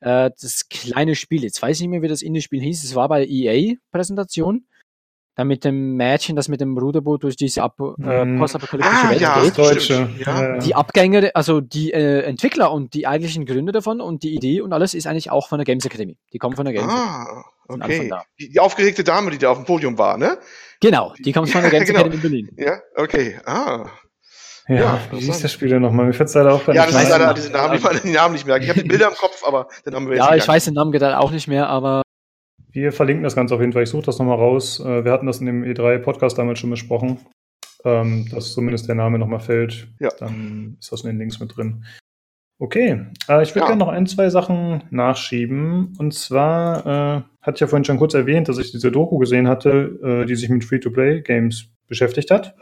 äh, 0.00 0.30
das 0.40 0.68
kleine 0.68 1.14
Spiel, 1.14 1.42
jetzt 1.44 1.60
weiß 1.60 1.76
ich 1.76 1.82
nicht 1.82 1.90
mehr, 1.90 2.02
wie 2.02 2.08
das 2.08 2.22
Indie-Spiel 2.22 2.62
hieß, 2.62 2.84
es 2.84 2.94
war 2.94 3.08
bei 3.08 3.26
EA-Präsentation 3.26 4.66
dann 5.38 5.46
mit 5.46 5.64
dem 5.64 5.94
Mädchen, 5.94 6.34
das 6.34 6.48
mit 6.48 6.60
dem 6.60 6.76
Ruderboot 6.76 7.22
durch 7.22 7.36
diese 7.36 7.62
Ab 7.62 7.78
äh, 7.78 8.24
mhm. 8.24 8.40
postapokalyptische 8.40 9.06
ah, 9.06 9.10
Welt 9.10 9.20
ja, 9.20 9.40
geht. 9.40 9.56
Deutsche. 9.56 10.10
Ja. 10.18 10.58
Die 10.58 10.74
Abgänger, 10.74 11.30
also 11.34 11.60
die 11.60 11.92
äh, 11.92 12.22
Entwickler 12.22 12.72
und 12.72 12.92
die 12.92 13.06
eigentlichen 13.06 13.46
Gründer 13.46 13.70
davon 13.70 14.00
und 14.00 14.24
die 14.24 14.34
Idee 14.34 14.60
und 14.60 14.72
alles 14.72 14.94
ist 14.94 15.06
eigentlich 15.06 15.30
auch 15.30 15.48
von 15.48 15.58
der 15.58 15.64
Games 15.64 15.84
Academy. 15.86 16.16
Die 16.32 16.38
kommen 16.38 16.56
von 16.56 16.64
der 16.64 16.74
Games 16.74 16.92
ah, 16.92 17.44
okay. 17.68 18.10
Die, 18.40 18.50
die, 18.50 18.58
aufgeregte 18.58 19.04
Dame, 19.04 19.30
die 19.30 19.38
da 19.38 19.50
auf 19.50 19.58
dem 19.58 19.64
Podium 19.64 19.96
war, 19.96 20.18
ne? 20.18 20.38
Genau, 20.80 21.14
die 21.20 21.32
kommt 21.32 21.50
von 21.50 21.62
der 21.62 21.70
Games 21.70 21.86
genau. 21.86 22.00
Academy 22.00 22.16
in 22.16 22.22
Berlin. 22.22 22.50
Ja, 22.56 22.80
okay. 22.96 23.38
Ah. 23.46 23.86
Ja, 24.66 24.74
ja 24.74 25.00
wie 25.12 25.20
hieß 25.20 25.40
das 25.40 25.52
Spiel 25.52 25.68
denn 25.68 25.82
nochmal? 25.82 26.06
Mir 26.06 26.14
fällt 26.14 26.30
es 26.30 26.34
leider 26.34 26.52
auch 26.52 26.66
Ja, 26.66 26.84
das 26.84 27.00
ist 27.00 27.10
leider 27.10 27.32
diese 27.32 27.50
Namen, 27.50 27.74
ich 27.76 28.00
den 28.00 28.12
Namen 28.12 28.34
nicht 28.34 28.44
mehr. 28.44 28.56
Ich 28.56 28.68
habe 28.68 28.82
die 28.82 28.88
Bilder 28.88 29.06
im 29.06 29.14
Kopf, 29.14 29.44
aber 29.46 29.68
den 29.86 29.94
haben 29.94 30.08
wir 30.08 30.16
jetzt 30.16 30.26
Ja, 30.26 30.34
ich 30.34 30.48
weiß 30.48 30.64
den 30.64 30.74
Namen 30.74 30.90
gerade 30.90 31.16
auch 31.20 31.30
nicht 31.30 31.46
mehr, 31.46 31.68
aber 31.68 32.02
wir 32.82 32.92
verlinken 32.92 33.24
das 33.24 33.34
Ganze 33.34 33.54
auf 33.54 33.60
jeden 33.60 33.72
Fall. 33.72 33.82
Ich 33.82 33.90
suche 33.90 34.06
das 34.06 34.18
nochmal 34.18 34.36
raus. 34.36 34.80
Äh, 34.80 35.04
wir 35.04 35.12
hatten 35.12 35.26
das 35.26 35.40
in 35.40 35.46
dem 35.46 35.62
E3-Podcast 35.62 36.38
damals 36.38 36.58
schon 36.58 36.70
besprochen, 36.70 37.18
ähm, 37.84 38.26
dass 38.30 38.52
zumindest 38.52 38.88
der 38.88 38.94
Name 38.94 39.18
nochmal 39.18 39.40
fällt. 39.40 39.88
Ja. 40.00 40.10
Dann 40.18 40.76
ist 40.80 40.92
das 40.92 41.02
in 41.02 41.10
den 41.10 41.18
Links 41.18 41.40
mit 41.40 41.56
drin. 41.56 41.84
Okay, 42.60 43.06
äh, 43.28 43.42
ich 43.42 43.50
würde 43.54 43.60
ja. 43.60 43.66
gerne 43.66 43.78
noch 43.78 43.88
ein, 43.88 44.06
zwei 44.06 44.30
Sachen 44.30 44.82
nachschieben. 44.90 45.94
Und 45.98 46.12
zwar 46.12 46.86
äh, 46.86 47.22
hatte 47.40 47.54
ich 47.54 47.60
ja 47.60 47.66
vorhin 47.68 47.84
schon 47.84 47.98
kurz 47.98 48.14
erwähnt, 48.14 48.48
dass 48.48 48.58
ich 48.58 48.72
diese 48.72 48.90
Doku 48.90 49.18
gesehen 49.18 49.46
hatte, 49.46 49.98
äh, 50.02 50.26
die 50.26 50.34
sich 50.34 50.48
mit 50.48 50.64
Free-to-Play-Games 50.64 51.68
beschäftigt 51.86 52.30
hat. 52.30 52.56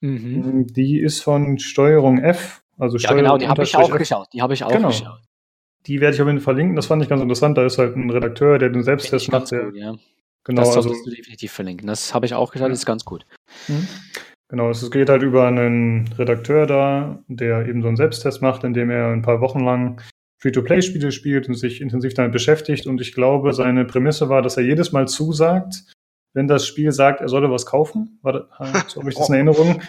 Mhm. 0.00 0.66
Die 0.68 1.00
ist 1.00 1.22
von 1.22 1.58
Steuerung 1.58 2.18
F, 2.18 2.62
also 2.78 2.96
ja, 2.96 3.12
genau, 3.12 3.36
die 3.36 3.46
habe 3.46 3.62
ich 3.62 3.76
auch 3.76 3.90
F. 3.90 3.98
geschaut. 3.98 4.28
Die 4.32 4.40
habe 4.40 4.54
ich 4.54 4.64
auch 4.64 4.70
genau. 4.70 4.88
geschaut. 4.88 5.20
Die 5.86 6.00
werde 6.00 6.14
ich 6.14 6.20
auf 6.20 6.26
jeden 6.28 6.38
Fall 6.38 6.54
verlinken. 6.54 6.76
Das 6.76 6.86
fand 6.86 7.02
ich 7.02 7.08
ganz 7.08 7.22
interessant. 7.22 7.56
Da 7.56 7.64
ist 7.64 7.78
halt 7.78 7.96
ein 7.96 8.10
Redakteur, 8.10 8.58
der 8.58 8.68
den 8.68 8.82
Selbsttest 8.82 9.30
macht. 9.30 9.50
Gut, 9.50 9.74
ja. 9.74 9.94
Genau, 10.44 10.62
das 10.62 10.74
solltest 10.74 10.94
also, 10.94 11.10
du 11.10 11.16
definitiv 11.16 11.52
verlinken. 11.52 11.86
Das 11.86 12.14
habe 12.14 12.26
ich 12.26 12.34
auch 12.34 12.52
gesagt, 12.52 12.70
das 12.70 12.80
ist 12.80 12.86
ganz 12.86 13.04
gut. 13.04 13.26
Mhm. 13.68 13.86
Genau, 14.48 14.70
es 14.70 14.90
geht 14.90 15.08
halt 15.08 15.22
über 15.22 15.46
einen 15.46 16.08
Redakteur 16.18 16.66
da, 16.66 17.22
der 17.28 17.68
eben 17.68 17.82
so 17.82 17.88
einen 17.88 17.96
Selbsttest 17.96 18.42
macht, 18.42 18.64
indem 18.64 18.90
er 18.90 19.08
ein 19.08 19.22
paar 19.22 19.40
Wochen 19.40 19.60
lang 19.60 20.00
Free-to-Play-Spiele 20.38 21.12
spielt 21.12 21.48
und 21.48 21.54
sich 21.54 21.80
intensiv 21.80 22.14
damit 22.14 22.32
beschäftigt. 22.32 22.86
Und 22.86 23.00
ich 23.00 23.12
glaube, 23.12 23.52
seine 23.52 23.84
Prämisse 23.84 24.28
war, 24.28 24.42
dass 24.42 24.56
er 24.56 24.64
jedes 24.64 24.90
Mal 24.90 25.06
zusagt, 25.06 25.84
wenn 26.32 26.48
das 26.48 26.66
Spiel 26.66 26.92
sagt, 26.92 27.20
er 27.20 27.28
solle 27.28 27.50
was 27.50 27.66
kaufen. 27.66 28.18
War 28.22 28.32
das, 28.32 28.44
so 28.88 29.00
habe 29.00 29.10
ich 29.10 29.16
das 29.16 29.28
in 29.28 29.34
Erinnerung. 29.36 29.82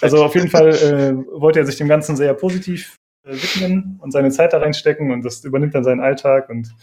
Also 0.00 0.24
auf 0.24 0.34
jeden 0.34 0.48
Fall 0.48 0.68
äh, 0.70 1.14
wollte 1.40 1.58
er 1.58 1.66
sich 1.66 1.76
dem 1.76 1.88
Ganzen 1.88 2.16
sehr 2.16 2.32
positiv 2.34 2.96
widmen 3.28 3.98
und 4.00 4.12
seine 4.12 4.30
Zeit 4.30 4.52
da 4.52 4.58
reinstecken 4.58 5.10
und 5.10 5.24
das 5.24 5.44
übernimmt 5.44 5.74
dann 5.74 5.84
seinen 5.84 6.00
Alltag 6.00 6.48
und 6.48 6.74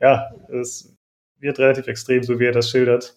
ja, 0.00 0.30
es 0.48 0.96
wird 1.38 1.58
relativ 1.58 1.86
extrem, 1.86 2.22
so 2.22 2.38
wie 2.38 2.46
er 2.46 2.52
das 2.52 2.70
schildert. 2.70 3.16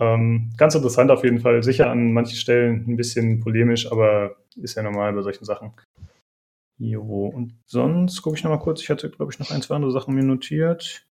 Ähm, 0.00 0.50
ganz 0.56 0.74
interessant 0.74 1.10
auf 1.10 1.22
jeden 1.22 1.40
Fall. 1.40 1.62
Sicher 1.62 1.90
an 1.90 2.12
manchen 2.12 2.36
Stellen 2.36 2.84
ein 2.88 2.96
bisschen 2.96 3.40
polemisch, 3.40 3.90
aber 3.90 4.36
ist 4.56 4.76
ja 4.76 4.82
normal 4.82 5.12
bei 5.12 5.22
solchen 5.22 5.44
Sachen. 5.44 5.72
Jo, 6.78 7.26
und 7.26 7.54
sonst 7.66 8.22
gucke 8.22 8.36
ich 8.36 8.42
nochmal 8.42 8.58
kurz. 8.58 8.80
Ich 8.80 8.90
hatte, 8.90 9.10
glaube 9.10 9.32
ich, 9.32 9.38
noch 9.38 9.50
ein, 9.50 9.62
zwei 9.62 9.76
andere 9.76 9.92
Sachen 9.92 10.14
mir 10.14 10.24
notiert. 10.24 11.06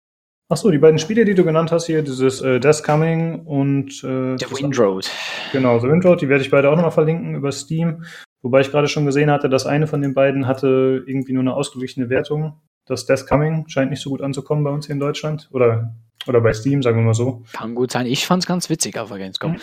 Achso, 0.49 0.69
die 0.71 0.79
beiden 0.79 0.99
Spiele, 0.99 1.25
die 1.25 1.35
du 1.35 1.45
genannt 1.45 1.71
hast 1.71 1.87
hier, 1.87 2.03
dieses 2.03 2.41
äh, 2.41 2.59
Death 2.59 2.83
Coming 2.83 3.47
und 3.47 4.03
äh, 4.03 4.37
The 4.37 4.51
Windroad. 4.51 5.09
Genau, 5.53 5.79
The 5.79 5.87
Windroad, 5.87 6.21
die 6.21 6.29
werde 6.29 6.43
ich 6.43 6.51
beide 6.51 6.71
auch 6.71 6.75
nochmal 6.75 6.91
verlinken 6.91 7.37
über 7.37 7.53
Steam. 7.53 8.05
Wobei 8.43 8.61
ich 8.61 8.71
gerade 8.71 8.89
schon 8.89 9.07
gesehen 9.07 9.31
hatte, 9.31 9.49
dass 9.49 9.67
eine 9.67 9.87
von 9.87 10.01
den 10.01 10.15
beiden 10.15 10.47
hatte 10.47 11.03
irgendwie 11.07 11.33
nur 11.33 11.43
eine 11.43 11.55
ausgeglichene 11.55 12.09
Wertung. 12.09 12.61
Das 12.87 13.07
Death 13.07 13.27
Coming 13.27 13.69
scheint 13.69 13.91
nicht 13.91 14.03
so 14.03 14.11
gut 14.11 14.23
anzukommen 14.23 14.65
bei 14.65 14.71
uns 14.71 14.87
hier 14.87 14.95
in 14.95 15.01
Deutschland. 15.01 15.49
Oder, 15.53 15.95
oder 16.27 16.41
bei 16.41 16.53
Steam, 16.53 16.83
sagen 16.83 16.97
wir 16.97 17.05
mal 17.05 17.15
so. 17.15 17.43
Kann 17.53 17.75
gut 17.75 17.93
sein. 17.93 18.07
Ich 18.07 18.27
fand 18.27 18.43
es 18.43 18.47
ganz 18.47 18.71
witzig 18.71 18.99
auf 18.99 19.09
der 19.09 19.19
Gamescom. 19.19 19.57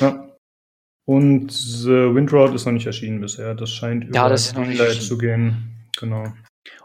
Ja. 0.00 0.28
Und 1.04 1.50
The 1.50 2.14
Windroad 2.14 2.54
ist 2.54 2.64
noch 2.64 2.72
nicht 2.72 2.86
erschienen 2.86 3.20
bisher. 3.20 3.54
Das 3.54 3.70
scheint 3.70 4.04
über 4.04 4.14
ja, 4.14 4.28
das 4.28 4.54
zu 5.06 5.18
gehen. 5.18 5.88
Genau. 5.98 6.32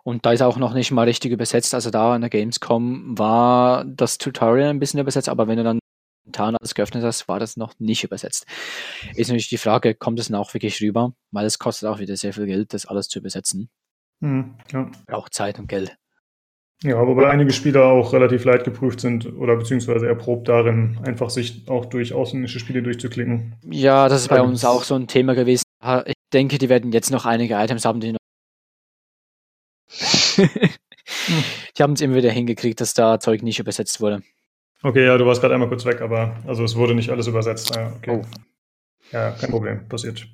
Und 0.04 0.26
da 0.26 0.32
ist 0.32 0.42
auch 0.42 0.58
noch 0.58 0.74
nicht 0.74 0.92
mal 0.92 1.04
richtig 1.04 1.32
übersetzt. 1.32 1.74
Also 1.76 1.92
da 1.92 2.16
in 2.16 2.22
der 2.22 2.30
Gamescom 2.30 3.18
war 3.18 3.86
das 3.86 4.18
Tutorial 4.18 4.70
ein 4.70 4.80
bisschen 4.80 5.00
übersetzt, 5.00 5.30
aber 5.30 5.48
wenn 5.48 5.58
du 5.58 5.64
dann 5.64 5.80
momentan 6.28 6.56
alles 6.60 6.76
geöffnet 6.76 7.04
hast, 7.04 7.28
war 7.28 7.40
das 7.40 7.58
noch 7.58 7.74
nicht 7.80 8.04
übersetzt. 8.04 8.46
Ist 9.16 9.28
natürlich 9.28 9.50
die 9.50 9.58
Frage, 9.58 9.96
kommt 9.96 10.20
es 10.20 10.28
dann 10.28 10.36
auch 10.36 10.54
wirklich 10.54 10.82
rüber? 10.82 11.14
Weil 11.32 11.46
es 11.46 11.60
kostet 11.60 11.90
auch 11.90 12.00
wieder 12.00 12.16
sehr 12.18 12.34
viel 12.34 12.46
Geld, 12.46 12.74
das 12.74 12.86
alles 12.86 13.08
zu 13.08 13.20
übersetzen. 13.20 13.70
Hm, 14.22 14.56
ja. 14.72 14.92
Auch 15.12 15.30
Zeit 15.30 15.60
und 15.60 15.68
Geld. 15.68 15.96
Ja, 16.84 17.08
wobei 17.08 17.30
einige 17.30 17.54
Spieler 17.54 17.86
auch 17.86 18.14
relativ 18.14 18.46
leicht 18.46 18.64
geprüft 18.64 19.00
sind 19.00 19.26
oder 19.26 19.56
beziehungsweise 19.56 20.08
erprobt 20.08 20.48
darin, 20.48 21.00
einfach 21.04 21.32
sich 21.32 21.68
auch 21.68 21.86
durch 21.86 22.14
ausländische 22.14 22.60
Spiele 22.60 22.84
durchzuklicken. 22.84 23.56
Ja, 23.64 24.08
das 24.10 24.22
ist 24.22 24.28
bei 24.28 24.42
uns 24.42 24.64
auch 24.64 24.84
so 24.84 24.94
ein 24.94 25.08
Thema 25.08 25.34
gewesen. 25.34 25.64
Ich 26.06 26.14
denke, 26.34 26.60
die 26.60 26.70
werden 26.70 26.92
jetzt 26.92 27.10
noch 27.10 27.26
einige 27.26 27.56
Items 27.56 27.84
haben, 27.84 28.00
die 28.00 28.12
noch. 28.12 28.20
die 31.78 31.84
haben 31.84 31.94
es 31.94 32.02
immer 32.02 32.16
wieder 32.16 32.30
hingekriegt, 32.32 32.80
dass 32.80 32.94
da 32.94 33.20
Zeug 33.20 33.42
nicht 33.42 33.58
übersetzt 33.58 34.00
wurde. 34.00 34.22
Okay, 34.84 35.06
ja, 35.06 35.18
du 35.18 35.26
warst 35.26 35.42
gerade 35.42 35.54
einmal 35.54 35.70
kurz 35.70 35.86
weg, 35.86 36.02
aber 36.02 36.36
also 36.46 36.64
es 36.64 36.76
wurde 36.76 36.94
nicht 36.94 37.10
alles 37.10 37.28
übersetzt. 37.28 37.76
Ja, 37.76 37.94
okay. 37.98 38.22
Oh. 38.22 38.26
ja 39.12 39.32
kein 39.32 39.50
Problem, 39.50 39.88
passiert. 39.90 40.28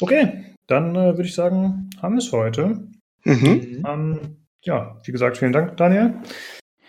Okay, 0.00 0.54
dann 0.66 0.94
äh, 0.94 1.16
würde 1.16 1.22
ich 1.22 1.34
sagen, 1.34 1.88
haben 2.02 2.14
wir 2.14 2.18
es 2.18 2.28
für 2.28 2.38
heute. 2.38 2.88
Mhm. 3.24 3.82
Ähm, 3.86 4.36
ja, 4.62 5.00
wie 5.04 5.12
gesagt, 5.12 5.38
vielen 5.38 5.52
Dank, 5.52 5.76
Daniel. 5.76 6.14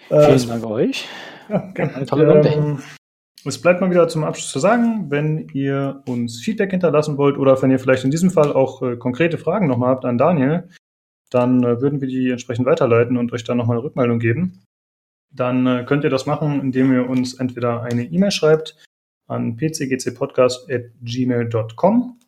Äh, 0.09 0.37
vielen 0.37 0.49
Dank 0.49 0.65
euch. 0.65 1.07
Ja, 1.49 1.71
gerne. 1.73 2.05
Tolle 2.05 2.41
ähm, 2.47 2.79
es 3.45 3.61
bleibt 3.61 3.79
mal 3.79 3.91
wieder 3.91 4.07
zum 4.07 4.23
Abschluss 4.23 4.51
zu 4.51 4.59
sagen, 4.59 5.11
wenn 5.11 5.47
ihr 5.53 6.01
uns 6.07 6.41
Feedback 6.41 6.71
hinterlassen 6.71 7.17
wollt 7.17 7.37
oder 7.37 7.61
wenn 7.61 7.71
ihr 7.71 7.79
vielleicht 7.79 8.03
in 8.03 8.11
diesem 8.11 8.31
Fall 8.31 8.51
auch 8.51 8.81
äh, 8.81 8.97
konkrete 8.97 9.37
Fragen 9.37 9.67
nochmal 9.67 9.89
habt 9.91 10.03
an 10.03 10.17
Daniel, 10.17 10.67
dann 11.29 11.63
äh, 11.63 11.79
würden 11.79 12.01
wir 12.01 12.07
die 12.07 12.31
entsprechend 12.31 12.65
weiterleiten 12.65 13.17
und 13.17 13.31
euch 13.33 13.43
dann 13.43 13.57
nochmal 13.57 13.77
eine 13.77 13.85
Rückmeldung 13.85 14.19
geben 14.19 14.63
dann 15.35 15.67
äh, 15.67 15.85
könnt 15.85 16.03
ihr 16.03 16.09
das 16.09 16.25
machen, 16.25 16.59
indem 16.61 16.91
ihr 16.93 17.07
uns 17.09 17.35
entweder 17.35 17.83
eine 17.83 18.03
E-Mail 18.03 18.31
schreibt 18.31 18.75
an 19.27 19.55
pcgcpodcast.gmail.com 19.57 22.19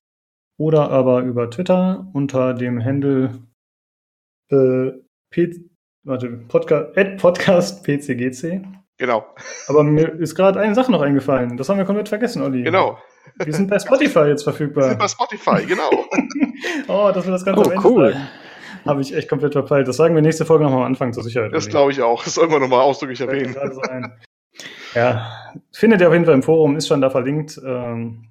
oder 0.59 0.89
aber 0.89 1.21
über 1.21 1.49
Twitter 1.49 2.09
unter 2.13 2.53
dem 2.53 2.83
Handle 2.83 3.39
äh, 4.49 4.91
warte, 6.03 6.29
Podcast, 6.47 6.93
Podcast 7.17 7.83
PCGC. 7.83 8.61
Genau. 8.97 9.25
Aber 9.67 9.83
mir 9.83 10.13
ist 10.13 10.33
gerade 10.33 10.59
eine 10.59 10.73
Sache 10.73 10.91
noch 10.91 11.01
eingefallen. 11.01 11.57
Das 11.57 11.69
haben 11.69 11.77
wir 11.77 11.85
komplett 11.85 12.09
vergessen, 12.09 12.41
Olli. 12.41 12.63
Genau. 12.63 12.97
Wir 13.43 13.53
sind 13.53 13.69
bei 13.69 13.77
Spotify 13.77 14.21
jetzt 14.21 14.41
verfügbar. 14.43 14.85
Wir 14.85 14.89
sind 14.89 14.99
bei 14.99 15.07
Spotify, 15.07 15.63
genau. 15.67 15.91
oh, 16.87 17.11
dass 17.13 17.25
wir 17.25 17.31
das 17.31 17.45
Ganze 17.45 17.71
oh, 17.75 17.81
cool. 17.83 18.13
Sein. 18.13 18.27
Habe 18.89 19.01
ich 19.01 19.13
echt 19.15 19.29
komplett 19.29 19.53
verpeilt. 19.53 19.87
Das 19.87 19.97
sagen 19.97 20.15
wir 20.15 20.21
nächste 20.21 20.45
Folge 20.45 20.63
nochmal 20.63 20.81
am 20.81 20.87
Anfang 20.87 21.13
zur 21.13 21.23
Sicherheit. 21.23 21.53
Das 21.53 21.67
glaube 21.69 21.91
ich 21.91 22.01
auch. 22.01 22.23
Das 22.23 22.35
soll 22.35 22.47
man 22.47 22.61
nochmal 22.61 22.81
ausdrücklich 22.81 23.21
erwähnen. 23.21 23.55
Ja, 24.95 25.53
findet 25.71 26.01
ihr 26.01 26.07
auf 26.07 26.13
jeden 26.13 26.25
Fall 26.25 26.33
im 26.33 26.43
Forum, 26.43 26.75
ist 26.75 26.87
schon 26.87 27.01
da 27.01 27.09
verlinkt. 27.09 27.59
Ähm, 27.63 28.29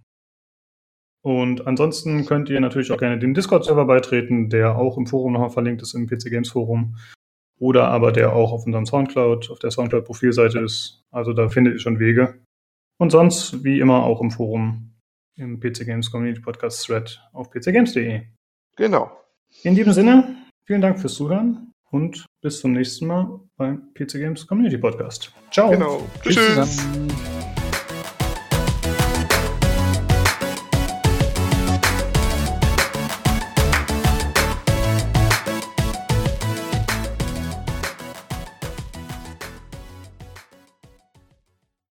Und 1.23 1.67
ansonsten 1.67 2.25
könnt 2.25 2.49
ihr 2.51 2.61
natürlich 2.61 2.93
auch 2.93 2.99
gerne 2.99 3.19
dem 3.19 3.35
Discord-Server 3.35 3.85
beitreten, 3.85 4.49
der 4.49 4.77
auch 4.77 4.97
im 4.97 5.07
Forum 5.07 5.33
nochmal 5.33 5.51
verlinkt 5.51 5.83
ist, 5.83 5.95
im 5.95 6.07
PC 6.07 6.31
Games 6.31 6.51
Forum. 6.51 6.97
Oder 7.59 7.89
aber 7.89 8.13
der 8.13 8.33
auch 8.33 8.53
auf 8.53 8.65
unserem 8.67 8.87
Soundcloud, 8.87 9.51
auf 9.51 9.59
der 9.59 9.71
Soundcloud-Profilseite 9.71 10.61
ist. 10.61 11.03
Also 11.11 11.33
da 11.33 11.49
findet 11.49 11.75
ihr 11.75 11.81
schon 11.81 11.99
Wege. 11.99 12.39
Und 12.99 13.11
sonst, 13.11 13.65
wie 13.65 13.81
immer, 13.81 14.05
auch 14.05 14.21
im 14.21 14.31
Forum 14.31 14.93
im 15.37 15.59
PC 15.61 15.85
Games 15.85 16.11
Community 16.11 16.41
Podcast 16.41 16.87
Thread 16.87 17.21
auf 17.33 17.51
pcgames.de. 17.51 18.23
Genau. 18.77 19.11
In 19.63 19.75
diesem 19.75 19.93
Sinne, 19.93 20.37
vielen 20.67 20.81
Dank 20.81 20.99
fürs 21.01 21.15
Zuhören 21.15 21.73
und 21.91 22.27
bis 22.43 22.61
zum 22.61 22.73
nächsten 22.73 23.07
Mal 23.07 23.41
beim 23.57 23.93
PC 23.95 24.15
Games 24.15 24.47
Community 24.47 24.77
Podcast. 24.77 25.33
Ciao. 25.51 25.71
Genau. 25.71 26.03
Tschüss. 26.23 26.37
Tschüss 26.37 27.36